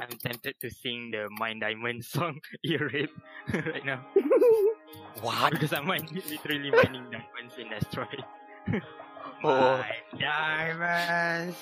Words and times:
I'm 0.00 0.16
tempted 0.18 0.54
to 0.60 0.70
sing 0.70 1.10
the 1.12 1.28
Mind 1.38 1.60
Diamond 1.60 2.04
song 2.14 2.40
Ear 2.64 2.90
Rape 2.92 3.10
right 3.52 3.84
now 3.84 4.04
What? 5.20 5.52
because 5.52 5.72
I'm 5.72 5.86
min- 5.86 6.08
literally 6.28 6.70
mining 6.70 7.04
diamonds 7.10 7.54
in 7.58 7.72
Asteroid. 7.72 8.24
Oh. 9.42 9.78
My 9.78 9.94
diamonds. 10.18 11.56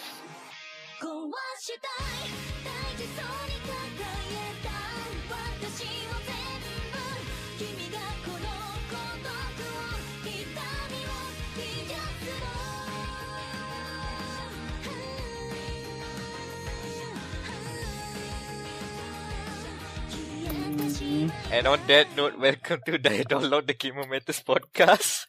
And 21.50 21.66
on 21.66 21.80
that 21.86 22.14
note, 22.16 22.38
welcome 22.38 22.80
to 22.86 22.92
the 22.92 23.24
Download 23.24 23.66
the 23.66 23.74
Gamer 23.74 24.06
Matters 24.06 24.42
podcast. 24.42 25.26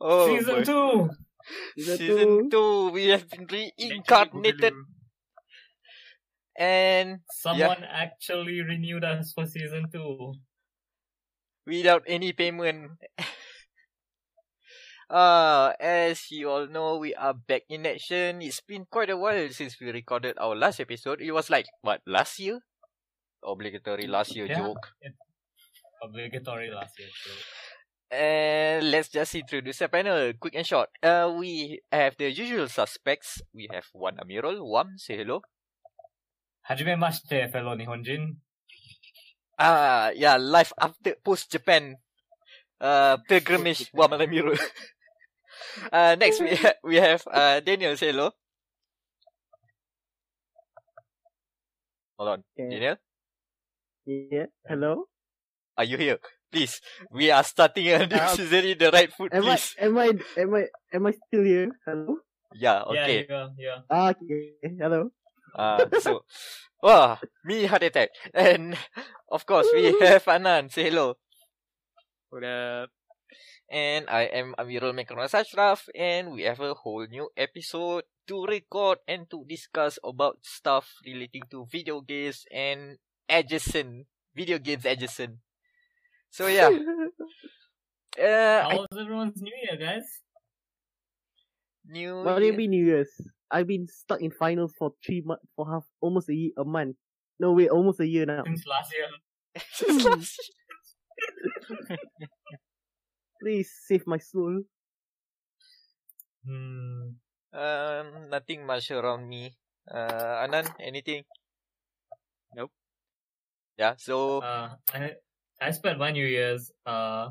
Oh, 0.00 0.26
Season 0.26 0.54
boy. 0.56 0.64
2! 0.64 1.10
Season 1.78 1.96
Season 1.98 2.50
two. 2.50 2.50
2, 2.50 2.90
we 2.90 3.06
have 3.06 3.28
been 3.30 3.46
reincarnated 3.46 4.74
and 6.58 7.20
Someone 7.30 7.84
actually 7.84 8.60
renewed 8.62 9.04
us 9.04 9.32
for 9.32 9.46
season 9.46 9.86
2. 9.92 10.34
without 11.66 12.02
any 12.06 12.32
payment. 12.32 12.90
Uh, 15.08 15.72
as 15.78 16.30
you 16.30 16.50
all 16.50 16.66
know, 16.66 16.98
we 16.98 17.14
are 17.14 17.34
back 17.34 17.62
in 17.68 17.86
action. 17.86 18.42
It's 18.42 18.60
been 18.60 18.86
quite 18.90 19.10
a 19.10 19.16
while 19.16 19.48
since 19.50 19.78
we 19.80 19.90
recorded 19.90 20.34
our 20.38 20.56
last 20.56 20.80
episode. 20.80 21.20
It 21.20 21.30
was 21.30 21.48
like, 21.48 21.66
what, 21.82 22.02
last 22.06 22.38
year? 22.40 22.58
Obligatory 23.44 24.06
last 24.08 24.34
year 24.34 24.46
Yeah. 24.46 24.58
joke. 24.58 24.90
Obligatory 26.02 26.70
last 26.70 26.98
year. 26.98 27.08
So. 27.14 27.30
And 28.10 28.90
let's 28.90 29.08
just 29.08 29.34
introduce 29.34 29.78
the 29.78 29.88
panel, 29.88 30.32
quick 30.38 30.54
and 30.54 30.66
short. 30.66 30.90
Uh, 31.02 31.32
we 31.38 31.80
have 31.90 32.16
the 32.18 32.30
usual 32.30 32.68
suspects. 32.68 33.42
We 33.54 33.68
have 33.72 33.86
one 33.92 34.16
Amiral. 34.16 34.58
Wam, 34.62 34.98
say 34.98 35.16
hello. 35.16 35.42
Hajime 36.68 36.98
mashite, 36.98 37.50
fellow 37.52 37.76
Nihonjin. 37.76 38.36
Ah, 39.58 40.10
yeah, 40.14 40.36
life 40.36 40.72
after 40.78 41.14
post 41.24 41.50
Japan. 41.50 41.96
Uh, 42.80 43.16
pilgrimage. 43.28 43.90
Wam 43.94 44.10
Amiral. 44.10 44.58
uh, 45.92 46.16
next 46.18 46.40
we 46.40 46.54
ha- 46.56 46.78
we 46.84 46.96
have 46.96 47.22
uh 47.30 47.60
Daniel. 47.60 47.96
Say 47.96 48.12
hello. 48.12 48.30
Hold 52.18 52.28
on, 52.30 52.40
Okay. 52.56 52.70
Daniel. 52.70 52.96
Yeah. 54.06 54.46
Hello. 54.68 55.04
Are 55.76 55.84
you 55.84 55.96
here? 55.98 56.18
Please, 56.50 56.80
we 57.10 57.30
are 57.30 57.44
starting 57.44 57.88
a 57.88 58.06
new 58.06 58.16
Um, 58.16 58.36
season 58.36 58.64
in 58.64 58.78
the 58.78 58.90
right 58.90 59.12
foot, 59.12 59.34
Am 59.34 59.44
I 59.44 59.56
please. 59.56 59.74
am 59.78 59.98
I 59.98 60.06
am 60.38 60.50
I 60.54 60.62
am 60.94 61.02
I 61.06 61.12
still 61.26 61.42
here? 61.44 61.68
Hello. 61.84 62.22
Yeah, 62.54 62.84
Yeah, 62.88 63.02
okay. 63.04 63.18
yeah, 63.28 63.46
yeah. 63.58 63.78
Ah, 63.90 64.14
okay. 64.16 64.56
Hello. 64.80 65.10
Uh, 65.52 65.84
so, 66.00 66.24
wow, 66.80 67.18
me 67.44 67.66
heart 67.66 67.82
attack. 67.82 68.10
And, 68.32 68.76
of 69.28 69.44
course, 69.44 69.66
we 69.74 69.92
have 70.00 70.24
Anan. 70.28 70.70
Say 70.70 70.88
hello. 70.88 71.18
What 72.30 72.44
up? 72.44 72.88
And 73.70 74.06
I 74.08 74.22
am 74.30 74.54
Amirul 74.58 74.94
Mekronas 74.94 75.34
Ashraf. 75.34 75.88
And 75.94 76.30
we 76.32 76.42
have 76.42 76.60
a 76.60 76.74
whole 76.74 77.06
new 77.06 77.28
episode 77.36 78.04
to 78.28 78.44
record 78.46 78.98
and 79.08 79.28
to 79.30 79.44
discuss 79.48 79.98
about 80.04 80.38
stuff 80.42 80.94
relating 81.04 81.42
to 81.50 81.66
video 81.70 82.00
games 82.00 82.44
and 82.52 82.98
adjacent, 83.28 84.06
video 84.34 84.58
games 84.58 84.84
adjacent. 84.84 85.38
So, 86.30 86.46
yeah. 86.46 86.70
Uh, 88.16 88.62
How 88.64 88.86
I, 88.90 89.00
everyone's 89.00 89.42
New 89.42 89.52
Year, 89.68 89.76
guys? 89.76 90.22
new 91.84 92.22
what 92.24 92.38
do 92.38 92.46
you 92.46 92.52
year- 92.52 92.56
mean 92.56 92.70
New 92.70 92.86
Year's? 92.86 93.12
I've 93.50 93.66
been 93.66 93.86
stuck 93.88 94.22
in 94.22 94.30
finals 94.30 94.72
for 94.78 94.92
three 95.04 95.20
months, 95.20 95.44
for 95.54 95.70
half, 95.70 95.84
almost 96.00 96.30
a 96.30 96.34
year, 96.34 96.52
a 96.56 96.64
month. 96.64 96.96
No, 97.38 97.52
wait, 97.52 97.68
almost 97.68 98.00
a 98.00 98.06
year 98.06 98.24
now. 98.24 98.42
Since 98.42 98.64
last 98.66 98.90
year. 98.96 99.06
Since 99.70 100.04
last 100.06 100.40
Please 103.40 103.70
save 103.86 104.06
my 104.06 104.18
soul. 104.18 104.62
Hmm. 106.46 107.16
Um, 107.52 108.30
nothing 108.30 108.66
much 108.66 108.90
around 108.90 109.28
me. 109.28 109.56
Uh, 109.90 110.44
Anan, 110.44 110.66
anything? 110.80 111.24
Nope. 112.54 112.70
Yeah, 113.78 113.94
so 113.98 114.40
Uh, 114.40 114.70
I, 114.92 115.12
I 115.60 115.70
spent 115.70 115.98
my 115.98 116.10
New 116.10 116.26
Year's, 116.26 116.70
uh, 116.86 117.30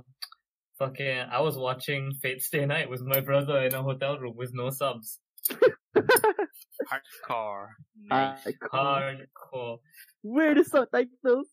fucking, 0.80 1.20
I 1.32 1.42
was 1.42 1.58
watching 1.58 2.14
Fate 2.22 2.42
Stay 2.42 2.66
Night 2.66 2.90
with 2.90 3.02
my 3.02 3.20
brother 3.22 3.60
in 3.64 3.74
a 3.74 3.82
hotel 3.84 4.18
room 4.20 4.36
with 4.36 4.52
no 4.54 4.70
subs. 4.70 5.20
Hardcore. 5.96 7.70
Nice. 8.08 8.46
Hardcore. 8.72 9.80
where 10.22 10.52
are 10.52 10.56
the 10.56 10.64
subtitles? 10.64 11.48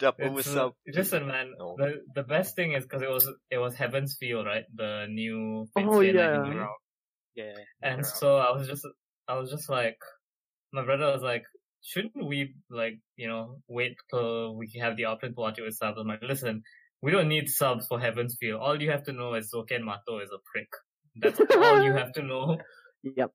Dub 0.00 0.14
over 0.20 0.40
It's, 0.40 0.50
sub. 0.50 0.72
Listen, 0.86 1.26
man. 1.28 1.52
No. 1.58 1.76
The 1.78 2.00
the 2.14 2.22
best 2.24 2.56
thing 2.56 2.72
is 2.72 2.84
because 2.84 3.02
it 3.02 3.10
was 3.10 3.28
it 3.50 3.58
was 3.58 3.74
Heaven's 3.76 4.16
Feel, 4.18 4.44
right? 4.44 4.64
The 4.74 5.06
new. 5.08 5.66
Fate 5.74 5.86
Oh, 5.88 6.00
Stay 6.00 6.12
Night 6.12 6.54
yeah. 7.36 7.44
Yeah. 7.44 7.54
And 7.82 8.04
so 8.04 8.36
I 8.38 8.50
was 8.56 8.66
just 8.66 8.86
I 9.28 9.34
was 9.38 9.50
just 9.50 9.68
like, 9.70 9.98
my 10.72 10.84
brother 10.84 11.06
was 11.12 11.22
like, 11.22 11.44
shouldn't 11.82 12.16
we 12.24 12.54
like 12.70 12.98
you 13.16 13.28
know 13.28 13.60
wait 13.68 13.94
till 14.10 14.56
we 14.56 14.70
have 14.80 14.96
the 14.96 15.04
option 15.04 15.34
to 15.34 15.40
watch 15.40 15.58
it 15.58 15.62
with 15.62 15.74
subs? 15.76 15.98
I'm 16.00 16.08
like, 16.08 16.22
listen, 16.22 16.62
we 17.02 17.12
don't 17.12 17.28
need 17.28 17.48
subs 17.48 17.86
for 17.86 18.00
Heaven's 18.00 18.36
Feel. 18.40 18.58
All 18.58 18.80
you 18.80 18.90
have 18.90 19.04
to 19.04 19.12
know 19.12 19.34
is 19.34 19.52
Zouken 19.54 19.82
Matou 19.82 20.22
is 20.22 20.30
a 20.34 20.40
prick. 20.52 20.68
That's 21.16 21.40
all 21.56 21.82
you 21.82 21.92
have 21.92 22.12
to 22.14 22.22
know. 22.22 22.58
Yep. 23.02 23.30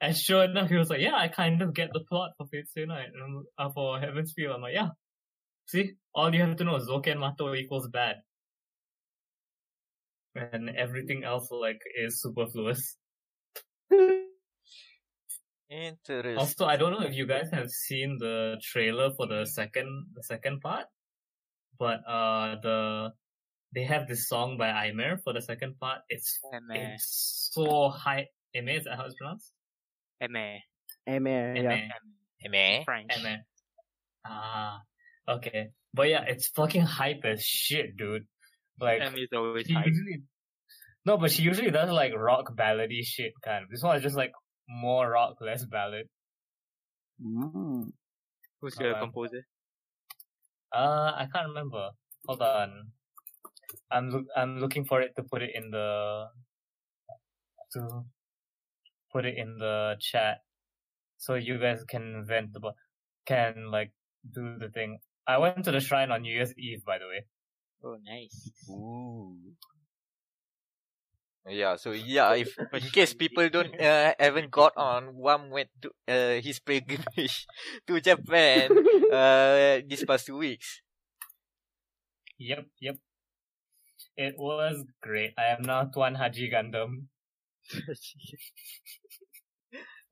And 0.00 0.16
sure 0.16 0.44
enough, 0.44 0.68
he 0.70 0.76
was 0.76 0.88
like, 0.90 1.00
yeah, 1.00 1.16
I 1.16 1.26
kind 1.26 1.60
of 1.60 1.74
get 1.74 1.90
the 1.92 2.00
plot 2.08 2.30
for 2.38 2.46
Fate 2.46 2.68
Stay 2.68 2.84
Night 2.84 3.08
and 3.12 3.20
I'm- 3.20 3.44
uh, 3.58 3.70
for 3.72 3.98
Heaven's 3.98 4.32
Feel. 4.32 4.52
I'm 4.52 4.62
like, 4.62 4.74
yeah. 4.74 4.90
See, 5.68 5.92
all 6.14 6.34
you 6.34 6.40
have 6.42 6.56
to 6.56 6.64
know 6.64 6.76
is 6.76 6.88
Zouken 6.88 7.18
Matou 7.18 7.56
equals 7.56 7.88
bad. 7.88 8.16
And 10.34 10.70
everything 10.70 11.24
else 11.24 11.48
like 11.50 11.80
is 11.96 12.22
superfluous. 12.22 12.96
Interesting. 15.70 16.38
Also, 16.38 16.64
I 16.64 16.76
don't 16.76 16.92
know 16.92 17.02
if 17.06 17.14
you 17.14 17.26
guys 17.26 17.50
have 17.52 17.68
seen 17.68 18.16
the 18.18 18.56
trailer 18.62 19.10
for 19.14 19.26
the 19.26 19.44
second 19.44 20.06
the 20.14 20.22
second 20.22 20.60
part, 20.62 20.86
but 21.78 22.00
uh 22.08 22.56
the 22.62 23.12
they 23.74 23.84
have 23.84 24.08
this 24.08 24.28
song 24.28 24.56
by 24.56 24.86
Aimer 24.86 25.18
for 25.18 25.34
the 25.34 25.42
second 25.42 25.78
part. 25.78 26.00
It's 26.08 26.38
Eme. 26.54 26.76
it's 26.76 27.50
so 27.52 27.90
high. 27.90 28.28
Aimer 28.54 28.72
is 28.72 28.84
that 28.84 28.96
how 28.96 29.04
it's 29.04 29.14
pronounced? 29.16 29.52
Eme. 30.22 30.62
Amen. 31.06 31.56
Yeah. 31.56 31.70
Aimer. 31.70 32.50
Meh. 32.50 32.84
French. 32.84 33.10
Aimer. 33.14 33.36
Ah, 34.24 34.80
okay. 35.28 35.68
But 35.94 36.08
yeah, 36.08 36.24
it's 36.26 36.48
fucking 36.48 36.82
hype 36.82 37.24
as 37.24 37.42
shit, 37.44 37.96
dude. 37.96 38.26
Like 38.80 39.00
Eme 39.02 39.18
is 39.18 39.28
always 39.34 39.66
she 39.66 39.74
hype. 39.74 39.86
usually 39.86 40.22
no, 41.06 41.16
but 41.16 41.30
she 41.30 41.42
usually 41.42 41.70
does 41.70 41.90
like 41.90 42.12
rock 42.14 42.54
ballady 42.56 43.02
shit 43.02 43.32
kind 43.44 43.64
of. 43.64 43.70
This 43.70 43.82
one 43.82 43.96
is 43.96 44.02
just 44.02 44.16
like 44.16 44.32
more 44.68 45.08
rock, 45.10 45.36
less 45.40 45.64
ballad. 45.64 46.06
Mm. 47.24 47.90
Who's 48.60 48.76
your 48.78 48.94
Uh, 48.96 49.00
composer? 49.00 49.42
Uh, 50.72 51.12
I 51.16 51.26
can't 51.32 51.48
remember. 51.48 51.90
Hold 52.26 52.42
on. 52.42 52.92
I'm 53.90 54.10
look. 54.10 54.26
I'm 54.36 54.58
looking 54.60 54.84
for 54.84 55.00
it 55.00 55.12
to 55.16 55.22
put 55.22 55.42
it 55.42 55.50
in 55.54 55.70
the 55.70 56.26
to 57.72 58.04
put 59.12 59.24
it 59.24 59.36
in 59.36 59.58
the 59.58 59.96
chat, 60.00 60.38
so 61.16 61.34
you 61.34 61.58
guys 61.58 61.84
can 61.84 62.24
vent 62.26 62.52
the 62.52 62.72
can 63.26 63.70
like 63.70 63.92
do 64.34 64.56
the 64.58 64.68
thing. 64.68 64.98
I 65.28 65.36
went 65.36 65.62
to 65.68 65.70
the 65.70 65.80
shrine 65.80 66.10
on 66.10 66.22
New 66.22 66.32
Year's 66.32 66.56
Eve, 66.56 66.82
by 66.88 66.96
the 66.96 67.04
way. 67.04 67.28
Oh, 67.84 68.00
nice. 68.00 68.48
Ooh. 68.72 69.36
Yeah, 71.46 71.76
so 71.76 71.92
yeah, 72.16 72.32
if 72.32 72.56
in 72.58 72.88
case 72.88 73.12
people 73.12 73.48
don't 73.48 73.72
uh, 73.80 74.14
haven't 74.18 74.50
got 74.50 74.72
on, 74.76 75.16
Wam 75.16 75.50
went 75.50 75.68
to 75.84 75.92
uh, 76.08 76.40
his 76.40 76.60
pilgrimage 76.60 77.46
to 77.86 78.00
Japan 78.00 78.72
uh, 79.12 79.80
these 79.86 80.04
past 80.04 80.26
two 80.26 80.36
weeks. 80.36 80.80
Yep, 82.38 82.66
yep. 82.80 82.96
It 84.16 84.34
was 84.38 84.84
great. 85.02 85.34
I 85.38 85.54
am 85.54 85.62
now 85.62 85.84
Tuan 85.84 86.14
Haji 86.14 86.50
Gundam. 86.50 87.06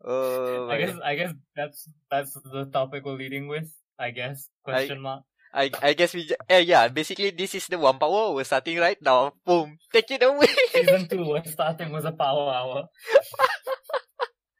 Oh, 0.04 0.68
I 0.68 0.78
guess 0.78 0.96
I 1.02 1.14
guess 1.16 1.32
that's 1.56 1.88
that's 2.10 2.32
the 2.52 2.66
topic 2.72 3.04
we're 3.04 3.16
leading 3.16 3.48
with. 3.48 3.72
I 3.98 4.10
guess 4.10 4.48
question 4.62 5.00
mark. 5.00 5.24
I 5.54 5.70
I 5.80 5.92
guess 5.96 6.12
we 6.12 6.28
eh, 6.48 6.68
yeah 6.68 6.88
basically 6.88 7.30
this 7.30 7.54
is 7.54 7.66
the 7.66 7.78
one 7.80 7.98
power 7.98 8.34
we're 8.34 8.44
starting 8.44 8.76
right 8.78 9.00
now. 9.00 9.32
Boom, 9.44 9.78
take 9.92 10.10
it 10.10 10.22
away. 10.22 10.52
Season 10.72 11.08
two 11.08 11.24
was 11.24 11.48
starting 11.48 11.92
was 11.92 12.04
a 12.04 12.12
power 12.12 12.52
hour. 12.52 12.88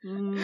Mm, 0.06 0.38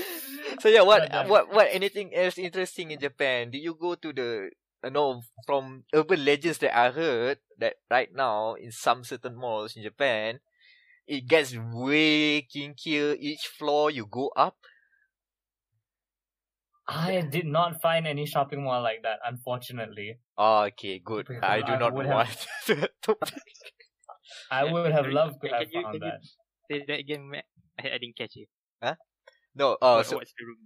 so 0.62 0.68
yeah, 0.68 0.82
what 0.82 1.10
uh, 1.12 1.26
what 1.26 1.52
what 1.52 1.68
anything 1.70 2.14
else 2.14 2.38
interesting 2.38 2.92
in 2.92 3.00
Japan? 3.00 3.50
Did 3.50 3.60
you 3.60 3.74
go 3.74 3.96
to 3.98 4.12
the 4.12 4.50
uh, 4.84 4.88
know 4.88 5.22
from 5.44 5.84
urban 5.92 6.24
legends 6.24 6.58
that 6.58 6.72
I 6.72 6.90
heard 6.90 7.38
that 7.58 7.82
right 7.90 8.08
now 8.14 8.54
in 8.54 8.70
some 8.70 9.02
certain 9.04 9.34
malls 9.34 9.76
in 9.76 9.82
Japan, 9.82 10.38
it 11.06 11.26
gets 11.26 11.52
way 11.58 12.46
kinkier 12.46 13.16
each 13.18 13.50
floor 13.50 13.90
you 13.90 14.06
go 14.06 14.30
up. 14.36 14.56
I 16.88 17.20
did 17.22 17.46
not 17.46 17.80
find 17.80 18.06
any 18.06 18.26
shopping 18.26 18.64
mall 18.64 18.82
like 18.82 19.02
that, 19.02 19.18
unfortunately. 19.24 20.18
Oh, 20.36 20.64
okay, 20.64 20.98
good. 20.98 21.26
Because 21.28 21.42
I 21.42 21.60
do 21.62 21.72
I 21.72 21.78
not 21.78 21.94
want 21.94 22.08
have- 22.08 22.46
to. 22.66 22.90
I 24.50 24.64
Yeah, 24.64 24.72
would 24.72 24.92
have 24.92 25.06
loved 25.06 25.40
to 25.42 25.48
have 25.48 25.68
you- 25.70 25.82
found 25.82 26.00
can 26.00 26.02
you- 26.02 26.10
that. 26.10 26.20
Say 26.70 26.84
that 26.88 26.98
again, 27.00 27.28
Matt. 27.28 27.44
I, 27.78 27.88
I 27.94 27.98
didn't 27.98 28.16
catch 28.16 28.36
you. 28.36 28.46
no, 29.54 29.76
oh, 29.80 29.96
What- 29.96 30.06
so 30.06 30.16
what's 30.16 30.32
the 30.38 30.44
room? 30.46 30.58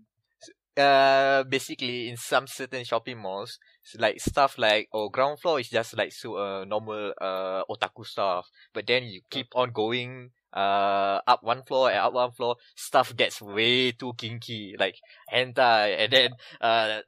uh 0.78 1.42
basically 1.44 2.10
in 2.10 2.18
some 2.18 2.46
certain 2.46 2.84
shopping 2.84 3.16
malls 3.16 3.58
like 3.98 4.20
stuff 4.20 4.58
like 4.58 4.86
oh 4.92 5.08
ground 5.08 5.40
floor 5.40 5.58
is 5.58 5.70
just 5.70 5.96
like 5.96 6.12
so 6.12 6.36
uh 6.36 6.64
normal 6.66 7.14
uh 7.18 7.64
otaku 7.70 8.04
stuff 8.04 8.46
but 8.74 8.86
then 8.86 9.04
you 9.04 9.22
keep 9.30 9.46
on 9.54 9.70
going 9.72 10.28
uh 10.52 11.20
up 11.26 11.42
one 11.42 11.62
floor 11.64 11.90
and 11.90 11.98
up 11.98 12.12
one 12.12 12.30
floor 12.32 12.56
stuff 12.74 13.14
gets 13.16 13.42
way 13.42 13.92
too 13.92 14.12
kinky 14.16 14.74
like 14.78 14.96
hentai 15.32 15.98
and 15.98 16.12
then 16.12 16.30
uh 16.60 17.00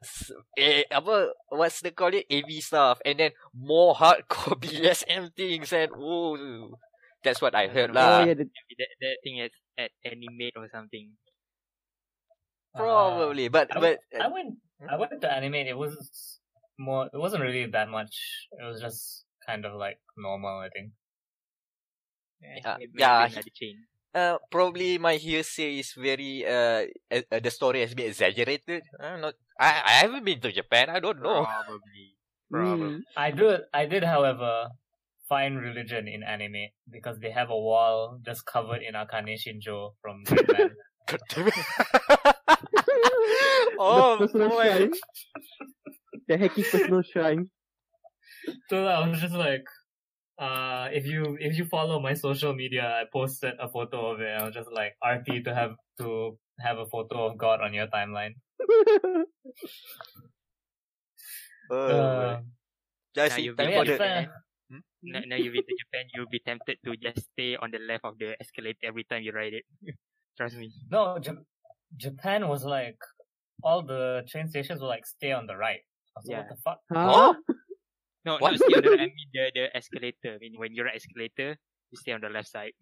eh, 0.57 0.83
apa 0.91 1.31
what's 1.49 1.81
they 1.81 1.91
call 1.91 2.13
it 2.13 2.25
AV 2.29 2.61
stuff 2.61 2.99
and 3.05 3.19
then 3.19 3.31
more 3.55 3.95
hardcore 3.95 4.59
BSM 4.61 5.33
things 5.35 5.73
and 5.73 5.91
oh 5.95 6.77
that's 7.23 7.41
what 7.41 7.55
I 7.55 7.67
heard 7.67 7.91
Oh, 7.91 7.93
lah 7.93 8.21
oh 8.21 8.25
yeah, 8.25 8.33
the, 8.33 8.45
that, 8.45 8.91
that 9.01 9.17
thing 9.23 9.39
is 9.39 9.51
at 9.77 9.91
animate 10.05 10.55
or 10.55 10.67
something. 10.71 11.15
probably 12.75 13.47
but 13.47 13.67
I, 13.75 13.79
but 13.79 13.99
w- 13.99 14.23
I 14.23 14.27
went. 14.27 14.55
I 14.89 14.95
went 14.95 15.21
to 15.21 15.31
animate. 15.31 15.67
It 15.67 15.77
was 15.77 16.39
more. 16.77 17.09
It 17.11 17.17
wasn't 17.17 17.43
really 17.43 17.65
that 17.67 17.89
much. 17.89 18.47
It 18.55 18.63
was 18.63 18.79
just 18.79 19.25
kind 19.45 19.65
of 19.65 19.73
like 19.75 19.99
normal. 20.17 20.59
I 20.59 20.69
think. 20.69 20.91
Yeah, 22.41 22.75
maybe 22.79 22.91
yeah, 22.97 23.25
another 23.25 23.53
chain. 23.53 23.85
Uh, 24.13 24.37
probably 24.49 24.97
my 24.97 25.15
hearsay 25.15 25.79
is 25.79 25.93
very 25.93 26.41
uh, 26.45 26.85
uh, 27.11 27.21
uh, 27.31 27.39
the 27.39 27.51
story 27.51 27.81
has 27.81 27.93
been 27.93 28.07
exaggerated. 28.07 28.81
I'm 28.99 29.21
not. 29.21 29.35
I 29.59 29.69
I 29.85 29.93
haven't 30.01 30.25
been 30.25 30.41
to 30.41 30.51
Japan. 30.51 30.89
I 30.89 30.99
don't 30.99 31.21
know. 31.21 31.45
Probably. 31.45 32.17
Probably. 32.51 32.85
mm, 32.89 33.01
I 33.15 33.29
do. 33.29 33.57
I 33.71 33.85
did, 33.85 34.03
however, 34.03 34.69
find 35.29 35.61
religion 35.61 36.07
in 36.07 36.23
anime 36.23 36.73
because 36.89 37.19
they 37.19 37.29
have 37.29 37.51
a 37.51 37.55
wall 37.55 38.17
just 38.25 38.45
covered 38.45 38.81
in 38.81 38.95
Akane 38.95 39.37
Shinjo 39.37 39.93
from 40.01 40.23
Gridman. 40.25 40.73
God 41.05 41.21
damn 41.29 41.47
it. 41.47 41.53
oh 43.79 44.17
the 44.17 44.25
personal 44.25 44.49
boy. 44.49 44.63
shrine. 44.63 44.93
The 46.27 46.37
hacky 46.37 46.63
personal 46.71 47.01
shrine. 47.03 47.49
so 48.69 48.85
I 48.85 49.07
was 49.07 49.21
just 49.21 49.35
like, 49.35 49.65
uh, 50.39 50.87
if 50.91 51.05
you 51.05 51.37
if 51.39 51.57
you 51.57 51.65
follow 51.65 51.99
my 51.99 52.13
social 52.15 52.53
media, 52.55 52.83
I 52.87 53.03
posted 53.11 53.55
a 53.59 53.67
photo 53.69 54.11
of 54.13 54.21
it. 54.21 54.29
I 54.31 54.43
was 54.45 54.53
just 54.55 54.71
like, 54.71 54.95
RT 55.03 55.43
to 55.45 55.53
have 55.53 55.75
to 55.99 56.37
have 56.59 56.77
a 56.79 56.85
photo 56.87 57.25
of 57.27 57.37
God 57.37 57.61
on 57.61 57.73
your 57.73 57.87
timeline. 57.87 58.35
Oh, 61.71 61.75
Uh, 61.87 62.37
boy. 62.37 62.43
Just 63.15 63.37
Now 63.37 63.43
you've 63.43 63.57
time 63.57 63.57
but 63.57 63.65
been 63.67 63.71
yeah, 63.73 63.79
for. 63.79 63.85
Japan, 63.85 64.29
Hmm? 64.69 64.79
Now, 65.01 65.21
now 65.25 65.35
you've 65.35 65.53
been 65.53 65.65
to 65.65 65.75
Japan, 65.81 66.05
you'll 66.13 66.29
be 66.29 66.39
tempted 66.45 66.77
to 66.85 66.95
just 66.97 67.25
stay 67.33 67.55
on 67.57 67.71
the 67.71 67.79
left 67.79 68.05
of 68.05 68.17
the 68.19 68.37
escalator 68.39 68.77
every 68.85 69.03
time 69.03 69.23
you 69.23 69.31
ride 69.31 69.53
it. 69.53 69.65
Trust 70.37 70.57
me. 70.57 70.71
no, 70.91 71.17
J- 71.19 71.41
Japan 71.97 72.47
was 72.47 72.63
like 72.65 72.97
all 73.63 73.81
the 73.81 74.23
train 74.29 74.47
stations 74.47 74.79
were 74.81 74.87
like 74.87 75.05
stay 75.07 75.31
on 75.31 75.47
the 75.47 75.57
right. 75.57 75.81
I 76.15 76.19
was 76.21 76.25
like, 76.27 76.37
Yeah. 76.37 76.37
what 76.37 76.49
the 76.49 76.61
fuck? 76.61 76.79
huh? 76.93 77.33
No, 78.25 78.37
What? 78.37 78.51
not 78.51 78.59
stay 78.59 78.75
on 78.75 78.83
the 78.83 78.89
right. 78.89 78.99
I 79.05 79.05
mean 79.05 79.29
the, 79.33 79.51
the 79.55 79.77
escalator. 79.77 80.35
I 80.35 80.37
mean 80.39 80.53
when 80.57 80.73
you're 80.73 80.87
at 80.87 80.95
escalator, 80.95 81.57
you 81.91 81.97
stay 81.97 82.11
on 82.11 82.21
the 82.21 82.29
left 82.29 82.49
side. 82.49 82.73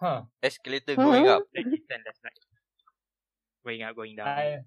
Huh? 0.00 0.22
Escalator 0.42 0.94
going 0.96 1.26
up. 1.26 1.42
Then 1.54 1.72
you 1.72 1.78
stand 1.84 2.02
left 2.06 2.18
side. 2.22 2.38
Going 3.64 3.82
up, 3.82 3.96
going 3.96 4.16
down. 4.16 4.28
I 4.28 4.58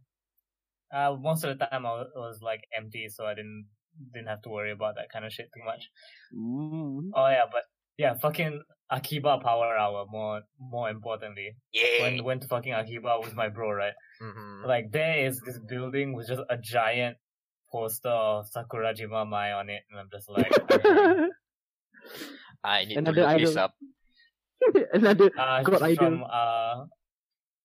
uh, 0.93 1.15
most 1.15 1.43
of 1.45 1.57
the 1.57 1.65
time 1.65 1.85
I 1.85 1.91
was, 1.91 2.07
was 2.15 2.39
like 2.41 2.61
empty, 2.77 3.07
so 3.09 3.25
I 3.25 3.33
didn't 3.33 3.67
didn't 4.13 4.27
have 4.27 4.41
to 4.43 4.49
worry 4.49 4.71
about 4.71 4.95
that 4.95 5.07
kind 5.11 5.25
of 5.25 5.31
shit 5.31 5.47
too 5.55 5.63
much. 5.65 5.87
Mm. 6.35 7.11
Oh 7.15 7.27
yeah, 7.29 7.45
but 7.51 7.63
yeah, 7.97 8.13
fucking 8.21 8.61
Akiba 8.89 9.37
Power 9.39 9.75
Hour. 9.77 10.05
More 10.09 10.41
more 10.59 10.89
importantly, 10.89 11.55
Yeah. 11.71 12.01
when 12.03 12.23
went 12.25 12.41
to 12.41 12.47
fucking 12.49 12.73
Akiba 12.73 13.19
with 13.21 13.33
my 13.35 13.47
bro, 13.47 13.71
right? 13.71 13.93
Mhm. 14.21 14.65
Like 14.67 14.91
there 14.91 15.25
is 15.25 15.39
this 15.45 15.59
building 15.67 16.13
with 16.13 16.27
just 16.27 16.41
a 16.49 16.57
giant 16.57 17.17
poster 17.71 18.09
of 18.09 18.47
Sakurajima 18.51 19.27
Mai 19.27 19.53
on 19.53 19.69
it, 19.69 19.83
and 19.89 19.99
I'm 19.99 20.09
just 20.11 20.29
like, 20.29 20.51
okay. 20.71 21.29
I 22.63 22.85
need 22.85 22.97
Another 22.97 23.23
to 23.23 23.27
look 23.27 23.37
this 23.37 23.55
idol. 23.55 23.57
up. 23.57 23.73
Another 24.93 25.31
uh, 25.37 25.63
God 25.63 25.83
she's 25.83 25.97
idol. 25.97 25.97
from 25.97 26.23
uh, 26.31 26.85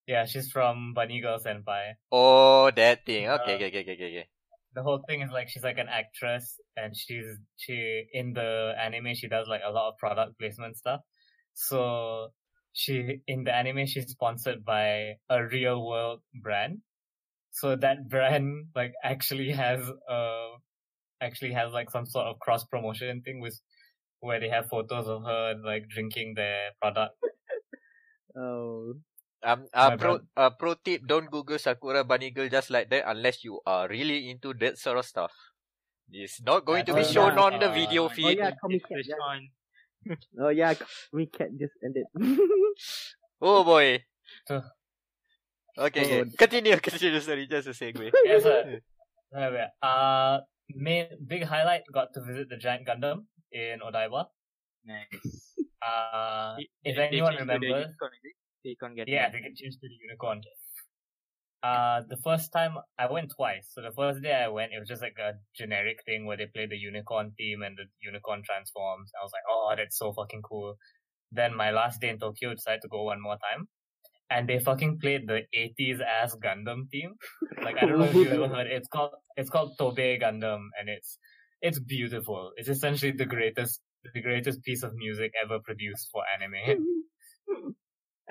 yeah, 0.07 0.25
she's 0.25 0.49
from 0.51 0.93
Bunny 0.93 1.21
Girl 1.21 1.39
Senpai. 1.39 1.93
Oh, 2.11 2.71
that 2.71 3.05
thing. 3.05 3.27
Okay, 3.29 3.53
Uh, 3.53 3.55
okay, 3.55 3.67
okay, 3.67 3.81
okay, 3.81 3.93
okay. 3.93 4.27
the 4.73 4.83
whole 4.83 4.99
thing 5.07 5.21
is 5.21 5.31
like 5.31 5.49
she's 5.49 5.63
like 5.63 5.77
an 5.79 5.87
actress 5.89 6.59
and 6.75 6.95
she's 6.95 7.25
she 7.57 8.05
in 8.13 8.33
the 8.33 8.73
anime 8.79 9.13
she 9.15 9.27
does 9.27 9.47
like 9.47 9.61
a 9.65 9.71
lot 9.71 9.89
of 9.89 9.97
product 9.97 10.37
placement 10.39 10.77
stuff. 10.77 11.01
So 11.53 12.29
she 12.73 13.21
in 13.27 13.43
the 13.43 13.53
anime 13.55 13.85
she's 13.87 14.09
sponsored 14.11 14.63
by 14.65 15.17
a 15.29 15.43
real 15.45 15.85
world 15.85 16.21
brand. 16.41 16.79
So 17.59 17.75
that 17.75 18.07
brand 18.09 18.69
like 18.75 18.93
actually 19.03 19.51
has 19.51 19.81
uh 20.09 20.49
actually 21.21 21.53
has 21.53 21.73
like 21.73 21.89
some 21.89 22.05
sort 22.05 22.27
of 22.27 22.37
cross 22.39 22.63
promotion 22.65 23.21
thing 23.25 23.39
with 23.41 23.57
where 24.19 24.39
they 24.39 24.49
have 24.49 24.67
photos 24.69 25.07
of 25.07 25.23
her 25.23 25.55
like 25.65 25.89
drinking 25.89 26.33
their 26.35 26.71
product. 26.81 27.15
oh. 28.37 28.93
Um, 29.43 29.65
uh, 29.73 29.89
My 29.93 29.97
pro, 29.97 30.13
bad. 30.17 30.25
uh, 30.35 30.49
pro 30.49 30.73
tip: 30.73 31.01
Don't 31.05 31.29
Google 31.29 31.59
Sakura 31.59 32.03
Bunny 32.03 32.31
Girl 32.31 32.49
just 32.49 32.69
like 32.73 32.89
that 32.89 33.05
unless 33.07 33.43
you 33.43 33.61
are 33.65 33.87
really 33.87 34.29
into 34.31 34.53
that 34.59 34.77
sort 34.77 34.97
of 34.97 35.05
stuff. 35.05 35.31
It's 36.11 36.41
not 36.41 36.65
going 36.65 36.85
to 36.85 36.93
be 36.93 37.01
That's 37.01 37.13
shown 37.13 37.35
right. 37.35 37.53
on 37.53 37.59
the 37.59 37.69
Uh, 37.69 37.73
video 37.73 38.03
oh, 38.03 38.05
Oh 38.05 38.09
feed. 38.09 38.37
yeah, 38.37 38.51
Comic 38.59 38.81
It's 38.89 39.07
Cat. 39.07 39.17
Yeah. 39.17 39.21
on. 39.21 39.39
Oh 40.41 40.49
yeah, 40.49 40.73
Comiket 41.13 41.59
just 41.59 41.73
ended. 41.85 42.05
Oh 43.41 43.63
boy. 43.63 44.03
So- 44.47 44.63
Okay, 45.77 46.21
okay. 46.21 46.31
Continue, 46.37 46.77
continue. 46.81 47.19
Sorry, 47.21 47.47
just 47.47 47.67
a 47.67 47.71
segue. 47.71 48.11
Yes, 48.25 48.43
sir. 48.43 48.79
Anyway, 49.35 49.67
uh, 49.83 50.39
main 50.73 51.07
big 51.27 51.43
highlight 51.43 51.83
got 51.93 52.13
to 52.13 52.21
visit 52.21 52.49
the 52.49 52.57
giant 52.57 52.87
Gundam 52.87 53.25
in 53.51 53.79
Odaiba. 53.79 54.25
Nice. 54.85 55.53
Uh, 55.81 56.55
if 56.83 56.95
they 56.95 57.07
anyone 57.07 57.33
changed 57.33 57.39
to 57.39 57.45
the 57.45 57.53
remembers, 57.53 57.85
unicorn, 57.85 58.11
is? 58.23 58.33
They 58.63 58.75
can't 58.79 58.95
get 58.95 59.07
yeah, 59.07 59.29
they 59.29 59.39
can 59.39 59.53
change 59.55 59.75
to 59.75 59.87
the 59.87 59.97
unicorn. 60.01 60.41
Uh, 61.61 62.01
the 62.09 62.17
first 62.17 62.51
time 62.51 62.77
I 62.97 63.11
went 63.11 63.31
twice. 63.35 63.69
So 63.71 63.81
the 63.81 63.91
first 63.91 64.21
day 64.21 64.33
I 64.33 64.47
went, 64.47 64.71
it 64.73 64.79
was 64.79 64.87
just 64.87 65.01
like 65.01 65.17
a 65.19 65.33
generic 65.55 65.97
thing 66.05 66.25
where 66.25 66.37
they 66.37 66.47
played 66.47 66.69
the 66.69 66.77
unicorn 66.77 67.33
theme 67.37 67.61
and 67.61 67.77
the 67.77 67.85
unicorn 68.01 68.41
transforms. 68.45 69.11
I 69.19 69.23
was 69.23 69.31
like, 69.33 69.43
oh, 69.49 69.73
that's 69.75 69.97
so 69.97 70.13
fucking 70.13 70.41
cool. 70.41 70.75
Then 71.31 71.55
my 71.55 71.71
last 71.71 71.99
day 71.99 72.09
in 72.09 72.19
Tokyo, 72.19 72.53
decided 72.53 72.81
to 72.83 72.87
go 72.87 73.03
one 73.03 73.21
more 73.21 73.37
time. 73.37 73.67
And 74.29 74.47
they 74.47 74.59
fucking 74.59 74.99
played 74.99 75.27
the 75.27 75.41
80s 75.55 76.01
ass 76.01 76.35
Gundam 76.43 76.89
theme. 76.91 77.15
Like, 77.63 77.77
I 77.81 77.85
don't 77.85 77.99
know 77.99 78.05
if 78.05 78.13
you've 78.15 78.33
ever 78.33 78.47
heard. 78.47 78.67
It's 78.67 78.87
called, 78.87 79.11
it's 79.37 79.49
called 79.49 79.73
Tobe 79.79 79.97
Gundam 79.97 80.67
and 80.79 80.89
it's, 80.89 81.17
it's 81.61 81.79
beautiful. 81.79 82.51
It's 82.57 82.69
essentially 82.69 83.13
the 83.13 83.25
greatest, 83.25 83.79
the 84.13 84.21
greatest 84.21 84.63
piece 84.63 84.83
of 84.83 84.93
music 84.95 85.31
ever 85.41 85.59
produced 85.59 86.09
for 86.11 86.23
anime. 86.35 86.85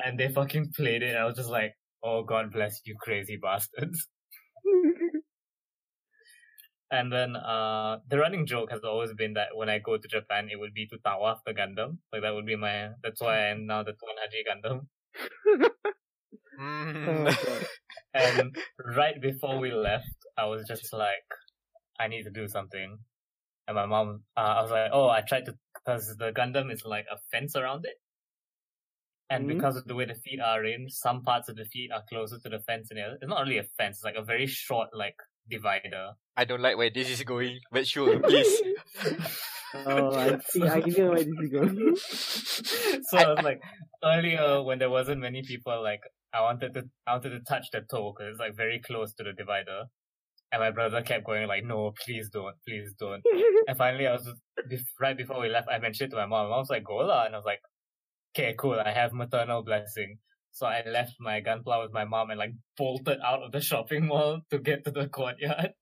and 0.04 0.18
they 0.18 0.28
fucking 0.28 0.72
played 0.76 1.02
it. 1.02 1.10
And 1.10 1.18
I 1.18 1.24
was 1.24 1.36
just 1.36 1.50
like, 1.50 1.72
oh, 2.02 2.24
God 2.24 2.52
bless 2.52 2.80
you 2.84 2.96
crazy 3.00 3.38
bastards. 3.40 4.06
And 6.90 7.12
then 7.12 7.34
uh, 7.34 7.98
the 8.08 8.18
running 8.18 8.46
joke 8.46 8.70
has 8.70 8.84
always 8.84 9.12
been 9.12 9.34
that 9.34 9.48
when 9.54 9.68
I 9.68 9.80
go 9.80 9.96
to 9.96 10.08
Japan, 10.08 10.48
it 10.52 10.58
would 10.58 10.72
be 10.72 10.86
to 10.86 10.98
tawaf 10.98 11.38
the 11.44 11.52
Gundam. 11.52 11.98
Like 12.12 12.22
that 12.22 12.32
would 12.32 12.46
be 12.46 12.54
my. 12.54 12.90
That's 13.02 13.20
why 13.20 13.48
I'm 13.48 13.66
now 13.66 13.82
the 13.82 13.92
Tuan 13.92 14.14
Haji 14.22 14.44
Gundam. 14.46 14.86
Oh, 15.48 15.68
Mm. 16.60 17.24
God. 17.24 17.66
And 18.14 18.56
right 18.82 19.20
before 19.20 19.58
we 19.58 19.70
left, 19.72 20.08
I 20.38 20.46
was 20.46 20.66
just 20.66 20.90
like, 20.92 21.28
I 22.00 22.08
need 22.08 22.22
to 22.22 22.30
do 22.30 22.48
something. 22.48 22.96
And 23.68 23.74
my 23.74 23.84
mom, 23.84 24.22
uh, 24.36 24.40
I 24.40 24.62
was 24.62 24.70
like, 24.70 24.90
oh, 24.92 25.08
I 25.10 25.20
tried 25.20 25.44
to, 25.46 25.54
because 25.74 26.16
the 26.16 26.32
Gundam 26.32 26.72
is 26.72 26.82
like 26.86 27.04
a 27.12 27.18
fence 27.30 27.56
around 27.56 27.84
it. 27.84 27.96
And 29.28 29.44
Mhm. 29.44 29.48
because 29.54 29.76
of 29.76 29.84
the 29.86 29.94
way 29.94 30.06
the 30.06 30.14
feet 30.14 30.40
are 30.40 30.60
arranged, 30.60 30.94
some 30.94 31.22
parts 31.22 31.48
of 31.50 31.56
the 31.56 31.66
feet 31.66 31.90
are 31.92 32.04
closer 32.08 32.38
to 32.38 32.48
the 32.48 32.60
fence 32.60 32.90
and 32.90 32.98
the 32.98 33.02
other. 33.02 33.18
It's 33.20 33.28
not 33.28 33.42
really 33.42 33.58
a 33.58 33.64
fence, 33.76 33.96
it's 33.98 34.04
like 34.04 34.14
a 34.16 34.22
very 34.24 34.46
short, 34.46 34.88
like, 34.94 35.16
divider. 35.50 36.12
I 36.36 36.44
don't 36.44 36.62
like 36.62 36.76
where 36.78 36.90
this 36.90 37.10
is 37.10 37.22
going, 37.22 37.58
but 37.70 37.86
sure, 37.86 38.18
please. 38.20 38.62
Oh, 39.86 40.14
I 40.14 40.38
see. 40.48 40.62
I 40.62 40.80
know 40.80 41.10
where 41.10 41.24
this 41.24 41.26
is 41.26 41.50
going. 41.50 41.96
so 43.08 43.18
I 43.18 43.32
was 43.32 43.44
like 43.44 43.60
earlier 44.04 44.62
when 44.62 44.78
there 44.78 44.90
wasn't 44.90 45.20
many 45.20 45.42
people, 45.42 45.82
like 45.82 46.00
I 46.32 46.42
wanted 46.42 46.74
to 46.74 46.84
I 47.06 47.12
wanted 47.12 47.30
to 47.30 47.40
touch 47.40 47.70
the 47.72 47.82
toe 47.90 48.12
because 48.12 48.32
it's 48.32 48.40
like 48.40 48.56
very 48.56 48.80
close 48.80 49.12
to 49.14 49.24
the 49.24 49.32
divider, 49.32 49.84
and 50.52 50.60
my 50.60 50.70
brother 50.70 51.02
kept 51.02 51.26
going 51.26 51.46
like, 51.46 51.64
"No, 51.64 51.92
please 52.04 52.28
don't, 52.32 52.56
please 52.66 52.94
don't." 52.98 53.22
and 53.68 53.76
finally, 53.76 54.06
I 54.06 54.12
was 54.12 54.28
just, 54.70 54.84
right 55.00 55.16
before 55.16 55.40
we 55.40 55.48
left, 55.48 55.68
I 55.70 55.78
mentioned 55.78 56.08
it 56.08 56.10
to 56.10 56.16
my 56.16 56.26
mom. 56.26 56.46
My 56.46 56.50
mom 56.50 56.60
was 56.60 56.70
like, 56.70 56.84
"Go 56.84 56.96
lah," 56.96 57.26
and 57.26 57.34
I 57.34 57.38
was 57.38 57.46
like, 57.46 57.60
"Okay, 58.34 58.54
cool. 58.58 58.78
I 58.78 58.92
have 58.92 59.12
maternal 59.12 59.62
blessing." 59.62 60.18
So 60.52 60.66
I 60.66 60.82
left 60.86 61.12
my 61.20 61.42
gunpla 61.42 61.82
with 61.82 61.92
my 61.92 62.04
mom 62.04 62.30
and 62.30 62.38
like 62.38 62.52
bolted 62.78 63.18
out 63.22 63.42
of 63.42 63.52
the 63.52 63.60
shopping 63.60 64.06
mall 64.06 64.40
to 64.50 64.58
get 64.58 64.84
to 64.84 64.90
the 64.90 65.08
courtyard, 65.08 65.72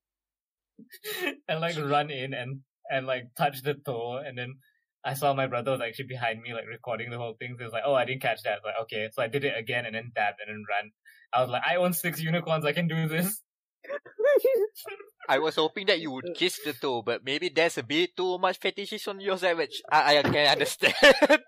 and 1.48 1.60
like 1.60 1.78
run 1.78 2.10
in 2.10 2.34
and 2.34 2.60
and 2.90 3.06
like 3.06 3.34
touch 3.36 3.62
the 3.62 3.74
toe, 3.74 4.18
and 4.24 4.36
then 4.36 4.56
I 5.04 5.14
saw 5.14 5.34
my 5.34 5.46
brother 5.46 5.72
was 5.72 5.80
actually 5.80 6.06
behind 6.06 6.40
me, 6.40 6.54
like 6.54 6.66
recording 6.66 7.10
the 7.10 7.18
whole 7.18 7.34
thing. 7.38 7.54
So 7.54 7.58
he 7.58 7.64
was 7.64 7.72
like, 7.72 7.84
"Oh, 7.86 7.94
I 7.94 8.04
didn't 8.04 8.22
catch 8.22 8.42
that." 8.42 8.60
Like, 8.64 8.74
"Okay." 8.82 9.08
So 9.12 9.22
I 9.22 9.28
did 9.28 9.44
it 9.44 9.54
again, 9.56 9.86
and 9.86 9.94
then 9.94 10.12
dabbed, 10.14 10.40
and 10.40 10.48
then 10.48 10.64
ran. 10.68 10.92
I 11.32 11.42
was 11.42 11.50
like, 11.50 11.62
"I 11.68 11.76
own 11.76 11.92
six 11.92 12.20
unicorns. 12.20 12.64
I 12.64 12.72
can 12.72 12.88
do 12.88 13.08
this." 13.08 13.42
I 15.28 15.38
was 15.38 15.56
hoping 15.56 15.86
that 15.86 16.00
you 16.00 16.10
would 16.10 16.34
kiss 16.34 16.60
the 16.64 16.72
toe, 16.72 17.02
but 17.02 17.24
maybe 17.24 17.50
there's 17.54 17.78
a 17.78 17.82
bit 17.82 18.16
too 18.16 18.38
much 18.38 18.58
fetishes 18.58 19.06
on 19.08 19.20
your 19.20 19.38
side, 19.38 19.56
which 19.56 19.82
I, 19.90 20.18
I 20.18 20.22
can 20.22 20.48
understand. 20.48 20.94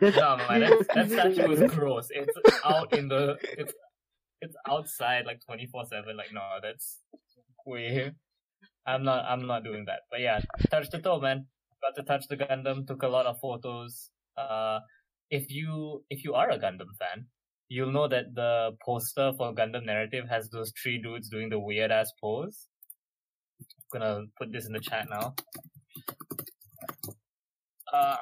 No, 0.00 0.36
man, 0.48 0.60
that, 0.60 0.86
that 0.94 1.10
statue 1.10 1.48
was 1.48 1.60
gross. 1.72 2.06
It's 2.10 2.32
out 2.64 2.96
in 2.96 3.08
the, 3.08 3.36
it's, 3.42 3.72
it's 4.40 4.54
outside 4.68 5.26
like 5.26 5.40
twenty 5.44 5.66
four 5.66 5.84
seven. 5.86 6.16
Like, 6.16 6.32
no, 6.32 6.40
that's 6.62 7.00
way. 7.66 8.12
I'm 8.88 9.04
not, 9.04 9.24
I'm 9.26 9.46
not 9.46 9.64
doing 9.64 9.84
that. 9.86 10.00
But 10.10 10.20
yeah, 10.20 10.40
touch 10.70 10.88
the 10.90 10.98
toe, 10.98 11.20
man. 11.20 11.46
Got 11.82 11.94
to 11.96 12.02
touch 12.02 12.26
the 12.28 12.36
Gundam. 12.36 12.86
Took 12.86 13.02
a 13.02 13.08
lot 13.08 13.26
of 13.26 13.38
photos. 13.40 14.10
Uh, 14.36 14.80
if 15.30 15.50
you, 15.50 16.02
if 16.10 16.24
you 16.24 16.34
are 16.34 16.50
a 16.50 16.58
Gundam 16.58 16.90
fan, 16.98 17.26
you'll 17.68 17.92
know 17.92 18.08
that 18.08 18.34
the 18.34 18.72
poster 18.84 19.32
for 19.36 19.54
Gundam 19.54 19.84
Narrative 19.84 20.24
has 20.28 20.48
those 20.50 20.72
three 20.82 21.00
dudes 21.02 21.28
doing 21.28 21.50
the 21.50 21.58
weird 21.58 21.90
ass 21.90 22.10
pose. 22.20 22.66
I'm 23.60 24.00
gonna 24.00 24.20
put 24.38 24.52
this 24.52 24.66
in 24.66 24.72
the 24.72 24.80
chat 24.80 25.06
now. 25.10 25.34
Uh, 27.92 28.16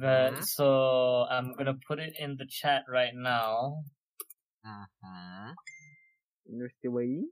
The, 0.00 0.32
Mhm, 0.32 0.44
so 0.44 1.26
I'm 1.30 1.52
gonna 1.54 1.78
put 1.88 1.98
it 1.98 2.14
in 2.18 2.36
the 2.36 2.46
chat 2.46 2.84
right 2.88 3.14
now. 3.14 3.82
Mhm. 4.66 5.54
Where's 6.44 6.72
the 6.82 6.90
way? 6.90 7.22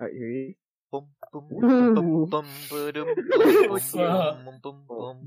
Alright, 0.00 0.14
here 0.14 0.30
it 0.30 0.50
is. 0.50 0.54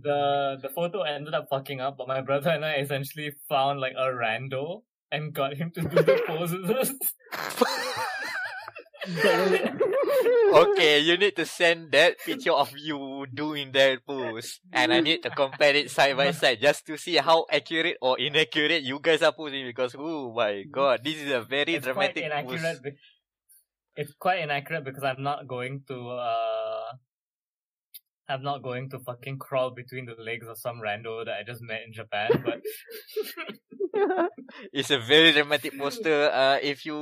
The 0.04 0.58
the 0.62 0.70
photo 0.76 1.02
ended 1.04 1.34
up 1.34 1.48
fucking 1.50 1.80
up, 1.80 1.98
but 1.98 2.08
my 2.08 2.22
brother 2.22 2.50
and 2.50 2.66
I 2.66 2.76
essentially 2.76 3.32
found 3.48 3.80
like 3.80 3.94
a 3.98 4.08
rando 4.12 4.84
and 5.12 5.34
got 5.34 5.54
him 5.56 5.72
to 5.72 5.82
do 5.82 5.96
the 5.96 6.22
poses. 6.28 6.94
Okay, 10.54 11.00
you 11.00 11.18
need 11.18 11.36
to 11.36 11.46
send 11.46 11.92
that 11.92 12.20
picture 12.20 12.52
of 12.54 12.72
you 12.78 13.26
doing 13.34 13.72
that 13.74 14.06
pose, 14.06 14.60
and 14.72 14.94
I 14.94 15.00
need 15.02 15.24
to 15.24 15.30
compare 15.32 15.74
it 15.76 15.90
side 15.90 16.16
by 16.16 16.32
side 16.32 16.62
just 16.62 16.86
to 16.88 16.98
see 16.98 17.16
how 17.18 17.46
accurate 17.52 17.98
or 18.02 18.20
inaccurate 18.20 18.84
you 18.84 19.00
guys 19.02 19.22
are 19.22 19.32
posing. 19.34 19.66
Because 19.66 19.96
oh 19.98 20.32
my 20.34 20.64
god, 20.70 21.02
this 21.04 21.18
is 21.18 21.32
a 21.32 21.42
very 21.42 21.76
it's 21.76 21.86
quite 21.86 22.14
dramatic 22.14 22.24
inaccurate. 22.26 22.62
pose. 22.62 22.80
be- 22.82 22.98
It's 23.96 24.14
quite 24.14 24.40
inaccurate 24.42 24.84
because 24.86 25.04
I'm 25.04 25.22
not 25.22 25.48
going 25.48 25.84
to 25.88 25.98
uh 26.12 26.92
I'm 28.30 28.42
not 28.42 28.64
going 28.64 28.90
to 28.92 29.00
fucking 29.00 29.38
crawl 29.38 29.72
between 29.72 30.06
the 30.06 30.16
legs 30.22 30.48
of 30.48 30.58
some 30.58 30.80
rando 30.80 31.26
that 31.26 31.36
I 31.40 31.44
just 31.46 31.62
met 31.62 31.82
in 31.86 31.94
Japan, 31.94 32.30
but 32.46 32.62
It's 34.74 34.92
a 34.92 35.00
very 35.00 35.32
dramatic 35.32 35.78
poster. 35.78 36.30
Uh, 36.32 36.58
if 36.62 36.86
you 36.86 36.96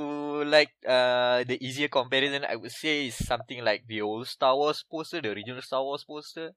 like 0.46 0.72
uh 0.88 1.44
the 1.44 1.58
easier 1.64 1.88
comparison, 1.88 2.46
I 2.46 2.56
would 2.56 2.72
say 2.72 3.08
is 3.08 3.16
something 3.18 3.64
like 3.64 3.88
the 3.88 4.02
old 4.02 4.28
Star 4.28 4.56
Wars 4.56 4.84
poster, 4.84 5.22
the 5.22 5.32
original 5.32 5.62
Star 5.62 5.84
Wars 5.84 6.04
poster. 6.04 6.52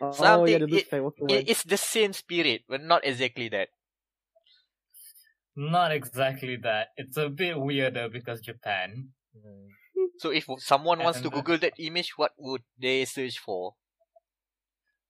oh, 0.00 0.12
Something- 0.12 0.46
yeah, 0.46 0.66
the 0.66 0.78
it- 0.80 0.88
It, 1.28 1.44
it's 1.48 1.64
the 1.64 1.76
same 1.78 2.12
spirit, 2.12 2.64
but 2.68 2.82
not 2.82 3.04
exactly 3.06 3.48
that. 3.50 3.68
not 5.56 5.90
exactly 5.92 6.56
that. 6.56 6.88
It's 6.96 7.16
a 7.16 7.28
bit 7.28 7.58
weirder 7.58 8.08
because 8.08 8.40
Japan. 8.40 9.12
So 10.18 10.30
if 10.30 10.46
someone 10.58 11.02
wants 11.02 11.20
to 11.22 11.28
uh, 11.28 11.30
Google 11.30 11.56
that 11.58 11.72
image, 11.78 12.18
what 12.18 12.32
would 12.36 12.64
they 12.78 13.04
search 13.06 13.38
for? 13.38 13.76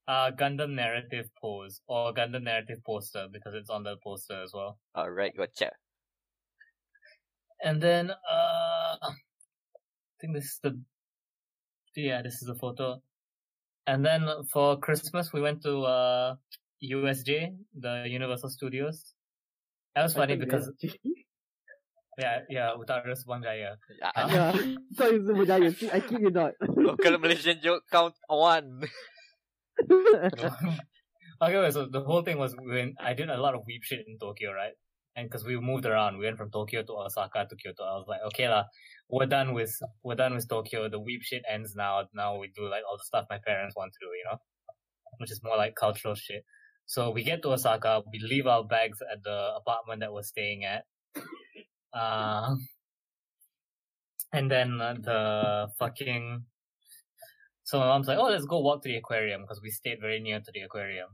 Uh 0.09 0.31
Gundam 0.31 0.75
narrative 0.75 1.29
pose 1.41 1.81
or 1.87 2.13
Gundam 2.13 2.43
narrative 2.43 2.79
poster 2.85 3.27
because 3.33 3.55
it's 3.55 3.71
on 3.71 3.83
the 3.83 3.97
poster 4.03 4.43
as 4.43 4.53
well. 4.55 4.79
Alright, 4.97 5.37
gotcha. 5.37 5.73
And 7.63 7.81
then 7.83 8.11
uh 8.11 8.97
I 9.03 10.19
think 10.21 10.35
this 10.35 10.45
is 10.45 10.61
the 10.63 10.81
yeah, 11.97 12.23
this 12.23 12.35
is 12.35 12.47
the 12.47 12.55
photo. 12.55 13.01
And 13.87 14.05
then 14.05 14.29
for 14.53 14.79
Christmas 14.79 15.33
we 15.33 15.41
went 15.41 15.63
to 15.63 15.83
uh 15.83 16.35
USJ, 16.83 17.57
the 17.75 18.05
Universal 18.07 18.51
Studios. 18.51 19.15
That 19.95 20.03
was 20.03 20.15
funny 20.15 20.37
because 20.37 20.71
yeah, 22.19 22.41
yeah, 22.49 22.71
Utara 22.77 23.13
Subang 23.13 23.43
Jaya. 23.43 23.77
Ah, 24.03 24.29
yeah, 24.29 24.53
sorry, 24.97 25.21
Zuma 25.25 25.45
Jaya. 25.45 25.71
See, 25.73 25.91
I 25.91 26.01
kid 26.01 26.21
you 26.21 26.31
not. 26.31 26.53
Local 26.61 27.19
Malaysian 27.19 27.61
joke 27.63 27.85
count 27.91 28.15
one. 28.29 28.83
okay, 31.43 31.71
so 31.71 31.87
the 31.87 32.01
whole 32.01 32.23
thing 32.23 32.39
was 32.39 32.55
when 32.59 32.95
I 33.01 33.15
did 33.15 33.31
a 33.31 33.41
lot 33.41 33.55
of 33.55 33.63
weep 33.67 33.83
shit 33.83 34.05
in 34.07 34.19
Tokyo, 34.19 34.53
right? 34.53 34.73
And 35.17 35.29
because 35.29 35.45
we 35.45 35.59
moved 35.59 35.87
around, 35.87 36.19
we 36.19 36.27
went 36.27 36.37
from 36.37 36.51
Tokyo 36.51 36.83
to 36.83 36.93
Osaka 36.93 37.47
to 37.49 37.57
Kyoto. 37.57 37.83
I 37.85 37.97
was 37.97 38.05
like, 38.07 38.21
okay 38.27 38.49
lah, 38.49 38.65
we're 39.09 39.27
done 39.27 39.55
with 39.55 39.75
we're 40.03 40.15
done 40.15 40.35
with 40.35 40.49
Tokyo. 40.49 40.89
The 40.89 41.01
weep 41.01 41.23
shit 41.23 41.43
ends 41.51 41.75
now. 41.75 42.05
Now 42.15 42.37
we 42.37 42.49
do 42.55 42.69
like 42.69 42.83
all 42.89 42.99
the 42.99 43.05
stuff 43.05 43.25
my 43.31 43.39
parents 43.47 43.75
want 43.77 43.93
to 43.93 43.99
do, 44.01 44.07
you 44.07 44.25
know, 44.31 44.39
which 45.19 45.31
is 45.31 45.41
more 45.43 45.57
like 45.57 45.75
cultural 45.75 46.15
shit. 46.15 46.45
So 46.87 47.11
we 47.11 47.25
get 47.25 47.43
to 47.43 47.51
Osaka, 47.51 48.03
we 48.13 48.21
leave 48.21 48.47
our 48.47 48.63
bags 48.63 48.99
at 49.11 49.23
the 49.25 49.55
apartment 49.57 50.01
that 50.01 50.13
we're 50.13 50.23
staying 50.23 50.65
at. 50.65 50.85
Uh, 51.93 52.55
and 54.33 54.51
then 54.51 54.81
uh, 54.81 54.95
the 55.01 55.69
fucking 55.79 56.45
so 57.67 57.81
my 57.81 57.87
mom's 57.87 58.07
like, 58.07 58.19
oh, 58.19 58.29
let's 58.31 58.45
go 58.45 58.61
walk 58.61 58.85
to 58.85 58.89
the 58.89 58.97
aquarium 58.97 59.41
because 59.43 59.61
we 59.61 59.71
stayed 59.71 59.99
very 60.01 60.21
near 60.21 60.39
to 60.39 60.53
the 60.55 60.61
aquarium. 60.61 61.09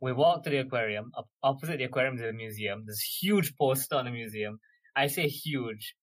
We 0.00 0.12
walk 0.12 0.44
to 0.44 0.50
the 0.50 0.58
aquarium. 0.58 1.10
Up 1.18 1.26
opposite 1.42 1.78
the 1.78 1.84
aquarium 1.84 2.14
is 2.14 2.22
a 2.22 2.32
museum. 2.32 2.84
There's 2.86 3.02
a 3.02 3.26
huge 3.26 3.56
poster 3.56 3.96
on 3.96 4.04
the 4.04 4.12
museum. 4.12 4.60
I 4.94 5.08
say 5.08 5.26
huge. 5.26 5.96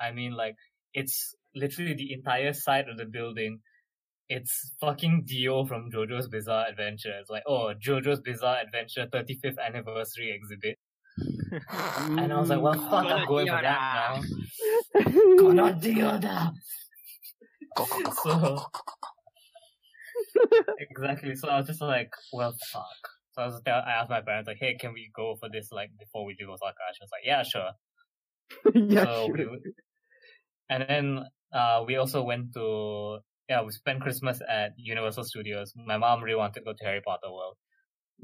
I 0.00 0.12
mean 0.12 0.32
like 0.32 0.54
it's 0.94 1.34
literally 1.54 1.92
the 1.92 2.14
entire 2.14 2.54
side 2.54 2.88
of 2.88 2.96
the 2.96 3.04
building. 3.04 3.60
It's 4.30 4.72
fucking 4.80 5.24
Dio 5.26 5.66
from 5.66 5.90
JoJo's 5.92 6.28
Bizarre 6.28 6.66
Adventure. 6.66 7.12
It's 7.20 7.28
like, 7.28 7.42
oh, 7.46 7.74
JoJo's 7.86 8.20
Bizarre 8.20 8.56
Adventure 8.64 9.06
35th 9.12 9.58
anniversary 9.58 10.32
exhibit. 10.34 10.78
And 12.18 12.32
I 12.32 12.40
was 12.40 12.48
like, 12.48 12.62
well, 12.62 12.72
fuck, 12.72 13.04
I'm 13.06 13.26
going 13.26 13.46
for 13.46 13.60
that 13.60 14.22
now. 14.96 15.02
Kono 15.38 15.78
Dio 15.78 16.18
da! 16.18 16.50
So, 18.22 18.64
exactly. 20.78 21.34
So 21.34 21.48
I 21.48 21.58
was 21.58 21.66
just 21.66 21.80
like, 21.80 22.10
well, 22.32 22.54
fuck. 22.72 22.84
So 23.32 23.42
I 23.42 23.46
was 23.46 23.60
I 23.66 23.70
asked 23.70 24.10
my 24.10 24.20
parents 24.20 24.46
like, 24.46 24.58
hey, 24.60 24.76
can 24.78 24.92
we 24.92 25.10
go 25.14 25.36
for 25.38 25.48
this 25.52 25.68
like 25.72 25.90
before 25.98 26.24
we 26.24 26.34
do 26.34 26.50
Osaka? 26.50 26.74
She 26.94 27.02
was 27.02 27.10
like, 27.10 27.24
yeah, 27.24 27.42
sure. 27.42 27.70
yeah, 28.74 29.04
so 29.04 29.26
sure. 29.34 29.50
we, 29.50 29.72
and 30.70 30.84
then 30.88 31.24
uh, 31.52 31.82
we 31.86 31.96
also 31.96 32.22
went 32.22 32.52
to 32.54 33.18
yeah, 33.48 33.62
we 33.62 33.72
spent 33.72 34.00
Christmas 34.00 34.40
at 34.48 34.72
Universal 34.76 35.24
Studios. 35.24 35.74
My 35.76 35.98
mom 35.98 36.22
really 36.22 36.36
wanted 36.36 36.60
to 36.60 36.64
go 36.64 36.72
to 36.72 36.84
Harry 36.84 37.02
Potter 37.04 37.30
World. 37.30 37.56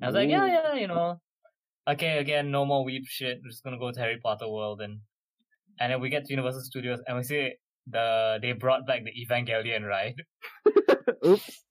I 0.02 0.06
was 0.06 0.14
like, 0.14 0.30
yeah, 0.30 0.46
yeah, 0.46 0.74
you 0.74 0.86
know, 0.86 1.20
okay, 1.88 2.18
again, 2.18 2.50
no 2.50 2.64
more 2.64 2.84
weep 2.84 3.04
shit. 3.06 3.40
We're 3.42 3.50
just 3.50 3.64
gonna 3.64 3.78
go 3.78 3.90
to 3.90 4.00
Harry 4.00 4.18
Potter 4.22 4.48
World 4.48 4.80
and 4.80 5.00
and 5.78 5.92
then 5.92 6.00
we 6.00 6.08
get 6.10 6.24
to 6.26 6.32
Universal 6.32 6.62
Studios 6.62 7.00
and 7.06 7.16
we 7.16 7.22
see 7.22 7.52
the 7.86 8.38
they 8.40 8.52
brought 8.52 8.86
back 8.86 9.02
the 9.04 9.12
Evangelion 9.12 9.86
ride. 9.86 10.22
Oops. 11.26 11.64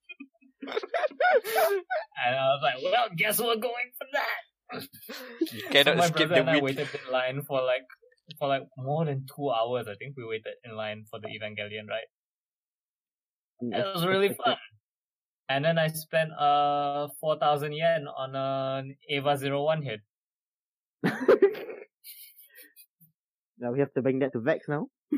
And 2.25 2.35
I 2.35 2.47
was 2.49 2.61
like, 2.61 2.83
well, 2.83 3.07
guess 3.15 3.39
we're 3.39 3.55
going 3.55 3.91
for 3.97 4.07
that. 4.13 4.41
You 5.51 5.83
So 5.83 5.95
my 5.95 6.07
skip 6.07 6.29
brother 6.29 6.35
the 6.35 6.39
and 6.41 6.49
I 6.49 6.61
waited 6.61 6.87
in 6.93 7.11
line 7.11 7.41
for 7.41 7.61
like 7.63 7.87
for 8.37 8.47
like 8.47 8.63
more 8.77 9.05
than 9.05 9.25
two 9.35 9.49
hours. 9.49 9.87
I 9.87 9.95
think 9.95 10.15
we 10.15 10.23
waited 10.25 10.53
in 10.63 10.75
line 10.75 11.05
for 11.09 11.19
the 11.19 11.27
Evangelion 11.27 11.87
ride. 11.89 12.11
It 13.61 13.95
was 13.95 14.05
really 14.05 14.29
fun. 14.29 14.57
And 15.49 15.65
then 15.65 15.79
I 15.79 15.87
spent 15.87 16.31
uh 16.33 17.07
four 17.19 17.39
thousand 17.39 17.73
yen 17.73 18.05
on 18.07 18.35
an 18.35 18.95
Eva 19.09 19.37
Zero 19.37 19.63
One 19.63 19.81
hit. 19.81 20.01
Now 23.61 23.73
we 23.73 23.79
have 23.79 23.93
to 23.93 24.01
bring 24.01 24.19
that 24.19 24.31
to 24.33 24.39
Vex 24.39 24.67
now. 24.69 24.87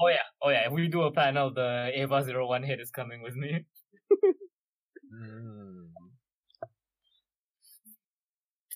Oh 0.00 0.06
yeah, 0.06 0.22
oh 0.42 0.50
yeah. 0.50 0.66
If 0.66 0.72
we 0.72 0.86
do 0.86 1.02
a 1.02 1.10
panel, 1.10 1.52
the 1.52 1.90
Eva 1.92 2.22
01 2.22 2.62
hit 2.62 2.78
is 2.78 2.90
coming 2.90 3.20
with 3.20 3.34
me. 3.34 3.64
Mm. 5.12 5.88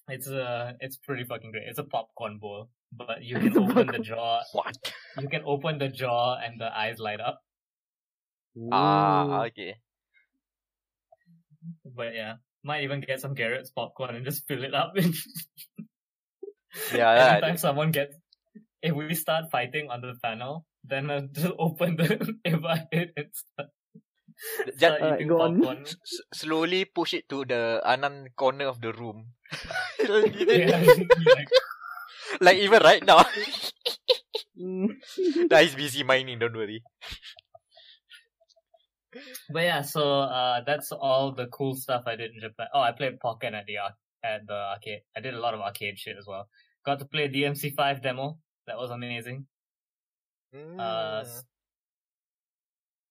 It's 0.09 0.29
uh, 0.29 0.73
it's 0.81 0.97
pretty 0.97 1.25
fucking 1.25 1.53
great. 1.53 1.65
It's 1.69 1.79
a 1.79 1.85
popcorn 1.85 2.39
bowl, 2.39 2.69
but 2.93 3.23
you 3.23 3.39
can 3.43 3.57
open 3.57 3.87
the 3.87 3.99
jaw. 3.99 4.43
What? 4.53 4.77
You 5.19 5.29
can 5.29 5.43
open 5.47 5.79
the 5.79 5.89
jaw 5.89 6.37
and 6.43 6.61
the 6.61 6.77
eyes 6.77 6.99
light 6.99 7.21
up. 7.21 7.39
Ah, 8.73 9.25
Ooh. 9.25 9.45
okay. 9.47 9.77
But 11.85 12.15
yeah, 12.15 12.35
might 12.65 12.83
even 12.83 13.01
get 13.01 13.21
some 13.21 13.35
Garrett's 13.35 13.71
popcorn 13.71 14.15
and 14.17 14.25
just 14.25 14.47
fill 14.47 14.65
it 14.65 14.75
up. 14.75 14.95
Yeah, 16.95 17.37
Anytime 17.37 17.51
yeah. 17.51 17.57
someone 17.57 17.91
gets, 17.91 18.17
if 18.83 18.95
we 18.95 19.15
start 19.15 19.51
fighting 19.53 19.91
on 19.91 20.01
the 20.01 20.15
panel, 20.23 20.65
then 20.85 21.11
uh, 21.11 21.21
just 21.33 21.53
open 21.59 21.97
the 21.97 22.35
Eva 22.47 22.89
hit 22.91 23.13
and 23.15 23.27
start, 23.33 23.69
Just 24.67 24.79
start 24.79 25.01
Alright, 25.01 25.15
eating 25.21 25.29
go 25.29 25.41
on. 25.43 25.57
popcorn. 25.61 25.83
s- 25.87 26.21
slowly 26.35 26.85
push 26.85 27.15
it 27.15 27.29
to 27.29 27.45
the 27.45 27.81
Anand 27.85 28.35
corner 28.37 28.67
of 28.67 28.81
the 28.81 28.93
room. 28.93 29.33
yeah, 30.01 30.83
like, 31.37 31.49
like 32.41 32.59
even 32.59 32.83
right 32.83 33.05
now. 33.05 33.25
Mm. 34.59 34.89
nah, 35.51 35.59
he's 35.59 35.75
busy 35.75 36.03
mining, 36.03 36.39
don't 36.39 36.57
worry. 36.57 36.83
But 39.51 39.63
yeah, 39.65 39.83
so 39.83 40.21
uh, 40.21 40.63
that's 40.67 40.91
all 40.93 41.33
the 41.33 41.47
cool 41.49 41.75
stuff 41.77 42.05
I 42.07 42.17
did 42.17 42.31
in 42.33 42.41
Japan. 42.41 42.69
Oh, 42.73 42.81
I 42.81 42.93
played 42.93 43.19
Pokken 43.21 43.53
at 43.53 43.67
the 43.67 43.79
ar- 43.79 43.97
at 44.25 44.47
the 44.47 44.55
arcade. 44.55 45.01
I 45.17 45.21
did 45.21 45.35
a 45.35 45.41
lot 45.41 45.53
of 45.55 45.61
arcade 45.61 45.99
shit 45.99 46.17
as 46.19 46.27
well. 46.27 46.49
Got 46.87 46.99
to 47.01 47.05
play 47.05 47.29
DMC5 47.29 48.03
demo. 48.03 48.39
That 48.67 48.77
was 48.79 48.91
amazing. 48.91 49.47
Uh, 50.55 50.57
Mm. 50.57 51.21
s- 51.23 51.45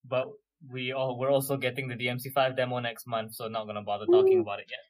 but 0.04 0.26
we 0.70 0.92
all 0.92 1.18
we're 1.18 1.30
also 1.30 1.56
getting 1.56 1.88
the 1.88 1.94
DMC5 1.96 2.56
demo 2.56 2.78
next 2.78 3.06
month, 3.06 3.34
so 3.34 3.48
not 3.48 3.66
gonna 3.66 3.82
bother 3.82 4.06
talking 4.06 4.40
about 4.40 4.60
it 4.60 4.66
yet. 4.70 4.80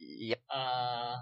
Yep. 0.00 0.40
Uh, 0.50 1.16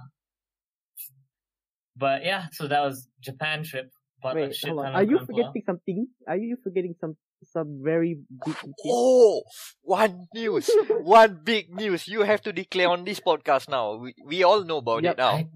but 1.96 2.24
yeah, 2.24 2.46
so 2.52 2.66
that 2.68 2.80
was 2.80 3.08
Japan 3.20 3.62
trip. 3.64 3.90
But 4.22 4.36
Wait, 4.36 4.54
shit 4.54 4.70
hold 4.70 4.84
on. 4.86 4.94
Are 4.94 5.02
you 5.02 5.18
Gunpla. 5.18 5.26
forgetting 5.26 5.62
something? 5.64 6.06
Are 6.28 6.36
you 6.36 6.56
forgetting 6.62 6.94
some 7.00 7.16
some 7.44 7.80
very 7.82 8.18
big 8.44 8.54
detail? 8.54 8.74
Oh, 8.86 9.42
one 9.82 10.26
news, 10.34 10.70
one 11.00 11.40
big 11.42 11.70
news. 11.74 12.06
You 12.06 12.22
have 12.22 12.42
to 12.42 12.52
declare 12.52 12.88
on 12.90 13.04
this 13.04 13.20
podcast 13.20 13.68
now. 13.70 13.96
We 13.96 14.14
we 14.24 14.42
all 14.42 14.62
know 14.64 14.78
about 14.78 15.02
Yep. 15.04 15.12
it 15.14 15.18
now. 15.18 15.30
I- 15.30 15.48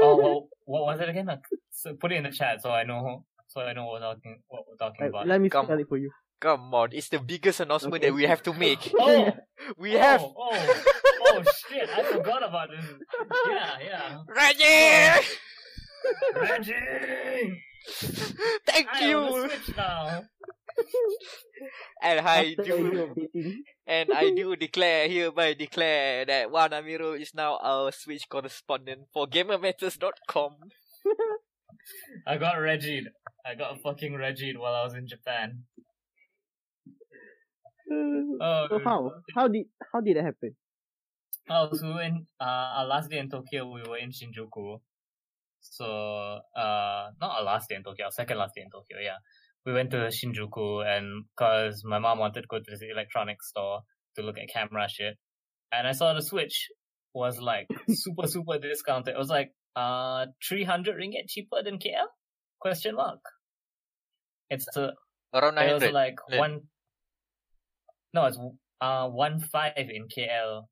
oh, 0.00 0.16
well, 0.16 0.48
what 0.64 0.82
was 0.86 1.00
it 1.00 1.08
again? 1.10 1.28
Uh, 1.28 1.36
So 1.70 1.92
put 1.94 2.10
it 2.12 2.16
in 2.16 2.24
the 2.24 2.30
chat 2.32 2.62
so 2.62 2.70
I 2.70 2.84
know 2.84 3.24
so 3.48 3.60
I 3.60 3.72
know 3.74 3.84
what 3.84 4.00
we're 4.00 4.08
talking 4.08 4.40
what 4.48 4.64
we're 4.66 4.76
talking 4.80 5.06
about. 5.08 5.26
let 5.28 5.40
me 5.40 5.50
Come. 5.50 5.66
spell 5.66 5.78
it 5.78 5.88
for 5.88 5.98
you. 5.98 6.10
Come 6.40 6.74
on, 6.74 6.90
it's 6.92 7.08
the 7.08 7.18
biggest 7.18 7.60
announcement 7.60 7.94
Okay. 8.02 8.08
that 8.10 8.14
we 8.14 8.24
have 8.24 8.42
to 8.44 8.52
make. 8.52 8.92
Oh, 8.98 9.32
We 9.78 9.96
oh, 9.96 10.00
have 10.00 10.20
Oh, 10.22 10.82
oh 11.32 11.42
shit! 11.68 11.88
I 11.88 12.02
forgot 12.12 12.42
about 12.46 12.68
this. 12.70 12.84
Yeah, 13.48 13.72
yeah. 13.80 14.18
Reggie. 14.28 15.26
Reggie, 16.36 17.62
Thank 18.66 18.88
I 18.92 19.08
you. 19.08 19.18
a 19.26 19.48
Switch 19.48 19.76
now. 19.76 20.24
And 22.02 22.20
I 22.20 22.54
After 22.58 22.62
a 22.62 22.66
year 22.66 23.08
do, 23.32 23.54
and 23.86 24.12
I 24.12 24.30
do 24.30 24.54
declare 24.56 25.08
hereby 25.08 25.54
declare 25.54 26.26
that 26.26 26.50
Wam 26.50 26.70
Amiral 26.70 27.18
is 27.18 27.32
now 27.34 27.56
our 27.62 27.90
Switch 27.92 28.28
correspondent 28.28 29.08
for 29.12 29.26
GamerMatters.com. 29.26 30.52
I 32.26 32.36
got 32.36 32.54
Reggie. 32.60 33.06
I 33.44 33.54
got 33.54 33.76
a 33.76 33.78
fucking 33.80 34.14
Reggie 34.14 34.54
while 34.56 34.74
I 34.74 34.84
was 34.84 34.94
in 34.94 35.06
Japan. 35.08 35.64
Oh, 37.90 38.66
so 38.68 38.78
how? 38.84 39.12
How 39.34 39.48
did 39.48 39.66
how 39.92 40.00
did 40.00 40.16
that 40.16 40.24
happen? 40.24 40.56
Oh, 41.48 41.68
so 41.72 41.86
we 41.86 41.94
were 41.94 42.02
in 42.02 42.26
uh, 42.40 42.44
our 42.44 42.86
last 42.86 43.08
day 43.10 43.18
in 43.18 43.30
Tokyo, 43.30 43.70
we 43.72 43.82
were 43.88 43.98
in 43.98 44.10
Shinjuku. 44.10 44.78
So, 45.60 45.84
uh, 45.84 47.10
not 47.20 47.38
our 47.38 47.44
last 47.44 47.68
day 47.68 47.76
in 47.76 47.82
Tokyo, 47.84 48.06
our 48.06 48.10
second 48.10 48.38
last 48.38 48.54
day 48.56 48.62
in 48.62 48.70
Tokyo, 48.70 48.98
yeah. 49.02 49.18
We 49.64 49.72
went 49.72 49.90
to 49.92 49.98
Shinjuku 50.08 50.84
and 50.86 51.24
cause 51.36 51.82
my 51.84 51.98
mom 51.98 52.18
wanted 52.18 52.42
to 52.42 52.46
go 52.48 52.58
to 52.58 52.64
this 52.68 52.80
electronics 52.88 53.48
store 53.48 53.80
to 54.16 54.22
look 54.22 54.38
at 54.38 54.48
camera 54.52 54.88
shit. 54.88 55.14
And 55.72 55.86
I 55.88 55.92
saw 55.92 56.14
the 56.14 56.22
Switch 56.22 56.68
was 57.14 57.38
like 57.40 57.66
super, 57.88 58.26
super 58.26 58.58
discounted. 58.58 59.14
It 59.14 59.18
was 59.18 59.28
like, 59.28 59.52
uh, 59.74 60.26
300 60.48 60.96
ringgit 60.96 61.28
cheaper 61.28 61.62
than 61.64 61.78
KL? 61.78 62.06
Question 62.60 62.94
mark. 62.96 63.18
It's 64.50 64.66
uh, 64.76 64.90
Around 65.34 65.58
it 65.58 65.72
was 65.74 65.82
like 65.92 66.16
Like- 66.30 66.38
one, 66.40 66.60
no, 68.16 68.24
it's, 68.24 68.40
uh, 68.80 69.06
one 69.12 69.40
five 69.44 69.76
in 69.76 70.08
KL. 70.08 70.64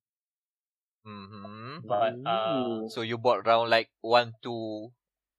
Mm-hmm. 1.04 1.84
But, 1.84 2.16
uh, 2.24 2.88
So 2.88 3.04
you 3.04 3.20
bought 3.20 3.44
around 3.44 3.68
like 3.68 3.92
1 4.00 4.40
to, 4.48 4.88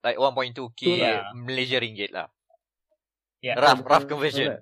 like 0.05 0.21
1.2k 0.21 1.01
Yeah. 1.01 1.33
Malaysia 1.33 1.81
ringgit 1.81 2.13
lah. 2.13 2.29
yeah. 3.41 3.57
Rough, 3.57 3.81
rough 3.85 4.05
conversion. 4.05 4.61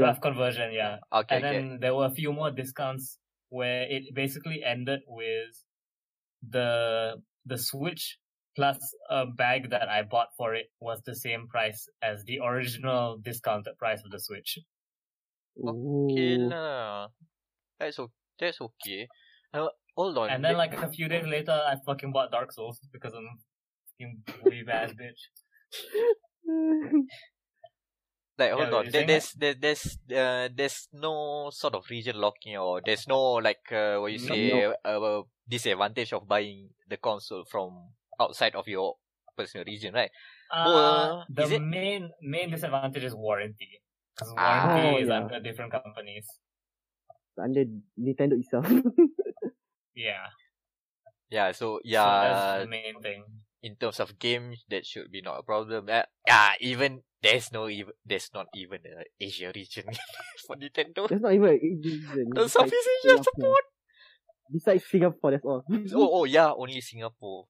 rough 0.00 0.20
conversion, 0.20 0.72
yeah. 0.72 1.00
Okay, 1.12 1.36
and 1.36 1.44
okay. 1.44 1.52
then 1.52 1.64
there 1.80 1.94
were 1.94 2.06
a 2.08 2.16
few 2.16 2.32
more 2.32 2.50
discounts 2.50 3.18
where 3.48 3.84
it 3.88 4.12
basically 4.16 4.64
ended 4.64 5.00
with 5.08 5.52
the 6.44 7.16
the 7.44 7.56
Switch 7.56 8.18
plus 8.56 8.78
a 9.10 9.26
bag 9.26 9.70
that 9.70 9.88
I 9.88 10.02
bought 10.04 10.28
for 10.36 10.54
it 10.54 10.68
was 10.80 11.02
the 11.04 11.14
same 11.16 11.48
price 11.48 11.88
as 12.00 12.24
the 12.24 12.40
original 12.40 13.18
discounted 13.20 13.76
price 13.78 14.00
of 14.04 14.10
the 14.12 14.20
Switch. 14.20 14.58
Okay 15.58 16.36
Ooh. 16.36 16.48
lah. 16.50 17.08
That's 17.78 17.98
okay. 17.98 18.12
That's 18.38 18.60
okay. 18.60 19.08
Uh, 19.54 19.68
hold 19.96 20.18
on. 20.18 20.30
And 20.30 20.42
then 20.44 20.56
like 20.58 20.74
a 20.74 20.90
few 20.90 21.06
days 21.08 21.26
later, 21.26 21.52
I 21.54 21.76
fucking 21.86 22.10
bought 22.10 22.32
Dark 22.32 22.50
Souls 22.50 22.80
because 22.92 23.14
I'm 23.14 23.38
fucking 23.94 24.22
weeb 24.42 24.68
ass 24.68 24.90
bitch. 24.98 25.22
like 28.38 28.50
hold 28.52 28.70
were 28.70 28.78
on. 28.78 28.84
you 28.86 28.90
There, 28.90 29.06
there's 29.06 29.30
there, 29.38 29.54
there's 29.54 29.98
uh, 30.10 30.48
there's 30.50 30.88
no 30.92 31.50
sort 31.54 31.74
of 31.74 31.86
region 31.90 32.18
locking 32.18 32.56
or 32.56 32.82
there's 32.84 33.06
no 33.06 33.38
like 33.38 33.62
uh, 33.70 33.98
what 34.02 34.10
you 34.10 34.18
No. 34.18 34.26
say 34.26 34.74
uh, 34.84 35.22
disadvantage 35.48 36.12
of 36.12 36.26
buying 36.26 36.70
the 36.88 36.96
console 36.96 37.44
from 37.46 37.94
outside 38.18 38.54
of 38.56 38.66
your 38.66 38.94
personal 39.36 39.64
region, 39.66 39.94
right? 39.94 40.10
Uh, 40.50 40.66
Well, 40.66 41.26
the 41.30 41.42
is 41.42 41.50
it- 41.52 41.62
main 41.62 42.10
main 42.22 42.50
disadvantage 42.50 43.04
is 43.04 43.14
warranty. 43.14 43.80
Because 44.14 44.30
Ah. 44.38 44.70
warranty 44.70 45.02
is 45.02 45.08
yeah. 45.10 45.18
under 45.18 45.38
different 45.42 45.72
companies. 45.74 46.26
Under 47.38 47.64
Nintendo 47.98 48.38
itself. 48.38 48.66
Yeah. 49.94 50.26
Yeah. 51.30 51.50
So 51.54 51.78
So 51.78 51.86
that's 51.86 51.86
yeah, 51.86 52.58
the 52.62 52.70
main 52.70 52.98
thing. 52.98 53.22
in 53.62 53.76
terms 53.78 53.98
of 54.02 54.18
games, 54.18 54.66
that 54.70 54.82
should 54.86 55.10
be 55.10 55.22
not 55.22 55.38
a 55.38 55.42
problem. 55.46 55.86
Uh, 55.88 56.02
yeah, 56.26 56.58
even 56.58 57.02
there's 57.22 57.50
no 57.54 57.70
even 57.70 57.94
there's 58.04 58.30
not 58.34 58.50
even 58.58 58.82
a 58.90 59.06
Asia 59.22 59.50
region 59.54 59.86
for 60.46 60.58
Nintendo. 60.58 61.06
There's 61.06 61.22
not 61.22 61.32
even 61.34 61.46
a 61.48 61.58
reason. 61.62 62.26
Uh, 62.36 62.46
Southeast 62.50 62.88
Asia 63.06 63.22
support. 63.22 63.64
Besides 64.50 64.84
Singapore, 64.90 65.30
that's 65.30 65.46
all. 65.46 65.62
Oh, 65.94 66.10
oh 66.22 66.24
yeah, 66.26 66.50
only 66.52 66.82
Singapore. 66.82 67.46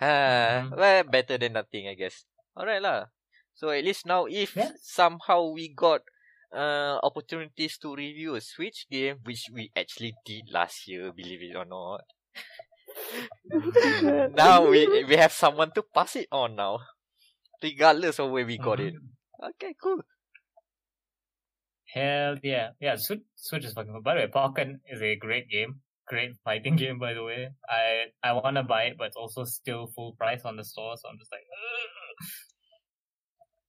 Ah, 0.00 0.68
well, 0.76 1.04
better 1.04 1.38
than 1.38 1.54
nothing, 1.54 1.88
I 1.88 1.94
guess. 1.94 2.24
Alright 2.56 2.82
lah. 2.82 3.08
So 3.62 3.70
at 3.70 3.84
least 3.84 4.04
now, 4.06 4.26
if 4.26 4.56
Yeah. 4.56 4.72
somehow 4.82 5.40
we 5.58 5.68
got 5.72 6.02
uh 6.52 6.98
opportunities 7.02 7.78
to 7.78 7.94
review 7.94 8.34
a 8.34 8.42
Switch 8.42 8.86
game, 8.90 9.20
which 9.24 9.48
we 9.52 9.70
actually 9.76 10.14
did 10.26 10.50
last 10.50 10.86
year, 10.88 11.12
believe 11.12 11.42
it 11.42 11.56
or 11.56 11.64
not. 11.64 12.02
now 14.34 14.66
we 14.68 15.04
we 15.04 15.16
have 15.16 15.32
someone 15.32 15.70
to 15.72 15.82
pass 15.82 16.16
it 16.16 16.28
on 16.32 16.56
now, 16.56 16.80
regardless 17.62 18.18
of 18.20 18.30
where 18.30 18.46
we 18.46 18.58
got 18.58 18.80
it. 18.80 18.94
Mhm. 18.94 19.08
Okay, 19.42 19.74
cool. 19.82 20.02
Hell 21.92 22.38
yeah. 22.42 22.70
Yeah, 22.80 22.96
Switch, 22.96 23.22
Switch 23.36 23.64
is 23.64 23.74
fucking 23.74 23.92
cool. 23.92 24.02
By 24.02 24.14
the 24.14 24.20
way, 24.22 24.26
Pokken 24.28 24.80
is 24.90 25.02
a 25.02 25.16
great 25.16 25.48
game. 25.48 25.82
Great 26.06 26.36
fighting 26.44 26.76
game, 26.82 26.98
by 26.98 27.14
the 27.14 27.22
way. 27.22 27.50
I, 27.68 28.06
I 28.22 28.32
want 28.32 28.56
to 28.56 28.62
buy 28.62 28.84
it, 28.84 28.98
but 28.98 29.08
it's 29.08 29.16
also 29.16 29.44
still 29.44 29.86
full 29.86 30.14
price 30.16 30.42
on 30.44 30.56
the 30.56 30.64
store, 30.64 30.96
so 30.96 31.08
I'm 31.08 31.18
just 31.18 31.30
like, 31.32 31.42
"Ugh." 31.42 31.88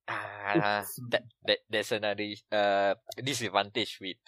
Ah, 0.08 0.84
that 1.10 1.24
that 1.48 1.60
that's 1.70 1.92
another 1.92 2.28
uh 2.52 2.94
disadvantage 3.24 3.98
with 4.02 4.20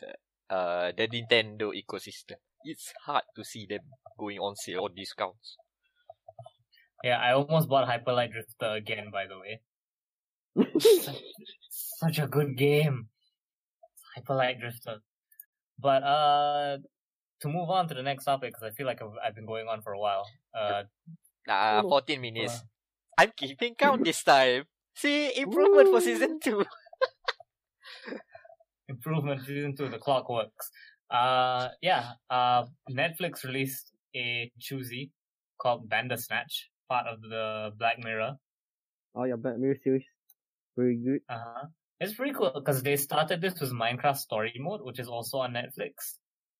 uh 0.50 0.92
the 0.96 1.08
Nintendo 1.08 1.76
ecosystem. 1.76 2.40
It's 2.64 2.94
hard 3.06 3.24
to 3.36 3.44
see 3.44 3.66
them 3.68 3.82
going 4.18 4.40
on 4.40 4.56
sale 4.56 4.82
or 4.82 4.90
discounts. 4.90 5.58
yeah, 7.04 7.20
I 7.20 7.34
almost 7.34 7.68
bought 7.70 7.86
Hyper 7.86 8.14
Light 8.14 8.32
Drifter 8.32 8.74
again, 8.74 9.12
by 9.12 9.28
the 9.28 9.38
way. 9.38 9.62
Such 11.70 12.20
a 12.20 12.28
good 12.28 12.58
game. 12.58 13.10
Hyper 14.16 14.36
Light 14.36 14.60
Drifter. 14.60 15.00
But, 15.78 16.04
uh, 16.04 16.78
to 17.42 17.48
move 17.50 17.70
on 17.70 17.88
to 17.90 17.94
the 17.94 18.02
next 18.02 18.24
topic, 18.26 18.54
because 18.54 18.64
I 18.64 18.72
feel 18.72 18.88
like 18.88 19.02
I've, 19.02 19.12
I've 19.24 19.36
been 19.36 19.46
going 19.46 19.68
on 19.68 19.82
for 19.82 19.92
a 19.94 20.00
while. 20.00 20.26
Uh, 20.56 20.84
Uh, 21.48 21.82
Oh. 21.84 21.90
14 21.90 22.20
minutes. 22.22 22.64
I'm 23.20 23.32
keeping 23.38 23.76
count 23.76 24.04
this 24.04 24.24
time. 24.24 24.66
See, 24.96 25.36
improvement 25.40 25.90
for 25.90 26.02
season 26.02 26.40
two. 26.40 26.66
improvement 28.90 29.42
season 29.46 29.76
two, 29.76 29.90
the 29.90 29.98
clock 29.98 30.30
works. 30.30 30.72
Uh, 31.10 31.70
yeah. 31.82 32.12
Uh, 32.30 32.66
Netflix 32.90 33.44
released 33.44 33.92
a 34.16 34.52
choosy 34.60 35.12
called 35.60 35.90
Bandersnatch, 35.90 36.70
part 36.90 37.08
of 37.08 37.22
the 37.22 37.72
Black 37.78 38.04
Mirror. 38.04 38.34
Oh 39.16 39.24
yeah, 39.24 39.36
Black 39.36 39.58
Mirror 39.58 39.78
series. 39.84 40.04
Very 40.78 40.98
good. 40.98 41.22
Uh 41.30 41.40
huh. 41.44 41.68
It's 42.02 42.14
pretty 42.14 42.34
cool 42.34 42.52
because 42.54 42.84
they 42.84 42.98
started 42.98 43.40
this 43.42 43.60
with 43.62 43.72
Minecraft 43.72 44.18
Story 44.18 44.54
Mode, 44.60 44.82
which 44.84 45.00
is 45.00 45.08
also 45.08 45.38
on 45.40 45.54
Netflix. 45.54 46.18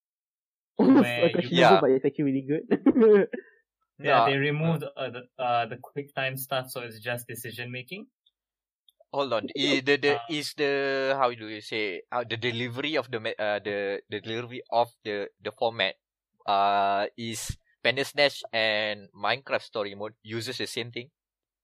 Where 0.78 1.30
you- 1.42 1.50
Yeah. 1.52 1.80
but 1.82 1.90
it's 1.92 2.06
actually 2.06 2.24
really 2.26 2.48
good. 2.48 3.28
Yeah, 3.98 4.26
No, 4.26 4.30
they 4.30 4.36
removed 4.36 4.84
uh, 4.84 5.10
the 5.10 5.22
uh, 5.42 5.68
the 5.68 5.78
QuickTime 5.78 6.38
stuff, 6.38 6.70
so 6.70 6.82
it's 6.82 7.00
just 7.00 7.30
decision 7.30 7.72
making. 7.72 8.06
Hold 9.16 9.32
on. 9.34 9.46
I, 9.64 9.80
the 9.88 9.96
the 9.98 10.14
Uh, 10.14 10.20
is 10.30 10.54
the 10.56 10.72
how 11.18 11.30
do 11.34 11.48
you 11.48 11.62
say 11.62 12.04
uh, 12.12 12.24
the 12.28 12.38
delivery 12.38 12.96
of 13.02 13.10
the 13.12 13.20
uh, 13.40 13.60
the 13.60 14.02
the 14.10 14.20
delivery 14.22 14.62
of 14.72 14.92
the 15.04 15.30
the 15.42 15.52
format 15.52 15.96
uh 16.46 17.08
is 17.18 17.58
Bandersnatch 17.84 18.44
and 18.54 19.10
Minecraft 19.14 19.62
Story 19.64 19.94
Mode 19.96 20.16
uses 20.24 20.58
the 20.58 20.68
same 20.68 20.92
thing. 20.92 21.10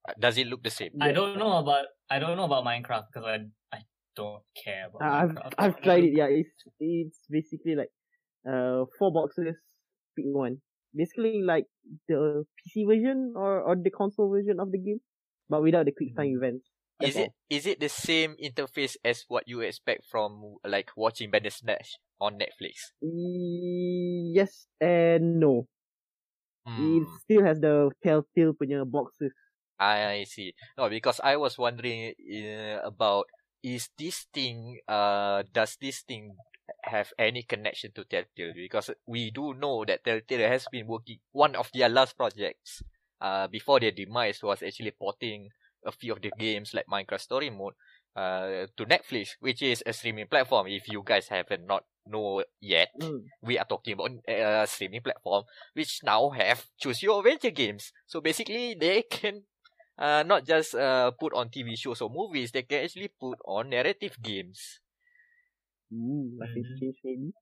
Uh, 0.08 0.14
Does 0.18 0.38
it 0.38 0.46
look 0.48 0.62
the 0.62 0.70
same? 0.70 0.92
I 1.00 1.12
don't 1.12 1.38
know 1.38 1.58
about 1.58 1.86
I 2.10 2.18
don't 2.18 2.36
know 2.36 2.46
about 2.46 2.64
Minecraft 2.64 3.06
because 3.12 3.26
I 3.26 3.38
I 3.76 3.80
don't 4.16 4.42
care 4.56 4.86
about 4.88 5.02
I've 5.02 5.36
Minecraft. 5.36 5.54
I've 5.58 5.80
tried 5.82 6.04
it. 6.04 6.12
Yeah, 6.14 6.28
it's 6.30 6.54
it's 6.80 7.20
basically 7.28 7.74
like 7.74 7.90
uh 8.48 8.86
four 8.98 9.12
boxes, 9.12 9.56
pick 10.16 10.26
one. 10.26 10.62
Basically 10.94 11.42
like 11.42 11.66
the 12.08 12.44
PC 12.58 12.84
version 12.86 13.34
or 13.36 13.62
or 13.62 13.76
the 13.76 13.90
console 13.90 14.30
version 14.30 14.60
of 14.60 14.72
the 14.72 14.78
game, 14.78 15.00
but 15.48 15.62
without 15.62 15.86
the 15.86 15.92
quick 15.92 16.14
time 16.16 16.30
Mhm. 16.30 16.36
events. 16.36 16.71
Is 17.02 17.18
it 17.18 17.32
is 17.50 17.66
it 17.66 17.80
the 17.80 17.90
same 17.90 18.34
interface 18.38 18.96
as 19.04 19.24
what 19.28 19.46
you 19.46 19.60
expect 19.60 20.06
from 20.06 20.56
like 20.64 20.96
watching 20.96 21.30
Bandersnatch 21.30 21.98
on 22.18 22.38
Netflix? 22.38 22.92
Yes 23.02 24.66
and 24.80 25.38
no. 25.40 25.68
It 26.76 27.08
Hmm, 27.08 27.16
still 27.22 27.44
has 27.46 27.60
the 27.60 27.92
Telltale 28.02 28.52
punya 28.52 28.84
boxes. 28.84 29.32
I 29.78 30.24
see. 30.24 30.54
No, 30.78 30.88
because 30.88 31.20
I 31.20 31.36
was 31.36 31.58
wondering 31.58 32.14
uh, 32.14 32.80
about 32.84 33.26
is 33.62 33.90
this 33.96 34.24
thing 34.34 34.80
uh 34.88 35.42
does 35.52 35.76
this 35.80 36.02
thing 36.02 36.42
have 36.82 37.12
any 37.18 37.42
connection 37.42 37.92
to 37.92 38.04
Telltale? 38.04 38.54
Because 38.54 38.90
we 39.06 39.30
do 39.30 39.54
know 39.54 39.84
that 39.84 40.04
Telltale 40.04 40.48
has 40.48 40.68
been 40.68 40.86
working 40.86 41.18
one 41.32 41.54
of 41.56 41.70
their 41.74 41.88
last 41.88 42.16
projects 42.16 42.82
uh 43.20 43.46
before 43.48 43.80
their 43.80 43.92
demise 43.92 44.42
was 44.42 44.62
actually 44.62 44.92
porting 44.92 45.50
a 45.84 45.92
few 45.92 46.12
of 46.12 46.22
the 46.22 46.32
games 46.38 46.74
like 46.74 46.86
Minecraft 46.86 47.20
Story 47.20 47.50
Mode 47.50 47.74
uh 48.16 48.66
to 48.76 48.84
Netflix, 48.84 49.36
which 49.40 49.62
is 49.62 49.82
a 49.86 49.92
streaming 49.92 50.26
platform. 50.28 50.66
If 50.68 50.88
you 50.88 51.02
guys 51.04 51.28
haven't 51.28 51.66
not 51.66 51.84
know 52.06 52.44
yet, 52.60 52.90
Mm. 53.00 53.24
we 53.42 53.58
are 53.58 53.64
talking 53.64 53.94
about 53.94 54.10
a 54.28 54.66
streaming 54.66 55.02
platform 55.02 55.44
which 55.74 56.00
now 56.04 56.30
have 56.30 56.66
choose 56.78 57.02
your 57.02 57.18
adventure 57.20 57.50
games. 57.50 57.92
So 58.06 58.20
basically, 58.20 58.74
they 58.74 59.02
can 59.02 59.44
uh, 59.98 60.22
not 60.26 60.46
just 60.46 60.74
uh, 60.74 61.10
put 61.12 61.32
on 61.34 61.50
TV 61.50 61.76
shows 61.76 62.00
or 62.00 62.10
movies, 62.10 62.52
they 62.52 62.62
can 62.62 62.84
actually 62.84 63.08
put 63.08 63.38
on 63.46 63.70
narrative 63.70 64.16
games. 64.22 64.80
Mm, 65.92 66.38
life 66.38 66.56
is 66.56 66.66
changed 66.80 67.00
maybe. 67.04 67.32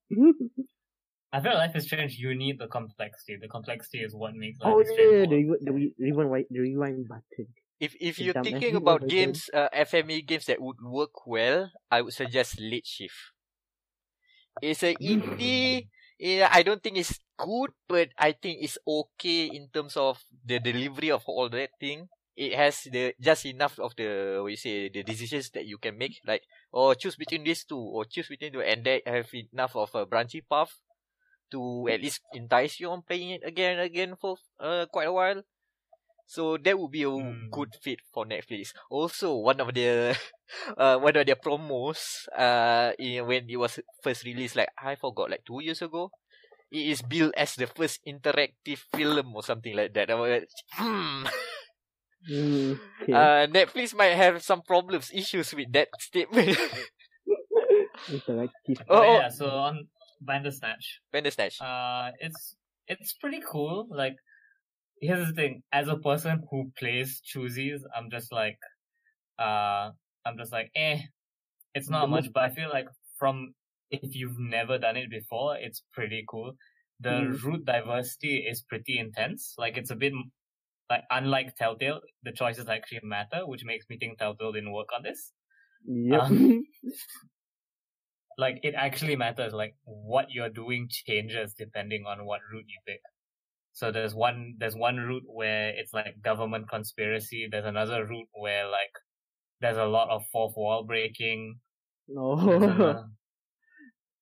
I 1.32 1.40
feel 1.40 1.54
Life 1.54 1.76
is 1.76 1.84
Strange. 1.86 2.16
You 2.18 2.34
need 2.34 2.58
the 2.58 2.66
complexity. 2.66 3.36
The 3.40 3.48
complexity 3.48 3.98
is 4.02 4.14
what 4.14 4.34
makes 4.34 4.58
Life 4.60 4.74
oh 4.74 4.80
is 4.80 4.88
yeah, 4.90 5.04
yeah, 5.20 5.24
Strange. 5.26 5.48
the 5.62 5.72
the 5.72 5.94
rewind 5.98 6.46
the 6.50 6.60
rewind 6.60 7.08
button. 7.08 7.48
If 7.80 7.96
if 8.00 8.20
you're 8.20 8.34
dumb 8.34 8.48
thinking 8.48 8.76
about 8.76 9.08
games, 9.08 9.50
uh, 9.52 9.68
FMV 9.72 10.22
games 10.22 10.46
that 10.46 10.60
would 10.60 10.80
work 10.82 11.26
well, 11.26 11.72
I 11.90 12.02
would 12.02 12.14
suggest 12.14 12.60
Late 12.60 12.86
Shift. 12.86 13.32
It's 14.60 14.82
a 14.82 14.96
indie. 14.96 15.88
Yeah, 16.18 16.48
I 16.52 16.62
don't 16.62 16.82
think 16.82 16.98
it's 16.98 17.18
good, 17.38 17.72
but 17.88 18.10
I 18.18 18.32
think 18.32 18.60
it's 18.62 18.76
okay 18.86 19.46
in 19.48 19.68
terms 19.72 19.96
of 19.96 20.20
the 20.44 20.60
delivery 20.60 21.10
of 21.10 21.24
all 21.26 21.48
that 21.50 21.70
thing. 21.80 22.08
It 22.36 22.54
has 22.54 22.84
the 22.84 23.14
just 23.20 23.44
enough 23.46 23.78
of 23.80 23.96
the 23.96 24.40
what 24.42 24.50
you 24.52 24.56
say 24.60 24.88
the 24.88 25.02
decisions 25.02 25.50
that 25.52 25.66
you 25.66 25.78
can 25.78 25.96
make, 25.98 26.20
like 26.24 26.44
or 26.72 26.94
choose 26.94 27.16
between 27.16 27.44
these 27.44 27.64
two, 27.64 27.78
or 27.80 28.04
choose 28.04 28.28
between 28.28 28.52
two, 28.52 28.62
and 28.62 28.84
they 28.84 29.02
have 29.06 29.28
enough 29.34 29.76
of 29.76 29.94
a 29.94 30.06
branching 30.06 30.42
path 30.48 30.72
to 31.52 31.88
at 31.90 32.00
least 32.00 32.22
entice 32.32 32.80
you 32.80 32.90
on 32.90 33.02
playing 33.02 33.30
it 33.30 33.42
again 33.44 33.74
and 33.78 33.82
again 33.82 34.16
for 34.16 34.36
uh, 34.60 34.86
quite 34.92 35.08
a 35.08 35.12
while. 35.12 35.42
So 36.30 36.54
that 36.62 36.78
would 36.78 36.94
be 36.94 37.02
a 37.02 37.10
Mm. 37.10 37.50
good 37.50 37.74
fit 37.82 37.98
for 38.14 38.22
Netflix. 38.24 38.70
Also, 38.88 39.34
one 39.42 39.58
of 39.58 39.74
the 39.74 40.14
uh 40.78 40.96
one 41.02 41.16
of 41.18 41.26
their 41.26 41.34
promos 41.34 42.30
uh 42.30 42.94
in, 43.02 43.26
when 43.26 43.50
it 43.50 43.58
was 43.58 43.82
first 44.02 44.22
released, 44.22 44.54
like 44.54 44.70
I 44.78 44.94
forgot, 44.94 45.30
like 45.34 45.42
two 45.44 45.58
years 45.58 45.82
ago, 45.82 46.14
it 46.70 46.86
is 46.94 47.02
billed 47.02 47.34
as 47.36 47.54
the 47.58 47.66
first 47.66 47.98
interactive 48.06 48.78
film 48.94 49.34
or 49.34 49.42
something 49.42 49.74
like 49.74 49.92
that. 49.98 50.10
I 50.10 50.14
was, 50.14 50.46
hmm. 50.78 51.26
Mm, 52.30 52.78
okay. 53.02 53.12
Uh, 53.16 53.46
Netflix 53.48 53.94
might 53.96 54.12
have 54.14 54.42
some 54.44 54.62
problems, 54.62 55.10
issues 55.12 55.54
with 55.54 55.72
that 55.72 55.88
statement. 55.98 56.52
Interactive. 58.10 58.80
oh, 58.88 59.02
oh. 59.02 59.18
yeah, 59.18 59.28
so 59.28 59.46
on 59.48 59.88
Bandersnatch, 60.20 61.00
Bandersnatch. 61.12 61.60
uh, 61.60 62.10
it's 62.20 62.56
it's 62.86 63.12
pretty 63.14 63.40
cool. 63.40 63.86
Like, 63.90 64.16
here's 65.00 65.28
the 65.28 65.34
thing: 65.34 65.62
as 65.72 65.88
a 65.88 65.98
person 65.98 66.46
who 66.50 66.72
plays 66.78 67.20
choosies, 67.22 67.82
I'm 67.94 68.10
just 68.10 68.32
like, 68.32 68.58
uh, 69.38 69.92
I'm 70.26 70.38
just 70.38 70.52
like, 70.52 70.70
eh, 70.76 71.02
it's 71.74 71.90
not 71.90 72.10
much. 72.10 72.32
But 72.32 72.44
I 72.44 72.50
feel 72.50 72.70
like 72.70 72.88
from 73.18 73.54
if 73.90 74.14
you've 74.16 74.38
never 74.38 74.78
done 74.78 74.96
it 74.98 75.10
before, 75.10 75.56
it's 75.58 75.84
pretty 75.92 76.24
cool. 76.28 76.54
The 77.00 77.28
Mhm. 77.28 77.44
route 77.44 77.64
diversity 77.66 78.38
is 78.46 78.62
pretty 78.62 78.98
intense. 78.98 79.54
Like, 79.58 79.76
it's 79.78 79.90
a 79.90 79.96
bit 79.96 80.12
like 80.90 81.04
unlike 81.10 81.56
Telltale, 81.56 82.02
the 82.24 82.32
choices 82.32 82.68
actually 82.68 83.00
matter, 83.04 83.46
which 83.46 83.64
makes 83.64 83.88
me 83.90 83.98
think 83.98 84.18
Telltale 84.18 84.52
didn't 84.52 84.72
work 84.72 84.90
on 84.94 85.02
this. 85.04 85.32
Yep. 85.84 86.28
Um, 86.28 86.52
like 88.38 88.58
it 88.62 88.74
actually 88.74 89.16
matters 89.16 89.52
like 89.52 89.74
what 89.84 90.30
you're 90.30 90.48
doing 90.50 90.88
changes 90.90 91.54
depending 91.54 92.06
on 92.06 92.24
what 92.24 92.40
route 92.52 92.64
you 92.68 92.78
pick 92.86 93.00
so 93.72 93.90
there's 93.90 94.14
one 94.14 94.54
there's 94.58 94.76
one 94.76 94.96
route 94.96 95.22
where 95.26 95.70
it's 95.70 95.92
like 95.92 96.20
government 96.22 96.68
conspiracy 96.68 97.48
there's 97.50 97.64
another 97.66 98.06
route 98.06 98.28
where 98.32 98.68
like 98.68 98.92
there's 99.60 99.76
a 99.76 99.84
lot 99.84 100.08
of 100.10 100.22
fourth 100.32 100.54
wall 100.56 100.82
breaking 100.84 101.58
no. 102.08 102.36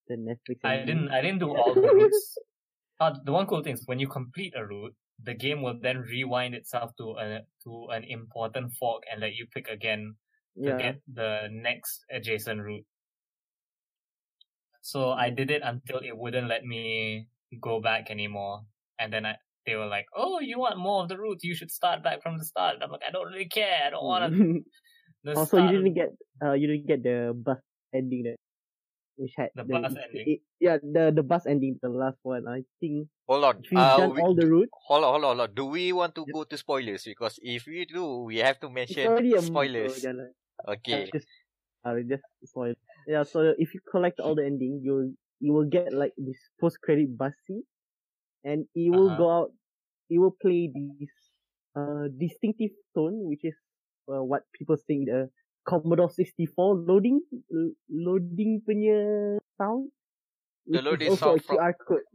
the 0.08 0.14
Netflix. 0.16 0.58
i 0.64 0.76
didn't 0.76 1.08
i 1.11 1.20
didn't 1.20 1.38
do 1.38 1.50
all 1.50 1.74
the 1.74 1.80
routes 1.80 2.38
uh, 3.00 3.14
the 3.24 3.32
one 3.32 3.46
cool 3.46 3.62
thing 3.62 3.74
is 3.74 3.82
when 3.87 3.98
you 3.98 4.08
complete 4.08 4.54
a 4.56 4.64
route 4.66 4.94
the 5.24 5.34
game 5.34 5.62
will 5.62 5.78
then 5.80 5.98
rewind 5.98 6.54
itself 6.54 6.94
to 6.96 7.16
a 7.18 7.40
to 7.62 7.88
an 7.90 8.04
important 8.04 8.72
fork 8.72 9.02
and 9.11 9.20
let 9.20 9.34
you 9.34 9.46
pick 9.52 9.68
again 9.68 10.14
to 10.64 10.70
Yeah. 10.70 10.78
get 10.78 11.00
the 11.06 11.48
next 11.50 12.04
adjacent 12.11 12.61
route. 12.62 12.84
So 14.82 15.11
I 15.12 15.30
did 15.30 15.50
it 15.50 15.62
until 15.62 15.98
it 15.98 16.16
wouldn't 16.16 16.48
let 16.48 16.64
me 16.64 17.28
go 17.61 17.80
back 17.80 18.11
anymore. 18.11 18.66
And 18.98 19.12
then 19.12 19.26
I, 19.26 19.37
they 19.66 19.76
were 19.76 19.87
like, 19.87 20.06
"Oh, 20.16 20.40
you 20.40 20.58
want 20.58 20.78
more 20.78 21.02
of 21.02 21.08
the 21.08 21.18
route? 21.18 21.40
You 21.42 21.54
should 21.54 21.70
start 21.70 22.02
back 22.02 22.22
from 22.22 22.38
the 22.38 22.44
start." 22.44 22.74
And 22.74 22.82
I'm 22.84 22.90
like, 22.90 23.02
"I 23.06 23.11
don't 23.12 23.26
really 23.30 23.48
care. 23.48 23.82
I 23.87 23.90
don't 23.90 24.04
want 24.04 24.32
to." 24.34 24.64
also, 25.37 25.58
you 25.58 25.70
didn't 25.78 25.94
get 25.94 26.11
uh 26.42 26.52
you 26.52 26.66
didn't 26.66 26.87
get 26.87 27.02
the 27.02 27.34
bus 27.34 27.58
ending 27.94 28.22
that 28.24 28.37
which 29.18 29.32
had 29.37 29.50
The 29.54 29.64
bus 29.64 29.92
it- 29.92 29.98
ending? 30.08 30.26
it- 30.38 30.42
yeah, 30.61 30.78
the 30.82 31.11
the 31.14 31.22
bus 31.22 31.46
ending, 31.46 31.78
the 31.82 31.88
last 31.90 32.18
one. 32.22 32.46
I 32.48 32.62
think 32.80 33.08
Hold 33.28 33.44
on. 33.44 33.56
we've 33.70 33.78
Uh, 33.78 33.96
done 33.98 34.14
we- 34.14 34.22
all 34.22 34.34
the 34.34 34.46
routes, 34.46 34.70
hold 34.88 35.04
on, 35.04 35.11
hold 35.12 35.24
on, 35.24 35.37
hold 35.37 35.50
on. 35.50 35.54
Do 35.54 35.66
we 35.66 35.92
want 35.92 36.14
to 36.16 36.24
go 36.32 36.44
to 36.44 36.56
spoilers? 36.56 37.04
Because 37.04 37.38
if 37.42 37.66
we 37.66 37.84
do, 37.84 38.24
we 38.30 38.38
have 38.38 38.58
to 38.61 38.66
it's 38.66 38.74
mention 38.74 39.06
already 39.11 39.34
a 39.34 39.42
spoilers. 39.42 40.00
So, 40.02 40.08
jangan- 40.08 40.32
Okay. 40.78 41.02
uh, 41.02 41.06
just 41.14 41.28
uh, 41.84 41.94
just 42.08 42.24
spoil. 42.46 42.74
Yeah, 43.06 43.22
so 43.22 43.54
if 43.58 43.74
you 43.74 43.80
collect 43.90 44.18
all 44.18 44.34
the 44.34 44.46
ending, 44.46 44.80
you'll 44.82 45.12
you 45.40 45.52
will 45.54 45.68
get 45.70 45.92
like 45.92 46.14
this 46.18 46.38
post 46.58 46.78
credit 46.82 47.14
bus 47.18 47.34
scene, 47.46 47.62
and 48.44 48.66
it 48.74 48.90
will 48.90 49.11
Uh-huh. 49.12 49.18
go 49.18 49.27
out. 49.31 49.51
It 50.11 50.18
will 50.18 50.35
play 50.35 50.68
this 50.72 51.12
uh 51.77 52.09
distinctive 52.11 52.72
tone, 52.96 53.29
which 53.29 53.44
is 53.44 53.55
uh, 54.09 54.24
what 54.24 54.44
people 54.57 54.77
think 54.77 55.07
the 55.09 55.29
Commodore 55.68 56.09
64 56.11 56.81
loading 56.88 57.20
l- 57.53 57.77
loading 57.92 58.62
punya 58.64 59.37
sound. 59.61 59.92
The 60.64 60.81
loading 60.81 61.12
sound 61.16 61.44
from- 61.44 61.61
QR 61.61 61.72
code 61.77 62.07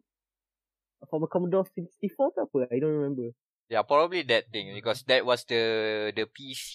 from 1.10 1.22
a 1.24 1.30
Commodore 1.30 1.68
64 1.70 2.34
ke 2.34 2.40
apa? 2.50 2.60
I 2.74 2.80
don't 2.82 2.96
remember. 2.98 3.30
Yeah, 3.70 3.82
probably 3.86 4.22
that 4.30 4.50
thing 4.52 4.74
because 4.74 5.06
that 5.10 5.26
was 5.26 5.46
the 5.46 5.62
the 6.18 6.26
PC 6.30 6.74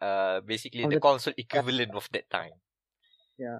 uh 0.00 0.40
basically 0.46 0.86
the 0.86 0.98
the- 0.98 1.02
console 1.02 1.34
equivalent 1.36 1.92
of 1.94 2.06
that 2.14 2.26
time. 2.30 2.54
Yeah. 3.38 3.58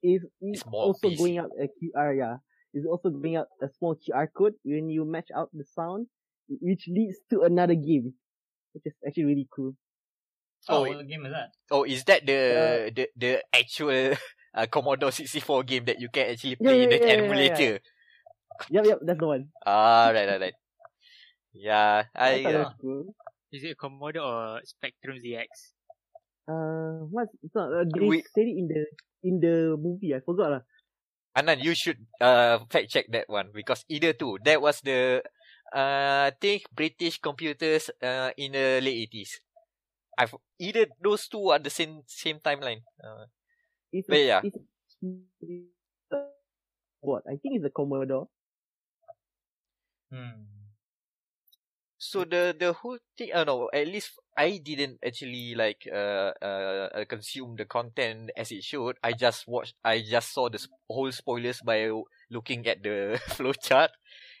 Is 0.00 0.24
it's 0.40 0.60
It's 0.60 0.64
also 0.68 1.08
PC. 1.12 1.16
going 1.16 1.36
out 1.40 1.52
a 1.56 1.68
QR, 1.68 2.10
yeah. 2.16 2.36
It's 2.74 2.86
also 2.86 3.10
going 3.10 3.36
out 3.36 3.48
a 3.62 3.68
small 3.68 3.94
QR 3.96 4.28
code 4.28 4.54
when 4.64 4.88
you 4.90 5.04
match 5.04 5.30
out 5.34 5.50
the 5.52 5.64
sound, 5.64 6.08
which 6.48 6.88
leads 6.88 7.18
to 7.30 7.42
another 7.42 7.74
game. 7.74 8.14
which 8.74 8.86
is 8.86 8.94
actually 9.06 9.24
really 9.26 9.48
cool. 9.54 9.74
Oh, 10.68 10.82
Oh, 10.82 10.84
what 10.84 11.06
game 11.08 11.26
is 11.26 11.32
that? 11.32 11.52
Oh, 11.70 11.84
is 11.84 12.04
that 12.04 12.26
the 12.26 12.40
Uh, 12.48 12.76
the 12.94 13.08
the 13.16 13.32
actual 13.54 14.14
uh, 14.54 14.66
Commodore 14.70 15.12
64 15.12 15.62
game 15.64 15.84
that 15.86 16.00
you 16.00 16.08
can 16.08 16.30
actually 16.30 16.56
Yeah, 16.60 16.70
play 16.70 16.82
in 16.84 16.88
yeah, 16.88 16.90
the 16.90 17.00
yeah, 17.00 17.14
yeah, 17.16 17.42
yeah. 17.48 17.64
emulator? 17.64 17.80
Yep, 18.70 18.84
yep, 18.86 18.98
that's 19.02 19.20
the 19.20 19.26
one. 19.26 19.52
Ah, 19.64 20.10
right, 20.12 20.26
right, 20.28 20.40
right. 20.40 20.54
Yeah, 21.52 22.06
I 22.30 22.32
I 22.32 22.46
uh, 22.46 22.52
that 22.52 22.58
was 22.58 22.72
cool. 22.80 23.14
Is 23.52 23.64
it 23.64 23.70
a 23.72 23.76
Commodore 23.76 24.22
or 24.58 24.60
Spectrum 24.64 25.20
ZX? 25.20 25.74
Uh, 26.48 27.06
what? 27.10 27.28
It's 27.42 27.54
not. 27.54 27.72
Uh, 27.72 27.84
they 27.86 28.10
We- 28.10 28.24
said 28.34 28.46
it 28.48 28.56
in 28.58 28.66
the 28.68 28.86
in 29.22 29.40
the 29.40 29.76
movie. 29.78 30.14
I 30.14 30.20
forgot 30.20 30.50
lah. 30.50 30.62
Anan, 31.36 31.60
you 31.60 31.74
should 31.74 31.98
uh 32.20 32.58
fact 32.68 32.90
check 32.90 33.06
that 33.14 33.28
one 33.30 33.50
because 33.54 33.84
either 33.88 34.12
two. 34.12 34.38
That 34.44 34.60
was 34.60 34.80
the 34.82 35.22
uh 35.72 36.30
I 36.30 36.32
think 36.40 36.66
British 36.74 37.20
computers 37.22 37.90
uh 38.02 38.30
in 38.36 38.52
the 38.52 38.80
late 38.82 39.06
eighties. 39.08 39.38
I've 40.18 40.34
either 40.58 40.86
those 41.00 41.28
two 41.28 41.48
are 41.54 41.58
the 41.62 41.70
same 41.70 42.02
same 42.06 42.40
timeline. 42.42 42.82
Uh, 42.98 43.30
It's 43.90 44.06
But 44.06 44.22
yeah. 44.22 44.40
It's, 44.42 44.58
uh, 46.12 46.30
what? 47.00 47.26
I 47.26 47.38
think 47.42 47.58
it's 47.58 47.66
the 47.66 47.74
Commodore. 47.74 48.28
Hmm. 50.10 50.50
so 52.00 52.24
the 52.24 52.56
the 52.56 52.72
whole 52.72 52.98
thing, 53.14 53.30
uh, 53.30 53.44
no, 53.44 53.68
at 53.70 53.86
least 53.86 54.18
I 54.36 54.58
didn't 54.62 54.98
actually 55.04 55.54
like 55.54 55.88
uh, 55.90 56.32
uh 56.40 56.88
uh, 56.94 57.04
consume 57.04 57.56
the 57.56 57.64
content 57.64 58.30
as 58.36 58.50
it 58.52 58.62
should. 58.62 58.96
I 59.02 59.12
just 59.12 59.46
watched. 59.46 59.74
I 59.84 60.02
just 60.02 60.32
saw 60.32 60.48
the 60.48 60.64
whole 60.88 61.12
spoilers 61.12 61.60
by 61.60 61.90
looking 62.30 62.66
at 62.66 62.82
the 62.82 63.20
flowchart. 63.36 63.90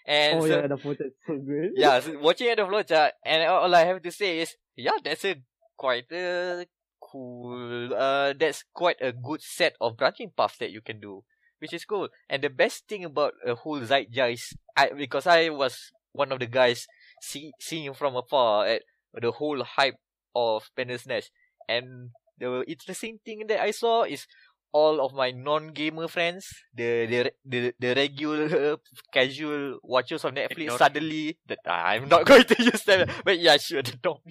And 0.06 0.40
oh 0.40 0.46
so, 0.46 0.60
yeah, 0.60 0.66
the 0.66 0.76
is 0.76 1.12
so 1.26 1.36
good. 1.38 1.72
yeah, 1.76 2.00
so 2.00 2.18
watching 2.18 2.48
at 2.48 2.56
the 2.56 2.64
flowchart, 2.64 3.12
and 3.24 3.44
all 3.44 3.74
I 3.74 3.84
have 3.84 4.02
to 4.02 4.10
say 4.10 4.40
is, 4.40 4.56
yeah, 4.76 4.96
that's 5.04 5.24
a 5.24 5.36
quite 5.76 6.10
a 6.12 6.66
cool. 7.00 7.92
Uh, 7.92 8.32
that's 8.38 8.64
quite 8.72 8.96
a 9.00 9.12
good 9.12 9.42
set 9.42 9.74
of 9.80 9.96
branching 9.96 10.32
paths 10.36 10.58
that 10.58 10.70
you 10.70 10.80
can 10.80 11.00
do, 11.00 11.24
which 11.58 11.74
is 11.74 11.84
cool. 11.84 12.08
And 12.28 12.42
the 12.42 12.50
best 12.50 12.88
thing 12.88 13.04
about 13.04 13.34
a 13.44 13.54
whole 13.54 13.80
zeitgeist, 13.80 14.56
I 14.76 14.90
because 14.96 15.26
I 15.26 15.50
was 15.50 15.92
one 16.12 16.32
of 16.32 16.40
the 16.40 16.46
guys 16.46 16.86
see, 17.20 17.52
seeing 17.60 17.94
from 17.94 18.16
afar 18.16 18.66
at 18.66 18.82
the 19.14 19.32
whole 19.32 19.62
hype 19.64 19.96
of 20.34 20.70
Bandersnatch, 20.76 21.30
and 21.68 22.10
the 22.38 22.64
interesting 22.66 23.18
thing 23.24 23.46
that 23.48 23.60
I 23.60 23.70
saw 23.70 24.04
is 24.04 24.26
all 24.72 25.00
of 25.04 25.14
my 25.14 25.30
non-gamer 25.30 26.08
friends, 26.08 26.46
the 26.74 27.06
the 27.06 27.18
the, 27.44 27.74
the 27.78 27.94
regular 27.94 28.76
casual 29.12 29.78
watchers 29.82 30.24
of 30.24 30.34
Netflix 30.34 30.78
suddenly 30.78 31.38
that 31.46 31.58
I'm 31.66 32.08
not 32.08 32.26
going 32.30 32.44
to 32.44 32.62
use 32.62 32.82
that, 32.84 33.10
but 33.24 33.38
yeah, 33.38 33.56
sure, 33.56 33.82
the 33.86 33.98
norm. 34.02 34.22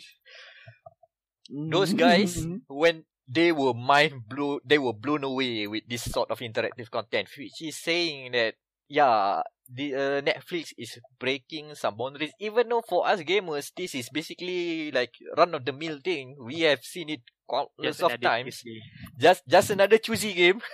Those 1.49 1.93
guys 1.93 2.45
when 2.67 3.03
they 3.27 3.51
were 3.51 3.73
mind 3.73 4.27
blown, 4.29 4.59
they 4.63 4.77
were 4.77 4.93
blown 4.93 5.23
away 5.23 5.67
with 5.67 5.83
this 5.89 6.03
sort 6.03 6.31
of 6.31 6.39
interactive 6.39 6.89
content, 6.89 7.29
which 7.37 7.61
is 7.61 7.77
saying 7.77 8.31
that 8.33 8.55
yeah, 8.87 9.41
the 9.69 9.95
uh, 9.95 10.21
Netflix 10.21 10.73
is 10.77 10.97
breaking 11.19 11.75
some 11.75 11.95
boundaries. 11.97 12.33
Even 12.39 12.69
though 12.69 12.81
for 12.81 13.07
us 13.07 13.21
gamers, 13.21 13.71
this 13.75 13.95
is 13.95 14.09
basically 14.09 14.91
like 14.91 15.13
run 15.37 15.53
of 15.55 15.65
the 15.65 15.73
mill 15.73 15.99
thing. 16.03 16.35
We 16.39 16.61
have 16.61 16.83
seen 16.83 17.09
it 17.09 17.21
countless 17.49 17.97
Just 17.99 18.03
of 18.03 18.21
times. 18.21 18.61
PC. 18.63 18.81
Just 19.17 19.43
just 19.47 19.69
another 19.71 19.97
choosy 19.97 20.33
game. 20.33 20.61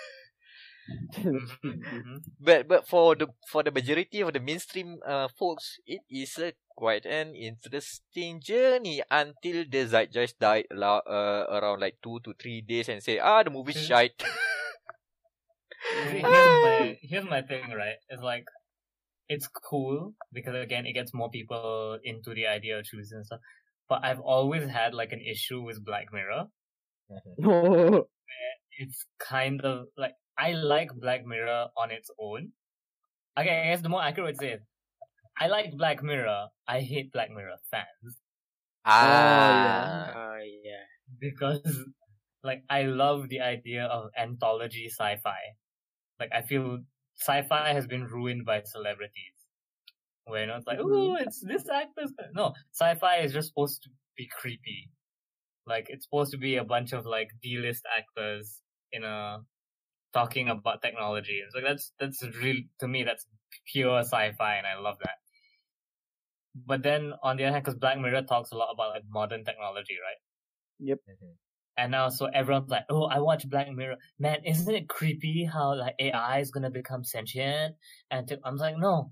Mhm. 1.64 2.22
But 2.40 2.68
but 2.68 2.88
for 2.88 3.16
the 3.16 3.28
for 3.50 3.64
the 3.64 3.72
majority 3.72 4.22
of 4.22 4.34
the 4.34 4.40
mainstream 4.40 5.00
uh, 5.06 5.28
folks, 5.38 5.80
it 5.86 6.02
is 6.10 6.38
a 6.38 6.54
quite 6.76 7.06
an 7.06 7.34
interesting 7.36 8.42
journey 8.42 9.02
until 9.10 9.66
the 9.66 9.86
zeitgeist 9.88 10.38
died 10.40 10.68
allow, 10.72 11.00
uh, 11.08 11.48
around 11.50 11.80
like 11.82 11.98
two 12.04 12.20
to 12.22 12.34
three 12.38 12.62
days 12.62 12.90
and 12.90 13.02
say 13.02 13.18
ah 13.20 13.42
the 13.44 13.50
movie's 13.50 13.78
Mhm. 13.78 13.88
shite. 13.90 14.20
Here's 16.12 16.62
my 16.62 16.98
here's 17.02 17.26
my 17.26 17.42
thing, 17.42 17.70
right? 17.72 17.98
It's 18.10 18.22
like 18.22 18.46
it's 19.30 19.48
cool 19.48 20.14
because 20.34 20.56
again, 20.56 20.86
it 20.86 20.94
gets 20.94 21.14
more 21.14 21.30
people 21.30 21.98
into 22.04 22.34
the 22.34 22.48
idea 22.48 22.80
of 22.80 22.86
choosing 22.86 23.24
stuff. 23.24 23.40
But 23.88 24.04
I've 24.04 24.20
always 24.20 24.68
had 24.70 24.94
like 24.94 25.12
an 25.12 25.22
issue 25.22 25.62
with 25.62 25.84
Black 25.84 26.08
Mirror. 26.14 26.46
It's 28.78 29.06
kind 29.20 29.62
of 29.62 29.86
like 29.98 30.16
I 30.38 30.52
like 30.52 30.90
Black 30.94 31.26
Mirror 31.26 31.68
on 31.78 31.92
its 31.92 32.10
own. 32.20 32.52
Okay, 33.40 33.62
I 33.62 33.72
guess 33.72 33.82
the 33.82 33.88
more 33.88 34.04
accurate 34.04 34.26
way 34.26 34.32
to 34.34 34.38
say 34.38 34.52
it, 34.60 34.64
I 35.40 35.48
like 35.48 35.72
Black 35.78 36.04
Mirror. 36.04 36.48
I 36.68 36.82
hate 36.82 37.14
Black 37.14 37.30
Mirror 37.32 37.56
fans 37.72 38.20
ah, 38.86 40.12
Oh 40.16 40.38
yeah. 40.64 40.86
because 41.20 41.62
like 42.44 42.64
I 42.70 42.84
love 42.84 43.30
the 43.30 43.42
idea 43.42 43.86
of 43.86 44.12
anthology 44.18 44.88
sci-fi. 44.90 45.40
Like 46.20 46.30
I 46.34 46.42
feel 46.42 46.80
sci-fi 47.18 47.74
has 47.74 47.88
been 47.88 48.06
ruined 48.06 48.46
by 48.46 48.62
celebrities. 48.64 49.34
Where 50.26 50.42
you 50.42 50.48
know, 50.48 50.56
it's 50.56 50.66
like, 50.66 50.80
oh, 50.82 51.16
it's 51.16 51.40
this 51.42 51.70
actor's 51.70 52.12
no 52.34 52.54
sci-fi 52.74 53.18
is 53.18 53.32
just 53.32 53.50
supposed 53.50 53.84
to 53.84 53.90
be 54.18 54.28
creepy. 54.40 54.90
Like 55.68 55.88
it's 55.90 56.06
supposed 56.06 56.32
to 56.32 56.38
be 56.38 56.56
a 56.58 56.64
bunch 56.64 56.94
of 56.94 57.06
like 57.06 57.30
D-list 57.42 57.84
actors 57.98 58.62
in 58.92 59.04
a 59.04 59.40
talking 60.14 60.50
about 60.50 60.82
technology. 60.82 61.42
It's 61.46 61.54
like 61.54 61.64
that's 61.64 61.92
that's 62.00 62.24
real 62.42 62.58
to 62.80 62.88
me. 62.88 63.04
That's 63.04 63.28
pure 63.72 64.00
sci-fi, 64.00 64.56
and 64.56 64.66
I 64.66 64.80
love 64.80 64.98
that. 65.04 65.18
But 66.56 66.84
then 66.84 67.14
on 67.22 67.38
the 67.38 67.44
other 67.44 67.54
hand, 67.54 67.66
because 67.66 67.78
Black 67.78 68.00
Mirror 68.00 68.24
talks 68.24 68.52
a 68.52 68.58
lot 68.58 68.70
about 68.74 68.92
like 68.92 69.04
modern 69.10 69.44
technology, 69.44 69.98
right? 70.02 70.22
Mm-hmm. 71.10 71.36
And 71.78 71.92
now, 71.92 72.10
so 72.10 72.26
everyone's 72.28 72.70
like, 72.70 72.86
"Oh, 72.90 73.04
I 73.06 73.20
watch 73.20 73.50
Black 73.50 73.70
Mirror. 73.72 73.98
Man, 74.20 74.44
isn't 74.46 74.74
it 74.74 74.88
creepy 74.88 75.44
how 75.46 75.76
like 75.76 75.96
AI 76.00 76.40
is 76.40 76.52
gonna 76.52 76.72
become 76.72 77.04
sentient?" 77.04 77.76
And 78.12 78.28
to- 78.30 78.40
I'm 78.46 78.58
like, 78.58 78.78
"No, 78.78 79.12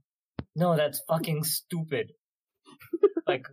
no, 0.55 0.75
that's 0.75 1.01
fucking 1.07 1.43
stupid." 1.43 2.13
like, 3.27 3.45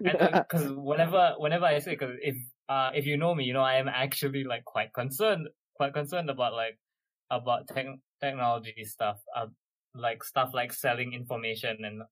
because 0.00 0.70
whenever, 0.72 1.34
whenever 1.38 1.64
I 1.64 1.78
say, 1.78 1.92
because 1.92 2.16
if 2.22 2.36
uh 2.68 2.90
if 2.94 3.06
you 3.06 3.16
know 3.16 3.34
me, 3.34 3.44
you 3.44 3.52
know 3.52 3.62
I 3.62 3.76
am 3.76 3.88
actually 3.88 4.44
like 4.44 4.64
quite 4.64 4.92
concerned, 4.92 5.48
quite 5.76 5.94
concerned 5.94 6.30
about 6.30 6.52
like 6.54 6.78
about 7.30 7.68
tech 7.68 7.86
technology 8.20 8.84
stuff, 8.84 9.18
uh, 9.36 9.46
like 9.94 10.24
stuff 10.24 10.50
like 10.54 10.72
selling 10.72 11.12
information 11.12 11.78
and 11.84 12.02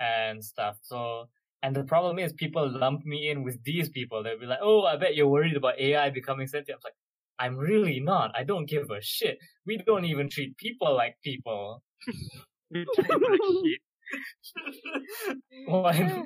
and 0.00 0.44
stuff. 0.44 0.78
So 0.82 1.28
and 1.62 1.74
the 1.74 1.84
problem 1.84 2.18
is 2.18 2.32
people 2.32 2.70
lump 2.70 3.04
me 3.04 3.30
in 3.30 3.42
with 3.42 3.62
these 3.64 3.88
people. 3.88 4.22
They'll 4.22 4.38
be 4.38 4.46
like, 4.46 4.60
oh, 4.62 4.82
I 4.82 4.96
bet 4.96 5.16
you're 5.16 5.28
worried 5.28 5.56
about 5.56 5.78
AI 5.78 6.10
becoming 6.10 6.46
sentient. 6.46 6.78
I'm 6.78 6.82
like, 6.84 6.94
I'm 7.38 7.56
really 7.56 8.00
not. 8.00 8.32
I 8.36 8.44
don't 8.44 8.68
give 8.68 8.90
a 8.90 9.00
shit. 9.00 9.38
We 9.66 9.78
don't 9.78 10.04
even 10.04 10.28
treat 10.28 10.56
people 10.56 10.94
like 10.94 11.16
people. 11.22 11.82
Shit. 12.74 13.80
why, 15.66 16.22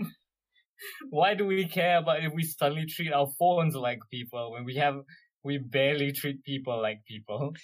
why 1.10 1.34
do 1.34 1.46
we 1.46 1.66
care 1.66 1.98
about 1.98 2.24
if 2.24 2.32
we 2.32 2.42
suddenly 2.42 2.86
treat 2.86 3.12
our 3.12 3.28
phones 3.38 3.74
like 3.76 4.00
people 4.10 4.52
when 4.52 4.64
we 4.64 4.74
have, 4.76 4.96
we 5.44 5.58
barely 5.58 6.12
treat 6.12 6.42
people 6.42 6.80
like 6.82 7.04
people? 7.06 7.54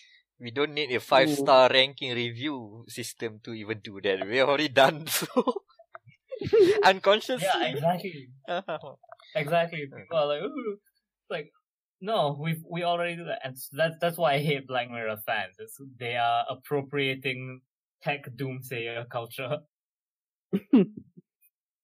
we 0.41 0.53
don't 0.53 0.73
need 0.73 0.93
a 0.93 1.01
five 1.01 1.29
star 1.31 1.69
ranking 1.69 2.15
review 2.15 2.85
system 2.89 3.41
to 3.43 3.53
even 3.53 3.81
do 3.81 4.01
that. 4.03 4.27
We 4.27 4.37
have 4.37 4.49
already 4.49 4.69
done 4.69 5.07
so 5.09 5.63
unconsciously. 6.85 7.47
Yeah, 7.55 7.67
exactly. 7.69 8.29
Exactly. 9.35 9.81
People 9.81 10.17
are 10.17 10.27
like, 10.27 10.43
Ooh. 10.43 10.77
like, 11.31 11.51
no, 12.01 12.37
we 12.41 12.63
we 12.71 12.85
already 12.85 13.17
do 13.17 13.25
that, 13.25 13.41
and 13.45 13.57
that's 13.73 13.97
that's 14.01 14.19
why 14.19 14.35
I 14.35 14.39
hate 14.39 14.67
Black 14.67 14.91
Mirror 14.91 15.19
fans. 15.27 15.57
It's, 15.59 15.77
they 15.99 16.17
are 16.17 16.45
appropriating 16.49 17.61
tech 18.03 18.25
doomsayer 18.37 19.09
culture. 19.11 19.59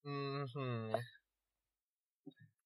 hmm 0.05 0.93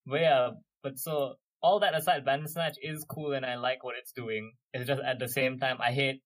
But 0.05 0.21
yeah, 0.21 0.49
but 0.83 0.97
so 0.99 1.35
all 1.61 1.79
that 1.79 1.95
aside, 1.95 2.25
Bandersnatch 2.25 2.77
is 2.81 3.05
cool, 3.09 3.33
and 3.33 3.45
I 3.45 3.55
like 3.55 3.83
what 3.83 3.95
it's 3.99 4.11
doing. 4.11 4.53
It's 4.73 4.87
just 4.87 5.01
at 5.01 5.19
the 5.19 5.27
same 5.27 5.59
time, 5.59 5.77
I 5.81 5.91
hate 5.91 6.21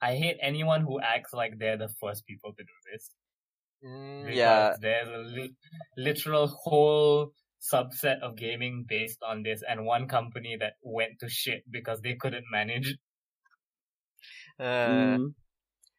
I 0.00 0.16
hate 0.16 0.36
anyone 0.42 0.82
who 0.82 1.00
acts 1.00 1.32
like 1.32 1.58
they're 1.58 1.78
the 1.78 1.88
first 2.00 2.26
people 2.26 2.52
to 2.52 2.62
do 2.62 2.72
this. 2.92 3.10
Mm, 3.84 4.26
Because 4.26 4.36
yeah, 4.36 4.76
there's 4.80 5.08
a 5.08 5.18
li- 5.18 5.54
literal 5.96 6.46
whole 6.48 7.32
subset 7.60 8.20
of 8.20 8.36
gaming 8.36 8.84
based 8.88 9.18
on 9.22 9.42
this, 9.42 9.62
and 9.68 9.84
one 9.84 10.08
company 10.08 10.56
that 10.58 10.74
went 10.82 11.18
to 11.20 11.28
shit 11.28 11.62
because 11.70 12.00
they 12.00 12.14
couldn't 12.14 12.44
manage. 12.50 12.96
uh, 14.58 14.62
Mm. 15.18 15.34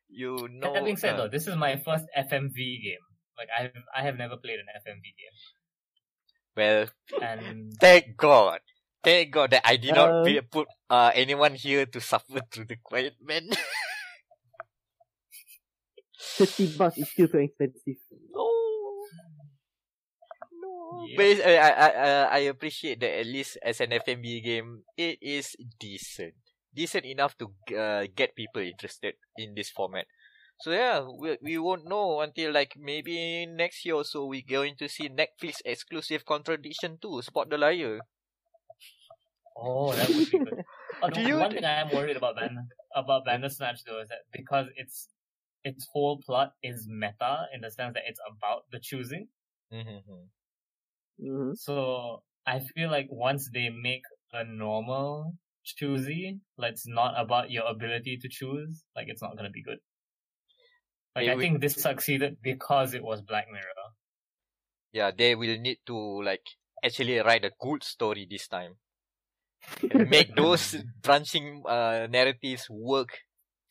you 0.10 0.48
know. 0.50 0.74
that 0.74 0.84
being 0.84 0.98
said, 0.98 1.16
uh, 1.16 1.18
though, 1.24 1.28
this 1.30 1.48
is 1.48 1.56
my 1.56 1.76
first 1.78 2.06
FMV 2.16 2.82
game. 2.82 3.06
Like 3.38 3.50
I 3.58 3.62
have, 3.64 3.84
I 3.96 4.02
have 4.04 4.18
never 4.18 4.38
played 4.38 4.60
an 4.60 4.68
FMV 4.80 5.04
game, 5.04 5.38
well, 6.56 6.88
and 7.22 7.74
thank 7.80 8.16
God. 8.18 8.62
Thank 9.04 9.32
God 9.32 9.52
that 9.52 9.62
I 9.68 9.76
did 9.78 9.94
not 9.94 10.10
Uh, 10.10 10.24
be, 10.24 10.42
put 10.42 10.68
uh, 10.90 11.12
anyone 11.14 11.54
here 11.54 11.86
to 11.86 12.02
suffer 12.02 12.42
through 12.50 12.66
the 12.66 12.78
quiet 12.82 13.14
man. 13.22 13.50
Thirty 16.26 16.68
bucks 16.78 16.98
is 16.98 17.10
still 17.10 17.28
too 17.28 17.38
expensive. 17.40 17.98
no. 18.34 18.50
No. 20.52 21.06
But 21.16 21.26
it's, 21.26 21.42
uh, 21.42 21.50
I 21.50 21.70
I 21.70 21.90
I- 21.90 22.30
I 22.38 22.40
appreciate 22.50 23.00
that 23.02 23.20
at 23.20 23.28
least 23.28 23.58
as 23.62 23.80
an 23.82 23.92
FMV 23.94 24.42
game, 24.44 24.84
it 24.98 25.20
is 25.22 25.56
decent, 25.80 26.34
decent 26.74 27.06
enough 27.06 27.38
to 27.38 27.54
uh, 27.78 28.08
get 28.16 28.36
people 28.36 28.62
interested 28.62 29.16
in 29.38 29.54
this 29.56 29.70
format. 29.70 30.08
So 30.62 30.72
yeah, 30.72 31.04
we 31.04 31.38
we 31.42 31.56
won't 31.60 31.86
know 31.88 32.22
until 32.22 32.52
like 32.56 32.76
maybe 32.80 33.46
next 33.46 33.86
year 33.86 33.96
or 33.96 34.04
so 34.08 34.26
we're 34.26 34.48
going 34.48 34.76
to 34.80 34.88
see 34.88 35.10
Netflix 35.12 35.60
exclusive 35.66 36.24
Contradiction 36.26 36.98
2, 37.02 37.22
Spot 37.22 37.50
the 37.50 37.58
Liar. 37.60 38.00
Oh, 39.58 39.92
that 39.94 40.08
would 40.10 40.32
be 40.32 40.40
good. 40.40 40.64
Oh, 41.04 41.10
Do 41.12 41.20
you- 41.22 41.36
one 41.36 41.52
thing 41.52 41.66
I 41.68 41.82
am 41.84 41.92
worried 41.92 42.16
about 42.16 42.38
Ban 42.40 42.56
about 42.96 43.26
Bandersnatch 43.28 43.84
though 43.84 44.00
is 44.00 44.08
that 44.08 44.24
because 44.32 44.68
it's 44.80 45.10
its 45.66 45.88
whole 45.92 46.22
plot 46.26 46.54
is 46.64 46.88
meta 46.88 47.48
in 47.54 47.62
the 47.62 47.72
sense 47.72 47.96
that 47.96 48.04
it's 48.08 48.22
about 48.32 48.64
the 48.72 48.80
choosing. 48.80 49.28
Mm-hmm. 49.74 50.24
hmm 51.20 51.54
So 51.56 52.24
I 52.46 52.60
feel 52.60 52.90
like 52.92 53.08
once 53.10 53.50
they 53.52 53.70
make 53.70 54.04
a 54.32 54.44
normal 54.44 55.36
choosy, 55.64 56.40
like 56.58 56.74
it's 56.74 56.88
not 56.88 57.20
about 57.20 57.52
your 57.52 57.66
ability 57.66 58.18
to 58.22 58.30
choose, 58.30 58.84
like 58.96 59.08
it's 59.10 59.22
not 59.22 59.36
gonna 59.36 59.50
be 59.50 59.64
good. 59.64 59.80
Like 61.16 61.26
They 61.26 61.32
I 61.32 61.36
will- 61.36 61.42
think 61.42 61.62
this 61.62 61.76
succeeded 61.76 62.38
because 62.42 62.94
it 62.94 63.04
was 63.04 63.22
Black 63.22 63.48
Mirror. 63.52 63.90
Yeah, 64.92 65.12
they 65.12 65.36
will 65.36 65.58
need 65.60 65.80
to 65.88 66.24
like 66.24 66.46
actually 66.84 67.18
write 67.20 67.46
a 67.46 67.52
good 67.60 67.84
story 67.84 68.26
this 68.30 68.48
time. 68.48 68.78
Make 69.94 70.36
those 70.36 70.76
branching 71.02 71.64
uh, 71.68 72.08
narratives 72.10 72.70
work 72.70 73.10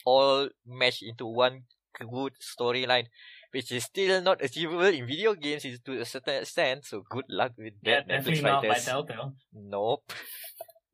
all 0.05 0.49
mesh 0.67 1.03
into 1.03 1.27
one 1.27 1.65
good 1.99 2.35
storyline, 2.41 3.07
which 3.53 3.71
is 3.73 3.85
still 3.85 4.21
not 4.23 4.43
achievable 4.43 4.87
in 4.87 5.07
video 5.07 5.35
games 5.35 5.65
is 5.65 5.81
to 5.81 6.01
a 6.01 6.05
certain 6.05 6.43
extent. 6.43 6.85
So 6.85 7.03
good 7.09 7.27
luck 7.29 7.53
with 7.59 7.75
Yeah, 7.83 8.01
that, 8.01 8.09
definitely 8.09 8.43
Netflix 8.43 8.43
not 8.43 8.63
by. 8.63 8.79
Telltale. 8.79 9.35
Nope, 9.53 10.13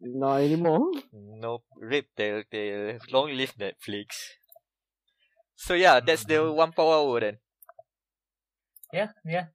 Not 0.00 0.36
anymore. 0.42 0.90
nope. 1.12 1.64
Rip 1.76 2.06
Telltale. 2.16 2.98
Long 3.10 3.30
live 3.36 3.54
Netflix. 3.56 4.36
So 5.56 5.74
yeah, 5.74 6.00
that's 6.00 6.24
the 6.24 6.34
Mhm. 6.40 6.54
one 6.54 6.72
power 6.72 6.94
hour 7.04 7.20
then. 7.20 7.38
Yeah, 8.92 9.12
yeah. 9.24 9.46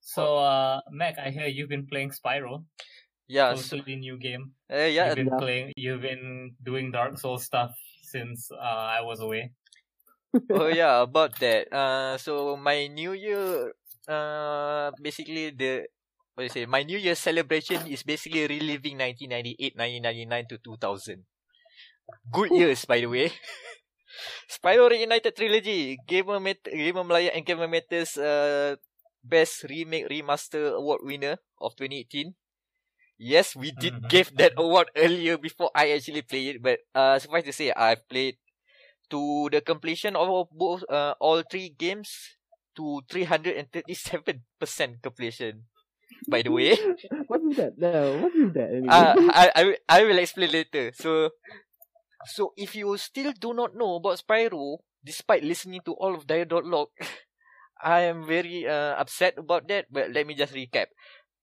So 0.00 0.38
uh 0.38 0.80
Meck, 0.90 1.18
I 1.18 1.30
hear 1.30 1.46
you've 1.46 1.68
been 1.68 1.86
playing 1.86 2.10
Spyro. 2.10 2.64
Yeah, 3.28 3.54
so, 3.54 3.78
Totally 3.78 3.96
new 3.96 4.18
game. 4.18 4.52
uh, 4.70 4.76
yeah. 4.92 5.06
you've 5.06 5.16
been 5.16 5.26
Yeah. 5.32 5.38
playing 5.38 5.72
you've 5.76 6.02
been 6.02 6.54
doing 6.62 6.90
Dark 6.92 7.16
Souls 7.18 7.44
stuff 7.44 7.72
since 8.02 8.50
uh, 8.52 8.84
I 8.98 9.00
was 9.00 9.20
away. 9.20 9.52
Oh 10.52 10.68
yeah, 10.72 11.02
about 11.02 11.38
that. 11.40 11.68
Uh, 11.72 12.16
so 12.18 12.56
my 12.56 12.86
New 12.88 13.12
Year, 13.12 13.72
uh, 14.08 14.90
basically 15.00 15.50
the 15.50 15.86
what 16.34 16.42
do 16.42 16.48
you 16.48 16.54
say? 16.54 16.64
My 16.66 16.82
New 16.82 16.98
Year 16.98 17.14
celebration 17.16 17.86
is 17.86 18.02
basically 18.02 18.46
reliving 18.46 18.98
1998, 18.98 19.76
1999 19.76 20.46
to 20.48 20.56
2000. 20.58 21.24
Good 22.30 22.56
years, 22.56 22.84
by 22.84 23.00
the 23.00 23.06
way. 23.06 23.32
Spyro 24.50 24.90
Reunited 24.90 25.34
Trilogy, 25.36 25.96
Gamer 26.06 26.40
Met- 26.40 26.64
Gamer 26.70 27.04
Malaya 27.04 27.30
and 27.34 27.44
Gamer 27.46 27.68
Matters, 27.68 28.16
uh, 28.18 28.76
Best 29.24 29.64
Remake 29.68 30.08
Remaster 30.08 30.74
Award 30.76 31.00
winner 31.04 31.36
of 31.60 31.76
2018. 31.76 32.34
Yes, 33.18 33.54
we 33.56 33.70
did 33.72 33.94
Mhm. 34.00 34.08
give 34.08 34.32
that 34.36 34.52
award 34.56 34.90
earlier 34.96 35.38
before 35.38 35.70
I 35.74 35.92
actually 35.92 36.22
played 36.22 36.56
it, 36.56 36.62
but 36.62 36.80
uh, 36.94 37.18
suffice 37.18 37.44
to 37.44 37.52
say, 37.52 37.72
I've 37.72 38.06
played 38.08 38.36
to 39.12 39.48
the 39.52 39.60
completion 39.60 40.16
of 40.16 40.48
both 40.52 40.84
uh, 40.90 41.14
all 41.20 41.42
three 41.44 41.70
games 41.70 42.10
to 42.76 43.02
337% 43.08 45.02
completion. 45.02 45.68
By 46.28 46.42
the 46.42 46.50
way, 46.52 46.76
what 47.28 47.42
is 47.44 47.56
that? 47.56 47.78
No, 47.78 48.16
what 48.18 48.32
is 48.34 48.52
that? 48.54 48.70
Anyway? 48.72 48.88
uh, 48.88 49.14
I, 49.30 49.50
I 49.54 49.62
will- 49.64 49.82
I 49.88 50.00
will 50.04 50.18
explain 50.18 50.50
later. 50.52 50.92
So 50.94 51.30
so 52.26 52.52
if 52.56 52.74
you 52.74 52.96
still 52.98 53.32
do 53.32 53.54
not 53.54 53.74
know 53.74 53.96
about 53.96 54.18
Spyro, 54.22 54.78
despite 55.04 55.44
listening 55.44 55.82
to 55.86 55.94
all 55.94 56.14
of 56.14 56.26
Dialog, 56.26 56.88
I 57.82 58.00
am 58.10 58.26
very 58.26 58.66
uh, 58.68 58.94
upset 58.98 59.38
about 59.38 59.68
that. 59.68 59.86
But 59.90 60.12
let 60.12 60.26
me 60.26 60.34
just 60.34 60.54
recap. 60.54 60.86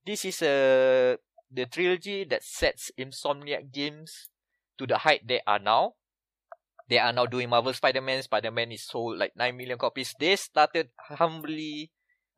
This 0.06 0.26
is 0.26 0.42
uh, 0.42 1.18
the 1.52 1.66
trilogy 1.68 2.24
that 2.26 2.44
sets 2.44 2.92
Insomniac 2.98 3.72
games 3.72 4.30
to 4.78 4.88
the 4.88 5.00
height 5.00 5.28
they 5.28 5.42
are 5.48 5.60
now. 5.60 5.96
They 6.89 6.97
are 6.97 7.13
now 7.13 7.30
doing 7.30 7.49
Marvel 7.49 7.73
Spider-Man. 7.73 8.23
Spider-Man 8.25 8.71
is 8.73 8.89
sold 8.89 9.21
like 9.21 9.38
9 9.38 9.56
million 9.56 9.78
copies. 9.78 10.15
They 10.19 10.36
started 10.36 10.89
humbly 10.97 11.91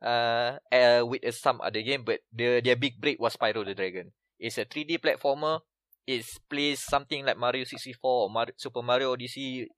uh, 0.04 0.60
uh 0.68 1.02
with 1.08 1.24
uh, 1.24 1.32
some 1.32 1.60
other 1.64 1.80
game, 1.80 2.04
but 2.04 2.20
the 2.28 2.60
their 2.60 2.76
big 2.76 3.00
break 3.00 3.16
was 3.16 3.32
Spyro 3.34 3.64
the 3.64 3.72
Dragon. 3.74 4.12
It's 4.38 4.58
a 4.58 4.66
3D 4.68 4.98
platformer. 5.00 5.60
It 6.04 6.26
plays 6.50 6.84
something 6.84 7.24
like 7.24 7.38
Mario 7.38 7.64
64 7.64 7.96
or 8.04 8.28
Mario, 8.28 8.52
Super 8.58 8.82
Mario 8.82 9.12
Odyssey. 9.14 9.70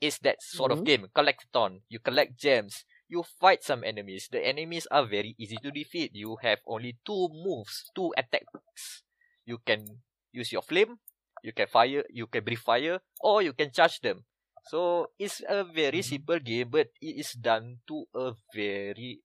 It's 0.00 0.18
that 0.24 0.40
sort 0.40 0.72
of 0.72 0.80
Mhm. 0.80 0.86
game. 0.86 1.02
Collectathon. 1.12 1.82
You 1.88 1.98
collect 1.98 2.38
gems. 2.38 2.84
You 3.08 3.22
fight 3.22 3.62
some 3.62 3.84
enemies. 3.84 4.28
The 4.30 4.40
enemies 4.40 4.86
are 4.90 5.04
very 5.04 5.34
easy 5.36 5.58
to 5.60 5.70
defeat. 5.70 6.14
You 6.14 6.36
have 6.40 6.60
only 6.66 6.96
two 7.04 7.28
moves, 7.32 7.90
two 7.94 8.14
attacks. 8.16 9.02
You 9.44 9.58
can 9.58 10.00
use 10.32 10.52
your 10.52 10.62
flame, 10.62 10.98
you 11.44 11.52
can 11.52 11.68
fire, 11.68 12.04
you 12.10 12.26
can 12.26 12.44
breathe 12.44 12.64
fire, 12.64 13.00
or 13.20 13.42
you 13.44 13.52
can 13.52 13.70
charge 13.70 14.00
them. 14.00 14.24
So 14.64 15.12
it's 15.20 15.42
a 15.46 15.64
very 15.64 16.00
Mhm. 16.00 16.02
simple 16.02 16.40
game, 16.40 16.70
but 16.72 16.88
it 17.00 17.20
is 17.20 17.32
done 17.36 17.80
to 17.88 18.06
a 18.16 18.34
very 18.54 19.20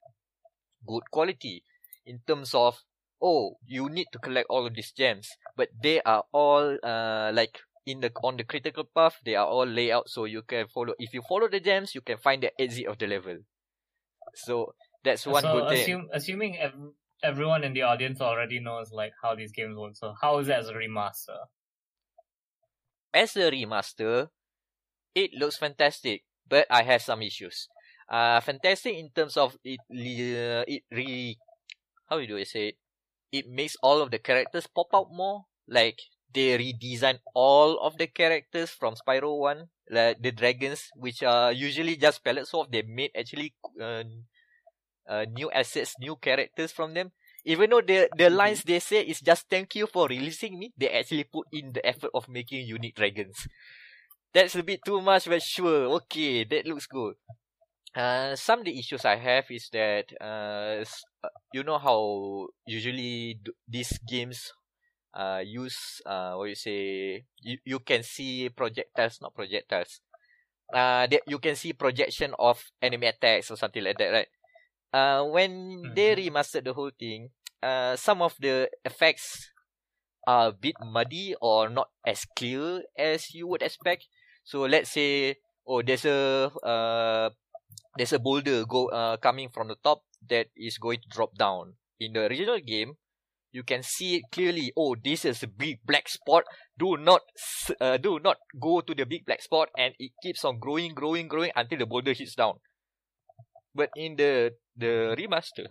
good 0.86 1.10
quality 1.12 1.64
in 2.06 2.20
terms 2.28 2.54
of 2.54 2.84
oh 3.22 3.58
you 3.66 3.90
need 3.90 4.12
to 4.12 4.20
collect 4.20 4.48
all 4.50 4.66
of 4.68 4.74
these 4.76 4.92
gems, 4.92 5.38
but 5.56 5.70
they 5.76 6.02
are 6.04 6.24
all 6.32 6.78
uh 6.84 7.32
like 7.34 7.60
in 7.86 8.00
the 8.02 8.12
on 8.24 8.38
the 8.38 8.44
critical 8.44 8.84
path 8.84 9.18
they 9.26 9.36
are 9.36 9.48
all 9.48 9.66
laid 9.66 9.92
out 9.92 10.10
so 10.10 10.26
you 10.26 10.42
can 10.44 10.68
follow. 10.68 10.94
If 11.00 11.14
you 11.14 11.22
follow 11.22 11.48
the 11.50 11.60
gems, 11.60 11.96
you 11.96 12.02
can 12.02 12.18
find 12.18 12.44
the 12.44 12.52
exit 12.62 12.88
of 12.88 12.98
the 12.98 13.08
level. 13.08 13.40
So 14.34 14.76
that's 15.04 15.28
one 15.28 15.48
so 15.48 15.50
good 15.50 15.70
thing. 15.70 15.98
assume, 15.98 16.10
assuming 16.12 16.58
ev- 16.58 16.94
everyone 17.24 17.64
in 17.64 17.74
the 17.74 17.84
audience 17.84 18.22
already 18.22 18.60
knows 18.60 18.92
like 18.92 19.14
how 19.22 19.36
these 19.36 19.52
games 19.52 19.76
work, 19.78 19.96
so 19.96 20.14
how 20.22 20.40
is 20.40 20.48
it 20.50 20.54
as 20.56 20.70
a 20.70 20.74
remaster? 20.74 21.48
As 23.14 23.36
a 23.36 23.52
remaster, 23.52 24.30
it 25.16 25.34
looks 25.34 25.58
fantastic, 25.58 26.24
but 26.48 26.68
I 26.70 26.84
have 26.84 27.02
some 27.02 27.22
issues. 27.22 27.70
Uh, 28.10 28.40
fantastic 28.42 28.96
in 28.96 29.10
terms 29.12 29.38
of 29.38 29.58
it, 29.64 29.82
le- 29.90 30.66
it 30.68 30.84
re, 30.92 31.40
how 32.10 32.20
do 32.20 32.38
I 32.38 32.44
say 32.44 32.70
it? 32.70 32.78
It 33.32 33.50
makes 33.50 33.78
all 33.82 34.02
of 34.02 34.12
the 34.12 34.20
characters 34.20 34.68
pop 34.68 34.88
out 34.94 35.12
more. 35.14 35.46
Like 35.68 36.00
they 36.34 36.58
redesign 36.58 37.20
all 37.34 37.80
of 37.80 37.98
the 37.98 38.08
characters 38.08 38.72
from 38.72 38.96
Spyro 38.96 39.40
One, 39.40 39.70
like 39.90 40.22
the 40.22 40.32
dragons, 40.32 40.92
which 40.96 41.24
are 41.24 41.52
usually 41.52 41.96
just 41.98 42.24
palette 42.24 42.48
swap. 42.48 42.72
They 42.72 42.84
made 42.84 43.12
actually 43.18 43.56
uh, 43.82 44.04
uh, 45.08 45.26
new 45.30 45.50
assets, 45.52 45.96
new 46.00 46.16
characters 46.16 46.72
from 46.72 46.94
them. 46.94 47.12
Even 47.50 47.72
though 47.74 47.82
the 47.82 48.10
the 48.14 48.30
lines 48.30 48.62
they 48.64 48.80
say 48.80 49.02
is 49.02 49.20
just 49.26 49.50
thank 49.50 49.74
you 49.76 49.88
for 49.90 50.06
releasing 50.08 50.60
me, 50.62 50.70
they 50.78 50.90
actually 50.94 51.26
put 51.26 51.48
in 51.52 51.74
the 51.74 51.82
effort 51.86 52.12
of 52.14 52.30
making 52.30 52.62
unique 52.68 52.96
dragons. 52.96 53.50
That's 54.34 54.56
a 54.56 54.64
bit 54.64 54.86
too 54.86 55.02
much, 55.02 55.26
but 55.26 55.42
sure, 55.42 55.86
okay, 56.06 56.44
that 56.46 56.66
looks 56.68 56.88
good. 56.88 57.16
Uh, 57.96 58.36
some 58.36 58.60
of 58.62 58.66
the 58.66 58.78
issues 58.80 59.06
I 59.06 59.18
have 59.18 59.50
is 59.52 59.70
that 59.74 60.14
uh, 60.22 60.86
uh, 61.24 61.30
you 61.52 61.64
know 61.64 61.80
how 61.80 62.50
usually 62.66 63.36
d- 63.42 63.52
these 63.68 63.98
games 64.06 64.54
uh 65.14 65.42
use 65.46 66.02
uh 66.06 66.36
what 66.36 66.50
you 66.50 66.56
say 66.56 67.26
you, 67.42 67.58
you 67.66 67.80
can 67.80 68.04
see 68.04 68.50
projectiles 68.50 69.22
not 69.22 69.34
projectiles 69.34 70.02
uh 70.74 71.08
that 71.08 71.24
you 71.26 71.40
can 71.40 71.56
see 71.56 71.74
projection 71.74 72.34
of 72.40 72.62
enemy 72.82 73.08
attacks 73.08 73.52
or 73.52 73.58
something 73.58 73.84
like 73.84 73.98
that 73.98 74.12
right 74.12 74.30
uh 74.94 75.24
when 75.26 75.94
they 75.94 76.16
remastered 76.16 76.66
the 76.66 76.74
whole 76.74 76.92
thing 76.98 77.30
uh 77.62 77.96
some 77.96 78.22
of 78.22 78.36
the 78.40 78.70
effects 78.86 79.52
are 80.28 80.50
a 80.50 80.52
bit 80.52 80.76
muddy 80.82 81.36
or 81.42 81.70
not 81.70 81.90
as 82.06 82.26
clear 82.36 82.84
as 82.98 83.34
you 83.34 83.48
would 83.48 83.62
expect. 83.62 84.08
So 84.44 84.64
let's 84.64 84.92
say 84.92 85.38
oh 85.68 85.82
there's 85.82 86.06
a 86.06 86.52
uh 86.64 87.30
there's 87.98 88.14
a 88.14 88.20
boulder 88.20 88.66
go 88.66 88.88
uh 88.90 89.18
coming 89.18 89.50
from 89.50 89.68
the 89.68 89.78
top 89.84 90.04
that 90.30 90.48
is 90.56 90.78
going 90.78 91.00
to 91.02 91.10
drop 91.10 91.36
down. 91.38 91.76
In 92.00 92.14
the 92.14 92.28
original 92.28 92.60
game 92.60 92.96
you 93.52 93.64
can 93.64 93.82
see 93.82 94.18
it 94.18 94.24
clearly 94.32 94.72
oh 94.78 94.96
this 94.96 95.26
is 95.26 95.44
a 95.44 95.48
big 95.48 95.80
black 95.86 96.08
spot. 96.08 96.44
Do 96.78 96.98
not 96.98 97.22
uh, 97.82 97.98
do 97.98 98.20
not 98.20 98.38
go 98.60 98.82
to 98.82 98.94
the 98.94 99.06
big 99.06 99.26
black 99.26 99.42
spot 99.42 99.70
and 99.78 99.94
it 100.00 100.12
keeps 100.22 100.46
on 100.46 100.60
growing 100.60 100.94
growing 100.94 101.28
growing 101.28 101.52
until 101.56 101.80
the 101.80 101.86
boulder 101.86 102.14
hits 102.14 102.36
down. 102.36 102.60
But 103.74 103.90
in 103.96 104.16
the 104.16 104.54
the 104.78 105.16
remaster 105.18 105.68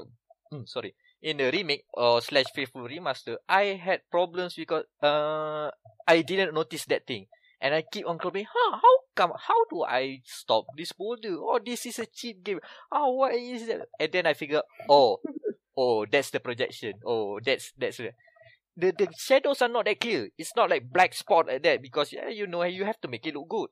hmm, 0.51 0.64
sorry 0.66 0.95
in 1.23 1.37
the 1.37 1.51
remake 1.51 1.85
or 1.95 2.21
slash 2.21 2.47
faithful 2.55 2.83
remaster 2.83 3.37
i 3.49 3.75
had 3.75 4.01
problems 4.11 4.55
because 4.55 4.85
uh 5.03 5.71
i 6.07 6.23
didn't 6.23 6.55
notice 6.55 6.85
that 6.87 7.07
thing 7.07 7.27
and 7.61 7.75
i 7.75 7.83
keep 7.83 8.07
on 8.07 8.19
claiming 8.19 8.47
huh 8.49 8.79
how 8.81 8.95
come 9.14 9.33
how 9.37 9.64
do 9.71 9.83
i 9.83 10.21
stop 10.25 10.64
this 10.77 10.93
boulder 10.93 11.35
oh 11.39 11.59
this 11.64 11.87
is 11.87 11.99
a 11.99 12.07
cheat 12.07 12.43
game 12.45 12.61
oh 12.93 13.11
what 13.11 13.35
is 13.35 13.66
that 13.66 13.89
and 13.99 14.12
then 14.12 14.27
i 14.27 14.33
figure 14.35 14.62
oh 14.89 15.19
oh, 15.79 16.05
that's 16.11 16.31
the 16.31 16.41
projection. 16.41 16.95
Oh, 17.07 17.39
that's 17.39 17.73
that's 17.79 17.99
the 17.99 18.11
the, 18.77 18.93
the 18.93 19.09
shadows 19.16 19.62
are 19.62 19.69
not 19.71 19.87
that 19.87 20.01
clear. 20.01 20.29
It's 20.37 20.55
not 20.57 20.71
like 20.71 20.91
black 20.93 21.14
spot 21.14 21.47
like 21.47 21.62
that 21.62 21.81
because 21.81 22.12
yeah, 22.12 22.29
you 22.29 22.47
know 22.47 22.62
you 22.64 22.85
have 22.85 23.01
to 23.03 23.09
make 23.09 23.27
it 23.27 23.35
look 23.35 23.49
good. 23.49 23.71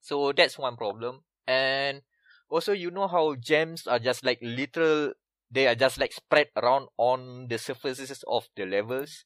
So 0.00 0.32
that's 0.32 0.58
one 0.58 0.76
problem. 0.76 1.22
And 1.46 2.02
also 2.48 2.72
you 2.72 2.90
know 2.90 3.08
how 3.08 3.34
gems 3.34 3.86
are 3.86 3.98
just 3.98 4.24
like 4.24 4.38
literal 4.40 5.12
they 5.50 5.66
are 5.66 5.74
just 5.74 5.98
like 5.98 6.12
spread 6.12 6.48
around 6.56 6.88
on 6.98 7.46
the 7.48 7.58
surfaces 7.58 8.24
of 8.26 8.48
the 8.56 8.66
levels. 8.66 9.24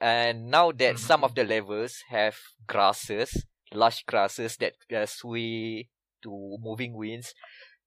And 0.00 0.50
now 0.50 0.72
that 0.72 0.98
some 0.98 1.24
of 1.24 1.34
the 1.34 1.44
levels 1.44 2.02
have 2.08 2.36
grasses, 2.66 3.44
lush 3.72 4.02
grasses 4.06 4.56
that 4.58 4.74
uh, 4.94 5.06
sway 5.06 5.88
to 6.22 6.56
moving 6.60 6.94
winds, 6.94 7.34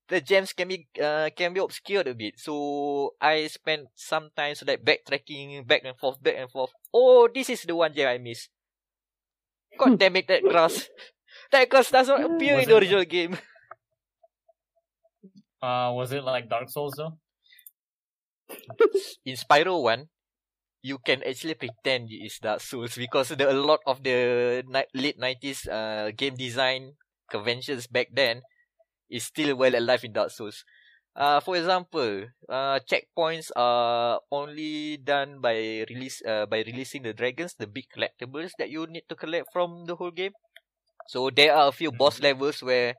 the 0.08 0.20
gems 0.20 0.52
can 0.52 0.68
be 0.68 0.86
uh, 1.02 1.28
can 1.36 1.52
be 1.52 1.60
obscured 1.60 2.06
a 2.06 2.14
bit. 2.14 2.38
So 2.38 3.14
I 3.20 3.46
spent 3.48 3.88
some 3.96 4.30
time 4.36 4.54
so 4.54 4.64
like 4.66 4.84
backtracking 4.84 5.66
back 5.66 5.82
and 5.84 5.96
forth, 5.98 6.22
back 6.22 6.36
and 6.38 6.50
forth. 6.50 6.70
Oh, 6.94 7.28
this 7.34 7.50
is 7.50 7.62
the 7.62 7.74
one 7.74 7.92
gem 7.92 8.08
I 8.08 8.18
missed. 8.18 8.48
God 9.78 9.98
damn 9.98 10.16
it, 10.16 10.28
that 10.28 10.42
grass. 10.42 10.88
That 11.52 11.68
grass 11.68 11.90
does 11.90 12.08
not 12.08 12.24
appear 12.24 12.56
Was 12.56 12.64
in 12.64 12.68
the 12.70 12.76
it- 12.76 12.78
original 12.82 13.04
game. 13.04 13.36
Uh, 15.60 15.90
was 15.92 16.12
it 16.12 16.22
like 16.22 16.48
Dark 16.48 16.68
Souls 16.70 16.94
though? 16.96 17.18
In 19.24 19.36
Spyro 19.36 19.82
1, 19.82 20.08
you 20.82 20.98
can 20.98 21.22
actually 21.24 21.54
pretend 21.54 22.10
it 22.10 22.22
is 22.24 22.38
Dark 22.38 22.60
Souls 22.60 22.96
because 22.96 23.28
the, 23.30 23.50
a 23.50 23.54
lot 23.54 23.80
of 23.86 24.02
the 24.02 24.62
ni- 24.66 24.90
late 24.94 25.18
90s 25.18 25.66
uh, 25.66 26.10
game 26.16 26.34
design 26.36 26.94
conventions 27.30 27.86
back 27.86 28.08
then 28.12 28.42
is 29.10 29.24
still 29.24 29.56
well 29.56 29.74
alive 29.76 30.04
in 30.04 30.12
Dark 30.12 30.30
Souls. 30.30 30.64
Uh, 31.16 31.40
for 31.40 31.56
example, 31.56 32.26
uh, 32.48 32.78
checkpoints 32.86 33.50
are 33.56 34.20
only 34.30 34.96
done 34.98 35.40
by 35.40 35.84
release 35.90 36.22
uh, 36.26 36.46
by 36.46 36.58
releasing 36.66 37.02
the 37.02 37.14
dragons, 37.14 37.54
the 37.58 37.66
big 37.66 37.86
collectibles 37.94 38.54
that 38.58 38.70
you 38.70 38.86
need 38.86 39.04
to 39.08 39.16
collect 39.16 39.52
from 39.52 39.86
the 39.86 39.96
whole 39.96 40.12
game. 40.12 40.32
So 41.06 41.30
there 41.30 41.54
are 41.56 41.68
a 41.68 41.72
few 41.72 41.92
boss 41.92 42.20
levels 42.20 42.62
where 42.62 42.96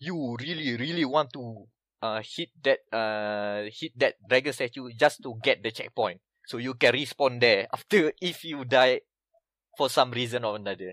you 0.00 0.36
really, 0.40 0.76
really 0.76 1.04
want 1.04 1.32
to 1.34 1.66
uh, 2.02 2.20
hit 2.20 2.50
that 2.62 2.82
uh, 2.92 3.70
hit 3.70 3.94
that 3.96 4.18
dragon 4.28 4.52
statue 4.52 4.90
just 4.98 5.22
to 5.22 5.38
get 5.42 5.62
the 5.62 5.70
checkpoint, 5.70 6.20
so 6.46 6.58
you 6.58 6.74
can 6.74 6.92
respawn 6.92 7.40
there 7.40 7.68
after 7.72 8.12
if 8.20 8.44
you 8.44 8.64
die 8.64 9.00
for 9.78 9.88
some 9.88 10.10
reason 10.10 10.44
or 10.44 10.56
another. 10.56 10.92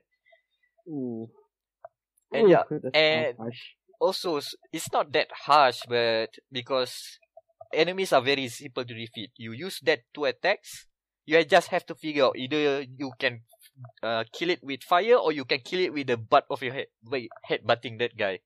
And 2.32 2.46
Ooh, 2.46 2.50
yeah, 2.50 2.64
and-. 2.94 3.36
Also, 4.00 4.40
it's 4.72 4.90
not 4.94 5.12
that 5.12 5.28
harsh, 5.44 5.84
but 5.84 6.32
because 6.50 7.20
enemies 7.74 8.14
are 8.14 8.22
very 8.22 8.48
simple 8.48 8.86
to 8.86 8.94
defeat, 8.94 9.32
you 9.36 9.52
use 9.52 9.82
that 9.84 10.08
two 10.14 10.24
attacks. 10.24 10.88
You 11.26 11.44
just 11.44 11.68
have 11.68 11.86
to 11.88 11.96
figure 11.96 12.24
out 12.24 12.38
either 12.38 12.82
you 12.82 13.12
can 13.20 13.42
uh, 14.02 14.24
kill 14.32 14.52
it 14.52 14.64
with 14.64 14.84
fire 14.84 15.16
or 15.16 15.34
you 15.34 15.44
can 15.44 15.60
kill 15.60 15.82
it 15.82 15.92
with 15.92 16.08
the 16.08 16.16
butt 16.16 16.46
of 16.50 16.64
your 16.64 16.74
head, 16.74 16.88
by 17.04 17.28
head 17.44 17.68
butting 17.68 17.98
that 17.98 18.16
guy. 18.16 18.40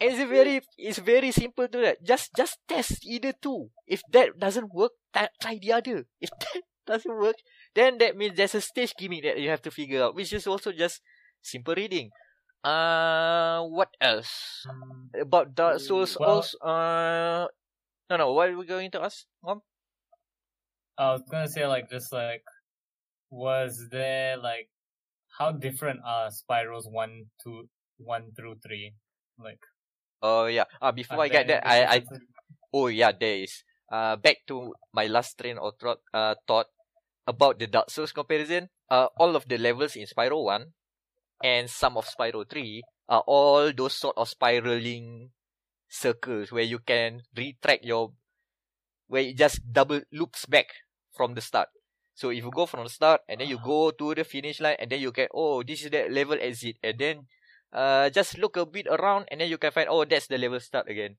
And 0.00 0.12
it's 0.12 0.30
very, 0.30 0.60
it's 0.78 0.98
very 0.98 1.30
simple 1.30 1.68
to 1.68 1.78
that. 1.78 2.02
Just, 2.02 2.34
just 2.34 2.58
test 2.66 3.04
either 3.06 3.32
two. 3.32 3.70
If 3.86 4.02
that 4.12 4.38
doesn't 4.38 4.72
work, 4.72 4.92
try 5.42 5.58
the 5.60 5.72
other. 5.72 6.06
If 6.20 6.30
that 6.40 6.62
doesn't 6.86 7.16
work, 7.18 7.36
then 7.74 7.98
that 7.98 8.16
means 8.16 8.36
there's 8.36 8.54
a 8.54 8.60
stage 8.60 8.94
gimmick 8.96 9.22
that 9.24 9.38
you 9.38 9.50
have 9.50 9.62
to 9.62 9.70
figure 9.70 10.02
out, 10.02 10.14
which 10.14 10.32
is 10.32 10.46
also 10.46 10.72
just 10.72 11.02
simple 11.42 11.74
reading. 11.74 12.10
Uh, 12.64 13.62
what 13.64 13.90
else 14.00 14.66
about 15.18 15.54
Dark 15.54 15.80
Souls? 15.80 16.16
Well- 16.18 16.30
also, 16.44 16.58
uh, 16.58 17.48
no, 18.10 18.16
no. 18.16 18.32
What 18.32 18.50
are 18.50 18.56
we 18.56 18.66
going 18.66 18.90
to 18.92 19.02
ask, 19.02 19.26
Wam? 19.42 19.62
I 20.98 21.12
was 21.12 21.22
gonna 21.30 21.48
say 21.48 21.66
like 21.66 21.88
just 21.90 22.12
like 22.12 22.44
was 23.30 23.88
there 23.90 24.36
like 24.36 24.70
how 25.38 25.52
different 25.52 26.00
are 26.04 26.30
Spyro's 26.30 26.86
one 26.88 27.30
two 27.42 27.68
one 27.98 28.32
through 28.34 28.56
three? 28.62 28.94
Like 29.38 29.60
Oh 30.22 30.46
yeah. 30.46 30.64
Uh, 30.80 30.92
before 30.92 31.20
I 31.20 31.28
get 31.28 31.46
there 31.46 31.60
that, 31.64 31.68
I, 31.68 31.96
I? 31.96 32.02
Oh 32.72 32.86
yeah, 32.88 33.12
there 33.12 33.44
is. 33.44 33.64
Uh, 33.90 34.16
back 34.16 34.46
to 34.46 34.72
my 34.92 35.06
last 35.06 35.36
train 35.38 35.58
or 35.58 35.72
thought, 35.74 35.98
uh, 36.14 36.34
thought 36.46 36.66
about 37.26 37.58
the 37.58 37.66
Dark 37.66 37.90
Souls 37.90 38.12
comparison. 38.12 38.68
Uh, 38.88 39.08
all 39.18 39.34
of 39.34 39.48
the 39.48 39.58
levels 39.58 39.96
in 39.96 40.06
Spyro 40.06 40.44
1 40.44 40.66
and 41.42 41.70
some 41.70 41.96
of 41.96 42.06
Spyro 42.06 42.48
3 42.48 42.82
are 43.08 43.24
all 43.26 43.72
those 43.72 43.94
sort 43.94 44.16
of 44.16 44.28
spiraling 44.28 45.30
circles 45.88 46.52
where 46.52 46.62
you 46.62 46.78
can 46.78 47.22
retract 47.36 47.84
your, 47.84 48.12
where 49.08 49.22
it 49.22 49.36
just 49.36 49.60
double 49.72 50.00
loops 50.12 50.46
back 50.46 50.66
from 51.12 51.34
the 51.34 51.40
start. 51.40 51.68
So 52.14 52.30
if 52.30 52.44
you 52.44 52.50
go 52.54 52.66
from 52.66 52.84
the 52.84 52.90
start 52.90 53.22
and 53.28 53.40
then 53.40 53.48
you 53.48 53.58
go 53.58 53.90
to 53.90 54.14
the 54.14 54.24
finish 54.24 54.60
line 54.60 54.76
and 54.78 54.90
then 54.90 55.00
you 55.00 55.10
can, 55.10 55.28
oh, 55.34 55.62
this 55.62 55.84
is 55.84 55.90
the 55.90 56.06
level 56.10 56.38
exit 56.40 56.76
and 56.82 56.98
then, 56.98 57.26
uh, 57.72 58.10
just 58.10 58.38
look 58.38 58.56
a 58.56 58.66
bit 58.66 58.86
around 58.88 59.26
and 59.30 59.40
then 59.40 59.48
you 59.48 59.58
can 59.58 59.70
find, 59.70 59.88
oh, 59.88 60.04
that's 60.04 60.26
the 60.26 60.38
level 60.38 60.60
start 60.60 60.88
again. 60.88 61.16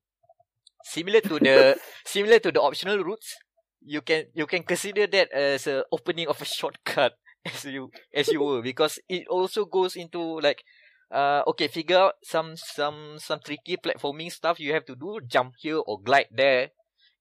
Similar 0.83 1.21
to 1.21 1.39
the 1.39 1.77
similar 2.05 2.39
to 2.39 2.51
the 2.51 2.61
optional 2.61 3.03
routes 3.03 3.37
you 3.81 4.01
can 4.01 4.25
you 4.33 4.45
can 4.45 4.63
consider 4.63 5.07
that 5.07 5.31
as 5.33 5.65
a 5.65 5.83
opening 5.91 6.27
of 6.27 6.39
a 6.41 6.45
shortcut 6.45 7.17
as 7.45 7.65
you 7.65 7.89
as 8.13 8.29
you 8.29 8.41
were 8.41 8.61
because 8.61 8.99
it 9.09 9.27
also 9.27 9.65
goes 9.65 9.95
into 9.95 10.39
like 10.39 10.63
uh 11.11 11.41
okay 11.47 11.67
figure 11.67 11.97
out 11.97 12.13
some 12.23 12.55
some 12.55 13.17
some 13.17 13.39
tricky 13.43 13.75
platforming 13.77 14.31
stuff 14.31 14.59
you 14.59 14.71
have 14.73 14.85
to 14.85 14.95
do 14.95 15.19
jump 15.27 15.53
here 15.57 15.81
or 15.85 15.99
glide 15.99 16.29
there 16.31 16.69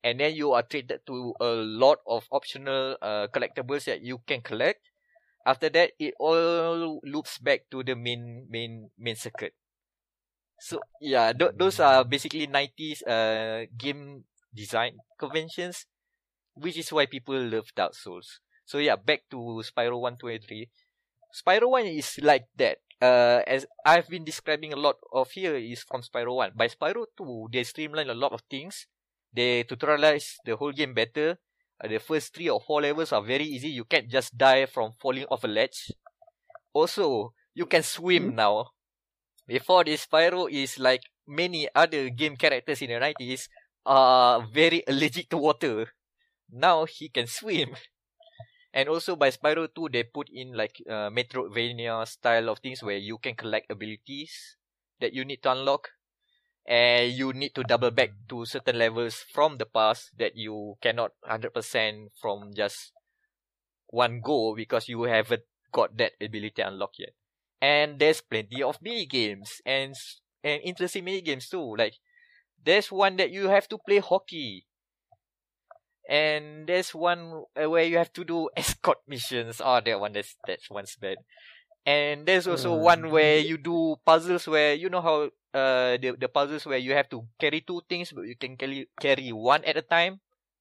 and 0.04 0.20
then 0.20 0.34
you 0.34 0.52
are 0.52 0.62
treated 0.62 1.00
to 1.06 1.34
a 1.40 1.64
lot 1.64 1.98
of 2.06 2.24
optional 2.30 2.96
uh 3.02 3.26
collectibles 3.32 3.84
that 3.84 4.02
you 4.02 4.20
can 4.26 4.40
collect 4.40 4.80
after 5.46 5.68
that 5.70 5.92
it 5.98 6.14
all 6.20 7.00
loops 7.04 7.38
back 7.38 7.66
to 7.70 7.82
the 7.82 7.94
main 7.96 8.46
main 8.50 8.90
main 8.98 9.16
circuit 9.16 9.54
so 10.60 10.80
yeah, 11.00 11.32
th- 11.32 11.56
those 11.56 11.80
are 11.80 12.04
basically 12.04 12.46
90s 12.46 13.00
uh 13.08 13.64
game 13.76 14.24
design 14.54 15.00
conventions, 15.18 15.86
which 16.54 16.76
is 16.76 16.92
why 16.92 17.06
people 17.06 17.38
love 17.40 17.72
Dark 17.74 17.94
Souls. 17.94 18.40
So 18.66 18.78
yeah, 18.78 18.96
back 18.96 19.24
to 19.30 19.62
Spyro 19.64 20.00
1, 20.00 20.18
2, 20.18 20.28
and 20.28 20.44
3. 20.44 20.68
Spyro 21.34 21.70
1 21.70 21.86
is 21.86 22.18
like 22.22 22.46
that. 22.56 22.78
Uh, 23.00 23.40
as 23.46 23.64
I've 23.86 24.08
been 24.08 24.24
describing 24.24 24.72
a 24.74 24.76
lot 24.76 24.96
of 25.12 25.30
here 25.30 25.56
is 25.56 25.82
from 25.82 26.02
Spyro 26.02 26.36
1. 26.36 26.52
By 26.54 26.68
Spyro 26.68 27.06
2, 27.16 27.48
they 27.52 27.64
streamline 27.64 28.10
a 28.10 28.14
lot 28.14 28.32
of 28.32 28.42
things. 28.50 28.86
They 29.32 29.64
tutorialize 29.64 30.36
the 30.44 30.56
whole 30.56 30.72
game 30.72 30.92
better. 30.92 31.38
Uh, 31.82 31.88
the 31.88 31.98
first 31.98 32.34
three 32.34 32.48
or 32.48 32.60
four 32.60 32.82
levels 32.82 33.12
are 33.12 33.22
very 33.22 33.44
easy. 33.44 33.68
You 33.68 33.84
can't 33.84 34.08
just 34.08 34.36
die 34.36 34.66
from 34.66 34.92
falling 35.00 35.24
off 35.30 35.44
a 35.44 35.48
ledge. 35.48 35.90
Also, 36.72 37.32
you 37.54 37.66
can 37.66 37.82
swim 37.82 38.34
now. 38.34 38.70
Before 39.46 39.82
this, 39.84 40.06
Spyro 40.06 40.50
is 40.50 40.78
like 40.78 41.02
many 41.26 41.68
other 41.74 42.10
game 42.10 42.36
characters 42.36 42.82
in 42.82 42.90
the 42.90 43.00
90s 43.00 43.48
are 43.86 44.46
very 44.52 44.84
allergic 44.86 45.28
to 45.30 45.38
water. 45.38 45.86
Now 46.50 46.84
he 46.84 47.08
can 47.08 47.26
swim. 47.26 47.74
And 48.72 48.88
also 48.88 49.16
by 49.16 49.30
Spyro 49.30 49.66
2, 49.74 49.88
they 49.90 50.04
put 50.04 50.28
in 50.30 50.52
like 50.52 50.78
uh, 50.88 51.10
Metroidvania 51.10 52.06
style 52.06 52.48
of 52.48 52.58
things 52.60 52.82
where 52.82 52.98
you 52.98 53.18
can 53.18 53.34
collect 53.34 53.70
abilities 53.70 54.56
that 55.00 55.12
you 55.12 55.24
need 55.24 55.42
to 55.42 55.50
unlock. 55.52 55.88
And 56.70 57.12
you 57.12 57.34
need 57.34 57.54
to 57.56 57.64
double 57.64 57.90
back 57.90 58.12
to 58.30 58.46
certain 58.46 58.78
levels 58.78 59.16
from 59.34 59.58
the 59.58 59.66
past 59.66 60.12
that 60.18 60.36
you 60.36 60.76
cannot 60.80 61.12
100% 61.22 62.12
from 62.22 62.54
just 62.54 62.92
one 63.88 64.20
go 64.20 64.54
because 64.54 64.88
you 64.88 65.02
haven't 65.04 65.42
got 65.72 65.96
that 65.98 66.12
ability 66.20 66.62
unlocked 66.62 66.98
yet 66.98 67.14
and 67.60 67.98
there's 67.98 68.20
plenty 68.20 68.62
of 68.62 68.80
mini 68.82 69.06
games 69.06 69.60
and 69.66 69.94
and 70.44 70.62
interesting 70.62 71.04
mini 71.04 71.20
games 71.22 71.48
too. 71.48 71.76
Like 71.76 71.94
there's 72.64 72.92
one 72.92 73.16
that 73.16 73.30
you 73.30 73.48
have 73.48 73.68
to 73.68 73.78
play 73.78 73.98
hockey, 73.98 74.66
and 76.08 76.66
there's 76.66 76.94
one 76.94 77.44
where 77.54 77.84
you 77.84 77.98
have 77.98 78.12
to 78.14 78.24
do 78.24 78.48
escort 78.56 78.98
missions. 79.06 79.60
Oh, 79.62 79.80
that 79.84 80.00
one 80.00 80.12
that's 80.12 80.36
that's 80.46 80.70
one's 80.70 80.96
bad. 80.96 81.18
And 81.86 82.26
there's 82.26 82.46
also 82.46 82.74
Uh. 82.74 82.76
one 82.76 83.10
where 83.10 83.38
you 83.38 83.58
do 83.58 83.96
puzzles 84.04 84.46
where 84.48 84.74
you 84.74 84.88
know 84.90 85.00
how 85.02 85.30
uh 85.54 85.96
the 85.98 86.14
the 86.18 86.28
puzzles 86.28 86.66
where 86.66 86.78
you 86.78 86.92
have 86.94 87.08
to 87.10 87.26
carry 87.40 87.60
two 87.60 87.82
things 87.88 88.12
but 88.14 88.22
you 88.26 88.36
can 88.36 88.56
carry 88.56 88.86
carry 89.00 89.32
one 89.32 89.64
at 89.64 89.76
a 89.76 89.82
time. 89.82 90.20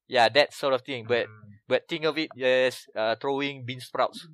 Yeah, 0.10 0.30
that 0.30 0.54
sort 0.54 0.74
of 0.74 0.82
thing. 0.82 1.06
But 1.08 1.28
but 1.68 1.86
think 1.88 2.06
of 2.06 2.18
it 2.18 2.30
as 2.42 2.86
uh, 2.98 3.14
throwing 3.22 3.64
bean 3.66 3.80
sprouts, 3.80 4.26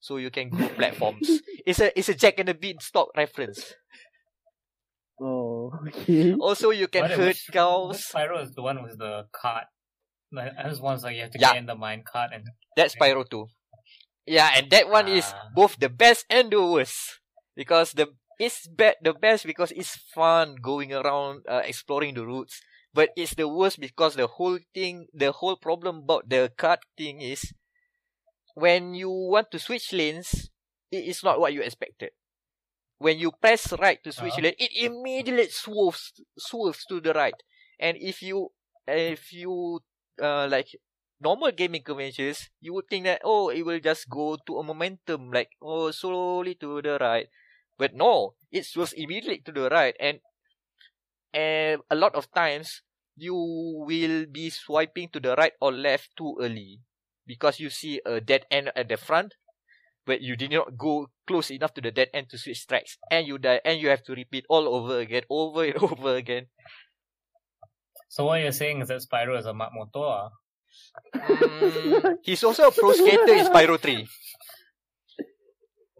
so 0.00 0.16
you 0.16 0.30
can 0.32 0.48
go 0.48 0.68
platforms. 0.80 1.28
It's 1.66 1.80
a 1.84 1.92
it's 1.92 2.08
a 2.08 2.14
Jack 2.16 2.38
and 2.40 2.48
the 2.48 2.54
Beanstalk 2.56 3.12
reference. 3.14 3.74
Oh, 5.20 5.72
okay. 5.88 6.34
Also, 6.34 6.70
you 6.70 6.86
can 6.88 7.02
What- 7.02 7.10
herd 7.10 7.26
which- 7.36 7.48
cows. 7.52 7.90
Which 7.96 8.06
Spyro 8.14 8.42
is 8.42 8.52
the 8.54 8.62
one 8.62 8.82
with 8.82 8.98
the 8.98 9.26
cart? 9.32 9.66
Like, 10.30 10.52
there's 10.62 10.80
ones 10.80 11.02
like 11.02 11.16
you 11.16 11.22
have 11.22 11.32
to 11.32 11.38
Yeah. 11.40 11.52
get 11.52 11.56
in 11.58 11.66
the 11.66 11.74
mine 11.74 12.04
cart 12.06 12.30
and 12.32 12.44
That's 12.76 12.94
Spyro 12.94 13.28
2. 13.28 13.48
Yeah, 14.26 14.50
and 14.56 14.70
that 14.70 14.88
one 14.88 15.08
is 15.08 15.24
Ah. 15.34 15.48
both 15.54 15.76
the 15.80 15.88
best 15.88 16.26
and 16.30 16.52
the 16.52 16.62
worst 16.62 17.18
because 17.56 17.92
the 17.92 18.14
it's 18.38 18.66
bad 18.66 18.96
the 19.02 19.12
best 19.14 19.46
because 19.46 19.72
it's 19.72 19.96
fun 19.96 20.56
going 20.62 20.92
around 20.92 21.44
uh, 21.48 21.62
exploring 21.64 22.14
the 22.14 22.26
routes. 22.26 22.60
But 22.94 23.10
it's 23.16 23.34
the 23.34 23.48
worst 23.48 23.80
because 23.80 24.14
the 24.16 24.26
whole 24.26 24.58
thing, 24.74 25.06
the 25.14 25.32
whole 25.32 25.56
problem 25.56 25.98
about 25.98 26.28
the 26.28 26.52
card 26.56 26.80
thing 26.96 27.20
is 27.20 27.52
when 28.54 28.94
you 28.94 29.10
want 29.10 29.50
to 29.52 29.58
switch 29.58 29.92
lanes, 29.92 30.50
it 30.90 31.04
is 31.04 31.22
not 31.22 31.40
what 31.40 31.52
you 31.52 31.62
expected. 31.62 32.10
When 32.98 33.18
you 33.18 33.32
press 33.32 33.72
right 33.78 34.02
to 34.04 34.12
switch 34.12 34.34
Uh-huh. 34.38 34.42
lane, 34.42 34.58
it 34.58 34.72
immediately 34.74 35.48
swerves 35.50 36.12
swerves 36.38 36.84
to 36.86 37.00
the 37.00 37.12
right. 37.14 37.36
And 37.80 37.96
if 38.00 38.22
you 38.22 38.52
if 38.88 39.32
you 39.32 39.80
uh 40.22 40.48
like 40.50 40.68
normal 41.20 41.52
gaming 41.52 41.82
conventions, 41.82 42.50
you 42.60 42.74
would 42.74 42.88
think 42.88 43.04
that 43.06 43.22
oh 43.24 43.50
it 43.50 43.62
will 43.62 43.80
just 43.80 44.08
go 44.08 44.36
to 44.46 44.58
a 44.58 44.64
momentum 44.64 45.32
like 45.32 45.50
oh 45.62 45.90
slowly 45.92 46.54
to 46.56 46.82
the 46.82 46.98
right. 47.00 47.28
But 47.78 47.94
no, 47.94 48.34
it 48.50 48.66
swerves 48.66 48.92
immediately 48.92 49.38
to 49.46 49.52
the 49.52 49.68
right 49.70 49.94
and 50.00 50.18
and 51.32 51.80
a 51.90 51.94
lot 51.94 52.14
of 52.14 52.26
times 52.32 52.82
you 53.16 53.34
will 53.34 54.26
be 54.26 54.50
swiping 54.50 55.08
to 55.10 55.20
the 55.20 55.34
right 55.36 55.52
or 55.60 55.70
left 55.72 56.10
too 56.16 56.36
early 56.40 56.80
because 57.26 57.60
you 57.60 57.68
see 57.70 58.00
a 58.06 58.20
dead 58.20 58.46
end 58.50 58.72
at 58.74 58.88
the 58.88 58.96
front 58.96 59.34
but 60.06 60.22
you 60.22 60.36
did 60.36 60.50
not 60.50 60.72
go 60.78 61.10
close 61.26 61.50
enough 61.50 61.74
to 61.74 61.82
the 61.82 61.90
dead 61.90 62.08
end 62.14 62.30
to 62.30 62.38
switch 62.38 62.66
tracks 62.66 62.96
and 63.10 63.26
you 63.28 63.36
die 63.36 63.60
and 63.64 63.78
you 63.80 63.88
have 63.90 64.02
to 64.02 64.14
repeat 64.14 64.44
all 64.48 64.66
over 64.66 65.00
again 65.00 65.22
over 65.30 65.64
and 65.64 65.76
over 65.82 66.16
again 66.16 66.46
So 68.08 68.24
what 68.24 68.40
you're 68.40 68.52
saying 68.56 68.80
is 68.80 68.88
that 68.88 69.04
Spyro 69.04 69.36
is 69.38 69.44
a 69.44 69.52
Mat 69.52 69.68
Motor. 69.76 70.00
ah? 70.00 70.30
Mm, 71.14 72.16
he's 72.24 72.42
also 72.42 72.68
a 72.68 72.72
pro 72.72 72.92
skater 72.96 73.34
in 73.36 73.44
Spyro 73.44 73.76
3 73.78 74.08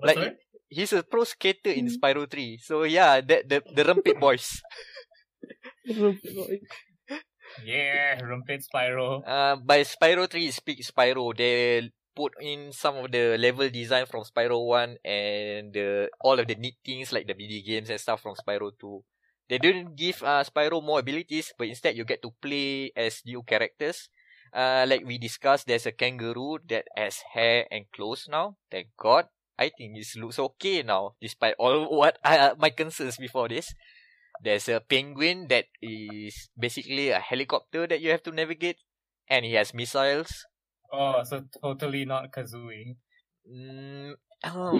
What's 0.00 0.16
Like- 0.16 0.16
that? 0.16 0.36
He's 0.68 0.92
a 0.92 1.02
pro 1.02 1.24
skater 1.24 1.72
in 1.72 1.88
Spyro 1.88 2.28
3 2.30 2.58
so 2.60 2.84
yeah 2.84 3.20
that 3.20 3.48
the 3.48 3.62
the 3.74 3.84
Rempit 3.84 4.20
boys 4.24 4.60
Yeah, 7.64 8.20
Rempit 8.20 8.62
Spyro. 8.62 9.24
Uh, 9.24 9.56
by 9.56 9.82
Spyro 9.82 10.28
3 10.28 10.46
is 10.46 10.60
Peak 10.60 10.84
Spyro. 10.84 11.34
They 11.34 11.90
put 12.14 12.34
in 12.42 12.72
some 12.72 12.98
of 12.98 13.10
the 13.10 13.38
level 13.38 13.68
design 13.70 14.06
from 14.06 14.22
Spyro 14.26 14.66
1 14.66 14.98
and 15.04 15.72
the, 15.72 16.10
all 16.20 16.38
of 16.38 16.46
the 16.46 16.54
neat 16.54 16.76
things 16.84 17.12
like 17.12 17.26
the 17.26 17.34
mini 17.34 17.62
games 17.62 17.90
and 17.90 18.00
stuff 18.00 18.20
from 18.20 18.34
Spyro 18.34 18.70
2. 18.78 19.02
They 19.48 19.58
didn't 19.58 19.96
give 19.96 20.22
uh, 20.22 20.44
Spyro 20.44 20.84
more 20.84 21.00
abilities, 21.00 21.52
but 21.56 21.68
instead 21.68 21.96
you 21.96 22.04
get 22.04 22.20
to 22.22 22.30
play 22.42 22.92
as 22.94 23.22
new 23.24 23.42
characters. 23.42 24.10
Uh, 24.52 24.84
like 24.88 25.04
we 25.04 25.18
discussed, 25.18 25.66
there's 25.66 25.86
a 25.86 25.92
kangaroo 25.92 26.58
that 26.68 26.84
has 26.96 27.20
hair 27.32 27.66
and 27.70 27.84
clothes 27.92 28.26
now. 28.28 28.56
Thank 28.70 28.88
God. 28.98 29.26
I 29.58 29.70
think 29.74 29.96
this 29.96 30.16
looks 30.16 30.38
okay 30.38 30.82
now, 30.82 31.14
despite 31.20 31.54
all 31.58 31.90
what 31.90 32.18
uh, 32.24 32.54
my 32.58 32.70
concerns 32.70 33.16
before 33.18 33.48
this. 33.48 33.74
There's 34.40 34.68
a 34.70 34.78
penguin 34.78 35.48
that 35.50 35.66
is 35.82 36.48
basically 36.54 37.10
a 37.10 37.18
helicopter 37.18 37.86
that 37.86 38.00
you 38.00 38.10
have 38.14 38.22
to 38.22 38.30
navigate, 38.30 38.78
and 39.28 39.44
he 39.44 39.54
has 39.58 39.74
missiles. 39.74 40.30
Oh, 40.92 41.22
so 41.24 41.42
totally 41.60 42.04
not 42.06 42.30
Kazooie. 42.30 42.96
Mm, 43.44 44.14
um, 44.44 44.78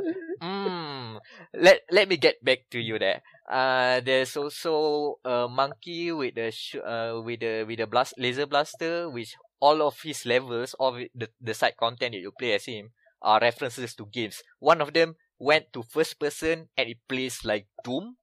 mm. 0.42 1.18
Let 1.54 1.82
let 1.90 2.06
me 2.08 2.16
get 2.16 2.38
back 2.44 2.70
to 2.70 2.78
you 2.78 2.98
there. 2.98 3.22
Uh, 3.50 4.00
there's 4.00 4.36
also 4.36 5.18
a 5.24 5.48
monkey 5.50 6.12
with 6.12 6.38
the 6.38 6.50
sh- 6.54 6.78
uh 6.78 7.18
with 7.20 7.40
the 7.42 7.64
with 7.66 7.78
the 7.82 7.86
blast 7.90 8.14
laser 8.16 8.46
blaster, 8.46 9.10
which 9.10 9.34
all 9.58 9.82
of 9.82 9.98
his 10.00 10.24
levels 10.24 10.78
of 10.78 10.94
the 11.14 11.28
the 11.42 11.54
side 11.54 11.74
content 11.76 12.14
that 12.14 12.22
you 12.22 12.30
play 12.30 12.54
as 12.54 12.64
him 12.70 12.94
are 13.22 13.40
references 13.40 13.94
to 13.96 14.06
games. 14.06 14.42
One 14.58 14.80
of 14.80 14.92
them 14.92 15.16
went 15.38 15.72
to 15.72 15.82
first 15.82 16.18
person 16.18 16.68
and 16.76 16.88
it 16.90 16.98
plays 17.08 17.44
like 17.44 17.66
Doom. 17.82 18.16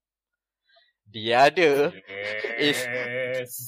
The 1.09 1.33
other 1.33 1.89
is- 2.59 2.85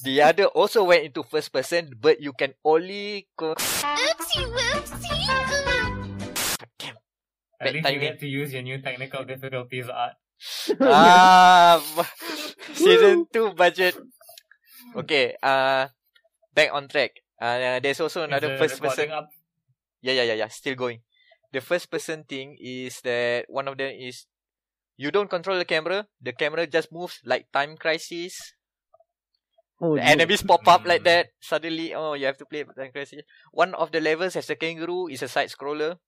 The 0.06 0.22
other 0.22 0.46
also 0.54 0.84
went 0.86 1.04
into 1.10 1.24
first 1.26 1.50
person, 1.52 1.90
but 1.98 2.22
you 2.22 2.34
can 2.38 2.54
only 2.64 3.28
co- 3.36 3.56
Oopsie 3.58 4.46
whoopsie. 4.46 5.26
Damn. 6.78 6.98
At 7.60 7.66
bad 7.66 7.74
least 7.74 7.90
you 7.90 8.00
get 8.00 8.20
to 8.22 8.28
use 8.30 8.54
your 8.54 8.62
new 8.62 8.78
technical 8.82 9.26
difficulties 9.26 9.90
art. 9.90 10.22
ah, 10.82 11.82
b- 11.98 12.74
season 12.78 13.26
two 13.34 13.54
budget. 13.58 13.98
Okay, 14.96 15.34
uh, 15.42 15.88
back 16.54 16.70
on 16.74 16.88
track. 16.88 17.22
Uh, 17.42 17.80
there's 17.82 18.00
also 18.02 18.24
another 18.24 18.54
Is 18.54 18.60
first 18.60 18.78
person. 18.82 19.10
Up? 19.10 19.30
Yeah, 20.02 20.14
yeah, 20.22 20.34
yeah, 20.34 20.46
yeah. 20.46 20.50
Still 20.50 20.76
going. 20.76 21.02
The 21.54 21.62
first 21.62 21.92
person 21.92 22.24
thing 22.26 22.58
is 22.60 23.02
that 23.02 23.46
one 23.50 23.68
of 23.68 23.78
them 23.78 23.92
is 23.96 24.28
you 24.98 25.12
don't 25.12 25.30
control 25.30 25.58
the 25.58 25.66
camera. 25.66 26.08
The 26.22 26.34
camera 26.34 26.68
just 26.68 26.92
moves 26.92 27.22
like 27.26 27.52
Time 27.52 27.78
Crisis. 27.78 28.56
oh, 29.82 29.96
The 29.96 30.04
no. 30.04 30.14
enemies 30.14 30.44
pop 30.44 30.68
up 30.68 30.84
like 30.86 31.04
Mm. 31.04 31.06
that. 31.06 31.30
Suddenly, 31.40 31.94
oh, 31.94 32.14
you 32.14 32.26
have 32.26 32.38
to 32.40 32.46
play 32.46 32.64
Time 32.66 32.92
Crisis. 32.92 33.22
One 33.54 33.74
of 33.76 33.92
the 33.94 34.02
levels 34.02 34.34
has 34.34 34.50
a 34.50 34.56
kangaroo. 34.58 35.08
Is 35.08 35.22
a 35.24 35.30
side 35.30 35.50
scroller. 35.50 36.00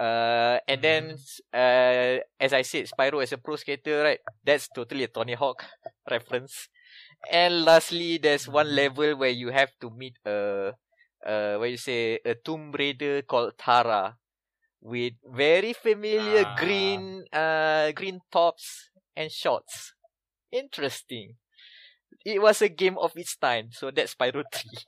Uh, 0.00 0.58
and 0.66 0.82
then, 0.82 1.16
uh, 1.54 2.18
as 2.40 2.52
I 2.52 2.62
said, 2.62 2.86
Spyro 2.90 3.22
is 3.22 3.32
a 3.32 3.38
pro 3.38 3.54
skater, 3.56 4.02
right? 4.02 4.18
That's 4.42 4.68
totally 4.68 5.04
a 5.04 5.08
Tony 5.08 5.34
Hawk 5.34 5.64
reference. 6.10 6.68
And 7.30 7.64
lastly, 7.64 8.18
there's 8.18 8.48
one 8.48 8.74
level 8.74 9.16
where 9.16 9.30
you 9.30 9.50
have 9.50 9.70
to 9.80 9.90
meet 9.90 10.16
a, 10.26 10.74
uh, 11.26 11.56
what 11.56 11.70
you 11.70 11.76
say, 11.76 12.20
a 12.24 12.34
Tomb 12.34 12.72
Raider 12.72 13.22
called 13.22 13.58
Tara, 13.58 14.18
with 14.80 15.14
very 15.24 15.72
familiar 15.72 16.44
Ah. 16.44 16.56
green, 16.58 17.24
uh, 17.32 17.92
green 17.92 18.20
tops 18.32 18.90
and 19.16 19.30
shorts. 19.32 19.94
Interesting. 20.52 21.36
It 22.24 22.42
was 22.42 22.62
a 22.62 22.68
game 22.68 22.98
of 22.98 23.16
its 23.16 23.36
time, 23.36 23.72
so 23.72 23.90
that's 23.90 24.14
Spyro 24.14 24.44
3. 24.52 24.78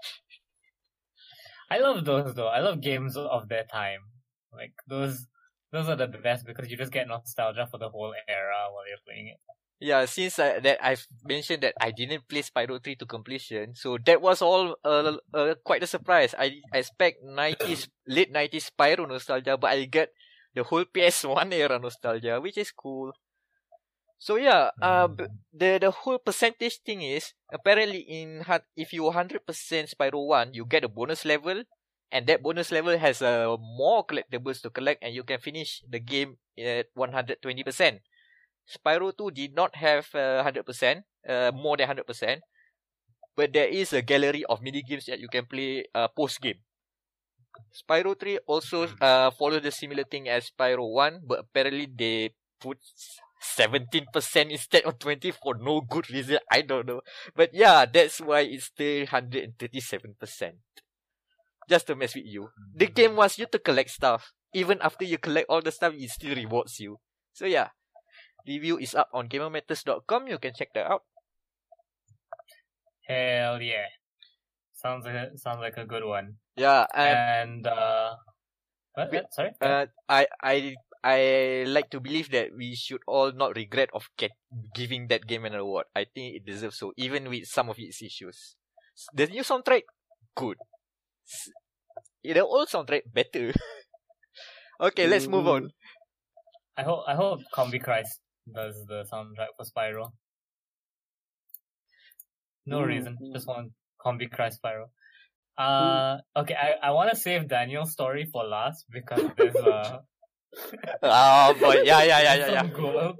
I 1.70 1.78
love 1.78 2.04
those 2.04 2.34
though. 2.34 2.48
I 2.48 2.60
love 2.60 2.80
games 2.80 3.16
of 3.16 3.48
their 3.48 3.64
time. 3.64 4.00
Like 4.52 4.74
those, 4.86 5.26
those 5.72 5.88
are 5.88 5.96
the 5.96 6.06
best 6.08 6.46
because 6.46 6.70
you 6.70 6.76
just 6.76 6.92
get 6.92 7.08
nostalgia 7.08 7.66
for 7.70 7.78
the 7.78 7.88
whole 7.90 8.14
era 8.28 8.68
while 8.70 8.86
you're 8.88 8.98
playing 9.04 9.28
it. 9.28 9.40
Yeah, 9.80 10.06
since 10.06 10.38
I, 10.38 10.60
that 10.60 10.78
I've 10.80 11.06
mentioned 11.24 11.62
that 11.62 11.74
I 11.80 11.90
didn't 11.90 12.28
play 12.28 12.40
Spyro 12.42 12.82
3 12.82 12.96
to 12.96 13.06
completion, 13.06 13.74
so 13.74 13.98
that 14.06 14.22
was 14.22 14.40
all 14.40 14.76
uh, 14.84 15.18
uh, 15.34 15.54
quite 15.64 15.82
a 15.82 15.86
surprise. 15.86 16.34
I, 16.38 16.62
I 16.72 16.78
expect 16.78 17.22
90s, 17.22 17.88
late 18.06 18.30
90s 18.32 18.70
Spyro 18.70 19.06
nostalgia, 19.06 19.56
but 19.58 19.70
I 19.72 19.84
get 19.84 20.10
the 20.54 20.62
whole 20.64 20.84
PS1 20.86 21.52
era 21.52 21.78
nostalgia, 21.78 22.40
which 22.40 22.56
is 22.56 22.70
cool. 22.72 23.12
So 24.18 24.36
yeah, 24.36 24.70
uh, 24.80 25.08
b- 25.08 25.28
the 25.52 25.78
the 25.78 25.90
whole 25.92 26.18
percentage 26.18 26.80
thing 26.80 27.02
is 27.04 27.34
apparently 27.52 28.00
in 28.06 28.40
if 28.76 28.92
you 28.92 29.04
100% 29.04 29.90
Spyro 29.92 30.24
1, 30.26 30.54
you 30.54 30.64
get 30.64 30.84
a 30.84 30.88
bonus 30.88 31.24
level, 31.24 31.62
and 32.10 32.26
that 32.26 32.42
bonus 32.42 32.72
level 32.72 32.96
has 32.96 33.20
uh, 33.20 33.56
more 33.60 34.06
collectibles 34.06 34.62
to 34.62 34.70
collect, 34.70 35.02
and 35.04 35.12
you 35.14 35.24
can 35.24 35.38
finish 35.40 35.82
the 35.86 36.00
game 36.00 36.38
at 36.56 36.88
120%. 36.94 38.00
Spyro 38.64 39.12
2 39.16 39.30
did 39.30 39.54
not 39.54 39.76
have 39.76 40.08
uh, 40.14 40.42
100%, 40.42 41.02
uh, 41.28 41.52
more 41.54 41.76
than 41.76 41.88
100%, 41.88 42.40
but 43.36 43.52
there 43.52 43.68
is 43.68 43.92
a 43.92 44.02
gallery 44.02 44.44
of 44.44 44.62
mini 44.62 44.82
games 44.82 45.06
that 45.06 45.20
you 45.20 45.28
can 45.28 45.46
play 45.46 45.84
uh, 45.94 46.08
post 46.08 46.40
game. 46.40 46.58
Spyro 47.70 48.18
3 48.18 48.38
also 48.46 48.88
uh, 49.00 49.30
follows 49.30 49.62
the 49.62 49.70
similar 49.70 50.04
thing 50.04 50.28
as 50.28 50.50
Spyro 50.50 50.90
1, 50.92 51.20
but 51.26 51.40
apparently 51.40 51.86
they 51.86 52.30
put 52.60 52.78
17% 53.44 54.50
instead 54.50 54.84
of 54.84 54.98
20 54.98 55.30
for 55.32 55.54
no 55.54 55.80
good 55.80 56.10
reason. 56.10 56.38
I 56.50 56.62
don't 56.62 56.86
know. 56.86 57.02
But 57.36 57.50
yeah, 57.52 57.84
that's 57.84 58.20
why 58.20 58.40
it's 58.40 58.66
still 58.66 59.06
137%. 59.06 60.52
Just 61.68 61.86
to 61.86 61.94
mess 61.94 62.14
with 62.14 62.26
you. 62.26 62.48
The 62.74 62.86
game 62.86 63.16
wants 63.16 63.38
you 63.38 63.46
to 63.46 63.58
collect 63.58 63.90
stuff. 63.90 64.32
Even 64.54 64.78
after 64.80 65.04
you 65.04 65.18
collect 65.18 65.46
all 65.48 65.60
the 65.60 65.72
stuff, 65.72 65.94
it 65.96 66.10
still 66.10 66.34
rewards 66.34 66.78
you. 66.78 66.98
So 67.32 67.46
yeah, 67.46 67.68
review 68.46 68.78
is 68.78 68.94
up 68.94 69.08
on 69.12 69.28
gamermatters.com. 69.28 70.28
You 70.28 70.38
can 70.38 70.54
check 70.54 70.72
that 70.74 70.90
out. 70.90 71.02
Hell 73.06 73.60
yeah! 73.60 73.92
Sounds 74.72 75.04
like 75.04 75.14
a, 75.14 75.36
sounds 75.36 75.60
like 75.60 75.76
a 75.76 75.84
good 75.84 76.04
one. 76.04 76.36
Yeah, 76.56 76.86
and 76.94 77.64
And 77.64 77.66
uh, 77.66 78.16
what? 78.94 79.12
What? 79.12 79.34
Sorry. 79.34 79.50
uh, 79.60 79.86
I 80.08 80.26
I 80.40 80.74
I 81.04 81.64
like 81.68 81.90
to 81.92 82.00
believe 82.00 82.30
that 82.32 82.56
we 82.56 82.74
should 82.74 83.04
all 83.06 83.30
not 83.32 83.56
regret 83.56 83.90
of 83.92 84.08
get, 84.16 84.32
giving 84.74 85.08
that 85.08 85.26
game 85.26 85.44
an 85.44 85.54
award. 85.54 85.84
I 85.94 86.06
think 86.08 86.36
it 86.36 86.46
deserves 86.46 86.78
so, 86.78 86.92
even 86.96 87.28
with 87.28 87.44
some 87.44 87.68
of 87.68 87.76
its 87.78 88.00
issues. 88.00 88.56
The 89.12 89.26
new 89.26 89.42
soundtrack, 89.42 89.84
good. 90.34 90.56
The 92.24 92.40
old 92.40 92.68
soundtrack, 92.68 93.12
better. 93.12 93.52
okay, 94.80 95.06
let's 95.06 95.28
move 95.28 95.46
on. 95.46 95.72
I 96.76 96.82
hope 96.82 97.04
I 97.06 97.14
hope 97.14 97.40
Combichrist 97.54 98.23
does 98.52 98.84
the 98.86 99.04
soundtrack 99.12 99.48
for 99.56 99.64
Spyro. 99.64 100.12
No 102.66 102.80
Mm, 102.80 102.86
reason, 102.86 103.18
mm. 103.20 103.32
just 103.32 103.46
want 103.46 103.72
Combichrist 104.04 104.58
Spyro. 104.60 104.86
Uh, 105.56 106.18
okay, 106.36 106.54
I, 106.54 106.88
I 106.88 106.90
want 106.90 107.10
to 107.10 107.16
save 107.16 107.46
Daniel's 107.48 107.92
story 107.92 108.26
for 108.32 108.44
last 108.44 108.86
because 108.90 109.22
there's 109.36 109.54
uh 109.56 109.98
Ah, 111.02 111.54
boy, 111.60 111.82
yeah, 111.84 112.02
yeah, 112.02 112.20
yeah, 112.20 112.34
yeah, 112.34 112.52
yeah. 112.52 112.62
some. 112.72 113.16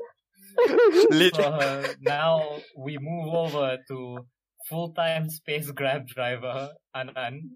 Lit- 1.11 1.35
So 1.35 1.43
uh, 1.43 1.89
now 2.01 2.61
we 2.77 2.99
move 2.99 3.35
over 3.35 3.79
to 3.89 4.27
full-time 4.68 5.29
space 5.31 5.70
grab 5.70 6.07
driver 6.09 6.72
Anan. 6.95 7.51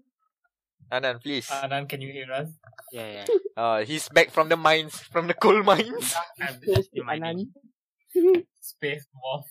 Anan, 0.91 1.19
please. 1.21 1.49
Anan, 1.51 1.85
can 1.87 2.01
you 2.01 2.11
hear 2.11 2.31
us? 2.31 2.49
Yeah, 2.91 3.23
yeah. 3.23 3.27
Uh, 3.55 3.79
he's 3.85 4.09
back 4.09 4.31
from 4.31 4.49
the 4.49 4.57
mines, 4.57 4.97
from 4.97 5.27
the 5.27 5.33
coal 5.33 5.61
mines. 5.63 6.15
I'm 6.41 6.57
Close 6.61 6.87
to. 6.89 7.03
Anan. 7.05 7.53
Space 8.59 9.05
Wolf. 9.13 9.45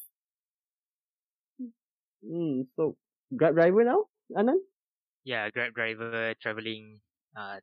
Hmm. 2.18 2.66
So 2.74 2.96
Grab 3.36 3.54
driver 3.54 3.84
now, 3.84 4.10
Anan? 4.34 4.58
Yeah, 5.22 5.50
Grab 5.50 5.74
driver 5.74 6.34
traveling 6.42 6.98
uh 7.36 7.62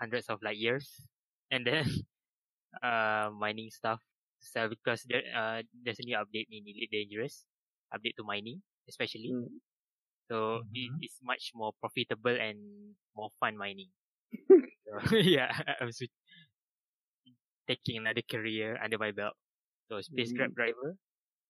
hundreds 0.00 0.26
of 0.26 0.42
light 0.42 0.58
years, 0.58 0.90
and 1.50 1.66
then 1.66 1.86
uh 2.82 3.30
mining 3.30 3.70
stuff. 3.70 4.02
So 4.40 4.68
because 4.68 5.06
there 5.06 5.22
uh 5.30 5.62
there's 5.72 6.00
a 6.00 6.06
new 6.06 6.18
update 6.18 6.50
in 6.50 6.66
Elite 6.66 6.90
Dangerous, 6.90 7.46
update 7.94 8.16
to 8.18 8.24
mining 8.24 8.62
especially. 8.88 9.30
Mm. 9.34 9.50
So 10.30 10.62
Mhm. 10.62 10.74
it 10.74 10.92
is 11.02 11.18
much 11.22 11.52
more 11.54 11.72
profitable 11.80 12.34
and 12.34 12.94
more 13.16 13.30
fun 13.40 13.56
mining. 13.56 13.90
so, 14.86 14.92
yeah, 15.16 15.52
I'm 15.80 15.92
switch- 15.92 16.12
taking 17.68 17.96
another 17.98 18.22
career 18.22 18.78
under 18.82 18.98
my 18.98 19.10
belt. 19.12 19.34
So 19.90 20.00
space 20.00 20.32
Mm. 20.32 20.32
grab 20.32 20.54
driver, 20.54 20.96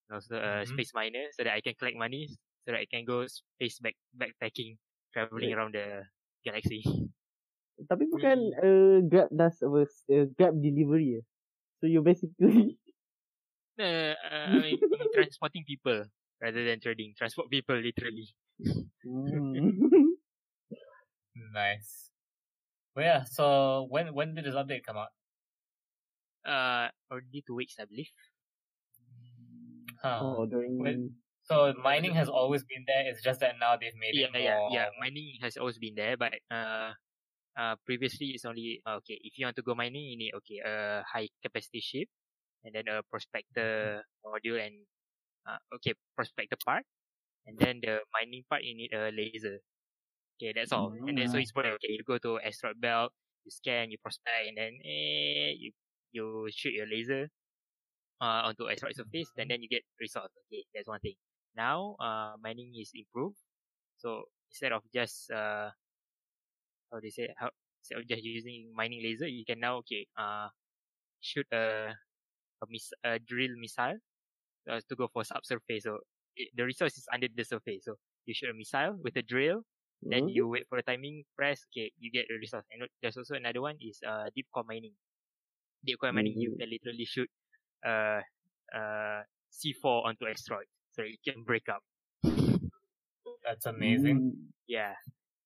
and 0.09 0.13
also 0.15 0.37
a 0.37 0.67
Mhm. 0.67 0.67
space 0.67 0.93
miner, 0.95 1.29
so 1.33 1.45
that 1.45 1.55
I 1.55 1.61
can 1.63 1.75
collect 1.77 1.97
money, 1.99 2.29
so 2.67 2.73
that 2.73 2.81
I 2.81 2.87
can 2.87 3.05
go 3.07 3.27
space 3.29 3.81
back 3.81 3.97
backpacking, 4.17 4.79
traveling 5.15 5.53
Right. 5.53 5.55
around 5.55 5.75
the 5.75 6.05
galaxy. 6.45 6.83
Tapi 7.91 8.05
bukan 8.13 8.39
uh, 8.57 8.99
Grab 9.11 9.29
does 9.33 9.57
apa 9.61 9.85
uh, 10.13 10.27
Grab 10.37 10.55
delivery. 10.61 11.21
eh? 11.21 11.25
So 11.81 11.87
you 11.91 12.01
basically 12.05 12.79
No, 13.79 13.85
uh, 13.85 14.49
I 14.57 14.61
mean 14.63 14.81
transporting 15.13 15.65
people 15.67 16.05
rather 16.41 16.65
than 16.65 16.81
trading. 16.81 17.15
Transport 17.17 17.51
people 17.51 17.77
literally. 17.77 18.29
Hmm. 19.05 19.55
Nice. 21.53 22.11
Well, 22.95 23.05
yeah. 23.05 23.25
So 23.25 23.87
when 23.91 24.15
when 24.15 24.35
did 24.35 24.45
this 24.45 24.55
update 24.57 24.85
come 24.85 24.97
out? 24.97 25.13
Uh, 26.47 26.89
already 27.11 27.43
two 27.47 27.55
weeks, 27.55 27.77
I 27.79 27.85
believe. 27.85 28.09
Huh. 30.03 30.21
oh, 30.23 30.47
during 30.47 30.79
Wait. 30.79 30.97
So 31.43 31.75
mining 31.83 32.15
has 32.15 32.29
always 32.29 32.65
been 32.65 32.85
there. 32.87 33.07
It's 33.07 33.23
just 33.23 33.41
that 33.41 33.55
now 33.61 33.77
they've 33.77 33.95
made 33.95 34.15
Yeah, 34.15 34.33
it 34.35 34.41
yeah, 34.43 34.57
more. 34.59 34.71
yeah. 34.73 34.89
Mining 34.99 35.39
has 35.43 35.57
always 35.57 35.79
been 35.79 35.95
there, 35.95 36.17
but 36.17 36.35
uh, 36.51 36.91
uh, 37.57 37.75
previously 37.87 38.35
it's 38.35 38.45
only 38.45 38.83
uh, 38.87 38.97
okay. 39.05 39.19
If 39.23 39.39
you 39.39 39.47
want 39.47 39.57
to 39.57 39.63
go 39.63 39.75
mining, 39.75 40.05
you 40.11 40.17
need 40.19 40.33
okay 40.43 40.59
a 40.65 41.05
high 41.07 41.29
capacity 41.43 41.81
ship, 41.81 42.09
and 42.65 42.75
then 42.75 42.89
a 42.89 43.03
prospector 43.11 44.03
module, 44.25 44.59
and 44.59 44.75
uh, 45.47 45.59
okay 45.77 45.95
prospector 46.17 46.57
part, 46.65 46.83
and 47.47 47.59
then 47.59 47.81
the 47.83 48.01
mining 48.13 48.45
part 48.49 48.65
you 48.65 48.75
need 48.77 48.93
a 48.93 49.11
laser. 49.13 49.61
Okay, 50.39 50.53
that's 50.55 50.73
all. 50.73 50.95
And 51.07 51.19
then 51.19 51.29
so 51.29 51.39
Mm. 51.39 51.43
it's 51.43 51.51
for 51.53 51.65
okay. 51.67 51.93
You 51.93 52.03
go 52.05 52.19
to 52.19 52.41
asteroid 52.41 52.81
belt, 52.81 53.13
you 53.45 53.51
scan, 53.51 53.91
you 53.91 53.99
prospect, 53.99 54.49
and 54.49 54.57
then 54.59 54.73
eh, 54.85 55.55
you 55.59 55.71
you 56.13 56.49
shoot 56.53 56.73
your 56.75 56.87
laser 56.87 57.29
uh 58.21 58.49
onto 58.49 58.69
asteroid 58.69 58.97
surface, 58.97 59.33
and 59.39 59.51
then 59.51 59.63
you 59.63 59.69
get 59.69 59.83
resource. 60.01 60.31
Okay, 60.49 60.65
that's 60.75 60.89
one 60.89 61.01
thing. 61.01 61.17
Now, 61.57 61.97
uh, 62.01 62.37
mining 62.43 62.73
is 62.79 62.93
improved. 62.95 63.39
So 63.99 64.25
instead 64.51 64.73
of 64.73 64.83
just 64.95 65.31
uh, 65.31 65.71
how 66.93 66.99
do 67.01 67.07
you 67.07 67.11
say 67.13 67.29
how 67.39 67.51
instead 67.83 67.99
of 67.99 68.07
just 68.09 68.23
using 68.25 68.73
mining 68.75 69.03
laser, 69.03 69.27
you 69.29 69.45
can 69.45 69.61
now 69.61 69.79
okay 69.79 70.07
uh 70.19 70.49
shoot 71.21 71.47
a 71.53 71.93
a, 72.63 72.67
miss, 72.71 72.93
a 73.05 73.19
drill 73.19 73.55
missile 73.59 73.99
uh, 74.71 74.81
to 74.89 74.95
go 74.97 75.09
for 75.13 75.25
subsurface. 75.25 75.85
So 75.85 75.99
it, 76.37 76.51
the 76.57 76.65
resource 76.65 76.97
is 76.99 77.07
under 77.13 77.29
the 77.35 77.45
surface. 77.45 77.85
So 77.85 77.97
you 78.27 78.35
shoot 78.35 78.51
a 78.51 78.55
missile 78.55 78.97
with 79.03 79.17
a 79.17 79.23
drill, 79.23 79.63
then 80.11 80.25
Hmm? 80.25 80.29
you 80.29 80.49
wait 80.49 80.67
for 80.69 80.79
the 80.79 80.85
timing, 80.85 81.25
press, 81.37 81.65
okay, 81.73 81.93
you 81.99 82.11
get 82.11 82.27
the 82.29 82.37
resource. 82.39 82.65
And 82.73 82.89
there's 83.03 83.17
also 83.17 83.35
another 83.37 83.61
one 83.63 83.77
is 83.81 84.01
uh 84.07 84.31
deep 84.35 84.47
core 84.55 84.65
mining. 84.69 84.95
Deep 85.87 85.99
core 86.01 86.13
mining, 86.13 86.37
you 86.39 86.53
Mhm. 86.53 86.59
can 86.59 86.71
literally 86.71 87.05
shoot 87.07 87.31
uh 87.87 88.21
uh 88.75 89.23
C4 89.51 90.07
onto 90.09 90.27
asteroid, 90.27 90.67
so 90.93 91.03
it 91.03 91.21
can 91.25 91.45
break 91.45 91.69
up. 91.69 91.83
That's 93.45 93.67
amazing. 93.67 94.19
Hmm. 94.19 94.51
Yeah, 94.67 94.95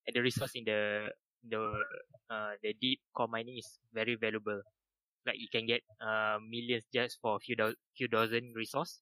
and 0.07 0.15
the 0.15 0.21
resource 0.21 0.53
in 0.55 0.65
the 0.65 1.09
the 1.43 1.61
uh 2.29 2.53
the 2.63 2.73
deep 2.81 3.01
core 3.15 3.27
mining 3.29 3.57
is 3.57 3.79
very 3.93 4.15
valuable. 4.15 4.61
Like 5.25 5.37
you 5.39 5.47
can 5.51 5.65
get 5.67 5.83
uh 6.01 6.39
millions 6.41 6.85
just 6.93 7.19
for 7.21 7.37
a 7.37 7.39
few 7.39 7.55
do- 7.55 7.77
few 7.97 8.07
dozen 8.07 8.53
resource. 8.55 9.01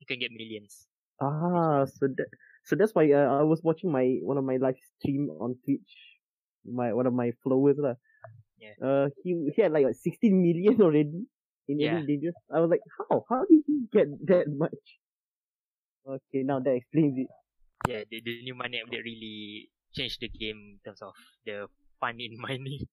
You 0.00 0.06
can 0.06 0.18
get 0.20 0.32
millions. 0.32 0.88
Ah, 1.20 1.84
so 1.84 2.06
that 2.06 2.28
so 2.64 2.76
that's 2.76 2.94
why 2.94 3.10
uh, 3.10 3.40
I 3.40 3.42
was 3.42 3.60
watching 3.62 3.90
my 3.90 4.18
one 4.22 4.38
of 4.38 4.44
my 4.44 4.56
live 4.56 4.78
stream 4.98 5.30
on 5.40 5.56
Twitch. 5.64 5.92
My 6.64 6.92
one 6.92 7.06
of 7.06 7.14
my 7.14 7.32
followers 7.42 7.76
lah. 7.78 7.94
Yeah. 8.58 8.76
Uh, 8.82 9.06
he 9.24 9.50
he 9.54 9.62
had 9.62 9.72
like 9.72 9.84
what, 9.84 9.96
16 9.96 10.30
million 10.30 10.76
already 10.84 11.26
in 11.68 11.80
Yeah. 11.80 12.02
Dangerous. 12.06 12.36
I 12.52 12.60
was 12.60 12.70
like, 12.70 12.84
how? 12.98 13.24
How 13.28 13.44
did 13.48 13.62
he 13.66 13.86
get 13.92 14.08
that 14.28 14.46
much? 14.48 14.84
Okay, 16.06 16.42
now 16.44 16.60
that 16.60 16.72
explains 16.72 17.18
it. 17.18 17.28
Yeah, 17.86 18.02
the, 18.10 18.20
the 18.24 18.42
new 18.42 18.54
mining 18.54 18.82
update 18.84 19.04
really 19.04 19.68
changed 19.94 20.20
the 20.20 20.28
game 20.28 20.76
in 20.76 20.80
terms 20.84 21.00
of 21.02 21.12
the 21.44 21.66
fun 22.00 22.16
in 22.20 22.36
mining. 22.40 22.84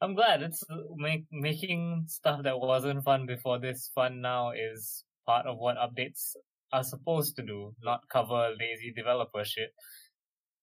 I'm 0.00 0.14
glad 0.14 0.42
it's 0.42 0.62
make, 0.96 1.24
making 1.32 2.04
stuff 2.08 2.42
that 2.44 2.58
wasn't 2.60 3.04
fun 3.04 3.24
before 3.24 3.58
this 3.58 3.90
fun 3.94 4.20
now 4.20 4.52
is 4.52 5.04
part 5.26 5.46
of 5.46 5.58
what 5.58 5.76
updates 5.76 6.36
are 6.72 6.84
supposed 6.84 7.36
to 7.36 7.42
do, 7.42 7.74
not 7.82 8.00
cover 8.08 8.54
lazy 8.58 8.92
developer 8.96 9.44
shit. 9.44 9.70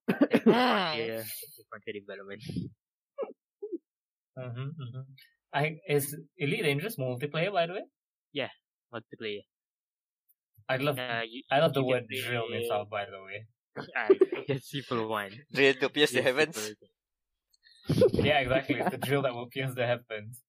yeah, 0.46 1.24
content 1.72 1.98
development. 2.04 2.42
hmm 4.38 4.70
hmm 4.80 5.02
I 5.54 5.78
is 5.88 6.16
Elite 6.38 6.64
Dangerous 6.64 6.98
multiplayer 6.98 7.52
by 7.54 7.68
the 7.68 7.74
way. 7.74 7.86
Yeah, 8.34 8.50
multiplayer. 8.94 9.44
I 10.68 10.78
love 10.78 10.98
Uh, 10.98 11.22
you, 11.28 11.44
I 11.52 11.60
love 11.60 11.74
the 11.74 11.84
word 11.84 12.08
can 12.10 12.24
drill 12.24 12.48
play- 12.48 12.60
missile 12.60 12.86
by 12.90 13.06
the 13.06 13.22
way. 13.22 13.46
Ah, 13.98 14.10
just 14.48 14.70
simple 14.70 15.08
one. 15.08 15.32
Drill 15.54 15.74
to 15.82 15.90
pierce 15.90 16.12
the 16.12 16.22
heavens. 16.22 16.58
Yeah, 18.14 18.40
exactly. 18.40 18.80
It's 18.80 18.92
the 18.92 18.98
drill 18.98 19.24
that 19.24 19.34
will 19.36 19.50
pierce 19.52 19.74
the 19.76 19.86
heavens. 19.86 20.40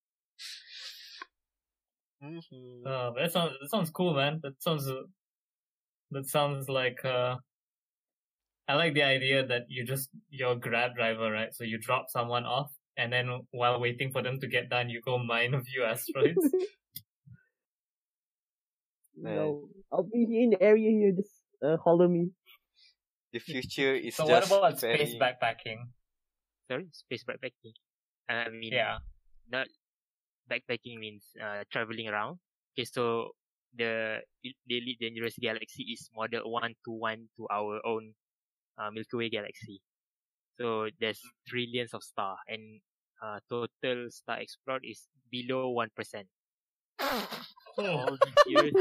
Oh, 2.24 3.12
that 3.16 3.32
sounds 3.32 3.52
that 3.60 3.70
sounds 3.70 3.90
cool, 3.90 4.14
man. 4.14 4.40
That 4.42 4.62
sounds 4.62 4.88
uh, 4.88 5.02
that 6.10 6.26
sounds 6.26 6.68
like 6.68 7.04
uh, 7.04 7.36
I 8.66 8.74
like 8.74 8.94
the 8.94 9.02
idea 9.02 9.46
that 9.46 9.62
you 9.68 9.84
just 9.84 10.08
you're 10.30 10.52
a 10.52 10.56
grab 10.56 10.94
driver, 10.96 11.30
right? 11.30 11.54
So 11.54 11.64
you 11.64 11.78
drop 11.78 12.06
someone 12.08 12.44
off, 12.44 12.72
and 12.96 13.12
then 13.12 13.28
while 13.50 13.80
waiting 13.80 14.10
for 14.10 14.22
them 14.22 14.40
to 14.40 14.48
get 14.48 14.70
done, 14.70 14.88
you 14.88 15.00
go 15.04 15.18
mine 15.32 15.54
a 15.54 15.60
few 15.60 15.84
asteroids. 15.84 16.40
no, 19.16 19.68
I'll 19.92 20.04
be 20.04 20.24
here 20.24 20.44
in 20.44 20.50
the 20.50 20.62
area 20.62 20.90
here. 20.90 21.12
Just 21.16 21.42
uh, 21.62 21.76
holler 21.76 22.08
me. 22.08 22.30
The 23.32 23.40
future 23.40 23.94
is 24.06 24.16
so 24.16 24.24
what 24.24 24.40
just 24.40 24.52
about 24.52 24.80
very... 24.80 24.96
space 24.96 25.14
backpacking? 25.20 25.88
Sorry, 26.70 26.86
space 26.92 27.24
backpacking. 27.24 27.74
I 28.28 28.48
mean, 28.48 28.72
Yeah. 28.72 28.98
not 29.50 29.66
backpacking 30.50 30.98
means 30.98 31.24
uh, 31.40 31.64
traveling 31.70 32.08
around. 32.08 32.38
Okay, 32.74 32.84
so 32.84 33.30
the 33.76 34.20
Elite 34.68 34.98
Dangerous 35.00 35.34
Galaxy 35.40 35.82
is 35.94 36.08
model 36.14 36.50
one 36.50 36.74
to 36.84 36.92
one 36.92 37.28
to 37.36 37.46
our 37.50 37.80
own 37.84 38.14
uh, 38.78 38.90
Milky 38.92 39.16
Way 39.16 39.30
galaxy. 39.30 39.80
So 40.58 40.88
there's 41.00 41.20
trillions 41.48 41.94
of 41.94 42.02
star 42.02 42.36
and 42.46 42.80
uh, 43.22 43.38
total 43.50 44.10
star 44.10 44.38
explored 44.40 44.82
is 44.84 45.08
below 45.30 45.70
one 45.70 45.90
percent. 45.96 46.26
All 47.76 48.16
these 48.22 48.42
years, 48.46 48.72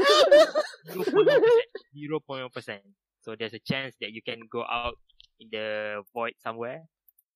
zero 1.96 2.20
point 2.20 2.42
one 2.46 2.54
percent. 2.54 2.82
So 3.22 3.34
there's 3.34 3.54
a 3.54 3.58
chance 3.58 3.96
that 4.00 4.12
you 4.12 4.22
can 4.22 4.46
go 4.52 4.62
out 4.62 4.94
in 5.40 5.48
the 5.50 6.02
void 6.14 6.34
somewhere 6.38 6.82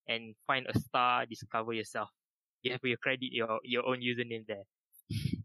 and 0.06 0.34
find 0.46 0.66
a 0.68 0.78
star, 0.78 1.26
discover 1.26 1.72
yourself. 1.72 2.10
You 2.68 2.76
have 2.76 2.84
your 2.84 3.00
credit 3.00 3.32
your 3.32 3.58
your 3.64 3.84
own 3.88 4.00
username 4.04 4.44
there. 4.46 4.64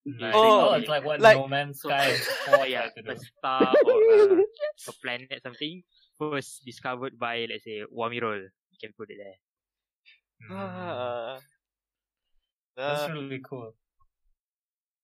Nice. 0.00 0.32
Oh, 0.34 0.72
Oh, 0.72 0.74
it's 0.80 0.88
like 0.88 1.04
what 1.04 1.20
like- 1.20 1.36
No 1.36 1.46
Man's 1.46 1.78
So, 1.84 1.92
Sky 1.92 2.16
oh 2.56 2.64
yeah, 2.64 2.88
tried 2.88 3.14
a 3.14 3.20
star 3.20 3.68
or 3.84 3.98
a, 4.16 4.42
a 4.90 4.92
planet 5.04 5.38
something 5.44 5.84
first 6.18 6.64
discovered 6.64 7.18
by 7.20 7.44
let's 7.48 7.64
say 7.68 7.84
Wam 7.92 8.10
Amiral. 8.10 8.48
You 8.72 8.78
can 8.80 8.96
put 8.96 9.12
it 9.12 9.20
there. 9.20 9.38
Mm. 10.48 10.56
Ah. 10.56 11.36
That's 12.80 13.12
Uh, 13.12 13.12
really 13.12 13.40
cool. 13.44 13.76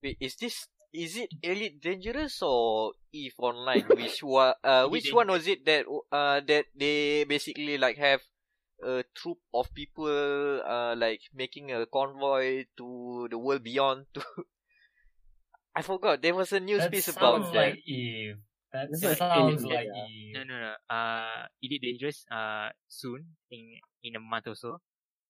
wait, 0.01 0.17
is 0.19 0.33
this 0.41 0.65
is 0.89 1.13
it 1.15 1.29
Elite 1.45 1.77
Dangerous 1.77 2.41
or 2.41 2.93
Eve 3.13 3.37
Online? 3.37 3.85
Which 3.93 4.23
one? 4.25 4.57
Uh, 4.65 4.87
which 4.89 5.13
one 5.13 5.29
was 5.29 5.45
it 5.45 5.61
that 5.69 5.85
uh 6.11 6.41
that 6.41 6.65
they 6.73 7.23
basically 7.29 7.77
like 7.77 8.01
have 8.01 8.21
a 8.83 9.03
troop 9.15 9.39
of 9.53 9.73
people 9.73 10.61
uh 10.65 10.95
like 10.95 11.21
making 11.33 11.71
a 11.71 11.85
convoy 11.87 12.65
to 12.77 13.27
the 13.29 13.37
world 13.37 13.63
beyond 13.63 14.05
to 14.13 14.21
I 15.75 15.81
forgot 15.81 16.21
there 16.21 16.33
was 16.35 16.51
a 16.53 16.59
news 16.59 16.81
That 16.83 16.91
piece 16.91 17.05
sounds 17.05 17.17
about 17.17 17.53
that. 17.53 17.77
like 17.77 17.87
Eve. 17.87 18.37
That 18.73 18.89
That's 18.91 19.03
like 19.03 19.17
sounds 19.17 19.63
Alien, 19.63 19.75
like 19.75 19.87
yeah. 19.93 20.05
Eve. 20.09 20.33
No, 20.35 20.41
no, 20.43 20.55
no. 20.59 20.73
Uh, 20.89 21.45
Elite 21.61 21.81
Dangerous. 21.81 22.25
Uh, 22.29 22.69
soon 22.87 23.25
in 23.51 23.77
in 24.03 24.15
a 24.15 24.19
month 24.19 24.47
or 24.47 24.55
so. 24.55 24.81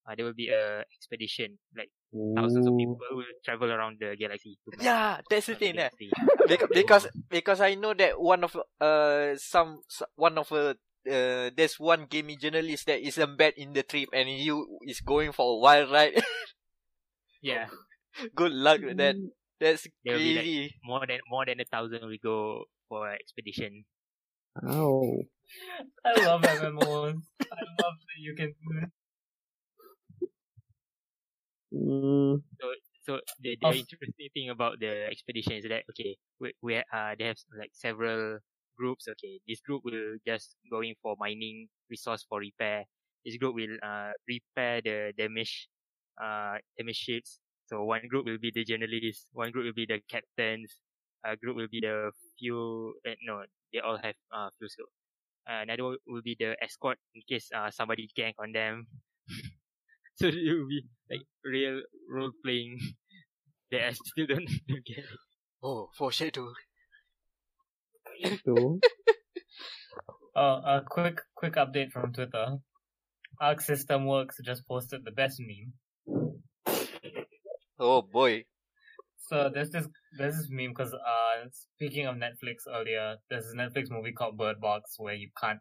Uh, 0.08 0.16
there 0.16 0.24
will 0.26 0.34
be 0.34 0.48
a 0.48 0.88
expedition. 0.96 1.60
Like 1.76 1.92
thousands 2.36 2.66
of 2.66 2.74
people 2.80 2.98
will 3.12 3.28
travel 3.44 3.70
around 3.72 4.00
the 4.00 4.16
galaxy. 4.16 4.58
Yeah, 4.80 5.20
that's 5.30 5.48
the 5.48 5.54
the 5.54 5.60
thing. 5.60 5.78
eh. 5.78 5.90
because 6.48 6.70
because 6.72 7.04
because 7.30 7.60
I 7.60 7.76
know 7.76 7.94
that 7.94 8.16
one 8.20 8.44
of 8.48 8.56
uh 8.80 9.36
some 9.36 9.84
one 10.16 10.38
of 10.40 10.48
uh, 10.52 10.76
uh 11.08 11.50
there's 11.56 11.80
one 11.80 12.06
gaming 12.10 12.38
journalist 12.40 12.86
that 12.88 13.00
is 13.02 13.18
embedded 13.18 13.58
in 13.58 13.74
the 13.74 13.84
trip 13.84 14.10
and 14.14 14.28
he 14.30 14.52
is 14.88 15.02
going 15.02 15.32
for 15.32 15.56
a 15.56 15.60
wild 15.60 15.92
ride. 15.92 16.20
yeah, 17.42 17.68
Good 18.36 18.52
luck 18.52 18.82
with 18.82 18.98
that. 18.98 19.16
Mm, 19.16 19.30
That's 19.60 19.88
There 20.06 20.16
will 20.16 20.22
be, 20.22 20.34
like, 20.36 20.44
crazy. 20.44 20.76
more 20.84 21.04
than 21.08 21.20
more 21.30 21.46
than 21.46 21.60
a 21.62 21.66
thousand 21.66 22.06
we 22.08 22.20
go 22.20 22.66
for 22.90 23.10
an 23.10 23.18
expedition. 23.20 23.86
Oh. 24.62 25.22
I 26.06 26.12
love 26.26 26.42
MMOs. 26.44 27.22
I 27.46 27.62
love 27.82 27.96
that 28.02 28.20
you 28.20 28.34
can 28.36 28.54
do 28.58 28.70
it. 28.84 28.90
Mm, 31.74 32.42
So 33.06 33.20
the, 33.40 33.56
the 33.62 33.68
Of- 33.68 33.76
interesting 33.76 34.30
thing 34.34 34.50
about 34.50 34.80
the 34.80 35.08
expedition 35.12 35.54
is 35.54 35.64
that 35.70 35.84
okay, 35.92 36.18
we, 36.40 36.54
we 36.62 36.78
uh 36.78 37.16
they 37.18 37.26
have 37.26 37.38
like 37.58 37.72
several 37.74 38.40
groups. 38.78 39.08
Okay, 39.08 39.40
this 39.48 39.60
group 39.62 39.82
will 39.84 40.18
just 40.26 40.56
going 40.72 40.96
for 41.02 41.16
mining 41.20 41.68
resource 41.90 42.26
for 42.28 42.40
repair. 42.40 42.86
This 43.26 43.38
group 43.38 43.56
will 43.56 43.78
uh 43.84 44.12
repair 44.28 44.82
the 44.82 45.12
damage 45.18 45.68
uh 46.22 46.58
damaged 46.78 47.00
ships. 47.02 47.40
So 47.68 47.84
one 47.84 48.08
group 48.08 48.26
will 48.26 48.40
be 48.40 48.52
the 48.54 48.64
journalists. 48.64 49.28
One 49.34 49.52
group 49.52 49.66
will 49.66 49.76
be 49.78 49.86
the 49.88 50.00
captains. 50.10 50.80
A 51.26 51.36
group 51.36 51.58
will 51.58 51.68
be 51.72 51.82
the 51.82 52.12
few. 52.40 52.94
Uh, 53.06 53.16
no, 53.26 53.44
they 53.74 53.80
all 53.80 53.98
have 53.98 54.16
uh 54.32 54.50
fuel 54.58 54.70
scope. 54.70 54.94
Uh, 55.50 55.64
another 55.64 55.84
one 55.84 55.98
will 56.08 56.22
be 56.24 56.36
the 56.40 56.56
escort 56.64 56.98
in 57.16 57.22
case 57.28 57.50
uh 57.56 57.72
somebody 57.72 58.08
gank 58.18 58.34
on 58.40 58.52
them. 58.54 58.88
so 60.16 60.28
it 60.28 60.36
will 60.36 60.68
be 60.70 60.84
like 61.10 61.26
real 61.44 61.82
role 62.10 62.32
playing 62.44 62.80
I 63.74 63.92
still 63.92 64.28
don't, 64.28 64.48
don't 64.68 64.86
get. 64.86 65.00
it. 65.00 65.06
Oh, 65.62 65.90
foreshadow. 65.98 66.54
So, 68.46 68.80
Oh, 70.36 70.62
a 70.64 70.84
quick 70.88 71.20
quick 71.36 71.56
update 71.56 71.92
from 71.92 72.14
Twitter. 72.14 72.58
Arc 73.42 73.60
System 73.62 74.06
Works 74.06 74.38
just 74.46 74.68
posted 74.68 75.04
the 75.04 75.12
best 75.12 75.40
meme. 75.40 75.74
Oh 77.80 78.02
boy. 78.04 78.46
So 79.30 79.50
there's 79.54 79.72
this 79.72 79.88
there's 80.18 80.38
this 80.38 80.48
meme 80.50 80.74
because 80.76 80.94
uh 80.94 81.48
speaking 81.76 82.06
of 82.06 82.16
Netflix 82.16 82.68
earlier, 82.72 83.18
there's 83.30 83.46
this 83.46 83.56
Netflix 83.56 83.90
movie 83.90 84.12
called 84.12 84.38
Bird 84.38 84.60
Box 84.62 84.96
where 85.00 85.16
you 85.16 85.30
can't 85.42 85.60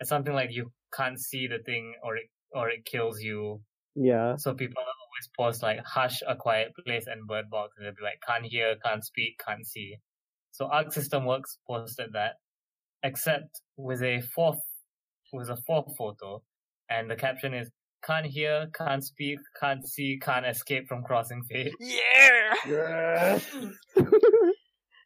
it's 0.00 0.08
something 0.08 0.34
like 0.34 0.50
you 0.50 0.72
can't 0.94 1.18
see 1.20 1.46
the 1.46 1.58
thing 1.58 1.94
or 2.02 2.16
it 2.16 2.30
or 2.52 2.70
it 2.70 2.84
kills 2.84 3.20
you. 3.20 3.60
yeah. 3.94 4.36
So 4.36 4.54
people 4.54 4.82
always 4.82 5.28
post 5.38 5.62
like 5.62 5.80
Hush, 5.84 6.22
A 6.26 6.36
Quiet 6.36 6.72
Place 6.86 7.06
and 7.06 7.26
Bird 7.26 7.50
Box 7.50 7.74
and 7.76 7.86
they'll 7.86 7.94
be 7.94 8.02
like 8.02 8.20
can't 8.26 8.44
hear, 8.46 8.76
can't 8.82 9.04
speak, 9.04 9.38
can't 9.46 9.66
see. 9.66 9.96
So 10.56 10.66
Arc 10.72 10.90
System 10.90 11.26
Works 11.26 11.58
posted 11.68 12.14
that, 12.14 12.36
except 13.02 13.60
with 13.76 14.02
a 14.02 14.22
fourth 14.34 14.58
with 15.30 15.50
a 15.50 15.56
fourth 15.66 15.94
photo, 15.98 16.42
and 16.88 17.10
the 17.10 17.16
caption 17.16 17.52
is 17.52 17.70
can't 18.02 18.24
hear, 18.24 18.68
can't 18.74 19.04
speak, 19.04 19.38
can't 19.60 19.86
see, 19.86 20.18
can't 20.22 20.46
escape 20.46 20.88
from 20.88 21.02
crossing 21.02 21.42
fate. 21.44 21.74
Yeah! 21.80 22.54
Yes. 22.66 23.44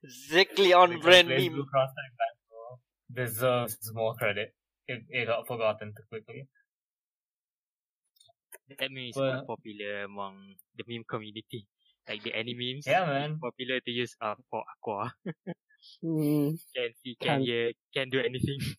Exactly 0.04 0.72
on 0.72 0.90
Because 0.90 1.04
brand 1.04 1.28
meme. 1.28 1.52
Blue 1.52 1.66
Cross 1.66 1.90
Tag 1.98 2.12
Battle 2.20 2.80
deserves 3.26 3.76
more 3.92 4.14
credit. 4.14 4.54
It, 4.86 5.02
it 5.08 5.26
got 5.26 5.46
forgotten 5.48 5.88
too 5.96 6.04
quickly. 6.10 6.46
That 8.78 8.90
meme 8.92 9.08
is 9.10 9.16
Well- 9.16 9.32
quite 9.32 9.46
popular 9.48 10.04
among 10.04 10.54
the 10.76 10.84
meme 10.86 11.04
community. 11.10 11.66
Like 12.10 12.26
the 12.26 12.34
anime. 12.34 12.82
Yeah, 12.82 13.06
man. 13.06 13.38
Popular 13.38 13.78
to 13.78 13.90
use 13.94 14.16
uh, 14.20 14.34
for 14.50 14.66
Aqua. 14.66 15.14
Mm, 16.02 16.58
Can 16.74 16.90
see, 17.00 17.14
can 17.14 17.38
Can't- 17.38 17.42
hear, 17.46 17.70
can 17.94 18.10
do 18.10 18.18
anything. 18.18 18.58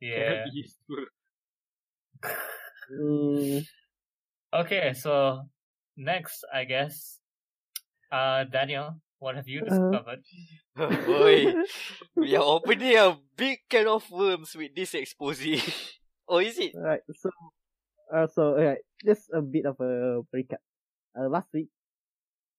Yeah. 0.00 0.16
Cannot 0.16 0.44
be 0.48 0.64
useful. 0.64 1.04
mm, 2.90 3.60
Okay, 4.50 4.92
so 4.96 5.44
next, 5.96 6.40
I 6.52 6.64
guess, 6.64 7.20
uh, 8.10 8.44
Daniel, 8.48 8.96
what 9.20 9.36
have 9.36 9.46
you 9.46 9.60
Uh, 9.60 9.68
discovered? 9.68 10.22
Oh 10.80 10.88
boy. 11.06 11.52
we 12.16 12.34
are 12.34 12.42
opening 12.48 12.96
a 12.96 13.12
big 13.36 13.60
can 13.68 13.86
of 13.86 14.08
worms 14.10 14.56
with 14.56 14.74
this 14.74 14.94
expose. 14.96 15.44
or 16.26 16.42
is 16.42 16.56
it? 16.58 16.72
Right. 16.74 17.04
so, 17.14 17.28
uh, 18.08 18.26
so, 18.26 18.56
alright, 18.56 18.80
just 19.04 19.28
a 19.36 19.42
bit 19.44 19.66
of 19.68 19.76
a 19.84 20.24
recap. 20.34 20.64
Uh, 21.14 21.28
last 21.28 21.52
week, 21.52 21.68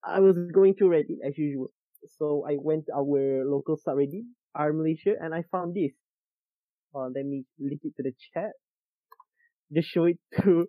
I 0.04 0.20
was 0.20 0.38
going 0.54 0.76
through 0.76 0.90
Reddit 0.90 1.26
as 1.26 1.38
usual. 1.38 1.72
So 2.18 2.46
I 2.48 2.58
went 2.58 2.86
to 2.88 2.94
our 2.94 3.46
local 3.46 3.78
subreddit, 3.78 4.26
R 4.56 4.74
Malaysia, 4.74 5.14
and 5.20 5.34
I 5.34 5.44
found 5.52 5.76
this. 5.76 5.92
Uh, 6.94 7.08
let 7.14 7.26
me 7.26 7.46
link 7.60 7.82
it 7.84 7.94
to 7.98 8.04
the 8.04 8.14
chat. 8.34 8.52
Just 9.74 9.90
show 9.90 10.06
it 10.06 10.18
to, 10.42 10.68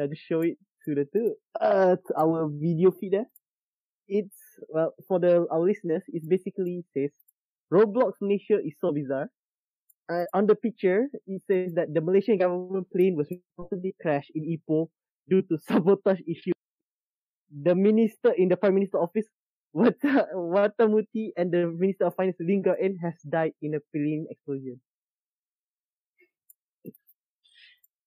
uh, 0.00 0.06
just 0.06 0.22
show 0.28 0.40
it 0.40 0.56
to 0.86 0.94
the, 0.94 1.04
to, 1.12 1.34
uh, 1.60 1.96
to 1.96 2.14
our 2.18 2.48
video 2.48 2.90
feed 2.90 3.12
there. 3.12 3.26
It's, 4.08 4.36
well, 4.68 4.94
for 5.06 5.20
the, 5.20 5.46
our 5.50 5.60
listeners, 5.60 6.02
it 6.08 6.22
basically 6.28 6.84
says, 6.96 7.10
Roblox 7.72 8.14
Malaysia 8.20 8.58
is 8.64 8.74
so 8.80 8.92
bizarre 8.92 9.30
uh, 10.10 10.24
on 10.34 10.46
the 10.46 10.54
picture, 10.54 11.06
it 11.26 11.42
says 11.46 11.74
that 11.74 11.94
the 11.94 12.00
Malaysian 12.00 12.38
government 12.38 12.86
plane 12.90 13.14
was 13.16 13.30
reportedly 13.30 13.92
crashed 14.00 14.32
in 14.34 14.42
Ipoh 14.44 14.88
due 15.28 15.42
to 15.42 15.58
sabotage 15.68 16.20
issues. 16.26 16.54
The 17.50 17.74
minister 17.74 18.30
in 18.32 18.48
the 18.48 18.56
Prime 18.56 18.74
Minister 18.74 18.98
office, 18.98 19.26
Wata, 19.76 20.26
Watamuti, 20.34 21.30
and 21.36 21.50
the 21.52 21.66
Minister 21.66 22.06
of 22.06 22.14
Finance, 22.14 22.38
Lingga 22.40 22.74
N, 22.80 22.96
has 23.02 23.14
died 23.28 23.52
in 23.62 23.74
a 23.74 23.80
plane 23.94 24.26
explosion. 24.30 24.80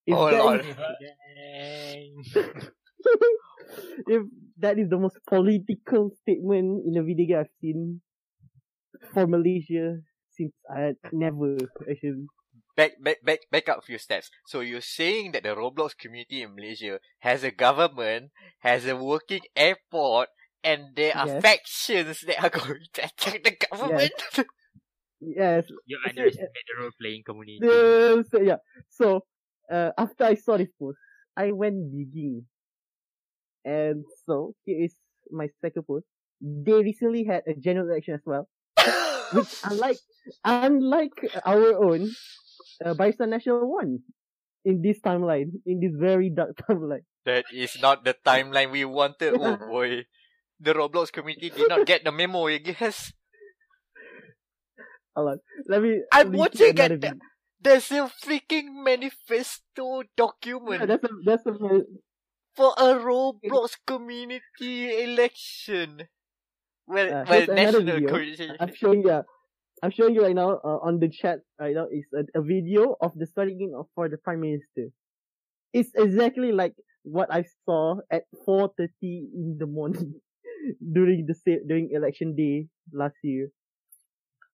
If 0.05 0.15
Oh, 0.17 0.29
Lord. 0.31 0.65
is- 0.65 0.75
if 4.07 4.23
that 4.59 4.77
is 4.79 4.89
the 4.89 4.97
most 4.97 5.17
political 5.27 6.11
statement 6.21 6.83
in 6.85 6.97
a 6.97 7.03
video 7.03 7.25
game 7.27 7.39
I've 7.39 7.51
seen 7.61 8.01
for 9.13 9.27
Malaysia 9.27 9.99
since 10.35 10.51
I 10.69 10.93
never 11.11 11.57
actually. 11.89 12.27
Back, 12.75 12.93
back, 13.03 13.23
back, 13.23 13.39
back 13.51 13.69
up 13.69 13.79
a 13.79 13.81
few 13.81 13.97
steps. 13.99 14.29
So 14.47 14.61
you're 14.61 14.81
saying 14.81 15.31
that 15.33 15.43
the 15.43 15.49
Roblox 15.55 15.95
community 15.97 16.41
in 16.41 16.55
Malaysia 16.55 16.99
has 17.19 17.43
a 17.43 17.51
government, 17.51 18.31
has 18.59 18.85
a 18.87 18.95
working 18.95 19.41
airport, 19.55 20.29
and 20.63 20.95
there 20.95 21.15
are 21.15 21.27
Yes. 21.27 21.41
factions 21.41 22.21
that 22.21 22.43
are 22.43 22.49
going 22.59 22.81
to 22.93 23.05
attack 23.05 23.43
the 23.43 23.55
government? 23.69 24.11
Yes, 25.19 25.65
You 25.85 25.97
See, 26.03 26.09
underestimate 26.09 26.65
the 26.67 26.81
role 26.81 26.91
playing 26.99 27.23
community. 27.25 27.59
The, 27.61 28.25
so 28.29 28.41
yeah. 28.41 28.57
So 28.89 29.21
uh, 29.71 29.91
after 29.97 30.25
I 30.25 30.35
saw 30.35 30.57
this 30.57 30.69
post, 30.79 30.97
I 31.37 31.51
went 31.51 31.91
digging, 31.91 32.45
and 33.65 34.03
so 34.25 34.53
here 34.65 34.83
is 34.83 34.95
my 35.31 35.47
second 35.61 35.83
post. 35.87 36.05
They 36.41 36.73
recently 36.73 37.23
had 37.23 37.43
a 37.47 37.53
general 37.53 37.87
election 37.89 38.15
as 38.15 38.21
well, 38.25 38.49
which 39.31 39.47
unlike 39.63 39.97
unlike 40.43 41.15
our 41.45 41.73
own, 41.83 42.11
uh, 42.83 42.93
Barisan 42.93 43.29
Nasional 43.29 43.67
won 43.67 43.99
in 44.65 44.81
this 44.81 44.99
timeline, 45.01 45.51
in 45.65 45.79
this 45.79 45.93
very 45.97 46.29
dark 46.29 46.55
timeline. 46.69 47.03
that 47.25 47.45
is 47.53 47.77
not 47.81 48.03
the 48.03 48.15
timeline 48.25 48.71
we 48.71 48.85
wanted. 48.85 49.35
Oh 49.39 49.57
boy. 49.57 50.05
The 50.63 50.73
Roblox 50.73 51.11
community 51.11 51.49
did 51.49 51.67
not 51.67 51.85
get 51.85 52.03
the 52.05 52.11
memo, 52.11 52.47
I 52.47 52.57
guess. 52.57 53.11
Hold 55.15 55.29
on, 55.29 55.39
let 55.67 55.81
me. 55.81 56.01
I'm 56.11 56.31
watching 56.31 56.79
at 56.79 57.01
the- 57.01 57.19
There's 57.59 57.91
a 57.91 58.11
freaking 58.23 58.83
manifesto 58.83 60.01
Yeah, 60.01 60.07
document 60.17 60.87
that's 60.87 61.03
a 61.03 61.09
that's 61.23 61.45
a 61.45 61.53
for 62.55 62.73
a 62.77 62.95
Roblox 62.99 63.77
community 63.87 65.03
election. 65.03 66.07
Well, 66.87 67.07
Uh, 67.13 67.25
well, 67.29 67.45
national 67.55 68.01
community. 68.07 68.51
I'm 68.59 68.73
showing 68.75 69.03
you. 69.03 69.23
I'm 69.83 69.91
showing 69.91 70.15
you 70.15 70.23
right 70.23 70.33
now 70.33 70.61
uh, 70.63 70.79
on 70.79 70.99
the 70.99 71.09
chat 71.09 71.39
right 71.59 71.75
now 71.75 71.87
is 71.91 72.05
a, 72.15 72.39
a 72.39 72.41
video 72.41 72.95
of 73.01 73.11
the 73.15 73.27
swearing 73.27 73.59
in 73.59 73.75
for 73.93 74.07
the 74.07 74.15
prime 74.15 74.39
minister. 74.39 74.95
It's 75.73 75.91
exactly 75.93 76.53
like 76.53 76.73
what 77.03 77.27
I 77.29 77.43
saw 77.65 77.97
at 78.09 78.23
4:30 78.47 78.87
in 79.03 79.57
the 79.59 79.67
morning 79.67 80.21
during 80.79 81.27
the 81.27 81.35
during 81.67 81.91
election 81.91 82.33
day 82.33 82.69
last 82.93 83.15
year. 83.23 83.49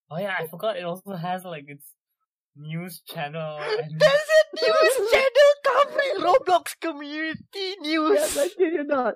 Oh 0.09 0.17
yeah, 0.17 0.33
I 0.33 0.47
forgot 0.47 0.77
it 0.77 0.83
also 0.83 1.13
has 1.13 1.45
like 1.45 1.65
its 1.67 1.85
news 2.57 3.01
channel. 3.05 3.61
And 3.61 4.01
There's 4.01 4.29
a 4.33 4.65
news 4.65 5.11
channel 5.13 5.51
covering 5.69 6.25
Roblox 6.25 6.73
community 6.81 7.77
news. 7.85 8.17
Yes, 8.17 8.37
I 8.37 8.47
kid 8.49 8.73
you 8.73 8.83
not. 8.83 9.13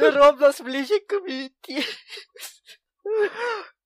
the 0.00 0.16
Roblox 0.16 0.64
Malaysia 0.64 0.96
community. 1.06 1.84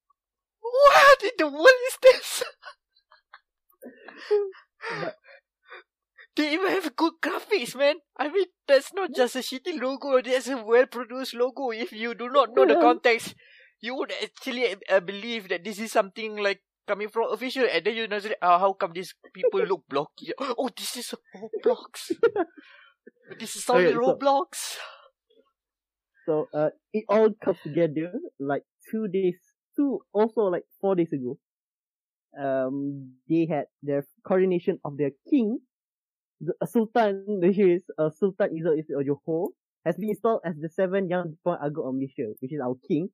what 0.73 1.23
in 1.23 1.31
the 1.37 1.47
world 1.47 1.81
is 1.87 1.97
this? 2.01 2.43
They 6.35 6.53
even 6.53 6.67
have 6.67 6.95
good 6.97 7.13
graphics, 7.21 7.75
man. 7.77 7.95
I 8.17 8.27
mean, 8.29 8.45
that's 8.67 8.93
not 8.93 9.11
just 9.15 9.35
a 9.37 9.39
shitty 9.39 9.79
logo. 9.81 10.21
That's 10.21 10.49
a 10.49 10.57
well-produced 10.61 11.33
logo. 11.33 11.71
If 11.71 11.93
you 11.93 12.13
do 12.13 12.27
not 12.29 12.49
know 12.53 12.65
the 12.65 12.75
context, 12.75 13.35
you 13.79 13.95
would 13.95 14.11
actually 14.21 14.75
uh, 14.89 14.99
believe 14.99 15.47
that 15.49 15.63
this 15.63 15.79
is 15.79 15.93
something 15.93 16.35
like 16.35 16.61
coming 16.87 17.07
from 17.07 17.31
official, 17.31 17.65
and 17.71 17.85
then 17.85 17.95
you 17.95 18.07
know, 18.07 18.19
uh, 18.41 18.59
how 18.59 18.73
come 18.73 18.91
these 18.93 19.13
people 19.33 19.61
look 19.61 19.83
blocky? 19.89 20.33
Oh, 20.37 20.69
this 20.75 20.97
is 20.97 21.13
Roblox. 21.33 22.11
this 23.39 23.55
is 23.55 23.69
only 23.69 23.87
Okay, 23.87 23.93
so- 23.93 23.99
Roblox. 24.17 24.77
So 26.25 26.47
uh, 26.53 26.69
it 26.91 27.05
all 27.07 27.29
comes 27.43 27.59
together 27.63 28.11
like 28.39 28.63
two 28.91 29.07
days, 29.07 29.37
two 29.75 29.99
also 30.13 30.41
like 30.41 30.63
four 30.81 30.95
days 30.95 31.11
ago. 31.11 31.37
Um, 32.37 33.13
they 33.29 33.47
had 33.49 33.65
their 33.81 34.05
coronation 34.27 34.79
of 34.83 34.97
their 34.97 35.11
king, 35.29 35.59
the 36.41 36.53
uh, 36.61 36.65
Sultan. 36.65 37.39
The 37.41 37.51
here 37.51 37.75
is 37.75 37.83
uh, 37.97 38.09
Sultan 38.09 38.49
Izzat 38.51 38.77
Yusuf 38.77 39.07
Johor 39.07 39.49
has 39.85 39.95
been 39.95 40.09
installed 40.09 40.41
as 40.43 40.55
the 40.59 40.69
seventh 40.69 41.09
young 41.09 41.37
Puan 41.45 41.63
Agong 41.63 41.87
of 41.87 41.95
Malaysia, 41.95 42.33
which 42.39 42.51
is 42.51 42.59
our 42.59 42.75
king. 42.87 43.09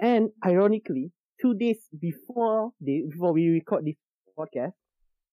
And 0.00 0.30
ironically, 0.44 1.10
two 1.40 1.54
days 1.54 1.84
before 2.00 2.70
they 2.80 3.02
before 3.10 3.32
we 3.32 3.48
record 3.48 3.84
this 3.84 3.96
podcast, 4.38 4.72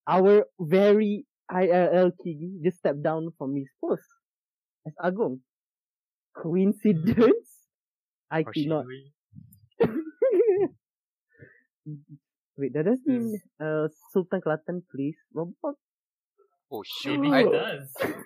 our 0.07 0.45
very 0.59 1.25
IRL 1.51 2.11
king 2.23 2.59
just 2.63 2.77
stepped 2.79 3.03
down 3.03 3.29
from 3.37 3.55
his 3.55 3.67
post 3.79 4.03
as 4.87 4.93
Agong. 5.03 5.39
Coincidence? 6.35 7.69
I 8.31 8.41
Or 8.41 8.53
she 8.53 8.63
cannot. 8.63 8.85
Doing? 10.33 10.73
Wait, 12.57 12.73
that 12.73 12.85
does 12.85 13.01
mean 13.05 13.41
uh, 13.57 13.87
Sultan 14.13 14.41
Kelantan 14.41 14.83
please. 14.89 15.17
Roblox? 15.33 15.73
Oh 16.69 16.83
shit! 16.85 17.19
maybe 17.19 17.49
it 17.49 17.51
does. 17.51 17.89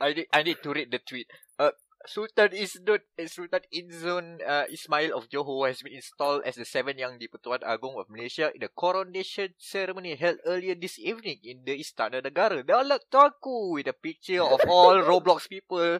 I 0.00 0.12
need 0.12 0.26
I 0.32 0.42
need 0.42 0.60
to 0.62 0.70
read 0.72 0.92
the 0.92 1.00
tweet. 1.00 1.26
Uh, 1.58 1.72
Sultan 2.06 2.52
is 2.52 2.78
not 2.84 3.00
uh, 3.18 3.26
Sultan 3.26 3.64
Inzon 3.74 4.38
uh, 4.44 4.64
Ismail 4.70 5.16
of 5.16 5.28
Johor 5.28 5.66
has 5.68 5.82
been 5.82 5.96
installed 5.96 6.46
as 6.46 6.54
the 6.54 6.64
seventh 6.64 7.00
Yang 7.00 7.18
di-Pertuan 7.18 7.66
Agong 7.66 7.98
of 7.98 8.06
Malaysia 8.08 8.52
in 8.54 8.60
the 8.62 8.70
coronation 8.70 9.50
ceremony 9.58 10.14
held 10.14 10.38
earlier 10.46 10.76
this 10.76 11.00
evening 11.00 11.40
in 11.42 11.64
the 11.66 11.74
Istana 11.74 12.22
Negara. 12.22 12.62
Daulat 12.62 13.10
Tuanku 13.10 13.74
with 13.74 13.88
a 13.88 13.96
picture 13.96 14.44
of 14.44 14.62
all 14.68 14.94
Roblox 15.10 15.48
people 15.48 15.98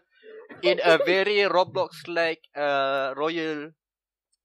in 0.62 0.78
a 0.84 1.02
very 1.02 1.42
Roblox 1.50 2.06
like 2.06 2.46
uh 2.54 3.12
royal 3.16 3.74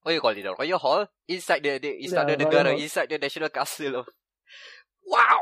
what 0.04 0.14
you 0.14 0.22
call 0.22 0.36
it? 0.38 0.45
A 0.45 0.54
royal 0.54 0.80
hall 0.80 1.08
inside 1.28 1.64
the, 1.64 1.80
the 1.80 1.91
Istana 2.04 2.38
Yeah, 2.38 2.45
royal 2.45 2.51
Negara, 2.51 2.80
inside 2.80 3.10
the 3.10 3.18
National 3.18 3.49
Castle 3.49 3.95
of. 3.97 4.08
Wow, 5.06 5.41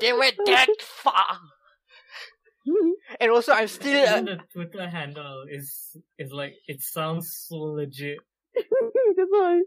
they 0.00 0.12
went 0.12 0.36
that 0.46 0.68
far. 0.80 1.38
And 3.20 3.30
also, 3.30 3.52
I'm 3.52 3.68
still. 3.68 4.08
Uh, 4.08 4.18
Even 4.18 4.24
the 4.26 4.38
Twitter 4.52 4.88
handle 4.88 5.44
is 5.48 5.96
is 6.18 6.32
like 6.32 6.54
it 6.66 6.82
sounds 6.82 7.30
so 7.46 7.78
legit. 7.78 8.18
That's 8.54 9.30
why. 9.30 9.62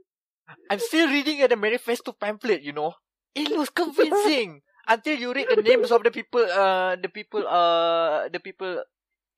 I'm 0.70 0.80
still 0.80 1.08
reading 1.08 1.42
at 1.42 1.50
the 1.50 1.56
manifesto 1.58 2.12
pamphlet, 2.12 2.62
you 2.62 2.74
know. 2.74 2.94
It 3.36 3.50
looks 3.50 3.70
convincing 3.70 4.62
until 4.88 5.16
you 5.18 5.34
read 5.34 5.48
the 5.50 5.62
names 5.62 5.92
of 5.92 6.04
the 6.04 6.12
people, 6.12 6.42
uh, 6.44 6.96
the 6.98 7.10
people, 7.10 7.46
uh, 7.48 8.28
the 8.30 8.40
people 8.42 8.84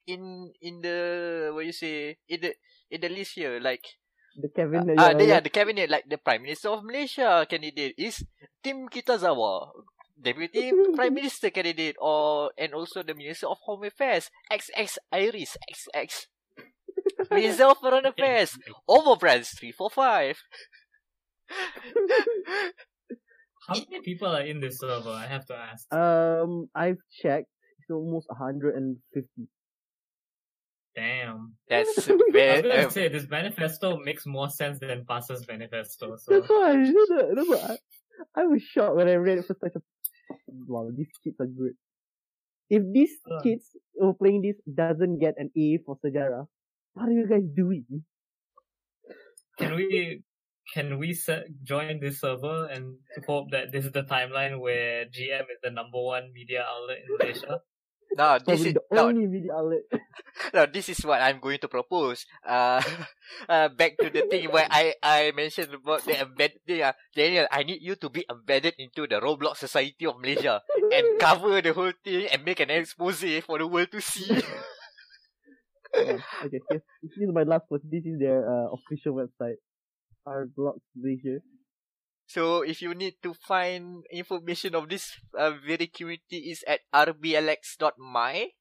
in 0.08 0.52
in 0.62 0.82
the 0.82 1.52
what 1.54 1.66
you 1.66 1.74
say 1.76 2.18
in 2.28 2.41
the 2.41 2.52
in 2.89 2.99
the 3.02 3.10
list 3.10 3.36
here, 3.36 3.60
like 3.60 3.84
The 4.36 4.50
Kevin. 4.50 4.96
uh, 4.98 5.14
the, 5.14 5.26
yeah, 5.26 5.40
the 5.40 5.50
cabinet, 5.50 5.90
like 5.90 6.08
the 6.08 6.18
Prime 6.18 6.44
Minister 6.44 6.70
of 6.70 6.84
Malaysia 6.84 7.46
candidate 7.50 7.96
is 7.98 8.24
Tim 8.64 8.88
Kitazawa, 8.88 9.72
Deputy 10.16 10.72
Prime 10.96 11.14
Minister 11.14 11.50
candidate, 11.50 11.96
or 12.00 12.52
and 12.58 12.74
also 12.74 13.04
the 13.04 13.14
Minister 13.14 13.48
of 13.48 13.58
Home 13.68 13.84
Affairs, 13.84 14.32
XX 14.52 14.98
Iris, 15.12 15.58
XX. 15.68 16.28
Minister 17.30 17.66
of 17.66 17.78
Foreign 17.78 18.06
Affairs, 18.06 18.58
Over 18.88 19.16
Brands 19.16 19.50
345. 19.58 20.38
How 23.68 23.76
many 23.76 24.02
people 24.02 24.28
are 24.28 24.42
in 24.42 24.60
this 24.60 24.80
server? 24.80 25.10
I 25.10 25.28
have 25.28 25.46
to 25.48 25.56
ask. 25.56 25.86
Um, 25.94 26.70
I've 26.76 26.98
checked. 27.22 27.48
It's 27.80 27.90
almost 27.92 28.28
150. 28.30 29.48
Damn. 30.96 31.56
That's 31.70 32.10
I 32.10 32.14
was 32.14 32.62
gonna 32.64 32.92
say 32.92 33.08
this 33.08 33.30
manifesto 33.30 33.98
makes 33.98 34.26
more 34.26 34.50
sense 34.50 34.80
than 34.80 35.06
Pasa's 35.06 35.48
manifesto. 35.48 36.18
So 36.18 36.28
That's 36.39 36.50
why. 36.50 36.76
That's 36.84 37.10
why, 37.10 37.24
that's 37.36 37.50
why 37.50 37.78
I, 38.36 38.42
I 38.42 38.46
was 38.48 38.62
shocked 38.62 38.96
when 38.96 39.08
I 39.08 39.16
read 39.16 39.39
it 39.39 39.46
for 39.48 39.56
such 39.62 39.76
a. 39.76 39.82
Wow, 40.68 40.89
these 40.96 41.08
kids 41.24 41.36
are 41.39 41.48
good. 41.48 41.74
If 42.70 42.84
these 42.92 43.16
Uh. 43.30 43.39
kids 43.42 43.72
who 43.96 44.10
are 44.10 44.14
playing 44.14 44.42
this 44.44 44.56
doesn't 44.68 45.20
get 45.20 45.36
an 45.38 45.52
A 45.56 45.80
for 45.86 45.98
sejarah, 46.04 46.48
what 46.94 47.08
are 47.08 47.12
you 47.12 47.28
guys 47.28 47.44
doing? 47.56 47.86
can 49.60 49.76
we 49.76 50.24
can 50.74 50.98
we 50.98 51.14
se- 51.14 51.52
join 51.64 52.00
this 52.00 52.20
server 52.22 52.66
and 52.72 52.96
hope 53.28 53.52
that 53.52 53.72
this 53.72 53.86
is 53.86 53.92
the 53.92 54.04
timeline 54.04 54.60
where 54.60 55.06
GM 55.06 55.48
is 55.52 55.60
the 55.64 55.70
number 55.72 56.00
one 56.02 56.32
media 56.34 56.64
outlet 56.68 57.00
in 57.04 57.18
Malaysia? 57.20 57.60
No, 58.18 58.38
this 58.45 58.66
is 58.66 58.74
the 58.76 58.84
no, 58.91 59.07
only 59.07 59.28
media 59.28 59.55
outlet. 59.55 59.88
no, 60.53 60.66
this 60.66 60.89
is 60.89 60.99
what 61.05 61.22
I'm 61.22 61.39
going 61.39 61.59
to 61.59 61.68
propose. 61.68 62.26
Uh, 62.43 62.82
uh 63.49 63.70
back 63.70 63.97
to 63.97 64.09
the 64.09 64.28
thing 64.28 64.51
where 64.51 64.68
I 64.70 64.95
I 65.01 65.32
mentioned 65.36 65.74
about 65.74 66.03
the 66.03 66.20
embedded. 66.20 66.59
Uh, 66.68 66.93
Daniel, 67.16 67.47
I 67.51 67.64
need 67.64 67.82
you 67.82 67.95
to 67.95 68.09
be 68.09 68.26
embedded 68.30 68.76
into 68.78 69.07
the 69.07 69.20
Roblox 69.22 69.57
Society 69.64 70.05
of 70.05 70.20
Malaysia 70.20 70.62
and 70.91 71.20
cover 71.20 71.62
the 71.62 71.74
whole 71.74 71.93
thing 72.03 72.28
and 72.28 72.43
make 72.43 72.59
an 72.59 72.70
expose 72.70 73.24
for 73.45 73.59
the 73.59 73.68
world 73.68 73.91
to 73.91 74.01
see. 74.01 74.28
Oh, 75.91 75.99
okay, 76.47 76.59
here's, 76.72 76.84
this 77.03 77.12
is 77.20 77.30
my 77.34 77.43
last 77.43 77.68
post. 77.68 77.84
This 77.84 78.05
is 78.07 78.20
their 78.20 78.47
uh, 78.47 78.72
official 78.72 79.20
website. 79.20 79.59
Roblox 80.24 80.80
Malaysia. 80.95 81.43
So 82.32 82.62
if 82.64 82.82
you 82.82 82.96
need 82.96 83.20
to 83.24 83.34
find 83.36 84.04
information 84.12 84.72
of 84.76 84.88
this 84.88 85.20
uh, 85.38 85.52
very 85.68 85.88
community 85.88 86.48
is 86.56 86.64
at 86.66 86.80
rblx.my, 86.96 88.56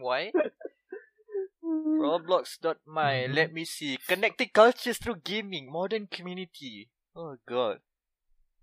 my, 0.00 0.22
roblox.my. 1.62 3.14
Mhm. 3.28 3.34
Let 3.34 3.52
me 3.52 3.64
see. 3.64 3.98
Connecting 4.08 4.50
cultures 4.54 4.98
through 4.98 5.20
gaming, 5.24 5.70
modern 5.70 6.06
community. 6.06 6.88
Oh 7.14 7.36
god. 7.46 7.80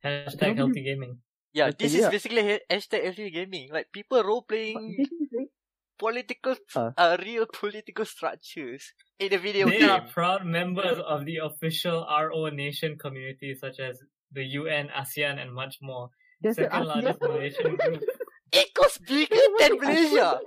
Hashtag 0.03 0.57
healthy 0.57 0.83
gaming. 0.83 1.19
Yeah, 1.53 1.69
Okay, 1.73 1.85
this 1.85 1.95
is 1.95 2.09
basically 2.09 2.43
ha- 2.45 2.65
hashtag 2.69 3.13
LG 3.13 3.33
gaming. 3.33 3.69
Like 3.71 3.91
people 3.91 4.21
role 4.23 4.43
playing 4.43 4.95
this 4.97 5.09
is 5.09 5.29
like, 5.37 5.49
political, 5.97 6.55
Uh. 6.75 6.91
uh, 6.97 7.17
real 7.21 7.45
political 7.51 8.05
structures 8.05 8.93
in 9.19 9.33
a 9.33 9.37
video 9.37 9.65
They 9.69 9.79
game. 9.79 9.89
are 9.89 10.05
proud 10.07 10.45
members 10.45 10.99
of 10.99 11.25
the 11.25 11.37
official 11.41 12.05
RO 12.05 12.49
Nation 12.49 12.97
community, 12.97 13.55
such 13.55 13.79
as 13.79 14.01
the 14.31 14.43
UN, 14.43 14.89
ASEAN, 14.89 15.41
and 15.41 15.53
much 15.53 15.77
more. 15.81 16.09
there's 16.41 16.57
an 16.57 16.65
Second 16.65 16.85
largest 16.85 17.19
ASEAN. 17.19 17.29
Malaysian 17.29 17.75
group. 17.81 18.03
It 18.51 18.73
goes 18.73 18.97
bigger 18.99 19.41
than 19.59 19.77
Malaysia. 19.79 20.39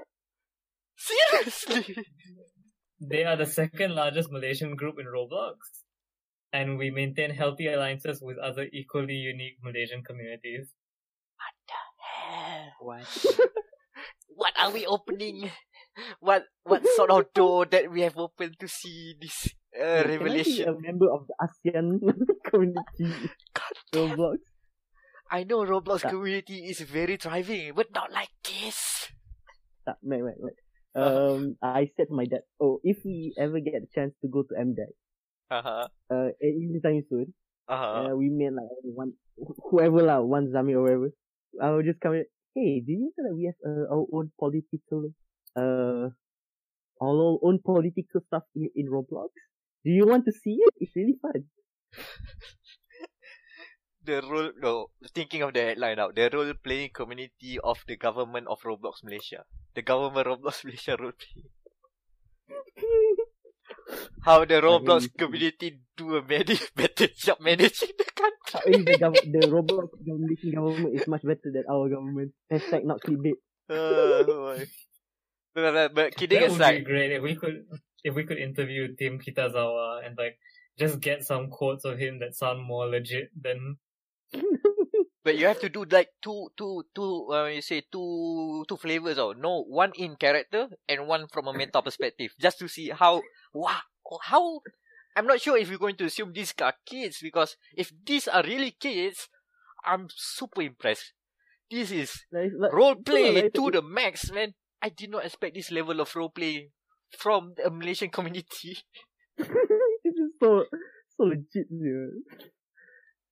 Seriously. 0.97 1.97
They 3.01 3.25
are 3.25 3.37
the 3.37 3.47
second 3.47 3.95
largest 3.95 4.31
Malaysian 4.31 4.77
group 4.77 4.97
in 5.01 5.07
Roblox. 5.07 5.57
And 6.53 6.77
we 6.79 6.91
maintain 6.91 7.31
healthy 7.31 7.69
alliances 7.69 8.21
with 8.21 8.37
other 8.39 8.67
equally 8.73 9.15
unique 9.15 9.57
Malaysian 9.63 10.03
communities. 10.03 10.75
What 11.39 11.55
the 11.69 11.81
hell? 12.05 12.73
What? 12.81 13.27
what 14.29 14.53
are 14.59 14.71
we 14.71 14.85
opening? 14.85 15.51
What 16.21 16.45
what 16.65 16.83
sort 16.97 17.11
of 17.11 17.33
door 17.35 17.67
that 17.67 17.91
we 17.91 18.01
have 18.03 18.17
opened 18.17 18.57
to 18.61 18.69
see 18.69 19.15
this 19.21 19.49
uh, 19.81 20.03
Can 20.05 20.29
I 20.29 20.43
be 20.43 20.63
a 20.63 20.73
member 20.79 21.09
of 21.11 21.27
the 21.27 21.35
ASEAN 21.41 21.99
community 22.51 23.09
God 23.55 23.75
Roblox? 23.95 24.39
I 25.31 25.45
know 25.45 25.65
Roblox 25.65 26.03
Tak. 26.03 26.11
community 26.13 26.67
is 26.69 26.81
very 26.83 27.17
thriving, 27.17 27.73
but 27.75 27.89
not 27.95 28.11
like 28.13 28.31
this. 28.45 29.09
Tak, 29.87 29.97
wait, 30.03 30.23
wait, 30.23 30.39
wait. 30.39 30.57
Um, 30.95 31.57
I 31.63 31.87
said 31.97 32.09
to 32.11 32.15
my 32.15 32.27
dad, 32.27 32.43
oh, 32.61 32.81
if 32.83 32.99
we 33.05 33.33
ever 33.39 33.61
get 33.61 33.75
a 33.79 33.87
chance 33.95 34.13
to 34.23 34.29
go 34.29 34.43
to 34.43 34.55
MDEC, 34.59 34.91
Uh 35.51 35.63
huh. 35.63 35.87
uh, 36.11 36.29
anytime 36.43 37.03
soon, 37.09 37.33
Uh 37.71 37.79
huh. 37.79 37.93
uh, 38.11 38.13
we 38.19 38.29
met 38.29 38.53
like 38.59 38.67
one, 38.83 39.15
whoever 39.71 40.03
lah, 40.03 40.21
one 40.21 40.51
Zami 40.51 40.75
or 40.75 40.83
whatever, 40.83 41.11
I 41.63 41.71
will 41.71 41.87
just 41.87 42.01
come 42.03 42.15
in, 42.19 42.27
hey, 42.59 42.83
do 42.83 42.91
you 42.91 43.11
know 43.15 43.23
that 43.23 43.35
we 43.39 43.47
have 43.47 43.59
uh, 43.63 43.87
our 43.95 44.07
own 44.11 44.35
political, 44.39 45.15
uh, 45.55 46.11
our 47.01 47.39
own 47.43 47.63
political 47.65 48.21
stuff 48.27 48.43
in, 48.59 48.69
in 48.75 48.91
Roblox? 48.91 49.31
Do 49.85 49.91
you 49.91 50.07
want 50.07 50.25
to 50.27 50.33
see 50.33 50.59
it? 50.61 50.75
It's 50.79 50.95
really 50.95 51.17
fun. 51.21 51.45
the 54.05 54.23
role 54.23 54.51
no 54.61 54.91
thinking 55.15 55.43
of 55.43 55.53
the 55.53 55.61
headline 55.61 55.97
now 55.97 56.11
the 56.11 56.31
role 56.33 56.53
playing 56.65 56.91
community 56.91 57.59
of 57.63 57.79
the 57.87 57.97
government 57.97 58.47
of 58.49 58.59
Roblox 58.63 59.05
Malaysia 59.05 59.45
the 59.75 59.83
government 59.83 60.27
Roblox 60.27 60.65
Malaysia 60.67 60.97
role 60.99 61.13
playing 61.13 61.47
how 64.25 64.45
the 64.45 64.61
Roblox 64.61 65.09
community 65.17 65.81
do 65.97 66.17
a 66.17 66.23
many 66.23 66.59
better 66.77 67.09
job 67.09 67.39
managing 67.41 67.91
the 67.97 68.05
country 68.15 68.53
How 68.53 68.61
is 68.67 68.85
the, 68.85 68.99
gov- 68.99 69.33
the 69.33 69.47
Roblox 69.49 69.89
Malaysian 70.05 70.53
government 70.55 71.01
is 71.01 71.07
much 71.09 71.23
better 71.23 71.51
than 71.55 71.65
our 71.71 71.89
government. 71.89 72.33
Hashtag 72.53 72.85
not 72.85 73.01
clickbait. 73.01 73.39
Uh, 73.71 74.23
boy. 74.25 74.67
but, 75.55 75.73
but, 75.73 75.95
but 75.95 76.17
kidding 76.17 76.41
That 76.41 76.51
would 76.51 76.85
be 76.85 76.85
great 76.85 77.13
if 77.13 77.23
we 77.23 77.35
could 77.37 77.65
if 78.05 78.15
we 78.15 78.25
could 78.25 78.39
interview 78.39 78.95
Tim 78.97 79.19
Kitazawa 79.19 80.07
and 80.07 80.17
like 80.17 80.39
just 80.79 81.01
get 81.01 81.25
some 81.25 81.49
quotes 81.49 81.85
of 81.85 81.99
him 81.99 82.19
that 82.21 82.35
sound 82.35 82.63
more 82.63 82.87
legit 82.87 83.31
than 83.41 83.77
But 85.23 85.37
you 85.37 85.47
have 85.47 85.61
to 85.61 85.69
do 85.69 85.85
like 85.85 86.09
two, 86.23 86.49
two, 86.57 86.85
two. 86.95 87.29
Uh, 87.31 87.47
you 87.47 87.61
say 87.61 87.83
two, 87.93 88.65
two 88.67 88.77
flavors. 88.77 89.19
Oh, 89.19 89.33
no, 89.33 89.63
one 89.65 89.93
in 89.97 90.17
character 90.17 90.69
and 90.89 91.07
one 91.07 91.27
from 91.29 91.47
a 91.47 91.53
meta 91.53 91.83
perspective, 91.83 92.33
just 92.41 92.59
to 92.61 92.69
see 92.69 92.89
how, 92.89 93.21
wow, 93.53 93.81
how. 94.23 94.61
I'm 95.15 95.27
not 95.27 95.41
sure 95.41 95.59
if 95.59 95.69
we're 95.69 95.77
going 95.77 95.97
to 95.97 96.05
assume 96.07 96.33
these 96.33 96.55
are 96.63 96.73
kids 96.87 97.19
because 97.21 97.57
if 97.77 97.93
these 98.07 98.29
are 98.29 98.43
really 98.45 98.71
kids, 98.71 99.29
I'm 99.85 100.09
super 100.09 100.63
impressed. 100.63 101.13
This 101.71 101.91
is 101.91 102.25
Like, 102.33 102.53
like, 102.57 102.73
role 102.73 102.95
play 102.95 103.43
like, 103.43 103.53
to 103.55 103.71
the 103.71 103.83
max, 103.83 104.31
man. 104.31 104.55
I 104.81 104.89
did 104.89 105.11
not 105.11 105.27
expect 105.27 105.55
this 105.55 105.71
level 105.71 106.01
of 106.01 106.15
role 106.17 106.31
play 106.31 106.71
from 107.19 107.55
the 107.57 107.71
Malaysian 107.71 108.11
community. 108.11 108.79
this 109.39 110.15
is 110.17 110.33
so 110.41 110.65
so 111.17 111.25
legit, 111.25 111.69
dude. 111.69 112.23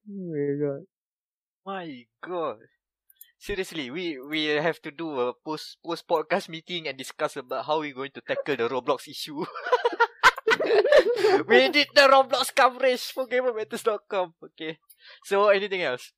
Oh 0.08 0.24
my 0.32 0.48
god. 0.56 0.82
My 1.66 2.04
God. 2.24 2.58
Seriously, 3.38 3.90
we 3.90 4.18
we 4.18 4.46
have 4.58 4.80
to 4.82 4.90
do 4.90 5.20
a 5.20 5.32
post 5.44 5.78
post 5.84 6.08
podcast 6.08 6.48
meeting 6.48 6.88
and 6.88 6.98
discuss 6.98 7.36
about 7.36 7.66
how 7.66 7.80
we're 7.80 7.94
going 7.94 8.10
to 8.14 8.22
tackle 8.22 8.56
the 8.56 8.68
Roblox 8.68 9.06
issue. 9.06 9.44
we 11.46 11.68
did 11.70 11.88
the 11.94 12.08
Roblox 12.10 12.54
coverage 12.54 13.12
for 13.12 13.26
GamerMatters.com. 13.28 14.34
Okay. 14.44 14.78
So 15.24 15.48
anything 15.48 15.82
else? 15.82 16.12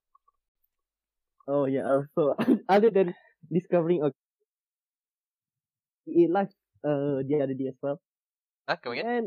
Oh 1.47 1.67
yeah. 1.67 1.85
uh, 1.85 2.03
So 2.15 2.35
other 2.69 2.91
than 2.91 3.15
discovering 3.53 4.03
a 4.05 4.13
Live 6.07 6.49
uh 6.85 7.21
the 7.27 7.41
other 7.43 7.55
day 7.55 7.69
as 7.69 7.79
well, 7.83 8.01
Huh? 8.69 8.77
Come 8.83 8.93
again? 8.95 9.07
and 9.07 9.27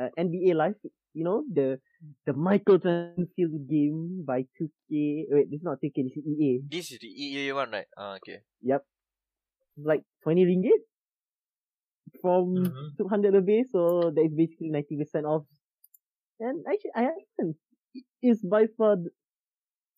uh, 0.00 0.08
NBA 0.18 0.54
Live, 0.56 0.76
you 1.14 1.24
know 1.24 1.44
the 1.52 1.78
the 2.26 2.32
Michael 2.32 2.78
Transfield 2.78 3.68
game 3.68 4.24
by 4.24 4.42
2K. 4.56 5.26
Wait, 5.30 5.50
this 5.50 5.60
is 5.60 5.66
not 5.66 5.78
2K. 5.84 6.02
This 6.08 6.16
is 6.16 6.24
EA. 6.26 6.52
This 6.68 6.86
is 6.92 6.98
the 6.98 7.08
EA 7.08 7.52
one, 7.52 7.70
right? 7.70 7.86
Ah, 7.96 8.16
okay. 8.16 8.40
Yep. 8.62 8.82
Like 9.76 10.02
20 10.24 10.44
ringgit 10.44 10.82
from 12.20 12.54
Mhm. 12.56 12.96
200 12.98 13.34
away, 13.34 13.64
so 13.70 14.10
that 14.10 14.24
is 14.24 14.34
basically 14.34 14.70
90% 14.70 15.26
off. 15.26 15.44
And 16.40 16.64
actually, 16.66 16.92
I 16.94 17.02
haven't. 17.12 17.56
It's 18.22 18.42
by 18.42 18.66
far 18.76 18.96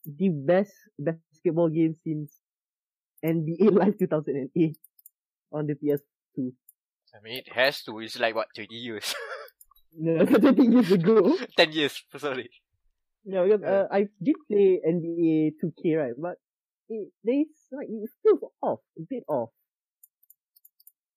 the 0.05 0.28
best 0.28 0.74
basketball 0.98 1.68
game 1.70 1.94
since 2.05 2.40
NBA 3.24 3.70
Live 3.72 3.96
2008 3.98 4.76
on 5.52 5.66
the 5.66 5.74
PS2. 6.37 6.53
I 7.16 7.20
mean, 7.22 7.39
it 7.39 7.53
has 7.53 7.82
to. 7.85 7.99
It's 8.01 8.18
like, 8.18 8.35
what, 8.35 8.49
20 8.55 8.74
years? 8.74 9.14
No, 9.97 10.24
20 10.26 10.66
years 10.66 10.91
ago. 10.91 11.39
10 11.57 11.72
years, 11.72 12.03
sorry. 12.18 12.51
No, 13.24 13.45
because 13.47 13.62
Yeah. 13.62 13.70
uh, 13.70 13.89
I 13.93 14.09
did 14.22 14.35
play 14.51 14.80
NBA 14.85 15.53
2K, 15.62 15.97
right? 15.97 16.14
But 16.18 16.37
it, 16.89 17.09
there's 17.22 17.47
like 17.70 17.87
it 17.89 18.11
feels 18.22 18.41
off, 18.61 18.80
a 18.99 19.03
bit 19.09 19.22
off. 19.28 19.51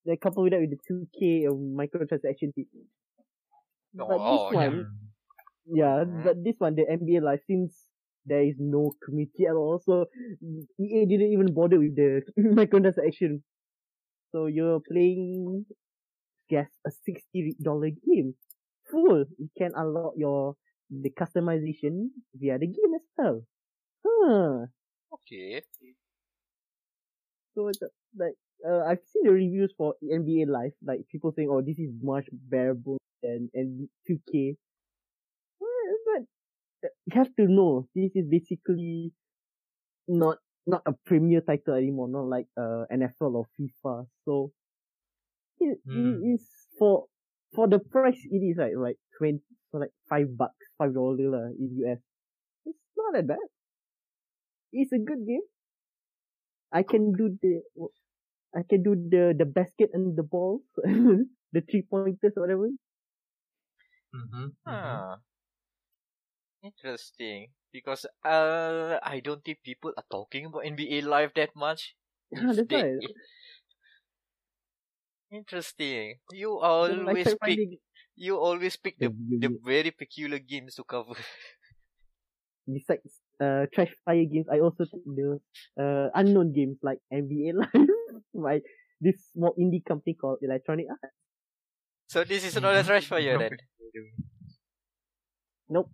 They 0.05 0.15
coupled 0.15 0.45
with 0.45 0.53
that 0.53 0.61
with 0.61 0.71
the 0.71 0.79
2K 0.87 1.47
of 1.49 1.57
microtransaction 1.57 2.53
thing. 2.55 2.67
But 3.93 4.07
Oh, 4.09 4.29
this 4.31 4.53
yeah. 4.53 4.69
one, 4.69 4.85
yeah, 5.65 6.03
Mhm. 6.05 6.23
but 6.23 6.43
this 6.43 6.55
one, 6.59 6.75
the 6.75 6.85
NBA 6.87 7.19
Live, 7.21 7.41
since 7.47 7.75
there 8.25 8.43
is 8.43 8.55
no 8.59 8.93
community 9.03 9.47
at 9.47 9.55
all, 9.55 9.79
so 9.79 10.05
EA 10.79 11.05
didn't 11.05 11.33
even 11.33 11.53
bother 11.53 11.79
with 11.79 11.95
the 11.95 12.21
microtransaction. 12.37 13.41
So 14.37 14.45
you're 14.45 14.79
playing, 14.79 15.65
guess, 16.49 16.69
a 16.85 16.91
sixty 16.91 17.55
dollar 17.61 17.89
game, 17.89 18.35
full. 18.91 19.25
You 19.39 19.49
can 19.57 19.71
unlock 19.75 20.13
your 20.15 20.55
the 20.91 21.09
customization 21.09 22.09
via 22.35 22.59
the 22.59 22.67
game 22.67 22.93
as 22.95 23.07
well. 23.17 23.41
Huh. 24.05 24.67
Okay. 25.13 25.63
So 27.55 27.67
it's 27.67 27.79
like 28.17 28.35
uh, 28.67 28.83
I've 28.85 29.03
seen 29.11 29.23
the 29.23 29.31
reviews 29.31 29.73
for 29.77 29.95
NBA 30.03 30.45
Live, 30.45 30.73
like 30.83 31.07
people 31.11 31.31
saying, 31.35 31.49
"Oh, 31.51 31.61
this 31.61 31.79
is 31.79 31.91
much 32.01 32.27
bearable 32.31 32.97
than 33.23 33.49
and 33.53 33.89
2K." 34.07 34.55
Well, 35.59 35.97
But 36.05 36.23
uh, 36.87 36.93
you 37.07 37.13
have 37.15 37.35
to 37.37 37.47
know 37.47 37.87
this 37.95 38.11
is 38.15 38.27
basically 38.29 39.13
not 40.07 40.39
not 40.67 40.83
a 40.85 40.93
premier 41.05 41.41
title 41.41 41.75
anymore, 41.75 42.09
not 42.09 42.27
like 42.27 42.47
uh 42.57 42.85
NFL 42.91 43.35
or 43.35 43.47
FIFA. 43.59 44.07
So 44.25 44.51
it, 45.59 45.79
Hmm. 45.85 45.93
it 45.93 46.35
is 46.35 46.45
for 46.77 47.05
for 47.53 47.67
the 47.67 47.79
price 47.79 48.19
it 48.31 48.37
is 48.43 48.57
right, 48.57 48.77
like 48.77 48.97
twenty, 49.17 49.41
so 49.71 49.77
like 49.79 49.91
five 50.09 50.35
bucks, 50.37 50.65
five 50.77 50.93
dollar 50.93 51.29
lah 51.29 51.47
in 51.57 51.69
US. 51.83 51.99
It's 52.65 52.77
not 52.97 53.13
that 53.13 53.27
bad. 53.27 53.47
It's 54.71 54.93
a 54.93 54.99
good 54.99 55.25
game. 55.25 55.41
I 56.71 56.83
can 56.83 57.11
do 57.13 57.37
the 57.41 57.61
I 58.55 58.63
can 58.63 58.83
do 58.83 58.95
the 58.95 59.33
the 59.37 59.45
basket 59.45 59.91
and 59.93 60.15
the 60.17 60.23
balls, 60.23 60.63
the 60.83 61.61
three 61.69 61.83
pointers 61.83 62.33
or 62.37 62.41
whatever. 62.43 62.69
Mm-hmm. 64.13 64.47
Huh. 64.65 65.17
Interesting. 66.63 67.53
Because 67.71 68.05
uh, 68.23 68.99
I 69.03 69.19
don't 69.19 69.43
think 69.43 69.61
people 69.63 69.93
are 69.97 70.05
talking 70.09 70.45
about 70.45 70.65
NBA 70.65 71.01
Live 71.01 71.33
that 71.35 71.55
much. 71.55 71.95
Yeah, 72.31 72.53
that's 72.53 72.69
they- 72.69 72.85
right. 72.99 72.99
Interesting. 75.31 76.19
You 76.31 76.59
So, 76.81 76.93
like, 76.93 77.19
always 77.19 77.33
pick. 77.43 77.61
finding 77.61 77.77
You 78.15 78.37
always 78.39 78.75
pick 78.77 78.97
the 78.99 79.09
the- 79.39 79.39
the 79.39 79.49
very 79.63 79.91
peculiar 79.91 80.39
games 80.39 80.75
to 80.75 80.83
cover. 80.83 81.13
besides 82.67 83.21
uh 83.41 83.65
trash 83.73 83.93
fire 84.05 84.25
games, 84.25 84.47
I 84.51 84.59
also 84.59 84.85
take 84.85 85.05
the 85.05 85.39
uh 85.79 86.09
unknown 86.15 86.53
games 86.53 86.77
like 86.83 86.99
NBA 87.11 87.53
Live 87.53 87.89
by 88.33 88.61
this 89.01 89.17
small 89.33 89.53
indie 89.59 89.83
company 89.85 90.15
called 90.15 90.39
Electronic 90.41 90.87
Arts. 90.89 91.13
So 92.07 92.23
this 92.25 92.43
is 92.43 92.57
not 92.59 92.75
a 92.75 92.83
trash 92.83 93.07
fire 93.07 93.37
then. 93.37 93.57
Nope. 95.69 95.91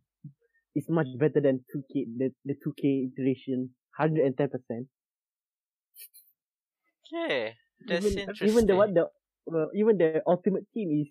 It's 0.76 0.90
much 0.90 1.08
better 1.20 1.40
than 1.42 1.64
2K, 1.74 2.06
the, 2.18 2.34
the 2.46 2.56
2K 2.56 3.12
iteration. 3.14 3.72
110%. 4.00 4.88
Okay, 7.14 7.56
that's 7.86 8.06
even, 8.06 8.20
interesting. 8.20 8.48
even 8.50 8.66
the 8.66 8.76
what 8.76 8.94
the, 8.94 9.06
well, 9.46 9.70
even 9.76 9.98
the 9.98 10.22
ultimate 10.26 10.66
team 10.74 10.90
is 11.04 11.10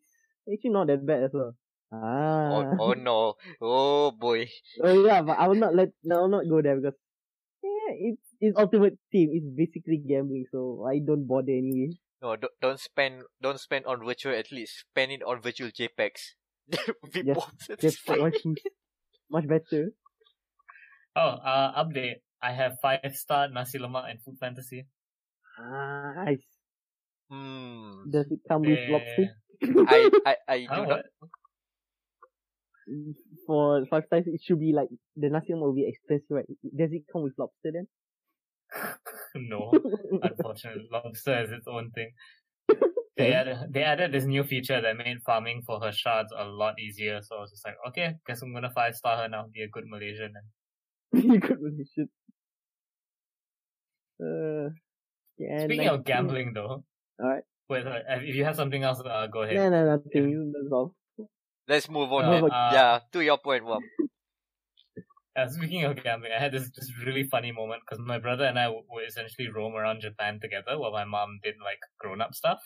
actually 0.52 0.70
not 0.70 0.86
that 0.88 1.06
bad 1.06 1.22
as 1.24 1.30
well. 1.32 1.54
Oh, 1.92 2.64
Ah. 2.64 2.76
oh 2.80 2.94
no! 2.96 3.34
Oh 3.60 4.10
boy! 4.10 4.48
Oh 4.82 5.04
yeah, 5.04 5.20
but 5.22 5.38
I 5.38 5.46
will 5.48 5.60
not 5.60 5.74
let 5.76 5.90
I 6.10 6.16
will 6.16 6.28
not 6.32 6.48
go 6.48 6.62
there 6.62 6.76
because 6.80 6.96
yeah, 7.62 7.92
it's 8.12 8.24
it's 8.40 8.56
ultimate 8.58 8.98
team. 9.12 9.30
It's 9.32 9.46
basically 9.46 9.98
gambling, 10.00 10.46
so 10.50 10.86
I 10.88 10.98
don't 11.04 11.26
bother 11.28 11.52
anyway. 11.52 11.92
No, 12.22 12.34
don't, 12.36 12.52
don't 12.60 12.80
spend 12.80 13.24
don't 13.42 13.60
spend 13.60 13.84
on 13.86 14.04
virtual 14.04 14.34
athletes. 14.34 14.84
Spend 14.88 15.12
it 15.12 15.22
on 15.22 15.42
virtual 15.42 15.68
JPEGs. 15.70 16.34
That 16.72 16.86
would 17.02 17.12
be 17.12 17.22
Yes, 17.22 17.36
more 17.36 17.46
Just 17.78 18.00
satisfying. 18.00 18.32
waifus. 18.32 18.56
Much 19.32 19.48
better. 19.48 19.92
Oh, 21.16 21.20
uh, 21.44 21.84
update. 21.84 22.20
I 22.42 22.52
have 22.52 22.78
five 22.82 23.14
star 23.14 23.48
nasi 23.48 23.78
lemak 23.78 24.10
and 24.10 24.22
food 24.22 24.38
fantasy. 24.38 24.86
Ah, 25.56 26.12
Nice. 26.24 26.46
Hmm. 27.30 28.06
Does 28.08 28.30
it 28.30 28.40
come 28.46 28.64
with 28.66 28.80
lobster? 28.86 29.28
I 29.86 30.10
I 30.24 30.36
I 30.48 30.66
do 30.66 30.86
Huh, 30.86 30.86
not. 30.86 31.04
For 33.46 33.84
five 33.86 34.04
stars, 34.06 34.26
it 34.26 34.40
should 34.42 34.60
be 34.60 34.72
like 34.72 34.88
the 35.16 35.28
nasi 35.30 35.52
lemak 35.52 35.62
will 35.62 35.74
be 35.74 35.88
expensive, 35.88 36.30
right? 36.30 36.46
Does 36.76 36.92
it 36.92 37.04
come 37.12 37.22
with 37.24 37.34
lobster 37.38 37.72
then? 37.72 37.88
No, 39.34 39.82
unfortunately, 40.20 40.88
lobster 40.90 41.34
has 41.34 41.50
its 41.50 41.66
own 41.66 41.90
thing. 41.90 42.12
They 43.16 43.32
added, 43.34 43.58
they 43.70 43.82
added 43.82 44.12
this 44.12 44.24
new 44.24 44.42
feature 44.42 44.80
that 44.80 44.96
made 44.96 45.22
farming 45.22 45.62
for 45.66 45.78
her 45.80 45.92
shards 45.92 46.32
a 46.36 46.44
lot 46.44 46.80
easier. 46.80 47.20
So 47.20 47.36
I 47.36 47.40
was 47.40 47.50
just 47.50 47.66
like, 47.66 47.76
okay, 47.88 48.14
guess 48.26 48.40
I'm 48.40 48.54
gonna 48.54 48.70
five 48.70 48.94
star 48.94 49.18
her 49.18 49.28
now. 49.28 49.46
Be 49.52 49.62
a 49.62 49.68
good 49.68 49.84
Malaysian. 49.86 50.32
And 51.12 51.24
you 51.24 51.40
could 51.40 51.60
really 51.60 51.84
should. 51.94 52.08
Uh, 54.18 54.70
yeah, 55.36 55.64
speaking 55.64 55.86
nice. 55.86 55.94
of 55.94 56.04
gambling, 56.04 56.54
though, 56.54 56.84
Alright. 57.20 57.42
wait, 57.68 57.86
uh, 57.86 57.98
if 58.08 58.34
you 58.34 58.44
have 58.44 58.56
something 58.56 58.82
else, 58.82 59.02
uh, 59.04 59.26
go 59.26 59.42
ahead. 59.42 59.56
No, 59.56 59.68
no, 59.68 59.96
nothing. 59.96 60.52
That's 60.54 60.72
all. 60.72 60.94
Let's 61.68 61.90
move 61.90 62.10
on. 62.12 62.24
Uh, 62.24 62.40
then. 62.40 62.44
uh, 62.44 62.70
yeah, 62.72 62.98
to 63.12 63.20
your 63.20 63.38
point, 63.38 63.64
Wam. 63.64 63.80
Uh, 65.34 65.48
speaking 65.48 65.82
of 65.82 65.96
gambling, 66.02 66.30
I 66.30 66.38
had 66.38 66.52
this, 66.52 66.70
this 66.76 66.92
really 67.06 67.24
funny 67.24 67.52
moment 67.52 67.80
because 67.80 68.04
my 68.04 68.18
brother 68.18 68.44
and 68.44 68.58
I 68.58 68.68
would 68.68 68.84
essentially 69.08 69.48
roam 69.48 69.74
around 69.74 70.02
Japan 70.02 70.38
together 70.38 70.78
while 70.78 70.92
my 70.92 71.06
mom 71.06 71.40
did 71.42 71.54
like 71.64 71.78
grown 71.98 72.20
up 72.20 72.34
stuff. 72.34 72.60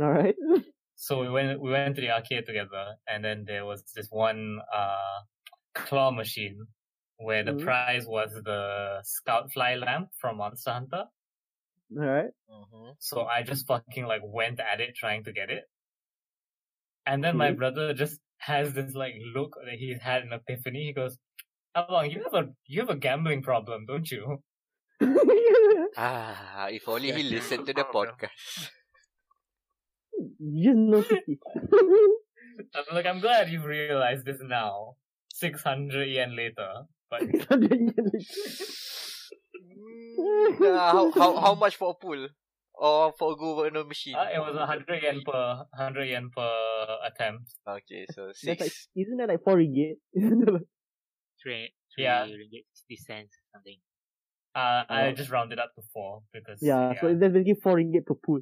Alright. 0.00 0.34
So 0.94 1.20
we 1.20 1.28
went 1.30 1.60
we 1.60 1.70
went 1.72 1.96
to 1.96 2.00
the 2.02 2.10
arcade 2.10 2.46
together, 2.46 2.94
and 3.08 3.24
then 3.24 3.44
there 3.44 3.64
was 3.64 3.82
this 3.94 4.06
one 4.10 4.60
uh 4.72 5.20
claw 5.74 6.10
machine 6.12 6.66
where 7.18 7.42
the 7.42 7.52
Mhm. 7.52 7.64
prize 7.64 8.06
was 8.06 8.32
the 8.44 9.00
Scout 9.04 9.52
Fly 9.52 9.74
lamp 9.76 10.10
from 10.20 10.36
Monster 10.38 10.72
Hunter. 10.72 11.04
Alright. 11.96 12.30
Mm-hmm. 12.50 12.90
So 12.98 13.24
I 13.24 13.42
just 13.42 13.66
fucking 13.66 14.06
like 14.06 14.22
went 14.24 14.60
at 14.60 14.80
it 14.80 14.94
trying 14.96 15.24
to 15.24 15.32
get 15.32 15.50
it. 15.50 15.64
And 17.06 17.22
then 17.22 17.36
my 17.36 17.52
Mhm. 17.52 17.56
brother 17.56 17.94
just 17.94 18.20
has 18.38 18.74
this 18.74 18.94
like 18.94 19.14
look 19.34 19.56
that 19.64 19.74
he's 19.74 20.00
had 20.00 20.22
an 20.22 20.32
epiphany. 20.32 20.84
He 20.84 20.92
goes, 20.92 21.18
Abang, 21.76 22.12
you 22.12 22.22
have 22.24 22.34
a 22.34 22.54
you 22.66 22.80
have 22.80 22.90
a 22.90 22.96
gambling 22.96 23.42
problem, 23.42 23.86
don't 23.86 24.10
you? 24.10 24.42
Ah, 25.96 26.68
if 26.68 26.88
only 26.88 27.12
he 27.12 27.22
listened 27.34 27.66
to 27.66 27.72
the 27.74 27.84
podcast. 27.84 28.70
You 30.42 30.64
just 30.64 30.76
noticed. 30.76 31.22
I'm 32.74 32.84
like, 32.94 33.06
I'm 33.06 33.20
glad 33.20 33.48
you've 33.50 33.64
realized 33.64 34.24
this 34.26 34.38
now. 34.42 34.96
Six 35.32 35.62
hundred 35.62 36.08
yen 36.08 36.36
later. 36.36 36.82
But 37.10 37.22
uh, 37.52 37.56
how, 40.92 41.10
how 41.12 41.40
how 41.40 41.54
much 41.54 41.76
for 41.76 41.90
a 41.90 41.94
pool? 41.94 42.28
Or 42.74 43.12
for 43.18 43.32
a 43.32 43.36
governor 43.36 43.84
machine? 43.84 44.16
uh, 44.16 44.28
it 44.34 44.38
was 44.38 44.56
a 44.56 44.66
hundred 44.66 45.02
yen 45.02 45.20
per 45.24 45.64
hundred 45.74 46.06
yen 46.06 46.30
per 46.34 46.86
attempt. 47.04 47.54
Okay, 47.68 48.06
so 48.10 48.26
That's 48.28 48.40
six. 48.40 48.60
like, 48.60 48.72
isn't 48.96 49.16
that 49.18 49.28
like 49.28 49.42
4 49.44 49.56
ringgit? 49.56 49.94
Isn't 50.14 50.40
that 50.44 50.52
like, 50.52 50.62
Three, 51.42 51.72
three 51.94 52.04
Yeah. 52.04 52.24
ringgit 52.26 52.64
sixty 52.72 52.96
cents 52.96 53.34
something. 53.54 53.78
Uh, 54.54 54.84
I 54.88 55.08
Oh. 55.08 55.12
just 55.12 55.30
rounded 55.30 55.58
up 55.58 55.74
to 55.76 55.82
four 55.92 56.22
because 56.32 56.60
yeah, 56.62 56.94
so 57.00 57.14
that's 57.14 57.32
basically 57.32 57.60
4 57.62 57.74
ringgit 57.76 58.06
per 58.06 58.14
pool. 58.14 58.40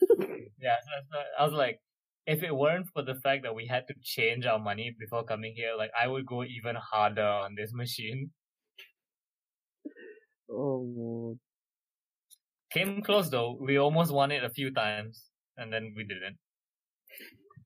Yeah, 0.60 0.76
so 0.80 0.88
that's 0.94 1.08
not, 1.10 1.24
I 1.38 1.44
was 1.44 1.52
like, 1.52 1.80
if 2.26 2.42
it 2.42 2.54
weren't 2.54 2.88
for 2.92 3.02
the 3.02 3.14
fact 3.14 3.44
that 3.44 3.54
we 3.54 3.66
had 3.66 3.86
to 3.88 3.94
change 4.02 4.44
our 4.44 4.58
money 4.58 4.94
before 4.98 5.24
coming 5.24 5.54
here, 5.56 5.74
like 5.76 5.90
I 5.98 6.08
would 6.08 6.26
go 6.26 6.44
even 6.44 6.76
harder 6.76 7.22
on 7.22 7.54
this 7.56 7.72
machine. 7.72 8.32
Oh, 10.50 11.38
Came 12.70 13.02
close 13.02 13.30
though. 13.30 13.56
We 13.60 13.78
almost 13.78 14.12
won 14.12 14.30
it 14.30 14.44
a 14.44 14.50
few 14.50 14.72
times, 14.72 15.30
and 15.56 15.72
then 15.72 15.94
we 15.96 16.04
didn't. 16.04 16.38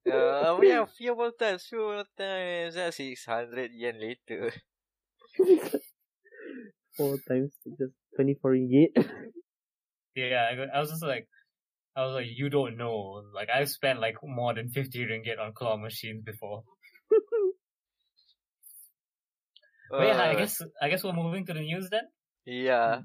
Uh, 0.06 0.56
we 0.58 0.68
have 0.70 0.92
few 0.92 1.14
more 1.14 1.32
times, 1.32 1.66
few 1.66 1.78
more 1.78 2.04
times. 2.16 2.76
Uh, 2.76 2.90
600 2.90 3.70
yen 3.72 4.00
later. 4.00 4.52
four 6.96 7.16
times 7.28 7.52
just 7.78 7.94
24 8.16 8.52
ringgit. 8.52 8.92
Yeah, 10.14 10.68
I 10.74 10.78
was 10.78 10.90
just 10.90 11.02
like, 11.02 11.26
I 11.94 12.04
was 12.04 12.14
like, 12.14 12.26
you 12.34 12.48
don't 12.48 12.76
know. 12.76 13.22
Like 13.34 13.48
I've 13.50 13.68
spent 13.70 14.00
like 14.00 14.16
more 14.22 14.54
than 14.54 14.70
fifty 14.70 15.04
ringgit 15.04 15.38
on 15.38 15.52
claw 15.52 15.76
machines 15.76 16.22
before. 16.24 16.64
But 19.90 20.06
yeah, 20.06 20.20
I 20.22 20.32
Uh, 20.32 20.38
guess 20.38 20.62
I 20.80 20.88
guess 20.88 21.04
we're 21.04 21.12
moving 21.12 21.44
to 21.46 21.52
the 21.52 21.60
news 21.60 21.90
then. 21.90 22.08
Yeah. 22.46 23.02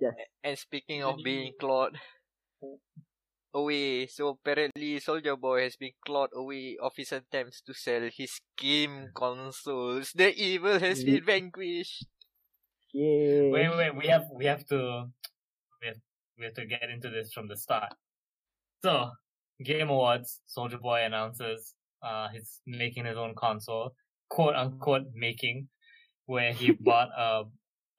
yes. 0.00 0.14
And 0.42 0.58
speaking 0.58 1.04
of 1.04 1.16
being 1.22 1.52
clawed 1.60 1.98
away, 3.54 4.06
so 4.06 4.28
apparently 4.28 4.98
Soldier 4.98 5.36
Boy 5.36 5.64
has 5.64 5.76
been 5.76 5.92
clawed 6.06 6.30
away 6.34 6.78
of 6.80 6.92
his 6.96 7.12
attempts 7.12 7.60
to 7.68 7.74
sell 7.74 8.08
his 8.10 8.40
game 8.56 9.10
consoles. 9.14 10.12
The 10.14 10.32
evil 10.34 10.78
has 10.78 11.04
been 11.04 11.22
vanquished. 11.24 12.06
Yay. 12.94 13.50
Wait, 13.50 13.68
wait, 13.76 13.94
we 13.94 14.06
have 14.08 14.24
we 14.32 14.46
have 14.46 14.64
to 14.72 15.08
we 15.80 15.86
have, 15.88 16.00
we 16.38 16.44
have 16.46 16.54
to 16.54 16.64
get 16.66 16.88
into 16.88 17.10
this 17.10 17.32
from 17.32 17.48
the 17.48 17.56
start. 17.56 17.92
So, 18.82 19.10
Game 19.64 19.90
Awards, 19.90 20.40
Soldier 20.46 20.78
Boy 20.78 21.04
announces 21.04 21.74
uh 22.02 22.28
he's 22.32 22.60
making 22.66 23.04
his 23.04 23.16
own 23.16 23.34
console, 23.36 23.92
quote 24.28 24.56
unquote 24.56 25.06
making, 25.14 25.68
where 26.26 26.52
he 26.52 26.72
bought 26.80 27.08
a 27.16 27.44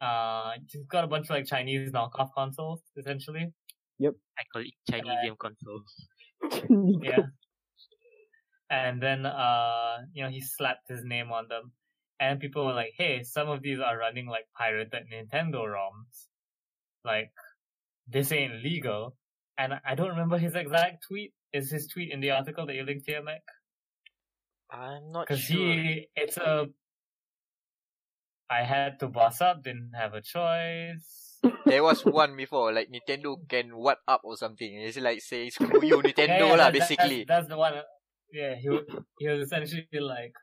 uh 0.03 0.51
he's 0.67 0.85
got 0.87 1.05
a 1.05 1.07
bunch 1.07 1.25
of 1.25 1.29
like 1.31 1.45
Chinese 1.45 1.91
knockoff 1.91 2.29
consoles 2.35 2.81
essentially. 2.97 3.53
Yep. 3.99 4.13
I 4.37 4.41
call 4.51 4.63
it 4.63 4.73
Chinesium 4.91 5.37
console. 5.37 5.83
Yeah. 7.01 7.27
And 8.69 9.01
then 9.01 9.25
uh 9.25 9.97
you 10.13 10.23
know 10.23 10.29
he 10.29 10.41
slapped 10.41 10.89
his 10.89 11.03
name 11.03 11.31
on 11.31 11.47
them. 11.47 11.71
And 12.19 12.39
people 12.39 12.65
were 12.65 12.73
like, 12.73 12.93
hey, 12.97 13.23
some 13.23 13.49
of 13.49 13.61
these 13.61 13.79
are 13.79 13.97
running 13.97 14.27
like 14.27 14.45
pirated 14.57 15.03
Nintendo 15.11 15.65
ROMs. 15.65 16.27
Like 17.05 17.31
this 18.07 18.31
ain't 18.31 18.63
legal. 18.63 19.15
And 19.57 19.73
I 19.85 19.95
don't 19.95 20.09
remember 20.09 20.37
his 20.37 20.55
exact 20.55 21.03
tweet. 21.07 21.33
Is 21.53 21.69
his 21.69 21.87
tweet 21.87 22.11
in 22.11 22.19
the 22.21 22.31
article 22.31 22.65
that 22.65 22.73
you 22.75 22.83
linked 22.83 23.05
here, 23.05 23.21
Meck? 23.21 23.43
I'm 24.71 25.11
not 25.11 25.27
Because 25.27 25.41
sure. 25.41 25.57
he, 25.57 26.07
it's 26.15 26.37
a. 26.37 26.65
I 28.49 28.63
had 28.63 28.99
to 28.99 29.07
boss 29.07 29.41
up, 29.41 29.63
didn't 29.63 29.91
have 29.95 30.13
a 30.13 30.21
choice. 30.21 31.37
There 31.65 31.83
was 31.83 32.03
one 32.05 32.35
before, 32.35 32.71
like 32.73 32.89
Nintendo 32.89 33.37
can 33.47 33.75
what 33.77 33.99
up 34.07 34.21
or 34.23 34.35
something. 34.37 34.73
It's 34.73 34.97
like 34.97 35.21
say 35.21 35.49
screw 35.49 35.83
you 35.85 36.01
Nintendo 36.01 36.27
Yeah, 36.27 36.37
yeah, 36.37 36.43
lah, 36.51 36.57
that- 36.57 36.73
that- 36.73 36.73
basically. 36.73 37.25
That's, 37.27 37.45
that's 37.45 37.47
the 37.49 37.57
one. 37.57 37.73
Yeah, 38.31 38.55
he 38.55 38.69
he 39.19 39.27
was 39.27 39.41
essentially 39.45 39.85
like, 40.01 40.33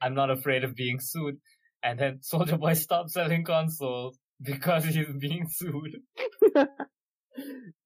"I'm 0.00 0.14
not 0.14 0.30
afraid 0.30 0.64
of 0.64 0.74
being 0.74 0.98
sued," 1.00 1.38
and 1.82 1.98
then 1.98 2.18
Soldier 2.22 2.58
Boy 2.58 2.74
stopped 2.74 3.10
selling 3.10 3.44
consoles 3.44 4.18
because 4.42 4.84
he's 4.84 5.06
being 5.18 5.46
sued. 5.48 6.02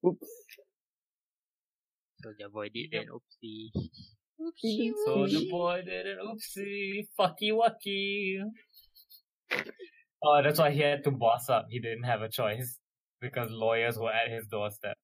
Oops. 0.05 0.27
Soldier 2.21 2.49
Boy 2.51 2.69
did 2.73 2.89
Yep. 2.93 3.03
an 3.03 3.09
oopsie. 3.09 3.71
Soldier 5.05 5.45
Boy 5.49 5.81
did 5.85 6.05
an 6.07 6.17
oopsie, 6.25 7.07
fucky 7.19 7.51
wucky. 7.51 8.39
Oh, 10.23 10.41
that's 10.43 10.59
why 10.59 10.71
he 10.71 10.79
had 10.81 11.03
to 11.03 11.11
boss 11.11 11.49
up. 11.49 11.67
He 11.69 11.79
didn't 11.79 12.03
have 12.03 12.21
a 12.21 12.29
choice 12.29 12.79
because 13.19 13.49
lawyers 13.51 13.97
were 13.97 14.11
at 14.11 14.29
his 14.31 14.47
doorstep. 14.47 14.97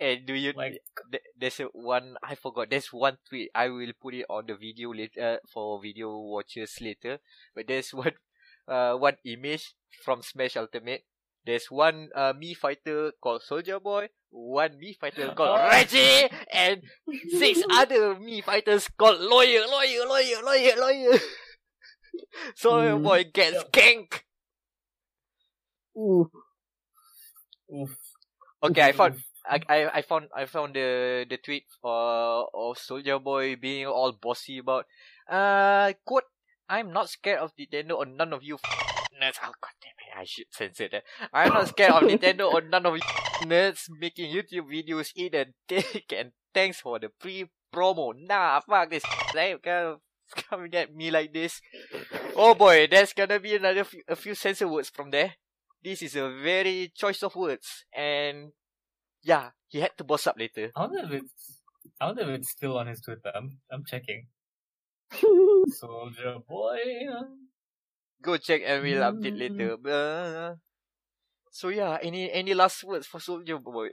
And 0.00 0.26
do 0.26 0.34
you 0.34 0.52
Like, 0.56 0.78
th- 1.12 1.22
there's 1.38 1.60
a 1.60 1.64
one 1.72 2.16
I 2.22 2.34
forgot. 2.34 2.68
There's 2.68 2.92
one 2.92 3.16
tweet. 3.28 3.50
I 3.54 3.68
will 3.68 3.92
put 4.00 4.14
it 4.14 4.26
on 4.28 4.44
the 4.46 4.56
video 4.56 4.92
later 4.92 5.38
for 5.52 5.80
video 5.80 6.18
watchers 6.18 6.78
later. 6.80 7.18
But 7.54 7.68
there's 7.68 7.90
one 7.94 8.12
uh 8.66 8.94
one 8.96 9.16
image 9.24 9.74
from 10.02 10.22
Smash 10.22 10.56
Ultimate. 10.56 11.04
There's 11.44 11.70
one 11.70 12.08
uh 12.14 12.32
Mii 12.32 12.56
fighter 12.56 13.12
called 13.20 13.42
Soldier 13.42 13.78
Boy, 13.78 14.08
one 14.30 14.80
Mii 14.80 14.96
fighter 14.96 15.28
called 15.36 15.60
Oh. 15.60 15.68
Reggie, 15.70 16.28
and 16.52 16.80
six 17.36 17.60
other 17.70 18.16
Mii 18.16 18.42
fighters 18.42 18.88
called 18.96 19.20
Lawyer, 19.20 19.66
Lawyer, 19.68 20.06
Lawyer, 20.08 20.40
Lawyer, 20.42 20.74
Lawyer. 20.80 21.18
Soldier 22.56 22.96
Mm. 22.96 23.02
Boy 23.04 23.24
gets 23.32 23.56
Yep. 23.60 23.72
ganked. 23.72 24.22
Ooh. 25.96 26.30
oof. 27.72 27.92
Okay, 28.62 28.82
I 28.82 28.92
found 28.92 29.20
I, 29.44 29.60
I 29.68 29.78
I 29.98 30.02
found 30.02 30.28
I 30.34 30.46
found 30.46 30.74
the 30.74 31.26
the 31.28 31.36
tweet 31.36 31.66
uh, 31.84 32.42
of 32.48 32.78
Soldier 32.78 33.18
Boy 33.20 33.56
being 33.56 33.86
all 33.86 34.12
bossy 34.16 34.58
about 34.58 34.86
uh 35.28 35.92
quote 36.04 36.24
I'm 36.68 36.92
not 36.92 37.10
scared 37.10 37.40
of 37.44 37.52
Nintendo 37.60 38.00
or 38.00 38.06
none 38.06 38.32
of 38.32 38.42
you 38.42 38.56
f- 38.56 38.93
nerds. 39.20 39.38
Oh 39.42 39.52
god 39.60 39.74
damn 39.82 39.98
it, 39.98 40.20
I 40.20 40.24
should 40.24 40.46
censor 40.50 40.88
that. 40.90 41.04
I'm 41.32 41.52
not 41.52 41.68
scared 41.68 41.90
of 41.92 42.02
Nintendo 42.02 42.52
or 42.52 42.60
none 42.60 42.86
of 42.86 42.94
you 42.94 43.00
nerds 43.46 43.88
making 43.98 44.34
YouTube 44.34 44.68
videos 44.70 45.10
eat 45.14 45.34
and 45.34 45.54
take 45.68 46.12
and 46.16 46.32
thanks 46.52 46.80
for 46.80 46.98
the 46.98 47.08
pre 47.08 47.50
promo. 47.72 48.12
Nah, 48.16 48.60
fuck 48.60 48.90
this. 48.90 49.04
Like, 49.34 49.66
coming 50.48 50.74
at 50.74 50.94
me 50.94 51.10
like 51.10 51.32
this. 51.32 51.60
Oh 52.36 52.54
boy, 52.54 52.86
there's 52.90 53.12
gonna 53.12 53.40
be 53.40 53.56
another 53.56 53.84
few, 53.84 54.02
a 54.08 54.16
few 54.16 54.34
censor 54.34 54.68
words 54.68 54.90
from 54.90 55.10
there. 55.10 55.34
This 55.82 56.02
is 56.02 56.16
a 56.16 56.30
very 56.42 56.92
choice 56.94 57.22
of 57.22 57.36
words 57.36 57.84
and 57.94 58.52
yeah, 59.22 59.50
he 59.68 59.80
had 59.80 59.96
to 59.98 60.04
boss 60.04 60.26
up 60.26 60.36
later. 60.38 60.70
I 60.76 60.80
wonder 60.80 61.00
if 61.04 61.22
it's. 61.22 61.60
I 62.00 62.06
wonder 62.06 62.22
if 62.22 62.28
it's 62.40 62.50
still 62.50 62.78
on 62.78 62.86
his 62.86 63.00
Twitter. 63.00 63.32
I'm 63.34 63.58
I'm 63.70 63.84
checking. 63.84 64.26
Soldier 65.68 66.36
Boy. 66.48 66.78
Go 68.24 68.38
check 68.38 68.62
and 68.64 68.82
we'll 68.82 69.04
update 69.04 69.36
later. 69.36 69.76
Uh, 69.84 70.56
so 71.52 71.68
yeah, 71.68 71.98
any 72.02 72.32
any 72.32 72.54
last 72.54 72.82
words 72.82 73.06
for 73.06 73.20
Soldier 73.20 73.58
Boy? 73.58 73.90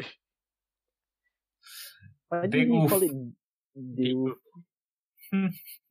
Why 2.29 2.41
Big 2.47 2.51
didn't 2.51 2.81
he 2.81 2.87
call 2.87 3.03
it 3.03 3.11
Big 3.75 3.95
the 3.95 4.35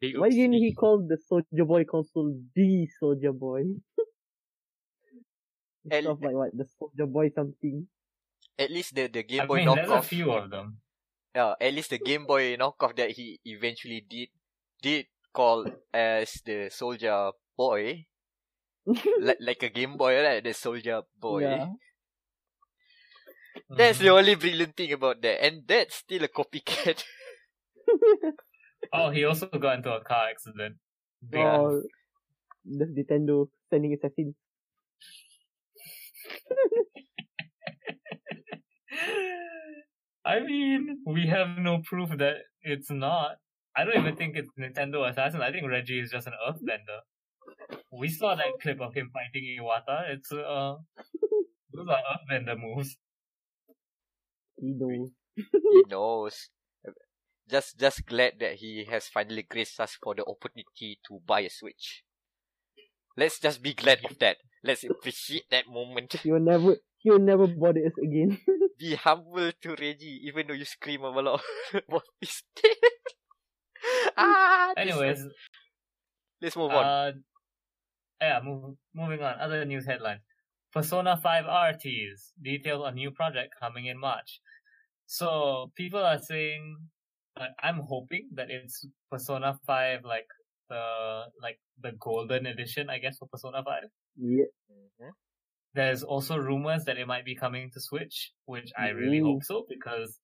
Big 0.01 0.19
Why 0.19 0.29
didn't 0.31 0.55
he 0.55 0.75
call 0.75 1.07
the 1.07 1.19
Soldier 1.29 1.65
Boy 1.65 1.85
console 1.85 2.35
the 2.57 2.89
Soldier 2.99 3.33
Boy? 3.33 3.63
And- 5.91 6.05
Stuff 6.05 6.19
like 6.23 6.35
what 6.35 6.51
the 6.57 6.67
Soldier 6.79 7.07
Boy 7.07 7.31
something. 7.35 7.87
At 8.59 8.71
least 8.71 8.95
the 8.95 9.09
the 9.09 9.23
Game 9.23 9.43
I 9.43 9.47
Boy 9.47 9.65
mean, 9.65 9.75
there's 9.75 9.91
a 9.91 10.03
few 10.03 10.31
of 10.33 10.51
them. 10.51 10.79
Yeah, 11.35 11.55
at 11.61 11.73
least 11.73 11.91
the 11.91 11.99
Game 11.99 12.27
Boy 12.27 12.57
knockoff 12.57 12.97
that 12.97 13.11
he 13.13 13.41
eventually 13.45 14.01
did 14.05 14.29
did 14.83 15.07
call 15.33 15.65
as 15.93 16.43
the 16.45 16.69
Soldier 16.69 17.31
boy, 17.57 18.05
like 19.17 19.39
like 19.41 19.63
a 19.63 19.69
Game 19.71 19.97
Boy, 19.97 20.21
right? 20.23 20.43
The 20.43 20.53
Soldier 20.55 21.03
Boy. 21.19 21.61
Yeah. 21.61 21.75
That's 23.77 23.99
Mhm. 23.99 23.99
the 23.99 24.11
only 24.11 24.35
brilliant 24.37 24.77
thing 24.77 24.93
about 24.93 25.23
that, 25.23 25.43
and 25.45 25.67
that's 25.67 25.97
still 25.97 26.25
a 26.25 26.29
copycat. 26.29 27.03
Oh, 28.93 29.11
he 29.11 29.25
also 29.25 29.47
got 29.49 29.77
into 29.79 29.93
a 29.93 30.03
car 30.05 30.29
accident. 30.31 30.79
Yeah. 31.33 31.67
Oh, 31.67 31.83
that's 32.65 32.91
Nintendo 32.93 33.49
sending 33.71 33.95
assassins. 33.95 34.35
I 40.25 40.41
mean, 40.41 41.03
we 41.07 41.27
have 41.27 41.59
no 41.59 41.81
proof 41.85 42.11
that 42.19 42.37
it's 42.63 42.91
not. 42.91 43.37
I 43.77 43.85
don't 43.85 43.97
even 43.99 44.17
think 44.17 44.37
it's 44.37 44.51
Nintendo 44.59 45.09
Assassin. 45.09 45.41
I 45.43 45.53
think 45.53 45.67
Reggie 45.69 46.01
is 46.01 46.11
just 46.11 46.27
an 46.27 46.35
Earthbender. 46.47 47.01
We 47.93 48.09
saw 48.09 48.35
that 48.37 48.61
clip 48.63 48.81
of 48.81 48.95
him 48.95 49.11
fighting 49.13 49.45
Iwata. 49.61 50.11
It's 50.11 50.33
uh, 50.33 50.77
those 51.75 51.89
are 51.89 52.03
Earthbender 52.13 52.59
moves. 52.59 52.97
He 54.61 54.73
knows. 54.73 55.11
he 55.37 55.83
knows. 55.89 56.51
Just 57.51 57.79
just 57.79 58.07
glad 58.07 58.39
that 58.41 58.55
he 58.57 58.85
has 58.85 59.09
finally 59.09 59.43
graced 59.43 59.81
us 59.81 59.97
for 60.01 60.15
the 60.15 60.25
opportunity 60.25 61.01
to 61.09 61.21
buy 61.27 61.41
a 61.41 61.51
Switch. 61.51 62.05
Let's 63.17 63.39
just 63.41 63.63
be 63.63 63.75
glad 63.75 64.05
of 64.05 64.19
that. 64.21 64.39
Let's 64.63 64.85
appreciate 64.85 65.45
that 65.51 65.67
moment. 65.69 66.13
He 66.23 66.31
will 66.31 66.41
never, 66.41 66.77
he 66.99 67.11
will 67.11 67.19
never 67.19 67.47
bother 67.47 67.87
us 67.87 67.97
again. 68.03 68.39
Be 68.79 68.95
humble 68.95 69.53
to 69.61 69.71
Reggie, 69.77 70.21
even 70.25 70.47
though 70.47 70.55
you 70.55 70.65
scream 70.65 71.03
a 71.03 71.11
lot 71.11 71.43
about 71.75 72.05
this 72.21 72.43
thing. 72.57 72.73
ah, 74.17 74.73
this- 74.77 74.87
Anyways, 74.89 75.27
let's 76.41 76.57
move 76.57 76.71
on. 76.73 76.85
uh, 76.85 77.13
yeah, 78.21 78.41
move, 78.43 78.77
moving 78.95 79.23
on. 79.23 79.39
Other 79.41 79.65
news 79.65 79.87
headlines. 79.87 80.23
Persona 80.73 81.17
5 81.17 81.45
RTs. 81.47 82.33
Details 82.43 82.83
on 82.85 82.95
new 82.95 83.11
project 83.11 83.55
coming 83.61 83.87
in 83.87 83.99
March. 83.99 84.41
So, 85.07 85.73
people 85.77 86.01
are 86.05 86.19
saying, 86.19 86.77
uh, 87.37 87.49
I'm 87.63 87.81
hoping 87.81 88.31
that 88.35 88.51
it's 88.51 88.87
Persona 89.11 89.59
5, 89.67 90.05
like, 90.05 90.29
the, 90.69 91.25
like, 91.43 91.59
the 91.81 91.93
golden 92.01 92.47
edition, 92.47 92.91
I 92.91 92.99
guess, 92.99 93.19
for 93.19 93.29
Persona 93.29 93.63
5. 93.65 93.85
yeah. 94.17 94.45
Mhm. 94.71 95.13
There's 95.75 96.03
also 96.05 96.37
rumors 96.37 96.85
that 96.85 96.99
it 96.99 97.07
might 97.07 97.25
be 97.25 97.35
coming 97.37 97.71
to 97.73 97.81
Switch, 97.81 98.33
which 98.47 98.73
I 98.79 98.89
really 98.91 99.21
Ooh. 99.21 99.25
hope 99.25 99.45
so, 99.45 99.67
because 99.69 100.21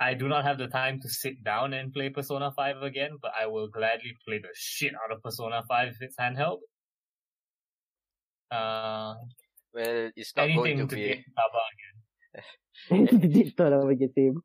I 0.00 0.14
do 0.14 0.28
not 0.28 0.44
have 0.44 0.58
the 0.58 0.68
time 0.68 1.00
to 1.00 1.08
sit 1.10 1.42
down 1.44 1.74
and 1.74 1.92
play 1.92 2.10
Persona 2.10 2.52
5 2.52 2.82
again, 2.82 3.18
but 3.22 3.32
I 3.38 3.46
will 3.46 3.68
gladly 3.68 4.14
play 4.26 4.38
the 4.38 4.50
shit 4.54 4.94
out 4.94 5.12
of 5.12 5.22
Persona 5.22 5.62
5 5.68 5.88
if 5.90 6.02
it's 6.02 6.16
handheld. 6.18 6.60
Uh, 8.50 9.14
Well, 9.74 10.10
it's 10.16 10.32
not 10.36 10.46
going 10.48 10.80
anything 10.80 10.88
to 10.88 10.96
to 10.96 10.96
be. 10.96 11.08
get 11.08 11.34
Baba 11.36 11.60
And 12.90 13.08
he 13.10 13.28
did 13.28 13.56
thought 13.56 13.72
I 13.72 13.76
would 13.84 13.98
get 13.98 14.12
him. 14.16 14.42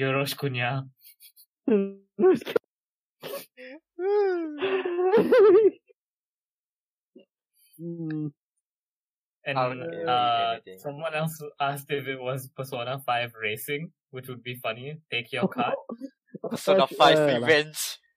Yoroshiku-nya. 0.00 0.86
Hmm. 7.78 8.26
And 9.44 9.58
I'll 9.58 9.74
uh, 10.08 10.56
someone 10.78 11.14
else 11.14 11.42
asked 11.60 11.90
if 11.90 12.06
it 12.06 12.20
was 12.20 12.48
Persona 12.56 13.00
5 13.04 13.32
Racing, 13.42 13.90
which 14.10 14.28
would 14.28 14.42
be 14.42 14.54
funny. 14.54 14.98
Take 15.10 15.32
your 15.32 15.48
card. 15.56 15.74
Persona 16.48 16.86
5 16.86 17.18
uh, 17.18 17.40
Revenge. 17.40 17.98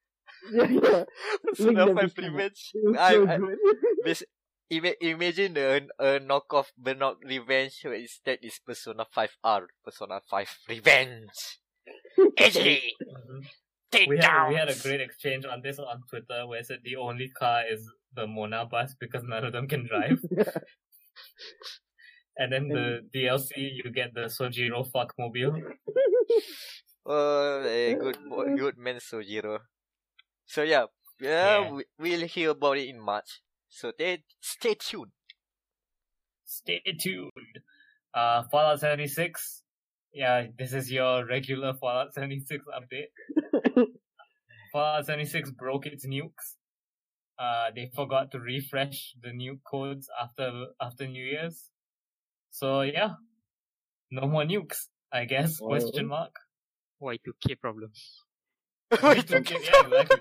Yeah, 0.52 0.68
yeah. 0.70 1.04
Persona 1.48 1.92
5 1.92 2.14
them 2.14 2.34
Revenge. 2.34 2.70
I- 2.96 3.12
so 3.14 3.26
I- 3.28 3.36
good. 3.38 3.58
Bas- 4.04 4.22
ima- 4.70 4.94
imagine 5.00 5.56
a, 5.56 5.76
a 5.98 6.20
knockoff 6.20 6.66
Burnout 6.80 7.16
Revenge 7.24 7.80
where 7.84 7.94
instead 7.94 8.38
is 8.42 8.58
Persona 8.64 9.06
5R, 9.16 9.66
Persona 9.84 10.20
5 10.28 10.58
Revenge. 10.68 11.58
Edgy! 12.36 12.94
Mhm. 13.02 13.46
Take 13.92 14.08
We 14.10 14.16
had, 14.16 14.22
down! 14.22 14.48
we 14.48 14.56
had 14.56 14.68
a 14.68 14.74
great 14.74 15.00
exchange 15.00 15.44
on 15.44 15.60
this 15.62 15.78
on 15.78 16.02
Twitter 16.10 16.46
where 16.46 16.58
it 16.60 16.66
said 16.66 16.80
the 16.82 16.96
only 16.96 17.28
car 17.28 17.62
is 17.70 17.88
the 18.14 18.26
Mona 18.26 18.66
bus 18.66 18.94
because 18.98 19.22
none 19.22 19.44
of 19.44 19.52
them 19.52 19.68
can 19.68 19.86
drive. 19.86 20.18
and 22.36 22.52
then 22.52 22.68
the 22.68 23.00
DLC, 23.14 23.50
you 23.56 23.90
get 23.92 24.12
the 24.14 24.22
Sojiro 24.22 24.86
fuckmobile. 24.90 25.62
Oh, 27.08 27.62
a 27.64 27.94
good 27.94 28.18
boy, 28.28 28.56
good 28.56 28.76
man, 28.78 28.96
Sojiro. 28.96 29.60
So 30.44 30.64
yeah, 30.64 30.86
yeah, 31.20 31.60
Yeah. 31.60 31.70
We, 31.70 31.84
we'll 32.00 32.26
hear 32.26 32.50
about 32.50 32.78
it 32.78 32.88
in 32.88 32.98
March. 32.98 33.42
So 33.68 33.92
they, 33.96 34.22
stay 34.40 34.74
tuned. 34.74 35.12
Stay 36.44 36.80
tuned. 37.00 37.30
Uh, 38.14 38.44
Fallout 38.50 38.80
76. 38.80 39.62
Yeah, 40.12 40.46
this 40.58 40.72
is 40.72 40.90
your 40.90 41.26
regular 41.26 41.74
Fallout 41.74 42.14
76 42.14 42.64
update. 42.74 43.84
Fallout 44.72 45.06
76 45.06 45.50
broke 45.50 45.86
its 45.86 46.06
nukes. 46.06 46.54
Uh, 47.38 47.70
they 47.74 47.90
forgot 47.94 48.30
to 48.30 48.40
refresh 48.40 49.12
the 49.22 49.28
nuke 49.28 49.60
codes 49.70 50.08
after 50.22 50.50
after 50.80 51.06
New 51.06 51.22
Year's. 51.22 51.68
So 52.50 52.80
yeah, 52.80 53.10
no 54.10 54.26
more 54.26 54.44
nukes. 54.44 54.86
I 55.12 55.26
guess 55.26 55.60
Oh. 55.60 55.66
question 55.66 56.06
mark. 56.06 56.34
Y2K 57.02 57.60
problem. 57.60 57.90
Wait, 59.02 59.30
Okay, 59.30 59.56
yeah, 59.62 59.82
exactly. 59.84 60.18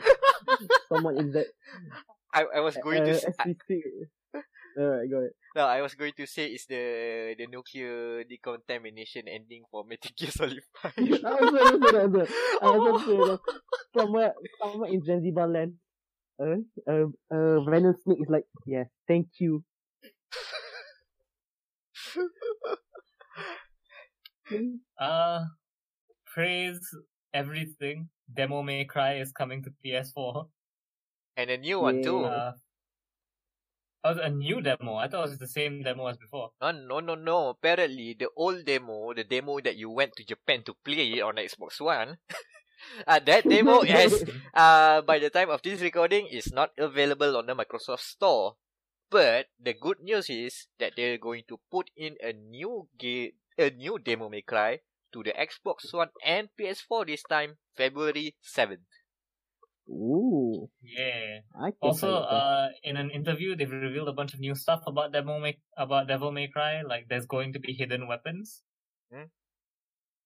Someone 0.89 1.17
is 1.19 1.33
that. 1.33 1.47
I, 2.35 2.45
I 2.57 2.59
was 2.61 2.77
going 2.77 3.01
uh, 3.01 3.05
to 3.05 3.11
s- 3.11 3.25
I, 3.39 3.45
SPC. 3.47 3.81
Alright, 4.79 5.09
go 5.09 5.17
ahead. 5.19 5.31
no, 5.55 5.65
I 5.65 5.81
was 5.81 5.95
going 5.95 6.13
to 6.17 6.27
say 6.27 6.47
it's 6.51 6.65
the 6.67 7.35
the 7.39 7.47
nuclear 7.47 8.23
decontamination 8.27 9.27
ending 9.27 9.63
for 9.71 9.85
Metal 9.87 10.11
Gear 10.17 10.31
Solid 10.31 10.61
5. 10.83 10.93
I 10.99 11.33
was 11.41 11.53
I 11.63 11.71
was 11.71 11.93
I 11.95 12.05
was 12.05 12.29
I 12.61 12.71
was 12.77 12.97
saying 13.05 13.37
somewhere 13.97 14.33
somewhere 14.61 14.91
in 14.91 15.01
Zanzibar 15.03 15.47
land. 15.47 15.73
Uh, 16.41 16.59
uh, 16.91 17.07
uh, 17.31 17.61
Venom 17.63 17.95
Snake 18.03 18.19
is 18.21 18.29
like, 18.29 18.45
yeah, 18.67 18.85
thank 19.07 19.27
you. 19.39 19.63
Uh, 24.99 25.45
praise 26.33 26.79
everything. 27.33 28.09
Demo 28.33 28.61
May 28.63 28.85
Cry 28.85 29.15
is 29.19 29.31
coming 29.31 29.63
to 29.63 29.71
PS4. 29.83 30.47
And 31.37 31.49
a 31.49 31.57
new 31.57 31.79
one 31.79 32.01
too. 32.01 32.21
Yeah. 32.21 32.27
Uh, 32.27 32.51
oh, 34.03 34.11
it's 34.11 34.19
a 34.23 34.29
new 34.29 34.61
demo. 34.61 34.95
I 34.95 35.07
thought 35.07 35.27
it 35.27 35.29
was 35.29 35.37
the 35.37 35.47
same 35.47 35.83
demo 35.83 36.07
as 36.07 36.17
before. 36.17 36.51
No, 36.61 36.71
no, 36.71 36.99
no, 36.99 37.15
no. 37.15 37.49
Apparently, 37.49 38.15
the 38.17 38.29
old 38.35 38.65
demo, 38.65 39.13
the 39.13 39.23
demo 39.23 39.59
that 39.61 39.75
you 39.75 39.89
went 39.89 40.15
to 40.17 40.23
Japan 40.25 40.63
to 40.63 40.73
play 40.83 41.21
on 41.21 41.35
Xbox 41.35 41.81
One, 41.81 42.17
uh, 43.07 43.19
that 43.19 43.47
demo 43.47 43.81
has, 43.87 44.23
uh, 44.53 45.01
by 45.01 45.19
the 45.19 45.29
time 45.29 45.49
of 45.49 45.61
this 45.61 45.81
recording, 45.81 46.27
is 46.27 46.51
not 46.51 46.71
available 46.77 47.37
on 47.37 47.45
the 47.45 47.55
Microsoft 47.55 48.01
Store. 48.01 48.55
But 49.09 49.47
the 49.61 49.73
good 49.73 50.01
news 50.01 50.29
is 50.29 50.67
that 50.79 50.93
they're 50.97 51.19
going 51.19 51.43
to 51.47 51.59
put 51.71 51.91
in 51.95 52.15
a 52.23 52.33
new 52.33 52.89
game, 52.97 53.33
a 53.57 53.69
new 53.69 53.99
demo 53.99 54.29
May 54.29 54.41
Cry 54.41 54.79
to 55.13 55.23
the 55.23 55.31
Xbox 55.31 55.93
One 55.93 56.09
and 56.25 56.49
PS4 56.59 57.07
this 57.07 57.23
time, 57.23 57.57
February 57.77 58.35
7th. 58.43 58.83
Ooh, 59.87 60.69
Yeah. 60.81 61.39
I 61.53 61.71
Also, 61.81 62.15
uh, 62.15 62.69
in 62.83 62.97
an 62.97 63.11
interview, 63.11 63.55
they've 63.55 63.71
revealed 63.71 64.07
a 64.07 64.13
bunch 64.13 64.33
of 64.33 64.39
new 64.39 64.55
stuff 64.55 64.81
about 64.87 65.11
Devil 65.13 65.39
May 65.39 65.59
about 65.77 66.07
Devil 66.07 66.31
May 66.31 66.47
Cry. 66.47 66.81
Like, 66.81 67.07
there's 67.07 67.25
going 67.25 67.53
to 67.53 67.59
be 67.59 67.73
hidden 67.73 68.07
weapons. 68.07 68.63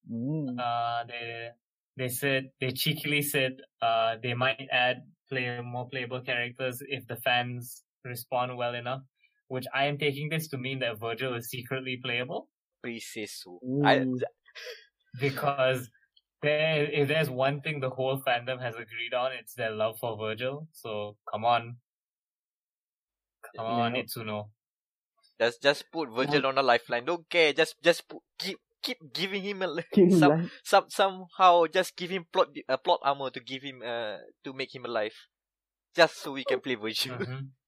Mm. 0.09 0.57
Uh, 0.57 1.03
they 1.07 1.49
they 1.97 2.07
said 2.07 2.51
they 2.61 2.71
cheekily 2.71 3.21
said 3.21 3.57
uh 3.81 4.15
they 4.23 4.33
might 4.33 4.67
add 4.71 5.03
play 5.29 5.59
more 5.61 5.87
playable 5.89 6.21
characters 6.21 6.81
if 6.87 7.05
the 7.07 7.17
fans 7.17 7.83
respond 8.05 8.55
well 8.57 8.75
enough. 8.75 9.01
Which 9.49 9.65
I 9.73 9.85
am 9.85 9.97
taking 9.97 10.29
this 10.29 10.47
to 10.49 10.57
mean 10.57 10.79
that 10.79 10.99
Virgil 10.99 11.33
is 11.33 11.49
secretly 11.49 11.97
playable 12.01 12.47
Please 12.81 13.07
say 13.11 13.25
so. 13.25 13.59
I, 13.83 14.05
because 15.19 15.89
there 16.41 16.85
if 16.91 17.07
there's 17.07 17.29
one 17.29 17.61
thing 17.61 17.79
the 17.79 17.89
whole 17.89 18.19
fandom 18.21 18.61
has 18.61 18.75
agreed 18.75 19.13
on, 19.13 19.31
it's 19.33 19.53
their 19.55 19.71
love 19.71 19.97
for 19.99 20.17
Virgil. 20.17 20.67
So 20.73 21.17
come 21.31 21.45
on, 21.45 21.77
come 23.55 23.65
on, 23.65 23.95
Yeah. 23.95 24.01
Itsuno. 24.01 24.49
just, 25.39 25.61
just 25.61 25.91
put 25.91 26.09
Virgil 26.09 26.45
on 26.45 26.57
a 26.57 26.61
lifeline. 26.63 27.05
Don't 27.05 27.29
care. 27.29 27.53
Just, 27.53 27.75
just 27.83 28.07
put, 28.07 28.21
keep, 28.37 28.57
keep 28.81 28.97
giving 29.13 29.43
him 29.43 29.61
a, 29.61 29.83
King 29.93 30.11
some, 30.11 30.29
Lion. 30.29 30.51
some 30.63 30.85
somehow 30.89 31.65
just 31.67 31.95
give 31.95 32.09
him 32.09 32.25
plot 32.31 32.47
a 32.67 32.77
plot 32.77 32.99
armor 33.03 33.29
to 33.29 33.39
give 33.39 33.61
him 33.63 33.81
uh 33.85 34.17
to 34.43 34.53
make 34.53 34.73
him 34.73 34.85
alive, 34.85 35.13
just 35.95 36.17
so 36.21 36.31
we 36.33 36.43
can 36.45 36.59
play 36.61 36.75
Virgil. 36.75 37.17
Mhm. 37.17 37.49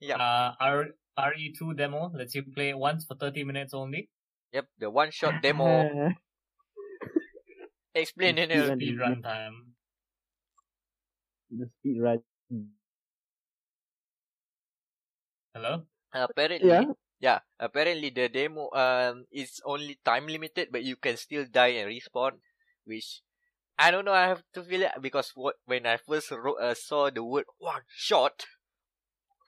Yeah. 0.00 0.16
Uh, 0.16 0.54
R 0.60 0.86
RE2 1.18 1.76
demo 1.76 2.10
lets 2.14 2.34
you 2.34 2.42
play 2.44 2.70
it 2.70 2.78
once 2.78 3.04
for 3.04 3.14
30 3.16 3.44
minutes 3.44 3.74
only. 3.74 4.08
yep, 4.52 4.66
the 4.78 4.88
one 4.90 5.10
shot 5.10 5.42
demo. 5.42 6.10
Explain 7.94 8.38
in 8.38 8.50
speed 8.74 8.98
run 8.98 9.22
time. 9.22 9.74
The 11.50 11.70
speedrun. 11.78 12.22
Hello? 15.54 15.86
Apparently, 16.12 16.68
yeah. 16.68 16.92
yeah, 17.20 17.40
apparently 17.58 18.10
the 18.10 18.28
demo 18.28 18.70
um 18.72 19.26
is 19.30 19.60
only 19.64 19.98
time 20.04 20.26
limited, 20.26 20.70
but 20.70 20.82
you 20.82 20.96
can 20.96 21.16
still 21.16 21.44
die 21.46 21.78
and 21.82 21.90
respawn, 21.90 22.38
which 22.84 23.22
I 23.78 23.90
don't 23.90 24.04
know. 24.04 24.12
I 24.14 24.26
have 24.28 24.42
to 24.54 24.62
feel 24.62 24.82
it 24.82 24.92
because 25.00 25.32
what 25.34 25.56
when 25.66 25.86
I 25.86 25.96
first 25.98 26.30
wrote, 26.30 26.58
uh, 26.60 26.74
saw 26.74 27.10
the 27.10 27.24
word 27.24 27.46
one 27.58 27.82
shot, 27.88 28.46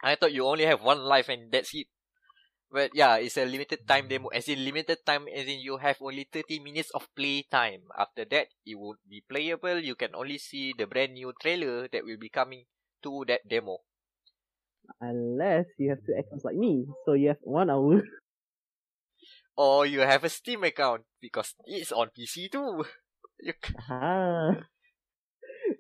I 0.02 0.14
thought 0.14 0.32
you 0.32 0.47
only 0.47 0.66
have 0.66 0.82
one 0.82 1.01
life 1.02 1.28
and 1.28 1.51
that's 1.51 1.74
it. 1.74 1.89
But 2.73 2.90
yeah, 2.94 3.16
it's 3.19 3.36
a 3.39 3.44
limited 3.47 3.86
time 3.86 4.09
demo. 4.09 4.28
As 4.28 4.49
in 4.49 4.65
limited 4.65 5.05
time, 5.07 5.28
as 5.28 5.47
in 5.47 5.61
you 5.61 5.77
have 5.78 5.99
only 6.01 6.24
thirty 6.24 6.59
minutes 6.59 6.90
of 6.90 7.07
play 7.15 7.43
time. 7.44 7.82
After 7.97 8.24
that, 8.35 8.49
it 8.66 8.74
won't 8.77 9.03
be 9.09 9.20
playable. 9.23 9.78
You 9.78 9.94
can 9.97 10.15
only 10.16 10.39
see 10.39 10.73
the 10.73 10.86
brand 10.86 11.15
new 11.15 11.32
trailer 11.40 11.89
that 11.89 12.05
will 12.05 12.19
be 12.19 12.31
coming 12.31 12.65
to 13.05 13.24
that 13.28 13.47
demo. 13.49 13.78
Unless 15.01 15.66
you 15.78 15.90
have 15.90 16.05
two 16.07 16.12
accounts 16.19 16.44
like 16.44 16.57
me, 16.57 16.86
so 17.05 17.12
you 17.15 17.28
have 17.28 17.39
one 17.43 17.70
hour. 17.70 18.03
or 19.57 19.86
you 19.86 20.01
have 20.01 20.24
a 20.24 20.28
Steam 20.31 20.65
account 20.65 21.05
because 21.20 21.55
it's 21.65 21.93
on 21.93 22.11
PC 22.11 22.49
too. 22.49 22.85
You 23.43 23.53
c- 23.62 23.74
Ah. 23.89 24.66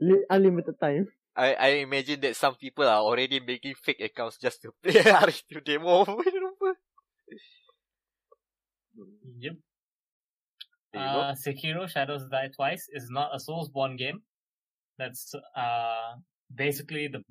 Li- 0.00 0.24
Unlimited 0.30 0.78
time. 0.80 1.12
I, 1.36 1.54
I 1.54 1.68
imagine 1.86 2.20
that 2.22 2.36
some 2.36 2.54
people 2.56 2.84
are 2.86 3.00
already 3.00 3.40
making 3.40 3.74
fake 3.76 4.00
accounts 4.00 4.38
just 4.38 4.62
to 4.62 4.72
play 4.82 5.00
RS2 5.10 5.60
demo. 5.60 6.04
Yep. 9.38 9.54
Uh, 10.94 11.34
Sekiro 11.34 11.88
Shadows 11.88 12.26
Die 12.30 12.48
Twice 12.54 12.88
is 12.92 13.08
not 13.10 13.30
a 13.32 13.38
Soulsborne 13.38 13.96
game. 13.96 14.20
That's 14.98 15.34
uh 15.56 16.16
basically 16.54 17.08
the 17.08 17.22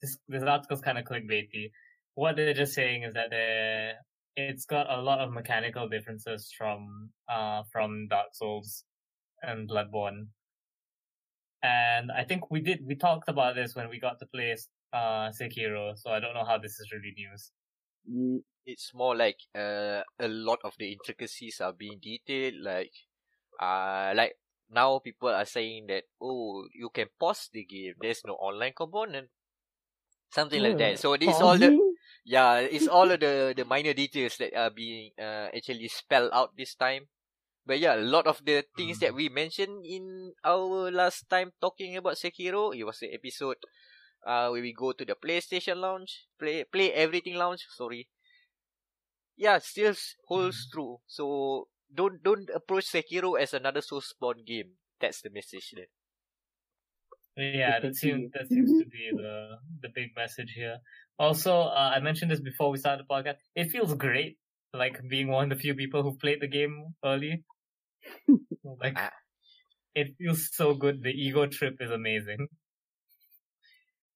this 0.00 0.18
this 0.28 0.42
article's 0.42 0.80
kind 0.80 0.98
of 0.98 1.04
clickbaity. 1.04 1.70
What 2.14 2.36
they're 2.36 2.54
just 2.54 2.72
saying 2.74 3.04
is 3.04 3.14
that 3.14 3.30
they 3.30 3.92
it's 4.36 4.64
got 4.64 4.88
a 4.90 5.00
lot 5.00 5.20
of 5.20 5.32
mechanical 5.32 5.88
differences 5.88 6.50
from 6.56 7.10
uh 7.28 7.62
from 7.70 8.08
Dark 8.08 8.28
Souls 8.32 8.84
and 9.42 9.68
Bloodborne. 9.68 10.28
And 11.62 12.10
I 12.10 12.24
think 12.24 12.50
we 12.50 12.60
did 12.60 12.80
we 12.84 12.96
talked 12.96 13.28
about 13.28 13.54
this 13.54 13.74
when 13.76 13.88
we 13.90 14.00
got 14.00 14.18
to 14.20 14.26
play 14.26 14.56
uh 14.92 15.30
Sekiro, 15.30 15.96
so 15.96 16.10
I 16.10 16.18
don't 16.18 16.34
know 16.34 16.44
how 16.46 16.58
this 16.58 16.80
is 16.80 16.90
really 16.92 17.12
news. 17.16 17.52
It's 18.66 18.92
more 18.94 19.16
like 19.16 19.38
uh, 19.54 20.02
a 20.18 20.28
lot 20.28 20.60
of 20.64 20.74
the 20.78 20.92
intricacies 20.92 21.60
are 21.60 21.72
being 21.72 21.98
detailed. 22.00 22.62
Like, 22.62 22.92
uh, 23.60 24.12
like 24.14 24.38
now 24.70 24.98
people 25.00 25.28
are 25.30 25.44
saying 25.46 25.86
that 25.88 26.04
oh, 26.20 26.66
you 26.74 26.90
can 26.90 27.08
pause 27.18 27.48
the 27.52 27.64
game. 27.64 27.94
There's 28.00 28.22
no 28.24 28.34
online 28.34 28.72
component, 28.76 29.28
something 30.30 30.62
like 30.62 30.78
that. 30.78 30.98
So 30.98 31.16
this 31.16 31.40
all 31.40 31.58
the 31.58 31.72
Yeah, 32.24 32.58
it's 32.62 32.86
all 32.86 33.10
of 33.10 33.18
the 33.20 33.52
the 33.56 33.64
minor 33.64 33.92
details 33.94 34.36
that 34.38 34.54
are 34.54 34.70
being 34.70 35.10
uh, 35.18 35.50
actually 35.50 35.88
spelled 35.88 36.30
out 36.32 36.54
this 36.56 36.74
time. 36.74 37.08
But 37.66 37.80
yeah, 37.80 37.96
a 37.96 38.02
lot 38.02 38.26
of 38.26 38.44
the 38.44 38.64
things 38.76 38.98
that 39.00 39.14
we 39.14 39.28
mentioned 39.28 39.84
in 39.86 40.32
our 40.44 40.90
last 40.90 41.28
time 41.30 41.52
talking 41.60 41.96
about 41.96 42.14
Sekiro, 42.18 42.74
it 42.76 42.84
was 42.84 42.98
the 43.00 43.10
episode 43.14 43.58
uh 44.26 44.48
where 44.50 44.62
we 44.62 44.72
go 44.72 44.92
to 44.92 45.04
the 45.04 45.16
PlayStation 45.18 45.78
lounge, 45.82 46.28
play 46.38 46.64
play 46.64 46.92
everything 46.92 47.34
lounge, 47.34 47.66
sorry. 47.74 48.08
Yeah, 49.36 49.58
still 49.58 49.90
s- 49.90 50.16
holds 50.26 50.68
true. 50.70 50.98
So 51.06 51.68
don't 51.92 52.22
don't 52.22 52.48
approach 52.54 52.86
Sekiro 52.86 53.40
as 53.40 53.54
another 53.54 53.80
Soulsborne 53.80 54.44
game. 54.46 54.72
That's 55.00 55.20
the 55.22 55.30
message 55.30 55.72
there. 55.74 55.90
Yeah, 57.36 57.80
that 57.80 57.94
seems 57.96 58.30
that 58.32 58.48
seems 58.48 58.70
to 58.82 58.86
be 58.88 59.10
the 59.16 59.56
the 59.80 59.88
big 59.94 60.10
message 60.16 60.52
here. 60.54 60.78
Also, 61.18 61.52
uh, 61.62 61.92
I 61.94 62.00
mentioned 62.00 62.30
this 62.30 62.40
before 62.40 62.70
we 62.70 62.78
started 62.78 63.04
the 63.06 63.12
podcast. 63.14 63.36
It 63.54 63.70
feels 63.70 63.94
great, 63.94 64.38
like 64.74 65.00
being 65.08 65.28
one 65.28 65.50
of 65.50 65.58
the 65.58 65.62
few 65.62 65.74
people 65.74 66.02
who 66.02 66.16
played 66.16 66.40
the 66.40 66.48
game 66.48 66.94
early. 67.04 67.44
like, 68.64 68.94
Ah. 68.96 69.12
it 69.94 70.14
feels 70.18 70.48
so 70.54 70.74
good. 70.74 71.02
The 71.02 71.10
ego 71.10 71.46
trip 71.46 71.76
is 71.80 71.90
amazing. 71.90 72.48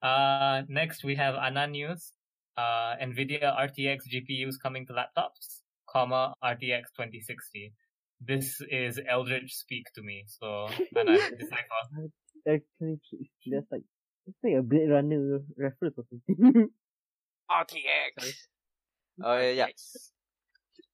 Uh, 0.03 0.63
next 0.69 1.05
we 1.05 1.15
have 1.17 1.35
Anan 1.35 1.73
news. 1.73 2.13
Uh, 2.57 2.97
NVIDIA 3.03 3.53
RTX 3.55 4.09
GPUs 4.13 4.55
coming 4.63 4.87
to 4.87 4.93
laptops, 4.95 5.61
comma 5.89 6.35
RTX 6.43 6.85
2060. 6.97 7.73
This 8.21 8.61
is 8.71 8.99
Eldritch 9.07 9.53
speak 9.53 9.85
to 9.95 10.03
me. 10.03 10.25
So, 10.27 10.69
Anan, 10.97 11.19
decipher. 11.39 12.09
Actually, 12.49 12.99
that's 13.47 13.67
like, 13.71 13.83
it's 14.27 14.39
like 14.43 14.55
a 14.59 14.63
Blade 14.63 14.89
Runner 14.91 15.41
reference 15.59 15.95
or 15.99 16.05
something. 16.09 16.71
RTX. 17.51 18.49
Oh 19.23 19.37
yeah, 19.39 19.67
Yes. 19.69 20.13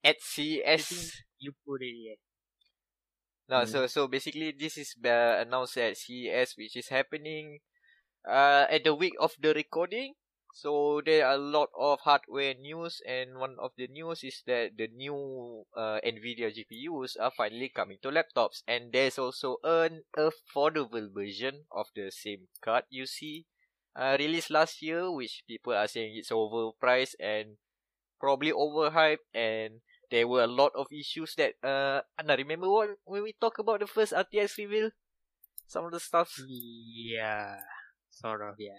at 0.05 0.17
I 0.17 0.21
CES. 0.21 0.89
think 0.89 1.13
you 1.39 1.53
put 1.67 1.83
it 1.83 1.95
yeah. 1.95 2.19
No, 3.49 3.63
Mm. 3.65 3.69
so 3.69 3.87
so 3.87 4.07
basically 4.09 4.53
this 4.57 4.79
is 4.79 4.95
uh, 5.05 5.43
announced 5.43 5.77
at 5.79 5.97
CES, 5.97 6.55
which 6.57 6.77
is 6.77 6.89
happening 6.89 7.59
uh 8.29 8.67
at 8.71 8.85
the 8.85 8.95
week 8.95 9.15
of 9.19 9.35
the 9.43 9.53
recording. 9.55 10.15
So 10.53 11.01
there 11.05 11.27
are 11.27 11.35
a 11.35 11.39
lot 11.39 11.71
of 11.77 12.01
hardware 12.01 12.55
news, 12.55 13.01
and 13.07 13.39
one 13.39 13.57
of 13.59 13.73
the 13.77 13.89
news 13.89 14.23
is 14.23 14.43
that 14.47 14.77
the 14.77 14.87
new 14.87 15.65
uh, 15.75 15.99
Nvidia 16.05 16.55
GPUs 16.55 17.17
are 17.17 17.33
finally 17.37 17.71
coming 17.71 17.99
to 18.03 18.11
laptops, 18.11 18.63
and 18.69 18.93
there's 18.93 19.19
also 19.19 19.57
an 19.65 20.05
affordable 20.17 21.13
version 21.13 21.65
of 21.73 21.87
the 21.97 22.11
same 22.13 22.47
card 22.61 22.85
you 22.91 23.07
see 23.07 23.47
uh, 23.97 24.17
released 24.19 24.51
last 24.51 24.81
year, 24.83 25.11
which 25.11 25.43
people 25.49 25.73
are 25.73 25.89
saying 25.89 26.15
it's 26.17 26.31
overpriced 26.31 27.15
and 27.19 27.57
probably 28.21 28.53
overhyped, 28.53 29.25
and 29.35 29.81
there 30.11 30.29
were 30.29 30.45
a 30.45 30.47
lot 30.61 30.73
of 30.75 30.87
issues 30.93 31.35
that 31.37 31.55
uh 31.65 32.03
Anna 32.19 32.37
remember 32.37 32.69
what 32.71 32.91
when 33.05 33.23
we 33.25 33.33
talk 33.41 33.59
about 33.59 33.81
the 33.81 33.87
first 33.87 34.13
RTX 34.13 34.59
reveal? 34.59 34.91
Some 35.67 35.87
of 35.87 35.93
the 35.93 36.01
stuff. 36.01 36.33
Yeah, 36.49 37.61
sort 38.11 38.43
of. 38.43 38.57
Yeah. 38.59 38.79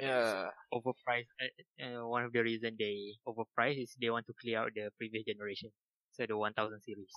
That's 0.00 0.06
Yeah. 0.06 0.50
Overpriced. 0.72 1.32
Uh, 1.40 1.50
uh, 1.84 2.06
one 2.06 2.24
of 2.24 2.32
the 2.32 2.42
reason 2.42 2.76
they 2.78 3.14
overpriced 3.26 3.82
is 3.82 3.96
they 4.00 4.10
want 4.10 4.26
to 4.26 4.34
clear 4.40 4.58
out 4.60 4.72
the 4.74 4.90
previous 4.98 5.24
generation, 5.24 5.70
so 6.12 6.26
the 6.26 6.36
1000 6.36 6.80
series. 6.82 7.12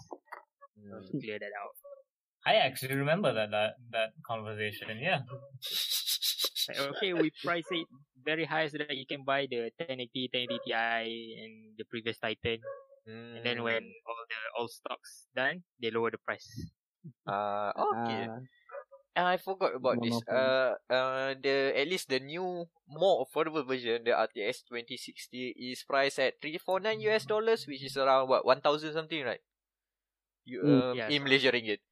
They 0.78 0.90
want 0.92 1.08
to 1.08 1.16
clear 1.20 1.40
that 1.40 1.54
out. 1.62 1.76
I 2.46 2.56
actually 2.56 2.96
remember 2.96 3.34
that 3.34 3.52
that, 3.52 3.76
that 3.92 4.10
conversation. 4.26 4.98
Yeah. 5.00 5.22
Okay, 6.70 7.14
we 7.14 7.32
price 7.44 7.68
it 7.72 7.88
very 8.24 8.46
high 8.46 8.68
so 8.68 8.78
that 8.78 8.96
you 8.96 9.06
can 9.06 9.24
buy 9.26 9.46
the 9.50 9.72
1080, 9.78 10.30
1080 10.32 10.60
Ti, 10.66 11.44
and 11.44 11.54
the 11.78 11.86
previous 11.86 12.18
Titan. 12.20 12.60
And 13.36 13.46
then 13.46 13.64
when 13.64 13.82
Mm. 13.84 13.92
all 14.08 14.24
the 14.30 14.42
old 14.60 14.72
stocks 14.72 15.28
done, 15.36 15.64
they 15.82 15.92
lower 15.92 16.12
the 16.12 16.18
price. 16.20 16.48
uh 17.28 17.72
okay. 17.76 18.30
And 18.30 18.48
I 19.16 19.36
forgot 19.38 19.76
about 19.76 20.00
this. 20.00 20.16
Uh 20.24 20.80
uh 20.88 21.36
the 21.36 21.76
at 21.76 21.88
least 21.88 22.08
the 22.08 22.20
new 22.20 22.68
more 22.88 23.28
affordable 23.28 23.68
version, 23.68 24.04
the 24.08 24.16
RTX 24.16 24.64
2060 24.68 25.56
is 25.60 25.84
priced 25.84 26.20
at 26.20 26.40
349 26.40 27.02
US 27.12 27.26
dollars, 27.28 27.68
which 27.68 27.84
is 27.84 27.98
around 27.98 28.30
what 28.30 28.46
1000 28.46 28.94
something, 28.94 29.24
right? 29.24 29.44
You 30.46 30.64
Mm, 30.64 30.72
um, 30.72 30.98
yeah, 30.98 31.10
in 31.12 31.24
Malaysia 31.24 31.52
ringgit. 31.52 31.84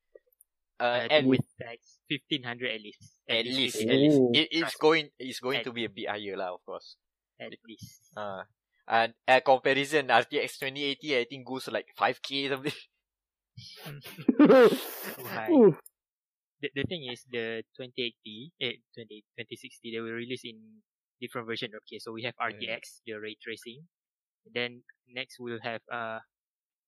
Uh, 0.80 1.12
and 1.12 1.28
with 1.28 1.44
tax, 1.60 2.00
1500 2.08 2.72
at 2.72 2.80
least. 2.80 3.04
at 3.28 3.44
least, 3.44 3.84
1500 3.84 3.92
at 3.92 4.00
least 4.00 4.20
it, 4.32 4.48
it's 4.56 4.76
going 4.80 5.12
it's 5.20 5.44
going 5.44 5.60
At- 5.60 5.68
to 5.68 5.76
be 5.76 5.84
a 5.84 5.92
bit 5.92 6.08
higher 6.08 6.40
lah, 6.40 6.56
of 6.56 6.64
course. 6.64 6.96
At 7.36 7.52
least. 7.68 8.00
Uh, 8.16 8.48
and 8.88 9.12
a 9.28 9.44
comparison, 9.44 10.08
RTX 10.08 10.56
2080 10.56 11.20
I 11.20 11.26
think 11.28 11.44
goes 11.44 11.68
like 11.68 11.92
5k 12.00 12.48
something. 12.48 12.80
Too 14.40 15.28
high. 15.28 15.52
The, 16.62 16.70
the 16.76 16.84
thing 16.84 17.08
is, 17.10 17.24
the 17.32 17.64
2080, 17.78 18.52
eh, 18.62 18.84
20, 18.96 19.24
2060, 19.40 19.92
they 19.96 20.00
will 20.02 20.12
release 20.12 20.44
in 20.44 20.60
different 21.22 21.48
version. 21.48 21.72
Okay, 21.84 22.00
so 22.00 22.12
we 22.12 22.24
have. 22.24 22.36
RTX, 22.40 23.02
the 23.06 23.14
ray 23.20 23.36
tracing. 23.42 23.88
Then 24.54 24.82
next 25.08 25.38
we'll 25.40 25.60
have 25.62 25.82
uh 25.92 26.20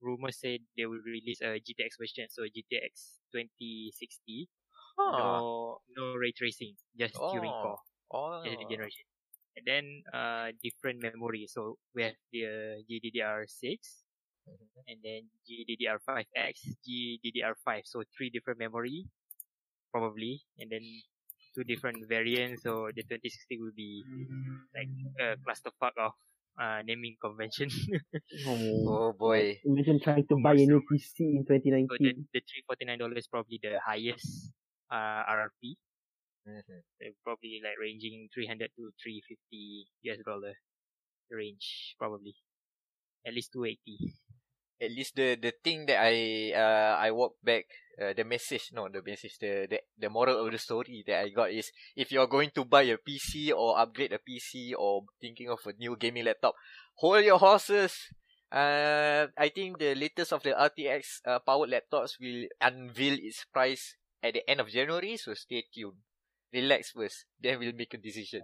rumors 0.02 0.40
said 0.40 0.60
they 0.78 0.86
will 0.88 1.04
release 1.06 1.42
a 1.42 1.60
GTX 1.62 2.00
version, 2.00 2.26
so 2.30 2.44
GTX 2.44 3.22
2060. 3.32 4.50
Huh. 4.98 5.18
No, 5.18 5.78
no 5.96 6.16
ray 6.16 6.32
tracing, 6.32 6.74
just 6.98 7.14
Turing 7.16 7.52
Oh. 7.54 7.76
core. 8.12 8.42
Oh. 8.44 8.44
generation. 8.70 9.06
And 9.56 9.64
then 9.68 9.86
uh 10.16 10.52
different 10.64 11.04
memory. 11.04 11.46
So 11.48 11.78
we 11.94 12.04
have 12.04 12.16
the 12.32 12.82
GDDR6 12.90 14.04
Mhm. 14.48 14.68
and 14.88 14.98
then 15.04 15.22
GDDR5X, 15.46 16.56
GDDR5. 16.82 17.86
So 17.86 18.02
three 18.18 18.30
different 18.32 18.58
memory, 18.60 19.06
probably, 19.92 20.42
and 20.60 20.72
then 20.72 20.84
two 21.56 21.64
different 21.64 21.98
variants. 22.08 22.64
So 22.64 22.90
the 22.96 23.04
2060 23.04 23.60
will 23.60 23.76
be 23.76 24.04
like 24.76 24.92
a 25.20 25.36
clusterfuck 25.44 25.96
of 26.00 26.14
uh 26.60 26.82
naming 26.86 27.16
convention. 27.22 27.70
oh. 28.48 28.86
Oh 28.88 29.14
boy. 29.14 29.60
Imagine 29.66 30.00
trying 30.04 30.28
to 30.28 30.36
buy 30.44 30.54
a 30.54 30.66
new 30.68 30.82
PC 30.84 31.20
in 31.40 31.46
2019. 31.48 31.88
so 31.90 31.96
the 32.00 32.12
the 32.34 32.42
three 32.44 32.64
forty 32.68 32.86
nine 32.86 33.00
dollars 33.00 33.28
probably 33.28 33.60
the 33.62 33.80
highest 33.86 34.52
uh 34.92 35.24
RRP. 35.28 35.76
Mhm. 36.48 36.82
So 37.00 37.04
probably 37.24 37.62
like 37.64 37.78
ranging 37.80 38.28
three 38.34 38.48
hundred 38.48 38.72
to 38.78 38.92
three 39.02 39.22
fifty 39.28 39.88
US 40.10 40.20
dollar. 40.26 40.54
range 41.32 41.96
probably. 41.98 42.36
At 43.26 43.34
least 43.34 43.54
280. 43.54 44.14
At 44.82 44.90
least 44.90 45.14
the 45.14 45.38
the 45.38 45.54
thing 45.62 45.86
that 45.86 46.02
I 46.02 46.50
uh 46.58 46.98
I 46.98 47.14
walk 47.14 47.38
back 47.46 47.70
uh, 48.02 48.18
the 48.18 48.26
message 48.26 48.74
no 48.74 48.90
the 48.90 49.06
message 49.06 49.38
the, 49.38 49.70
the 49.70 49.80
the 49.94 50.10
moral 50.10 50.42
of 50.42 50.50
the 50.50 50.58
story 50.58 51.06
that 51.06 51.22
I 51.22 51.30
got 51.30 51.54
is 51.54 51.70
if 51.96 52.12
you're 52.12 52.26
going 52.26 52.50
to 52.58 52.66
buy 52.66 52.90
a 52.90 52.98
PC 52.98 53.54
or 53.54 53.78
upgrade 53.78 54.12
a 54.12 54.18
PC 54.18 54.74
or 54.74 55.06
thinking 55.22 55.50
of 55.50 55.60
a 55.70 55.74
new 55.78 55.96
gaming 55.96 56.26
laptop, 56.26 56.56
hold 56.96 57.24
your 57.24 57.38
horses. 57.38 57.94
Uh, 58.52 59.32
I 59.38 59.48
think 59.48 59.80
the 59.80 59.96
latest 59.96 60.34
of 60.34 60.44
the 60.44 60.52
RTX 60.52 61.24
uh, 61.24 61.40
powered 61.40 61.70
laptops 61.70 62.20
will 62.20 62.50
unveil 62.60 63.16
its 63.22 63.46
price 63.46 63.96
at 64.22 64.34
the 64.34 64.44
end 64.50 64.60
of 64.60 64.68
January, 64.68 65.16
so 65.16 65.34
stay 65.34 65.64
tuned. 65.74 65.96
Relax 66.52 66.92
first, 66.92 67.26
then 67.40 67.60
we'll 67.60 67.72
make 67.72 67.94
a 67.94 67.98
decision. 67.98 68.42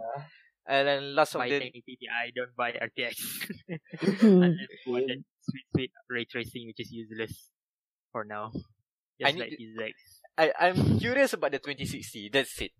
And 0.65 0.87
then 0.87 1.15
last 1.15 1.35
of 1.35 1.43
the 1.43 1.59
1080 1.59 1.83
Ti, 1.83 2.31
don't 2.35 2.55
buy 2.55 2.71
RTX. 2.71 3.15
Unless 4.21 4.85
you 4.85 4.91
want 4.93 5.25
that 5.47 5.63
sweet, 5.75 5.91
sweet 5.91 5.91
ray 6.09 6.25
tracing, 6.25 6.67
which 6.67 6.79
is 6.79 6.91
useless 6.91 7.49
for 8.11 8.23
now. 8.25 8.51
I 9.23 9.31
Just 9.31 9.35
need 9.35 9.39
like 9.41 9.49
to- 9.51 9.57
these 9.57 9.75
legs. 9.77 10.01
I 10.37 10.53
I'm 10.59 10.99
curious 10.99 11.33
about 11.33 11.51
the 11.51 11.59
2060. 11.59 12.29
That's 12.31 12.61
it. 12.61 12.71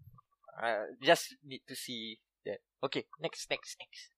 Uh, 0.61 0.85
just 1.03 1.35
need 1.45 1.61
to 1.68 1.76
see 1.76 2.19
that. 2.45 2.60
Okay, 2.84 3.06
next, 3.22 3.49
next, 3.49 3.77
next. 3.80 4.11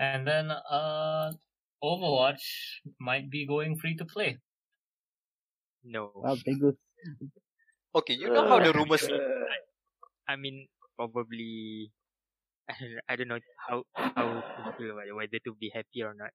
And 0.00 0.26
then 0.26 0.50
uh 0.52 1.32
Overwatch 1.84 2.82
might 2.98 3.30
be 3.30 3.46
going 3.46 3.76
free 3.76 3.96
to 3.96 4.04
play. 4.04 4.38
No. 5.84 6.10
Wow, 6.14 6.36
bagus. 6.44 6.74
Okay, 7.94 8.14
you 8.14 8.28
know 8.30 8.48
how 8.48 8.58
the 8.58 8.72
rumors. 8.72 9.08
I 10.28 10.36
mean, 10.36 10.68
probably. 10.96 11.92
I 12.68 12.74
don't, 12.80 13.00
I 13.08 13.16
don't 13.16 13.28
know 13.28 13.40
how 13.68 13.84
how 13.94 14.42
to 14.42 14.72
feel 14.76 14.90
about 14.92 15.06
it, 15.08 15.14
whether 15.16 15.38
to 15.44 15.54
be 15.56 15.70
happy 15.72 16.02
or 16.02 16.14
not. 16.14 16.32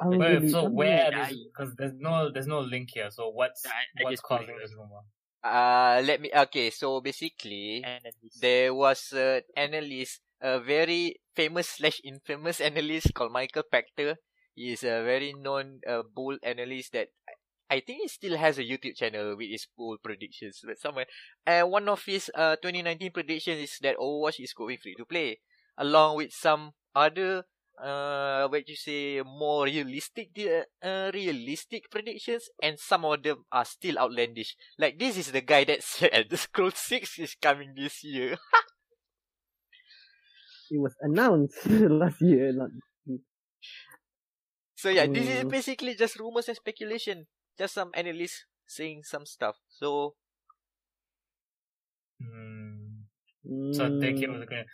I 0.00 0.06
was 0.06 0.18
Wait, 0.18 0.28
really- 0.28 0.48
so 0.48 0.66
I'm 0.66 0.74
where 0.74 1.10
because 1.10 1.74
there's 1.76 1.92
no 1.98 2.30
there's 2.30 2.46
no 2.46 2.60
link 2.60 2.90
here. 2.92 3.10
So 3.10 3.28
what's 3.28 3.66
I- 3.66 4.00
I 4.00 4.04
what's 4.04 4.20
causing 4.20 4.56
this 4.56 4.72
rumor? 4.74 5.04
Uh, 5.44 6.02
let 6.04 6.20
me. 6.20 6.30
Okay, 6.32 6.70
so 6.70 7.00
basically, 7.00 7.84
least 8.20 8.40
there 8.40 8.74
was 8.74 9.12
an 9.12 9.42
analyst, 9.56 10.20
a 10.40 10.60
very 10.60 11.16
famous 11.34 11.68
slash 11.80 12.00
infamous 12.04 12.60
analyst 12.60 13.12
called 13.14 13.32
Michael 13.32 13.64
Pachter. 13.64 14.16
He 14.54 14.72
is 14.72 14.84
a 14.84 15.00
very 15.04 15.32
known 15.32 15.80
uh, 15.88 16.02
bull 16.02 16.36
analyst 16.42 16.92
that 16.92 17.08
I 17.28 17.32
I 17.70 17.78
think 17.80 18.02
he 18.02 18.08
still 18.08 18.36
has 18.36 18.58
a 18.58 18.66
YouTube 18.66 18.96
channel 18.96 19.36
with 19.36 19.48
his 19.48 19.64
bull 19.78 19.96
predictions. 20.02 20.60
But 20.64 20.76
somewhere, 20.78 21.06
and 21.46 21.70
one 21.70 21.88
of 21.88 22.02
his 22.04 22.30
uh 22.34 22.56
2019 22.60 23.12
predictions 23.12 23.60
is 23.62 23.78
that 23.80 23.96
Overwatch 23.96 24.40
is 24.42 24.52
going 24.52 24.78
free 24.82 24.96
to 24.96 25.04
play, 25.06 25.40
along 25.78 26.16
with 26.16 26.32
some 26.32 26.72
other 26.94 27.44
uh 27.82 28.46
what 28.48 28.68
you 28.68 28.76
say 28.76 29.22
more 29.22 29.64
realistic 29.64 30.30
uh, 30.82 31.10
realistic 31.14 31.90
predictions 31.90 32.48
and 32.62 32.78
some 32.78 33.04
of 33.04 33.22
them 33.22 33.44
are 33.50 33.64
still 33.64 33.98
outlandish 33.98 34.56
like 34.78 34.98
this 34.98 35.16
is 35.16 35.32
the 35.32 35.40
guy 35.40 35.64
that 35.64 35.82
said 35.84 36.26
the 36.30 36.36
scroll 36.36 36.70
6 36.70 37.18
is 37.18 37.34
coming 37.40 37.74
this 37.74 38.04
year 38.04 38.36
It 40.70 40.78
was 40.80 40.96
announced 41.00 41.66
last 41.66 42.22
year. 42.22 42.52
Not 42.52 42.70
So 44.74 44.88
yeah, 44.90 45.06
this 45.06 45.28
is 45.28 45.44
Mm. 45.44 45.48
basically 45.48 45.94
just 45.94 46.18
rumors 46.18 46.48
and 46.48 46.56
speculation. 46.56 47.28
Just 47.56 47.74
some 47.74 47.92
analysts 47.94 48.46
saying 48.66 49.04
some 49.04 49.24
stuff. 49.26 49.58
So 49.68 50.16
Hmm. 52.20 53.02
So 53.70 53.90
take 54.00 54.22
it 54.22 54.30
Mm, 54.30 54.32
with 54.32 54.42
a 54.42 54.46
grain. 54.46 54.66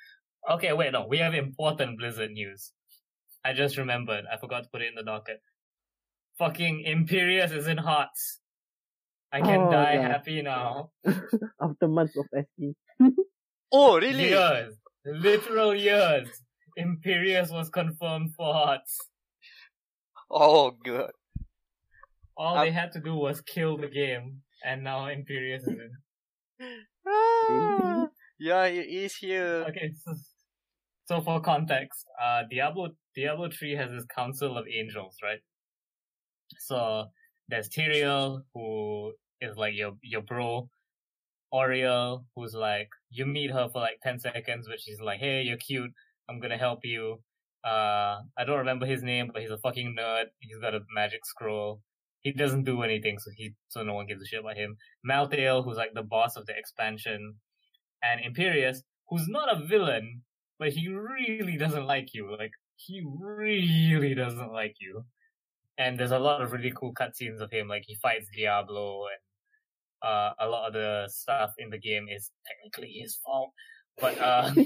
Okay, 0.50 0.72
wait, 0.74 0.92
no, 0.92 1.06
we 1.06 1.18
have 1.18 1.34
important 1.34 1.98
Blizzard 1.98 2.32
news. 2.32 2.72
I 3.48 3.52
just 3.52 3.76
remembered. 3.76 4.24
I 4.32 4.36
forgot 4.38 4.64
to 4.64 4.68
put 4.72 4.82
it 4.82 4.88
in 4.88 4.94
the 4.96 5.02
docket. 5.02 5.40
Fucking 6.38 6.84
Imperius 6.86 7.52
is 7.56 7.66
in 7.66 7.78
HotS. 7.78 8.40
I 9.32 9.40
can 9.40 9.60
Oh, 9.62 9.70
die 9.70 9.96
God. 9.96 10.10
happy 10.10 10.42
now. 10.42 10.90
after 11.60 11.88
months 11.88 12.16
of 12.16 12.26
SE. 12.34 12.74
Oh 13.72 13.98
really? 13.98 14.28
Years, 14.30 14.74
literal 15.04 15.74
years. 15.74 16.28
Imperius 16.78 17.50
was 17.50 17.68
confirmed 17.70 18.30
for 18.36 18.52
HotS. 18.54 18.92
Oh 20.30 20.72
good. 20.84 21.10
All 22.36 22.58
Um, 22.58 22.64
they 22.66 22.70
had 22.72 22.92
to 22.92 23.00
do 23.00 23.14
was 23.14 23.40
kill 23.40 23.76
the 23.78 23.88
game, 23.88 24.42
and 24.64 24.84
now 24.84 25.06
Imperius 25.06 25.62
is 25.62 25.68
in. 25.84 25.92
Ah, 27.08 28.08
yeah, 28.40 28.64
it 28.64 28.88
is 28.88 29.14
here. 29.16 29.64
Okay, 29.68 29.92
so, 30.04 30.12
so 31.06 31.20
for 31.20 31.40
context, 31.40 32.04
uh, 32.22 32.42
Diablo 32.50 32.90
Diablo 33.14 33.48
three 33.48 33.74
has 33.76 33.90
this 33.90 34.04
council 34.14 34.58
of 34.58 34.66
angels, 34.68 35.16
right? 35.22 35.38
So 36.58 37.06
there's 37.48 37.68
Tyrael, 37.68 38.42
who 38.54 39.12
is 39.40 39.56
like 39.56 39.74
your 39.74 39.92
your 40.02 40.22
bro. 40.22 40.68
Auriel, 41.54 42.24
who's 42.34 42.54
like 42.54 42.88
you 43.10 43.24
meet 43.24 43.52
her 43.52 43.68
for 43.72 43.80
like 43.80 44.00
ten 44.02 44.18
seconds, 44.18 44.66
but 44.68 44.80
she's 44.80 45.00
like, 45.00 45.20
"Hey, 45.20 45.42
you're 45.42 45.56
cute. 45.56 45.92
I'm 46.28 46.40
gonna 46.40 46.58
help 46.58 46.80
you." 46.84 47.22
Uh, 47.64 48.22
I 48.36 48.44
don't 48.44 48.58
remember 48.58 48.86
his 48.86 49.02
name, 49.02 49.30
but 49.32 49.42
he's 49.42 49.50
a 49.50 49.58
fucking 49.58 49.96
nerd. 49.98 50.26
He's 50.40 50.58
got 50.58 50.74
a 50.74 50.80
magic 50.94 51.24
scroll. 51.24 51.82
He 52.22 52.32
doesn't 52.32 52.64
do 52.64 52.82
anything, 52.82 53.18
so 53.18 53.30
he 53.36 53.54
so 53.68 53.82
no 53.84 53.94
one 53.94 54.06
gives 54.06 54.22
a 54.22 54.26
shit 54.26 54.40
about 54.40 54.56
him. 54.56 54.76
Malthael, 55.08 55.64
who's 55.64 55.76
like 55.76 55.94
the 55.94 56.02
boss 56.02 56.36
of 56.36 56.46
the 56.46 56.56
expansion, 56.58 57.36
and 58.02 58.20
Imperius, 58.20 58.78
who's 59.08 59.28
not 59.28 59.52
a 59.52 59.64
villain, 59.64 60.22
but 60.58 60.70
he 60.70 60.88
really 60.88 61.56
doesn't 61.56 61.86
like 61.86 62.14
you. 62.14 62.34
Like, 62.36 62.52
he 62.76 63.02
really 63.20 64.14
doesn't 64.14 64.52
like 64.52 64.76
you. 64.80 65.04
And 65.78 65.98
there's 65.98 66.12
a 66.12 66.18
lot 66.18 66.42
of 66.42 66.52
really 66.52 66.72
cool 66.74 66.94
cutscenes 66.94 67.40
of 67.40 67.50
him, 67.50 67.68
like 67.68 67.84
he 67.86 67.96
fights 67.96 68.28
Diablo 68.34 69.04
and 69.06 70.10
uh, 70.10 70.32
a 70.38 70.48
lot 70.48 70.68
of 70.68 70.72
the 70.74 71.08
stuff 71.10 71.52
in 71.58 71.70
the 71.70 71.78
game 71.78 72.06
is 72.08 72.30
technically 72.46 72.92
his 72.92 73.16
fault. 73.24 73.52
But 73.98 74.18
uh 74.18 74.52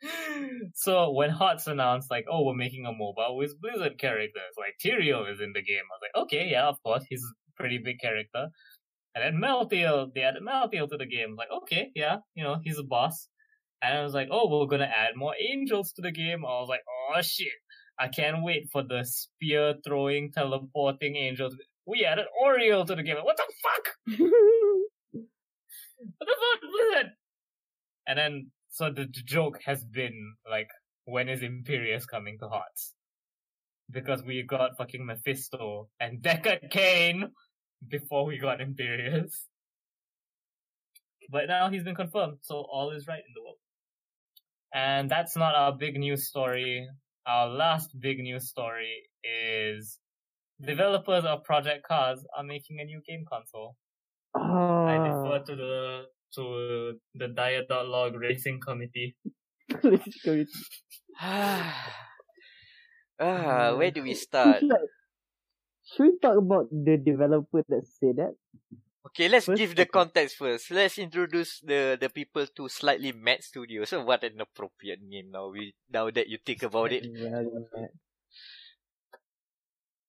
So 0.74 1.10
when 1.10 1.30
HotS 1.30 1.66
announced 1.66 2.10
like, 2.10 2.26
oh 2.30 2.44
we're 2.44 2.54
making 2.54 2.86
a 2.86 2.92
mobile 2.92 3.36
with 3.36 3.60
Blizzard 3.60 3.98
characters, 3.98 4.54
like 4.56 4.74
Tyrael 4.84 5.30
is 5.32 5.40
in 5.40 5.52
the 5.52 5.62
game, 5.62 5.82
I 5.90 5.94
was 5.94 6.00
like, 6.02 6.22
okay, 6.24 6.48
yeah, 6.50 6.66
of 6.68 6.82
course, 6.82 7.04
he's 7.08 7.22
a 7.22 7.60
pretty 7.60 7.78
big 7.78 7.98
character. 8.00 8.48
And 9.14 9.24
then 9.24 9.42
Malthael, 9.42 10.12
they 10.14 10.22
added 10.22 10.42
Malthael 10.42 10.88
to 10.90 10.96
the 10.96 11.06
game. 11.06 11.34
Like, 11.36 11.48
okay, 11.50 11.90
yeah, 11.94 12.18
you 12.34 12.44
know, 12.44 12.58
he's 12.62 12.78
a 12.78 12.84
boss. 12.84 13.28
And 13.82 13.98
I 13.98 14.02
was 14.02 14.14
like, 14.14 14.28
oh, 14.30 14.48
we're 14.48 14.66
gonna 14.66 14.84
add 14.84 15.16
more 15.16 15.34
angels 15.38 15.92
to 15.92 16.02
the 16.02 16.10
game. 16.10 16.44
I 16.44 16.60
was 16.60 16.68
like, 16.68 16.82
oh 16.88 17.22
shit, 17.22 17.48
I 17.98 18.08
can't 18.08 18.42
wait 18.42 18.68
for 18.72 18.82
the 18.82 19.04
spear 19.04 19.74
throwing, 19.84 20.32
teleporting 20.32 21.16
angels. 21.16 21.56
We 21.86 22.04
added 22.04 22.26
Auriel 22.44 22.86
to 22.86 22.94
the 22.94 23.02
game. 23.02 23.16
What 23.22 23.36
the 23.36 23.46
fuck? 23.62 24.18
What 26.18 26.28
the 26.28 26.36
fuck, 26.38 26.70
Blizzard? 26.70 27.12
And 28.06 28.18
then, 28.18 28.50
so 28.70 28.90
the, 28.90 29.02
the 29.04 29.22
joke 29.24 29.58
has 29.64 29.84
been 29.84 30.34
like, 30.48 30.68
when 31.04 31.28
is 31.28 31.40
Imperius 31.40 32.06
coming 32.06 32.38
to 32.38 32.46
HotS? 32.46 32.92
Because 33.90 34.22
we 34.22 34.42
got 34.42 34.76
fucking 34.76 35.04
Mephisto 35.04 35.88
and 35.98 36.18
Deckard 36.22 36.70
Cain 36.70 37.30
before 37.86 38.24
we 38.26 38.38
got 38.38 38.60
Imperius. 38.60 39.32
But 41.30 41.48
now 41.48 41.68
he's 41.68 41.82
been 41.82 41.94
confirmed, 41.94 42.38
so 42.42 42.56
all 42.56 42.90
is 42.90 43.06
right 43.06 43.18
in 43.18 43.34
the 43.34 43.42
world. 43.42 43.58
And 44.74 45.10
that's 45.10 45.36
not 45.36 45.54
our 45.54 45.76
big 45.76 45.96
news 45.98 46.28
story. 46.28 46.88
Our 47.26 47.48
last 47.48 47.98
big 48.00 48.18
news 48.20 48.48
story 48.48 49.08
is 49.24 49.98
developers 50.60 51.24
of 51.24 51.44
Project 51.44 51.86
Cars 51.86 52.24
are 52.36 52.44
making 52.44 52.80
a 52.80 52.84
new 52.84 53.00
game 53.06 53.24
console. 53.30 53.76
I 54.86 54.94
Ah, 54.94 54.98
defer 54.98 55.44
to 55.44 55.56
the 55.56 56.06
to 56.34 57.00
the 57.14 57.28
dia.log 57.28 58.14
racing 58.16 58.60
committee. 58.60 59.16
security. 60.04 60.50
ah, 61.20 62.08
where 63.76 63.90
do 63.90 64.02
we 64.02 64.14
start? 64.14 64.60
Should, 64.60 64.72
I- 64.72 64.86
should 65.84 66.02
we 66.04 66.18
talk 66.18 66.36
about 66.38 66.68
the 66.70 66.96
developer 66.96 67.62
that 67.68 67.86
said 67.86 68.16
that? 68.16 68.34
Okay, 69.08 69.28
let's 69.28 69.46
First, 69.46 69.58
give 69.58 69.74
the 69.76 69.86
context 69.86 70.36
first. 70.36 70.70
Let's 70.70 70.98
introduce 70.98 71.60
the 71.60 71.96
the 72.00 72.08
people 72.10 72.46
to 72.46 72.68
Slightly 72.68 73.12
Mad 73.12 73.42
Studios. 73.42 73.88
So 73.90 74.04
what 74.04 74.24
an 74.24 74.40
appropriate 74.40 75.00
name 75.02 75.30
now. 75.32 75.48
We 75.50 75.74
now 75.88 76.10
that 76.10 76.28
you 76.28 76.38
think 76.44 76.62
about 76.62 76.92
it. 76.92 77.04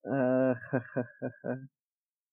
Uh, 0.06 0.54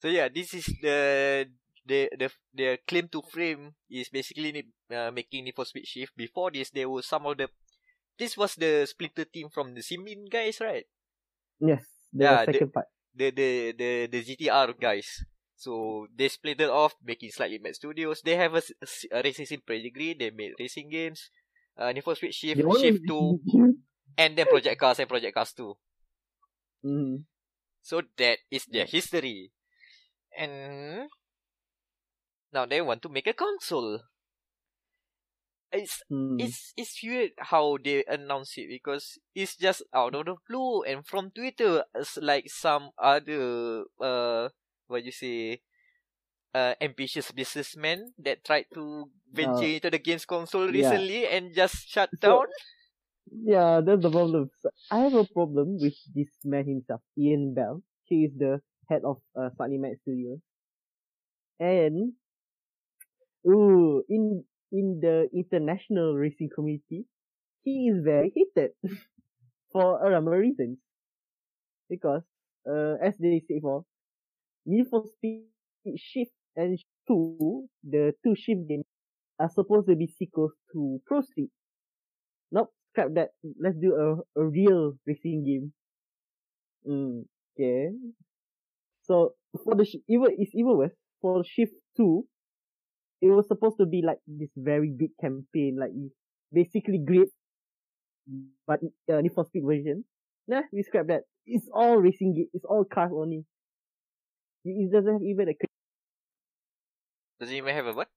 So 0.02 0.08
yeah, 0.08 0.28
this 0.28 0.52
is 0.54 0.66
the 0.82 1.48
the 1.86 2.10
the 2.18 2.28
the 2.54 2.68
claim 2.86 3.08
to 3.08 3.22
fame 3.22 3.74
is 3.88 4.08
basically 4.12 4.66
uh, 4.92 5.10
making 5.10 5.44
Need 5.44 5.56
for 5.56 5.64
Speed 5.64 5.86
Shift. 5.88 6.12
Before 6.16 6.50
this, 6.52 6.70
there 6.70 6.88
was 6.88 7.06
some 7.08 7.24
of 7.26 7.38
the 7.38 7.48
this 8.18 8.36
was 8.36 8.54
the 8.56 8.84
splinter 8.86 9.24
team 9.24 9.48
from 9.48 9.74
the 9.74 9.80
SimBin 9.80 10.28
guys, 10.30 10.60
right? 10.60 10.84
yes, 11.60 11.84
the 12.12 12.24
Yeah, 12.24 12.44
the- 12.46 12.52
second 12.52 12.72
part. 12.72 12.86
The 13.16 13.30
the 13.32 13.72
the 13.72 13.90
the 14.12 14.20
GTR 14.22 14.76
guys. 14.78 15.24
So 15.56 16.06
they 16.14 16.28
split 16.28 16.60
it 16.60 16.70
off, 16.70 16.94
making 17.02 17.32
slightly 17.32 17.58
mad 17.58 17.74
studios. 17.76 18.22
They 18.22 18.36
have 18.36 18.54
a 18.54 18.62
racing 19.24 19.46
sim 19.46 19.62
pedigree. 19.66 20.14
They 20.14 20.30
made 20.30 20.54
racing 20.60 20.90
games. 20.90 21.30
uh, 21.78 21.92
Need 21.92 22.04
for 22.04 22.14
Speed 22.14 22.34
Shift, 22.34 22.62
The 22.68 22.74
Shift 22.74 23.06
2, 23.06 23.40
and 24.18 24.36
then 24.38 24.46
Project 24.48 24.80
Cars 24.80 24.98
and 25.00 25.08
Project 25.08 25.34
Cars 25.34 25.52
2. 25.54 25.76
Mhm. 26.82 27.26
So 27.80 28.02
that 28.18 28.40
is 28.50 28.66
their 28.66 28.84
history. 28.84 29.50
And 30.36 31.10
now 32.52 32.66
they 32.66 32.80
want 32.82 33.00
to 33.02 33.08
make 33.08 33.28
a 33.28 33.32
console. 33.32 34.00
It's 35.70 36.02
Hmm. 36.08 36.36
it's 36.38 36.72
it's 36.76 37.00
weird 37.04 37.32
how 37.38 37.78
they 37.82 38.04
announce 38.06 38.58
it 38.58 38.68
because 38.68 39.16
it's 39.34 39.56
just 39.56 39.82
out 39.94 40.14
of 40.14 40.26
the 40.26 40.36
blue 40.48 40.82
and 40.82 41.06
from 41.06 41.30
Twitter 41.30 41.84
it's 41.94 42.16
like 42.16 42.50
some 42.50 42.90
other 42.98 43.84
uh 44.00 44.48
what 44.88 45.04
you 45.04 45.12
say 45.12 45.60
uh 46.54 46.74
ambitious 46.80 47.30
businessman 47.32 48.12
that 48.18 48.44
tried 48.44 48.66
to 48.74 49.10
venture 49.32 49.66
Uh, 49.66 49.76
into 49.78 49.90
the 49.90 49.98
games 49.98 50.24
console 50.26 50.70
yeah. 50.72 50.90
recently 50.90 51.26
and 51.26 51.54
just 51.54 51.88
shut 51.88 52.10
So- 52.20 52.44
down. 52.44 52.46
Yeah, 53.30 53.80
that's 53.84 54.02
the 54.02 54.10
problem. 54.10 54.50
So, 54.60 54.70
I 54.90 55.00
have 55.00 55.14
a 55.14 55.24
problem 55.24 55.78
with 55.80 55.94
this 56.14 56.28
man 56.44 56.66
himself, 56.66 57.02
Ian 57.18 57.54
Bell. 57.54 57.82
He 58.04 58.24
is 58.24 58.32
the 58.38 58.60
head 58.88 59.02
of 59.04 59.20
uh, 59.36 59.50
Sunny 59.58 59.78
Max 59.78 60.00
Studios. 60.02 60.40
And, 61.58 62.14
ooh, 63.46 64.04
in 64.08 64.44
in 64.72 65.00
the 65.00 65.28
international 65.32 66.14
racing 66.16 66.50
community, 66.54 67.06
he 67.62 67.88
is 67.88 68.02
very 68.04 68.32
hated 68.34 68.72
for 69.72 70.04
a 70.06 70.10
number 70.10 70.34
of 70.34 70.40
reasons. 70.40 70.78
Because, 71.88 72.22
uh, 72.68 72.94
as 73.02 73.14
they 73.18 73.40
say 73.48 73.60
for, 73.60 73.84
Need 74.66 74.86
for 74.90 75.04
Speed 75.06 75.44
Shift 75.96 76.32
and 76.56 76.78
2, 77.08 77.68
the 77.84 78.12
two 78.24 78.34
Shift 78.34 78.68
games, 78.68 78.84
are 79.38 79.50
supposed 79.50 79.88
to 79.88 79.94
be 79.94 80.06
sequels 80.06 80.52
to 80.72 81.00
Pro 81.06 81.20
Street. 81.20 81.50
Nope, 82.50 82.72
scrap 82.90 83.08
that. 83.14 83.30
Let's 83.60 83.76
do 83.76 83.94
a, 83.94 84.40
a 84.40 84.44
real 84.44 84.94
racing 85.06 85.44
game. 85.44 85.72
Mm, 86.88 87.24
okay. 87.54 87.90
So 89.02 89.34
for 89.64 89.74
the 89.74 89.86
even 90.08 90.28
it's 90.38 90.54
even 90.54 90.76
worse 90.76 90.94
for 91.20 91.44
Shift 91.44 91.72
Two. 91.96 92.26
It 93.22 93.28
was 93.28 93.48
supposed 93.48 93.78
to 93.78 93.86
be 93.86 94.02
like 94.04 94.18
this 94.26 94.50
very 94.56 94.90
big 94.90 95.10
campaign, 95.20 95.76
like 95.80 95.90
basically 96.52 96.98
great, 96.98 97.28
but 98.66 98.80
uh, 99.10 99.20
Need 99.20 99.32
for 99.34 99.44
Speed 99.46 99.62
version. 99.64 100.04
Nah, 100.48 100.62
we 100.72 100.82
scrap 100.82 101.06
that. 101.08 101.22
It's 101.46 101.68
all 101.72 101.96
racing 101.96 102.34
game. 102.34 102.48
It's 102.52 102.64
all 102.64 102.84
cars 102.84 103.10
only. 103.14 103.44
It 104.66 104.74
it 104.74 104.90
doesn't 104.90 105.22
have 105.22 105.22
even 105.22 105.46
a 105.46 105.54
career. 105.54 105.78
Does 107.38 107.50
it 107.54 107.58
even 107.62 107.70
have 107.74 107.86
a 107.86 107.94
what? 107.94 108.10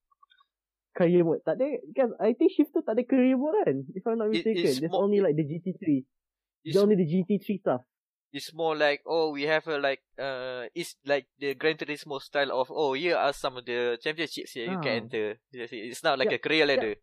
career 0.90 1.22
mode. 1.22 1.40
Tak 1.46 1.54
ada, 1.56 1.78
because 1.86 2.12
I 2.18 2.34
think 2.34 2.50
Shift 2.52 2.74
2 2.74 2.82
tak 2.82 2.98
ada 2.98 3.06
career 3.06 3.38
mode 3.38 3.56
kan? 3.62 3.86
If 3.94 4.02
I'm 4.04 4.18
not 4.18 4.28
mistaken. 4.34 4.58
it's 4.58 4.82
There's 4.82 4.90
more- 4.90 5.06
only 5.06 5.22
like 5.22 5.38
the 5.38 5.46
GT3. 5.46 6.02
It's, 6.02 6.74
There's 6.74 6.82
only 6.82 6.98
the 6.98 7.06
GT3 7.08 7.46
stuff. 7.62 7.82
it's 8.30 8.54
more 8.54 8.78
like 8.78 9.02
oh 9.10 9.34
we 9.34 9.42
have 9.42 9.66
a 9.66 9.74
like 9.82 10.06
uh 10.14 10.62
it's 10.70 10.94
like 11.02 11.26
the 11.42 11.50
Gran 11.58 11.74
Turismo 11.74 12.22
style 12.22 12.54
of 12.54 12.70
oh 12.70 12.94
here 12.94 13.18
are 13.18 13.34
some 13.34 13.58
of 13.58 13.66
the 13.66 13.98
championships 13.98 14.54
here 14.54 14.70
you 14.70 14.78
Ah. 14.78 14.84
can 14.86 15.02
enter. 15.08 15.34
Yes, 15.50 15.74
It's 15.74 16.04
not 16.06 16.14
like 16.14 16.30
Yeah, 16.30 16.38
a 16.38 16.44
career 16.46 16.62
ladder. 16.62 16.94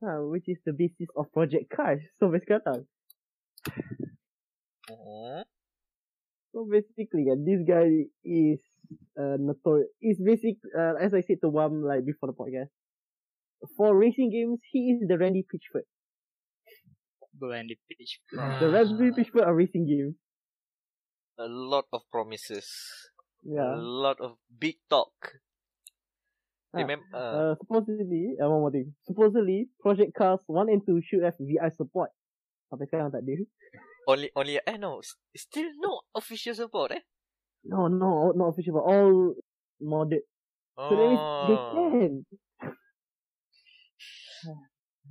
Ha, 0.00 0.24
which 0.32 0.48
is 0.48 0.56
the 0.64 0.72
basis 0.72 1.12
of 1.12 1.28
Project 1.28 1.68
Cars. 1.68 2.00
So 2.16 2.32
sekarang. 2.32 2.88
Mhm. 4.88 5.44
So 6.58 6.66
basically, 6.66 7.30
kan, 7.30 7.46
this 7.46 7.62
guy 7.62 8.10
is 8.26 8.58
uh, 9.14 9.38
notorious. 9.38 9.94
Is 10.02 10.18
basic, 10.18 10.58
uh, 10.74 10.98
as 10.98 11.14
I 11.14 11.22
said 11.22 11.38
to 11.46 11.48
Wam 11.54 11.86
like 11.86 12.02
before 12.02 12.34
the 12.34 12.34
podcast. 12.34 12.74
For 13.78 13.94
racing 13.94 14.34
games, 14.34 14.58
he 14.74 14.98
is 14.98 15.06
the 15.06 15.14
Randy 15.14 15.46
Pitchford. 15.46 15.86
Brandy 17.30 17.78
Pitch. 17.86 18.18
The 18.34 18.74
Randy 18.74 19.14
Pitchford 19.14 19.46
of 19.46 19.54
racing 19.54 19.86
games. 19.86 20.18
A 21.38 21.46
lot 21.46 21.86
of 21.94 22.02
promises. 22.10 22.66
Yeah. 23.46 23.78
A 23.78 23.78
lot 23.78 24.18
of 24.18 24.34
big 24.50 24.82
talk. 24.90 25.14
Ah, 26.74 26.82
Remember 26.82 27.06
uh, 27.14 27.18
Uh, 27.18 27.54
supposedly, 27.62 28.34
uh, 28.34 28.50
one 28.50 28.66
more 28.66 28.74
thing. 28.74 28.98
Supposedly, 29.06 29.70
Project 29.78 30.10
Cars 30.10 30.42
1 30.50 30.74
and 30.74 30.82
2 30.82 31.06
should 31.06 31.22
have 31.22 31.38
VR 31.38 31.70
support. 31.70 32.10
Sampai 32.66 32.90
sekarang 32.90 33.14
tak 33.14 33.22
ada. 33.22 33.46
Only 34.08 34.30
only 34.34 34.54
eh 34.66 34.76
no 34.78 34.92
still 35.36 35.70
no 35.84 35.92
official 36.14 36.54
support 36.54 36.90
eh. 36.92 37.02
No, 37.64 37.88
no, 37.88 38.32
not 38.32 38.48
official, 38.48 38.74
but 38.74 38.80
all 38.92 39.34
modded. 39.82 40.22
So 40.88 40.96
that 40.96 41.20
they 41.40 41.58
Oh. 41.58 41.98
can. 41.98 42.26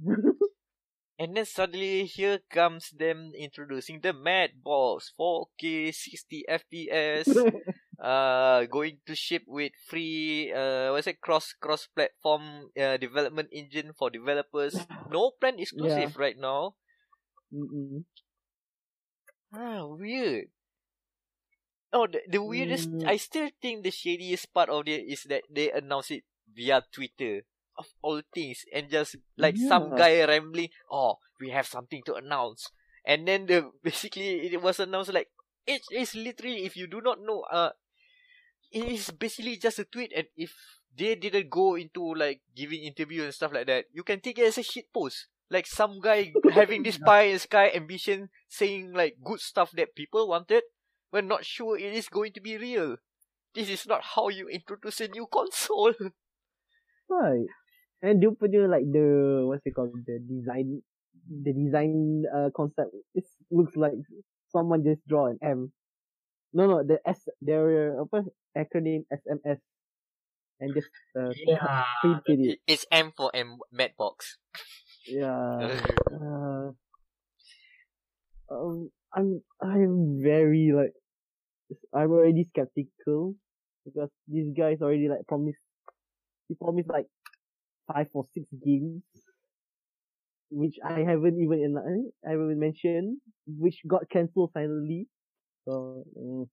And 1.19 1.38
then 1.38 1.45
suddenly 1.45 2.06
here 2.06 2.40
comes 2.49 2.90
them 2.90 3.32
introducing 3.36 4.02
the 4.02 4.14
Mad 4.14 4.64
Box 4.64 5.11
4K 5.15 5.91
60 5.91 6.44
FPS. 6.48 7.48
uh 7.99 8.65
going 8.65 8.99
to 9.06 9.15
ship 9.15 9.44
with 9.48 9.74
free 9.90 10.52
uh 10.53 10.91
what's 10.91 11.07
it 11.07 11.22
cross 11.22 11.53
cross 11.53 11.88
platform 11.88 12.72
uh, 12.80 12.98
development 12.98 13.49
engine 13.52 13.94
for 13.94 14.10
developers. 14.10 14.88
No 15.06 15.32
plan 15.40 15.60
exclusive 15.60 16.15
right 16.18 16.38
now. 16.38 16.76
Mm-mm. 17.53 18.06
Ah, 19.57 19.89
weird. 19.89 20.53
Oh, 21.89 22.05
the, 22.05 22.21
the 22.29 22.43
weirdest. 22.43 22.93
Mm. 22.93 23.09
I 23.09 23.17
still 23.17 23.49
think 23.57 23.81
the 23.81 23.89
shadiest 23.89 24.53
part 24.53 24.69
of 24.69 24.85
it 24.85 25.09
is 25.09 25.25
that 25.34 25.49
they 25.49 25.71
announce 25.73 26.11
it 26.11 26.21
via 26.45 26.85
Twitter 26.93 27.41
of 27.77 27.89
all 28.05 28.21
things, 28.34 28.65
and 28.69 28.89
just 28.89 29.17
like 29.38 29.57
some 29.57 29.97
guy 29.97 30.21
rambling. 30.25 30.69
Oh, 30.91 31.17
we 31.41 31.49
have 31.49 31.65
something 31.65 32.03
to 32.05 32.21
announce, 32.21 32.69
and 33.01 33.25
then 33.27 33.49
the 33.49 33.71
basically 33.84 34.45
it 34.45 34.61
was 34.61 34.79
announced 34.79 35.13
like 35.13 35.29
it 35.65 35.81
is 35.89 36.13
literally 36.13 36.65
if 36.65 36.77
you 36.77 36.85
do 36.85 37.01
not 37.01 37.17
know, 37.21 37.41
uh, 37.49 37.73
it 38.71 38.85
is 38.85 39.09
basically 39.09 39.57
just 39.57 39.79
a 39.79 39.85
tweet, 39.85 40.13
and 40.13 40.27
if 40.35 40.53
they 40.93 41.15
didn't 41.15 41.49
go 41.49 41.75
into 41.75 42.13
like 42.13 42.41
giving 42.53 42.84
interview 42.84 43.23
and 43.23 43.34
stuff 43.34 43.53
like 43.53 43.65
that, 43.67 43.85
you 43.93 44.03
can 44.03 44.19
take 44.19 44.38
it 44.38 44.45
as 44.45 44.57
a 44.57 44.63
shit 44.63 44.91
post. 44.93 45.27
Like 45.49 45.68
some 45.68 45.99
guy 46.02 46.34
having 46.52 46.84
this 46.84 46.98
pie 46.98 47.32
in 47.32 47.34
the 47.36 47.40
sky 47.40 47.72
ambition, 47.74 48.30
saying 48.49 48.94
like 48.94 49.18
good 49.24 49.40
stuff 49.40 49.72
that 49.74 49.95
people 49.95 50.28
wanted, 50.28 50.64
we're 51.11 51.22
not 51.22 51.45
sure 51.45 51.78
it 51.78 51.94
is 51.94 52.10
going 52.10 52.34
to 52.34 52.41
be 52.41 52.57
real. 52.57 52.98
This 53.56 53.69
is 53.69 53.86
not 53.88 54.03
how 54.15 54.30
you 54.30 54.48
introduce 54.49 55.02
a 55.02 55.07
new 55.07 55.28
console. 55.28 55.94
Right. 57.10 57.48
And 58.03 58.22
dia 58.22 58.32
punya 58.36 58.68
like 58.69 58.86
the 58.88 59.41
what's 59.48 59.65
it 59.65 59.74
called 59.74 59.95
the 60.06 60.19
design 60.22 60.84
the 61.28 61.52
design 61.52 62.24
uh, 62.30 62.49
concept 62.53 62.94
it 63.18 63.26
looks 63.49 63.74
like 63.76 63.98
someone 64.53 64.84
just 64.86 65.02
draw 65.07 65.28
an 65.28 65.40
M. 65.41 65.72
No 66.53 66.68
no 66.68 66.78
the 66.86 66.99
S 67.07 67.28
their 67.41 67.98
apa 67.99 68.28
acronym 68.56 69.06
SMS 69.10 69.60
and 70.61 70.69
just 70.76 70.90
uh, 71.18 71.32
Yeah. 71.45 71.86
printed 72.02 72.40
it. 72.41 72.57
It's 72.68 72.86
M 72.91 73.11
for 73.15 73.32
M 73.34 73.60
Madbox. 73.74 74.38
Yeah. 75.07 75.79
Uh, 76.11 76.71
um, 78.49 78.89
I'm 79.13 79.41
I'm 79.61 80.21
very 80.23 80.71
like 80.75 80.93
I'm 81.93 82.11
already 82.11 82.45
skeptical 82.49 83.35
because 83.85 84.09
this 84.27 84.47
guy's 84.57 84.81
already 84.81 85.09
like 85.09 85.27
promised 85.27 85.59
he 86.47 86.55
promised 86.55 86.89
like 86.89 87.07
five 87.91 88.07
or 88.13 88.25
six 88.34 88.45
games 88.65 89.03
which 90.49 90.75
I 90.84 90.99
haven't 90.99 91.39
even 91.41 91.59
in 91.59 92.11
I 92.25 92.31
haven't 92.31 92.59
mentioned 92.59 93.17
which 93.47 93.79
got 93.88 94.09
cancelled 94.09 94.51
finally. 94.53 95.07
So 95.67 96.05
mm, 96.17 96.47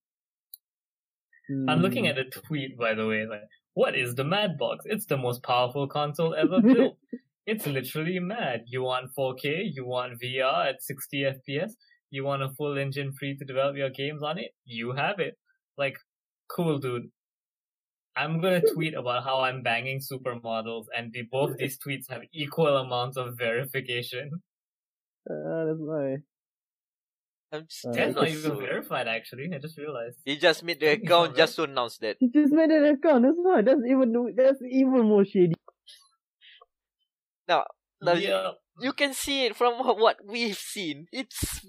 I'm 1.69 1.81
looking 1.81 2.07
mm, 2.07 2.11
at 2.11 2.19
a 2.19 2.25
tweet, 2.25 2.77
by 2.77 2.95
the 2.95 3.07
way. 3.07 3.27
Like, 3.27 3.43
what 3.75 3.97
is 3.97 4.15
the 4.15 4.25
Mad 4.25 4.59
Box? 4.59 4.85
It's 4.89 5.07
the 5.07 5.17
most 5.17 5.43
powerful 5.43 5.87
console 5.87 6.35
ever 6.35 6.61
built. 6.63 6.99
It's 7.47 7.67
literally 7.67 8.19
mad. 8.21 8.63
You 8.67 8.83
want 8.83 9.11
4K, 9.19 9.71
you 9.73 9.85
want 9.87 10.21
VR 10.23 10.69
at 10.71 10.83
60 10.83 11.25
FPS, 11.25 11.73
you 12.11 12.25
want 12.25 12.43
a 12.43 12.49
full 12.57 12.79
engine 12.79 13.13
free 13.13 13.37
to 13.37 13.45
develop 13.45 13.77
your 13.77 13.91
games 13.91 14.23
on 14.23 14.39
it, 14.39 14.53
you 14.65 14.93
have 14.93 15.19
it. 15.19 15.35
Like, 15.77 15.97
cool, 16.51 16.79
dude. 16.79 17.11
I'm 18.17 18.41
gonna 18.41 18.63
tweet 18.75 18.95
about 18.95 19.25
how 19.25 19.41
I'm 19.41 19.63
banging 19.63 20.01
supermodels, 20.01 20.85
and 20.97 21.13
the, 21.13 21.23
both 21.31 21.57
these 21.59 21.79
tweets 21.79 22.09
have 22.09 22.23
equal 22.33 22.77
amounts 22.77 23.17
of 23.17 23.37
verification. 23.37 24.31
uh, 25.31 25.65
that's 25.67 25.79
why. 25.81 26.17
I'm 27.53 27.67
just, 27.69 27.85
Uh, 27.87 27.93
That's 27.93 28.15
not 28.17 28.29
even 28.29 28.43
so- 28.43 28.57
verified, 28.59 29.07
actually. 29.07 29.49
I 29.55 29.59
just 29.59 29.79
realized. 29.79 30.17
He 30.25 30.37
just 30.37 30.65
made 30.65 30.81
the 30.81 30.89
account 30.93 31.37
just 31.37 31.55
to 31.57 31.65
announce 31.65 31.99
that. 31.99 32.17
He 32.19 32.29
just 32.29 32.53
made 32.53 32.71
an 32.71 32.85
account. 32.85 33.23
That's 33.25 33.37
why. 33.37 33.63
That's 33.63 33.81
even 33.89 34.35
that's 34.37 34.61
even 34.69 35.03
more 35.07 35.25
shady. 35.25 35.55
Now, 37.49 37.65
now 38.01 38.13
you- 38.15 38.29
yeah, 38.29 38.51
you 38.81 38.93
can 38.93 39.15
see 39.15 39.47
it 39.47 39.57
from 39.57 39.75
what 39.99 40.17
we've 40.25 40.57
seen. 40.59 41.07
It's 41.13 41.65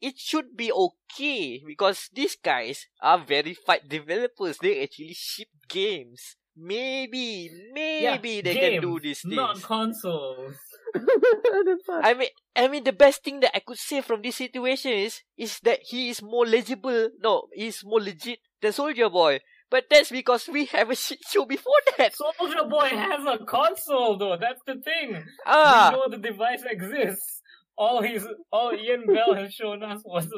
it 0.00 0.18
should 0.18 0.56
be 0.56 0.70
okay 0.70 1.62
because 1.66 2.08
these 2.12 2.36
guys 2.36 2.86
are 3.00 3.18
verified 3.18 3.88
developers. 3.88 4.58
They 4.58 4.82
actually 4.82 5.14
ship 5.14 5.48
games. 5.68 6.36
Maybe, 6.58 7.50
maybe 7.72 8.40
they 8.40 8.54
can 8.54 8.80
do 8.82 8.98
these 9.00 9.20
things. 9.20 9.34
Not 9.36 9.60
consoles. 9.62 10.56
I 12.02 12.14
mean, 12.14 12.28
I 12.54 12.68
mean, 12.68 12.84
the 12.84 12.92
best 12.94 13.22
thing 13.22 13.40
that 13.40 13.54
I 13.54 13.60
could 13.60 13.76
say 13.76 14.00
from 14.00 14.22
this 14.22 14.36
situation 14.36 14.92
is, 14.92 15.20
is 15.36 15.60
that 15.64 15.80
he 15.82 16.08
is 16.08 16.22
more 16.22 16.46
legible. 16.46 17.10
No, 17.20 17.48
he's 17.52 17.84
more 17.84 18.00
legit 18.00 18.38
than 18.62 18.72
Soldier 18.72 19.10
Boy. 19.10 19.40
But 19.70 19.84
that's 19.90 20.10
because 20.10 20.48
we 20.48 20.66
have 20.66 20.90
a 20.90 20.94
shit 20.94 21.18
show 21.28 21.44
before 21.44 21.72
that. 21.98 22.14
Soldier 22.38 22.64
Boy 22.68 22.88
has 22.88 23.24
a 23.26 23.44
console 23.44 24.16
though. 24.16 24.36
That's 24.36 24.60
the 24.66 24.76
thing. 24.80 25.24
Ah, 25.44 25.90
We 25.92 25.96
know 25.98 26.08
the 26.08 26.18
device 26.22 26.62
exists. 26.64 27.42
All 27.76 28.00
he's 28.02 28.24
all 28.52 28.72
Ian 28.72 29.06
Bell 29.06 29.34
has 29.34 29.52
shown 29.52 29.82
us 29.82 30.02
was 30.04 30.28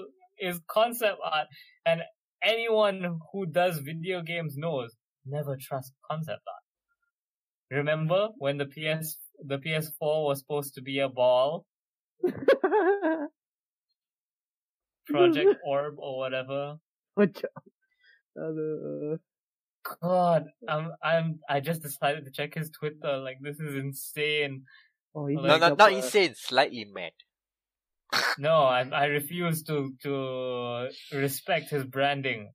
is 0.40 0.60
concept 0.68 1.18
art, 1.22 1.46
and 1.84 2.02
anyone 2.42 3.18
who 3.32 3.46
does 3.46 3.78
video 3.78 4.22
games 4.22 4.56
knows 4.56 4.96
never 5.26 5.56
trust 5.60 5.92
concept 6.10 6.42
art. 6.48 6.62
Remember 7.78 8.28
when 8.38 8.56
the 8.58 8.64
PS 8.66 9.18
the 9.44 9.58
PS4 9.58 10.24
was 10.26 10.38
supposed 10.40 10.74
to 10.74 10.82
be 10.82 10.98
a 11.00 11.08
ball, 11.08 11.64
Project 15.06 15.56
Orb 15.64 15.94
or 15.98 16.18
whatever? 16.18 16.76
Macam. 17.18 17.48
Aduh. 18.36 19.18
God, 20.02 20.44
I'm 20.68 20.92
I'm 21.02 21.40
I 21.48 21.60
just 21.60 21.82
decided 21.82 22.24
to 22.24 22.30
check 22.30 22.54
his 22.54 22.70
Twitter. 22.70 23.16
Like 23.18 23.38
this 23.40 23.58
is 23.60 23.74
insane. 23.74 24.64
Oh, 25.14 25.26
he's 25.26 25.36
No, 25.36 25.42
no, 25.42 25.56
not, 25.58 25.72
a- 25.72 25.76
not 25.76 25.92
insane, 25.92 26.34
slightly 26.34 26.84
mad. 26.84 27.12
No, 28.38 28.62
I 28.64 28.80
I 28.92 29.04
refuse 29.06 29.62
to 29.64 29.92
to 30.02 30.88
respect 31.12 31.70
his 31.70 31.84
branding. 31.84 32.52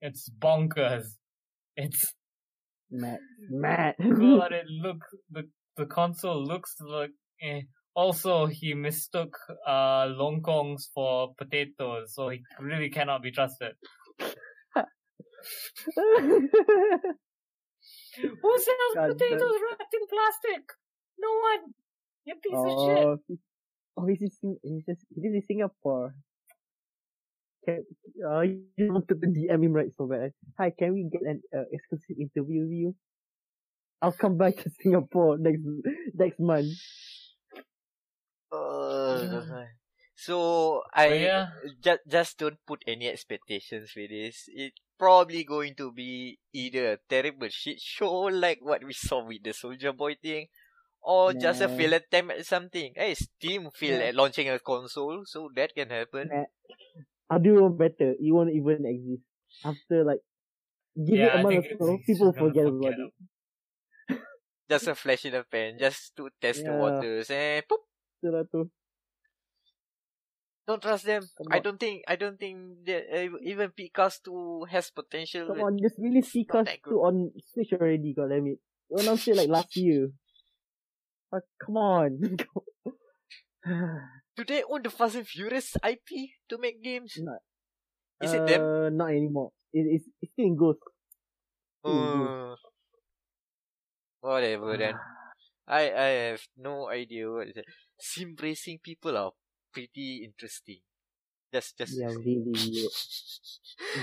It's 0.00 0.28
bonkers. 0.28 1.06
It's 1.76 2.12
Mad. 2.90 3.18
Mad. 3.48 3.94
God. 3.98 4.52
It 4.60 4.66
look 4.68 4.98
the 5.30 5.48
the 5.76 5.86
console 5.86 6.44
looks 6.44 6.76
like. 6.80 7.10
Eh. 7.40 7.62
Also, 7.94 8.46
he 8.46 8.74
mistook 8.74 9.36
uh 9.66 10.06
longkongs 10.20 10.84
for 10.94 11.34
potatoes, 11.36 12.14
so 12.14 12.28
he 12.28 12.42
really 12.60 12.90
cannot 12.90 13.22
be 13.22 13.30
trusted. 13.30 13.72
Who 18.16 18.50
sells 18.58 18.94
God 18.94 19.08
potatoes 19.12 19.58
wrapped 19.62 19.94
in 19.94 20.06
plastic? 20.08 20.62
No 21.18 21.28
one. 21.30 21.74
You 22.24 22.34
piece 22.36 22.52
of 22.54 22.70
shit. 22.70 23.04
oh, 23.04 23.18
he's, 23.26 23.38
oh, 23.96 24.06
in, 24.06 24.30
Sing- 24.30 24.60
he's 24.62 24.84
just, 24.86 25.04
he's 25.14 25.24
in 25.24 25.42
Singapore. 25.46 26.14
Can, 27.64 27.84
uh, 28.28 28.40
you 28.40 28.64
wanted 28.78 29.20
to 29.20 29.26
DM 29.26 29.64
him 29.64 29.72
right 29.72 29.90
so 29.96 30.06
bad. 30.06 30.32
Hi, 30.58 30.70
can 30.76 30.94
we 30.94 31.08
get 31.10 31.22
an 31.22 31.42
uh, 31.56 31.64
exclusive 31.72 32.16
interview 32.18 32.62
with 32.62 32.72
you? 32.72 32.94
I'll 34.00 34.12
come 34.12 34.36
back 34.36 34.56
to 34.58 34.70
Singapore 34.82 35.38
next 35.38 35.62
next 36.14 36.40
month. 36.40 36.72
Uh, 38.50 39.64
so 40.26 40.82
I 40.94 41.08
But 41.08 41.20
yeah. 41.28 41.46
just 41.86 42.02
just 42.16 42.32
don't 42.38 42.58
put 42.66 42.80
any 42.86 43.08
expectations 43.08 43.92
with 43.96 44.10
this. 44.10 44.36
It's 44.64 44.80
probably 44.98 45.42
going 45.44 45.74
to 45.82 45.92
be 45.92 46.38
either 46.52 46.84
a 46.94 46.98
terrible 47.14 47.48
shit 47.50 47.80
show 47.80 48.14
like 48.44 48.60
what 48.62 48.84
we 48.84 48.92
saw 48.94 49.24
with 49.26 49.42
the 49.42 49.52
Soldier 49.52 49.92
Boy 49.92 50.14
thing, 50.22 50.46
or 51.02 51.32
just 51.34 51.60
a 51.60 51.68
Nah. 51.68 51.76
failed 51.76 51.94
attempt 52.00 52.32
at 52.38 52.46
something. 52.46 52.92
Hey, 52.96 53.14
Steam 53.14 53.70
failed 53.72 54.00
Yeah. 54.00 54.08
at 54.08 54.14
launching 54.14 54.48
a 54.48 54.58
console, 54.58 55.24
so 55.26 55.50
that 55.56 55.74
can 55.74 55.90
happen. 55.90 56.30
I'll 57.30 57.40
do 57.40 57.60
one 57.62 57.76
better. 57.76 58.12
It 58.18 58.32
won't 58.32 58.50
even 58.54 58.86
exist. 58.86 59.24
After 59.64 60.04
like, 60.04 60.20
give 60.96 61.18
Yeah, 61.18 61.26
it 61.26 61.34
I 61.34 61.40
a 61.40 61.42
month 61.42 61.66
or 61.80 61.86
so, 61.86 61.98
people 62.06 62.32
forget 62.32 62.64
forget 62.64 62.66
about 62.66 62.98
it. 62.98 63.12
Just 64.68 64.88
a 64.88 64.94
flash 64.94 65.24
in 65.26 65.32
the 65.32 65.44
pan, 65.44 65.78
just 65.78 66.16
to 66.16 66.30
test 66.40 66.64
the 66.64 66.72
waters. 66.72 67.30
Eh, 67.30 67.58
and 67.58 67.68
poop, 67.68 67.80
Betul 68.22 68.46
tu. 68.50 68.70
Don't 70.66 70.82
trust 70.82 71.04
them. 71.04 71.22
I 71.50 71.58
don't 71.58 71.78
think 71.78 72.04
I 72.06 72.16
don't 72.16 72.38
think 72.38 72.84
that 72.86 73.04
uh, 73.12 73.36
even 73.42 73.72
two 74.24 74.64
has 74.70 74.90
potential. 74.90 75.48
Come 75.48 75.60
on, 75.60 75.78
just 75.82 75.96
really 75.98 76.22
not 76.52 76.66
that 76.66 76.82
good. 76.82 76.94
on 76.94 77.32
Switch 77.52 77.72
already, 77.72 78.14
god 78.14 78.30
damn 78.30 78.46
it. 78.46 78.58
You 78.90 78.98
announced 78.98 79.28
it 79.28 79.36
like 79.36 79.48
last 79.48 79.76
year. 79.76 80.10
Ah, 81.32 81.40
come 81.64 81.76
on. 81.76 82.36
Do 84.36 84.44
they 84.44 84.62
own 84.68 84.82
the 84.82 84.90
Fast 84.90 85.16
and 85.16 85.26
Furious 85.26 85.76
IP 85.84 86.30
to 86.48 86.58
make 86.58 86.82
games? 86.82 87.14
No. 87.18 87.38
Is 88.20 88.32
it 88.32 88.46
them? 88.46 88.62
Uh, 88.62 88.88
Not 88.90 89.10
anymore. 89.10 89.50
It, 89.72 89.86
it's, 89.88 90.04
it's 90.20 90.32
still 90.32 90.46
in 90.46 90.56
Ghost. 90.56 90.78
still 91.80 91.92
in 91.92 92.18
Ghost. 92.18 92.60
Uh, 92.62 92.68
whatever 94.20 94.76
then. 94.76 94.94
I 95.68 95.90
I 95.90 96.08
have 96.32 96.42
no 96.56 96.88
idea 96.88 97.30
what 97.30 97.48
is 97.48 97.56
it. 97.56 97.64
Sim 97.98 98.34
racing 98.40 98.80
people 98.82 99.16
are 99.16 99.32
pretty 99.72 100.24
interesting. 100.24 100.80
Just 101.52 101.78
just 101.78 101.98
Yeah, 101.98 102.08
really. 102.24 102.90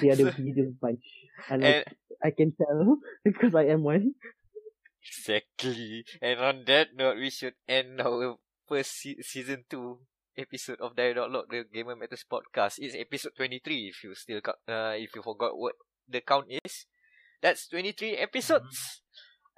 They 0.01 0.09
are 0.09 0.15
the 0.15 0.31
weirdest 0.37 0.79
bunch. 0.79 1.05
And 1.49 1.63
and 1.63 1.85
like, 1.85 1.87
I 2.23 2.31
can 2.31 2.53
tell 2.53 2.97
because 3.23 3.55
I 3.55 3.65
am 3.65 3.83
one. 3.83 4.15
exactly. 5.03 6.05
And 6.21 6.39
on 6.39 6.63
that 6.65 6.95
note, 6.95 7.17
we 7.17 7.29
should 7.29 7.55
end 7.67 8.01
our 8.01 8.37
first 8.67 8.91
se- 9.01 9.21
season 9.21 9.65
two 9.69 9.99
episode 10.37 10.79
of 10.81 10.95
dia.log, 10.95 11.49
the 11.49 11.65
Gamer 11.71 11.95
Matters 11.95 12.25
podcast. 12.29 12.79
It's 12.79 12.95
episode 12.95 13.35
twenty 13.35 13.59
three. 13.59 13.89
If 13.89 14.03
you 14.03 14.15
still 14.15 14.41
uh, 14.67 14.95
if 14.97 15.15
you 15.15 15.21
forgot 15.21 15.57
what 15.57 15.75
the 16.07 16.21
count 16.21 16.47
is, 16.49 16.85
that's 17.41 17.67
twenty 17.67 17.91
three 17.91 18.15
episodes. 18.17 19.01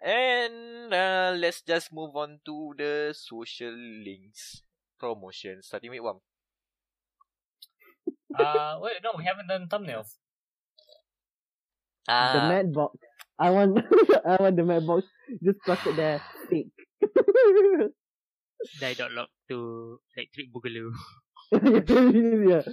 And 0.03 0.91
uh, 0.93 1.33
let's 1.37 1.61
just 1.61 1.93
move 1.93 2.15
on 2.15 2.39
to 2.45 2.73
the 2.77 3.13
social 3.13 3.73
links 3.73 4.63
promotion. 5.01 5.63
Starting 5.63 5.91
with 5.91 6.01
one. 6.01 6.19
Uh, 8.37 8.77
wait, 8.81 9.01
no, 9.03 9.11
we 9.17 9.25
haven't 9.25 9.47
done 9.47 9.67
thumbnails. 9.67 10.15
the 12.07 12.13
Ah, 12.13 12.47
mad 12.49 12.73
box. 12.73 12.97
I 13.39 13.49
want, 13.51 13.77
I 14.25 14.35
want 14.41 14.55
the 14.57 14.63
mad 14.63 14.85
box. 14.87 15.05
Just 15.43 15.59
plug 15.65 15.79
it 15.87 15.95
there. 15.95 16.21
Fake. 16.49 16.71
Die 18.79 18.93
dot 18.99 19.11
log 19.11 19.29
to 19.49 19.99
electric 20.15 20.47
boogaloo. 20.53 20.91
yeah. 21.51 22.63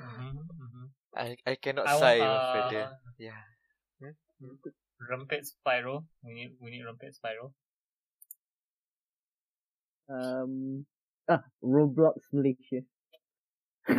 Mm-hmm, 0.00 0.38
mm-hmm. 0.38 0.86
I 1.16 1.36
I 1.46 1.54
cannot 1.56 1.88
I 1.88 1.98
sigh 1.98 2.18
want, 2.18 2.22
even 2.22 2.52
further. 2.54 2.84
uh, 2.84 2.94
Yeah. 3.18 3.40
Rempit 5.10 5.42
Spyro. 5.46 6.04
We 6.22 6.34
need 6.34 6.50
we 6.60 6.70
need 6.70 6.84
Rempit 6.84 7.14
Spyro. 7.18 7.52
Um. 10.08 10.86
Ah, 11.28 11.42
Roblox 11.62 12.16
Malaysia. 12.32 12.80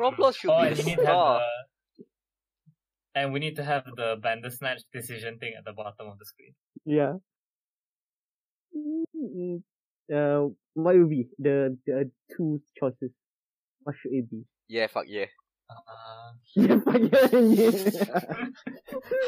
Roblox 0.00 0.36
should 0.38 0.50
Oh, 0.50 0.62
be 0.62 0.68
and 0.68 0.78
we 0.78 0.84
need 0.84 0.96
to 0.98 1.06
have 1.06 1.14
star. 1.14 1.40
the 1.40 1.54
and 3.16 3.32
we 3.32 3.38
need 3.40 3.56
to 3.56 3.64
have 3.64 3.84
the 3.96 4.16
Bandersnatch 4.22 4.82
decision 4.92 5.38
thing 5.38 5.54
at 5.58 5.64
the 5.64 5.72
bottom 5.72 6.06
of 6.10 6.18
the 6.18 6.26
screen. 6.26 6.54
Yeah. 6.84 7.14
Mm, 8.76 9.62
Uh, 10.12 10.52
what 10.74 10.94
will 10.98 11.08
be 11.08 11.26
the 11.38 11.78
the 11.86 12.10
two 12.36 12.60
choices? 12.78 13.10
What 13.82 13.96
should 13.96 14.12
it 14.12 14.28
be? 14.30 14.44
Yeah, 14.68 14.86
fuck 14.86 15.06
yeah. 15.08 15.26
Uh, 15.70 16.36
Yeah, 16.54 16.76
fuck 16.84 17.00
yeah, 17.00 17.28
yeah. 17.32 17.70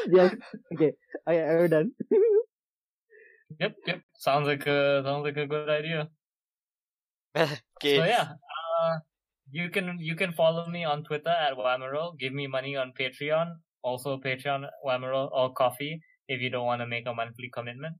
yes. 0.11 0.29
Okay. 0.75 0.91
I 1.25 1.33
I'm 1.41 1.67
done. 1.69 1.91
Yep, 3.59 3.75
yep. 3.85 4.01
Sounds 4.17 4.47
like 4.47 4.67
a 4.67 5.01
sounds 5.03 5.23
like 5.23 5.37
a 5.37 5.47
good 5.47 5.69
idea. 5.69 6.09
okay. 7.35 7.57
So 7.81 8.03
yeah, 8.03 8.33
uh, 8.81 8.97
you 9.51 9.69
can 9.69 9.97
you 9.99 10.15
can 10.15 10.33
follow 10.33 10.67
me 10.67 10.83
on 10.83 11.03
Twitter 11.03 11.29
at 11.29 11.57
Wamero. 11.57 12.17
Give 12.19 12.33
me 12.33 12.47
money 12.47 12.75
on 12.75 12.93
Patreon. 12.99 13.55
Also 13.83 14.17
Patreon 14.17 14.67
Wamero 14.85 15.29
or 15.31 15.53
Ko-fi 15.53 15.99
if 16.27 16.41
you 16.41 16.49
don't 16.49 16.65
want 16.65 16.81
to 16.81 16.87
make 16.87 17.07
a 17.07 17.13
monthly 17.13 17.49
commitment. 17.53 17.95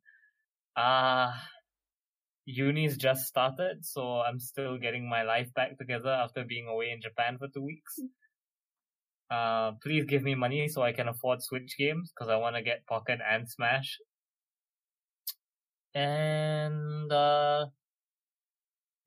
Uh 0.75 1.31
uni's 2.47 2.97
just 2.97 3.25
started, 3.25 3.85
so 3.85 4.21
I'm 4.21 4.39
still 4.39 4.77
getting 4.77 5.07
my 5.09 5.23
life 5.23 5.53
back 5.53 5.77
together 5.77 6.09
after 6.09 6.45
being 6.45 6.67
away 6.67 6.91
in 6.91 7.01
Japan 7.01 7.37
for 7.37 7.47
two 7.53 7.61
weeks. 7.61 7.99
Uh, 9.29 9.73
please 9.83 10.05
give 10.05 10.23
me 10.23 10.33
money 10.33 10.69
so 10.69 10.81
I 10.81 10.93
can 10.93 11.09
afford 11.09 11.43
Switch 11.43 11.75
games 11.77 12.11
because 12.15 12.29
I 12.29 12.37
want 12.37 12.55
to 12.55 12.61
get 12.61 12.85
Pocket 12.87 13.19
and 13.29 13.49
Smash. 13.49 13.97
And 15.97 17.11
uh, 17.11 17.65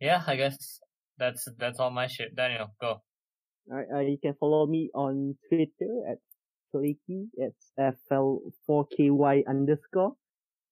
yeah, 0.01 0.25
I 0.27 0.35
guess 0.35 0.81
that's 1.19 1.47
that's 1.57 1.79
all 1.79 1.91
my 1.91 2.09
shit. 2.09 2.35
Daniel, 2.35 2.75
go. 2.81 3.03
Alright, 3.71 3.87
uh, 3.95 4.01
you 4.01 4.19
can 4.19 4.35
follow 4.41 4.67
me 4.67 4.91
on 4.93 5.37
Twitter 5.49 6.03
at 6.11 6.19
Flakey. 6.75 7.31
It's 7.35 7.71
FL4KY 7.79 9.47
underscore. 9.47 10.15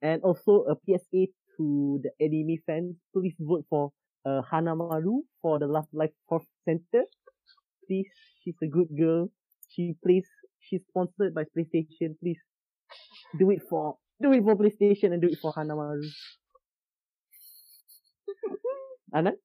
And 0.02 0.22
also 0.22 0.66
a 0.66 0.74
PSA 0.74 1.30
to 1.56 2.02
the 2.02 2.10
anime 2.18 2.58
fans. 2.66 2.96
Please 3.14 3.34
vote 3.38 3.66
for 3.70 3.92
uh, 4.26 4.42
Hanamaru 4.50 5.20
for 5.40 5.60
the 5.60 5.68
Love 5.68 5.86
Live 5.92 6.10
Fourth 6.28 6.46
Center. 6.64 7.04
Please, 7.86 8.10
she's 8.42 8.58
a 8.60 8.66
good 8.66 8.88
girl. 8.98 9.30
She 9.70 9.94
plays, 10.04 10.26
she's 10.58 10.82
sponsored 10.88 11.32
by 11.32 11.44
PlayStation. 11.44 12.18
Please 12.20 12.42
do 13.38 13.52
it 13.52 13.62
for 13.70 13.96
Do 14.20 14.32
it 14.32 14.42
for 14.42 14.56
PlayStation 14.56 15.12
and 15.12 15.22
do 15.22 15.28
it 15.28 15.38
for 15.40 15.52
Hanamaru. 15.52 16.02
Anan? 19.14 19.36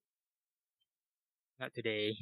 Not 1.59 1.73
today. 1.75 2.17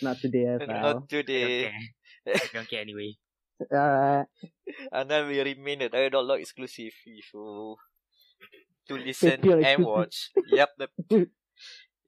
Not 0.00 0.18
today 0.18 0.46
as 0.46 0.60
well. 0.60 0.68
Not 0.68 0.84
I 0.84 0.92
don't 0.92 1.08
today. 1.08 1.62
care. 1.64 2.34
I 2.34 2.48
don't 2.54 2.68
care 2.70 2.80
anyway. 2.80 3.16
Alright. 3.72 4.26
And 4.90 5.10
then 5.10 5.28
we 5.28 5.40
remain 5.40 5.82
a 5.82 5.88
dia.log 5.88 6.40
exclusive 6.40 6.94
if 7.04 7.30
you 7.34 7.76
to 8.88 8.94
listen 8.94 9.40
and 9.42 9.84
watch. 9.84 10.30
Yep, 10.50 10.70
the 10.78 10.88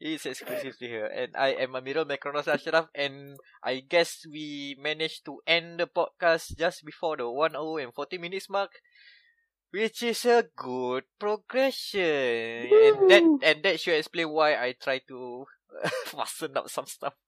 it's 0.01 0.27
exclusive 0.27 0.79
to 0.79 0.87
here. 0.87 1.07
And 1.07 1.37
I 1.37 1.55
am 1.55 1.75
a 1.75 1.83
Amirul 1.83 2.07
Macronos 2.07 2.49
Ashraf 2.49 2.89
and 2.95 3.37
I 3.63 3.81
guess 3.81 4.27
we 4.31 4.77
managed 4.81 5.25
to 5.27 5.41
end 5.47 5.81
the 5.81 5.87
podcast 5.87 6.57
just 6.59 6.85
before 6.85 7.17
the 7.17 7.29
1 7.31 7.57
hour 7.57 7.81
and 7.81 7.95
40 7.95 8.19
minutes 8.19 8.51
mark. 8.51 8.71
Which 9.75 10.07
is 10.07 10.23
a 10.31 10.47
good 10.55 11.03
progression. 11.19 12.71
And 12.71 13.11
that 13.11 13.25
and 13.43 13.59
that 13.67 13.83
should 13.83 13.99
explain 13.99 14.31
why 14.31 14.55
I 14.55 14.79
try 14.79 15.03
to 15.11 15.51
fasten 16.15 16.55
up 16.55 16.71
some 16.71 16.87
stuff. 16.87 17.19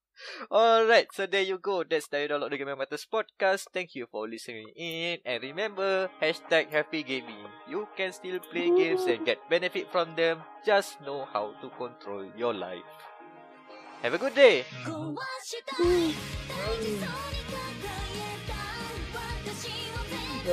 Alright, 0.47 1.11
so 1.11 1.27
there 1.27 1.43
you 1.43 1.59
go. 1.59 1.83
That's 1.83 2.07
the 2.07 2.23
Dialogue 2.23 2.55
the 2.55 2.57
Game 2.57 2.71
Matters 2.71 3.03
podcast. 3.03 3.67
Thank 3.75 3.99
you 3.99 4.07
for 4.07 4.31
listening 4.31 4.71
in. 4.79 5.19
And 5.27 5.43
remember, 5.43 6.07
hashtag 6.23 6.71
happy 6.71 7.03
gaming. 7.03 7.51
You 7.67 7.83
can 7.99 8.15
still 8.15 8.39
play 8.39 8.71
games 8.71 9.03
and 9.03 9.27
get 9.27 9.43
benefit 9.51 9.91
from 9.91 10.15
them. 10.15 10.39
Just 10.63 11.03
know 11.03 11.27
how 11.27 11.51
to 11.59 11.67
control 11.75 12.31
your 12.37 12.55
life. 12.55 12.87
Have 14.01 14.15
a 14.15 14.17
good 14.17 14.35
day. 14.39 14.63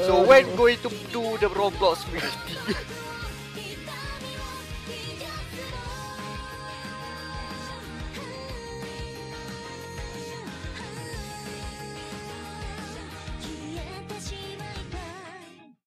So 0.02 0.26
when 0.26 0.56
going 0.56 0.78
to 0.78 0.88
do 0.88 1.38
the 1.38 1.48
Roblox 1.48 2.12
meeting? 2.12 2.76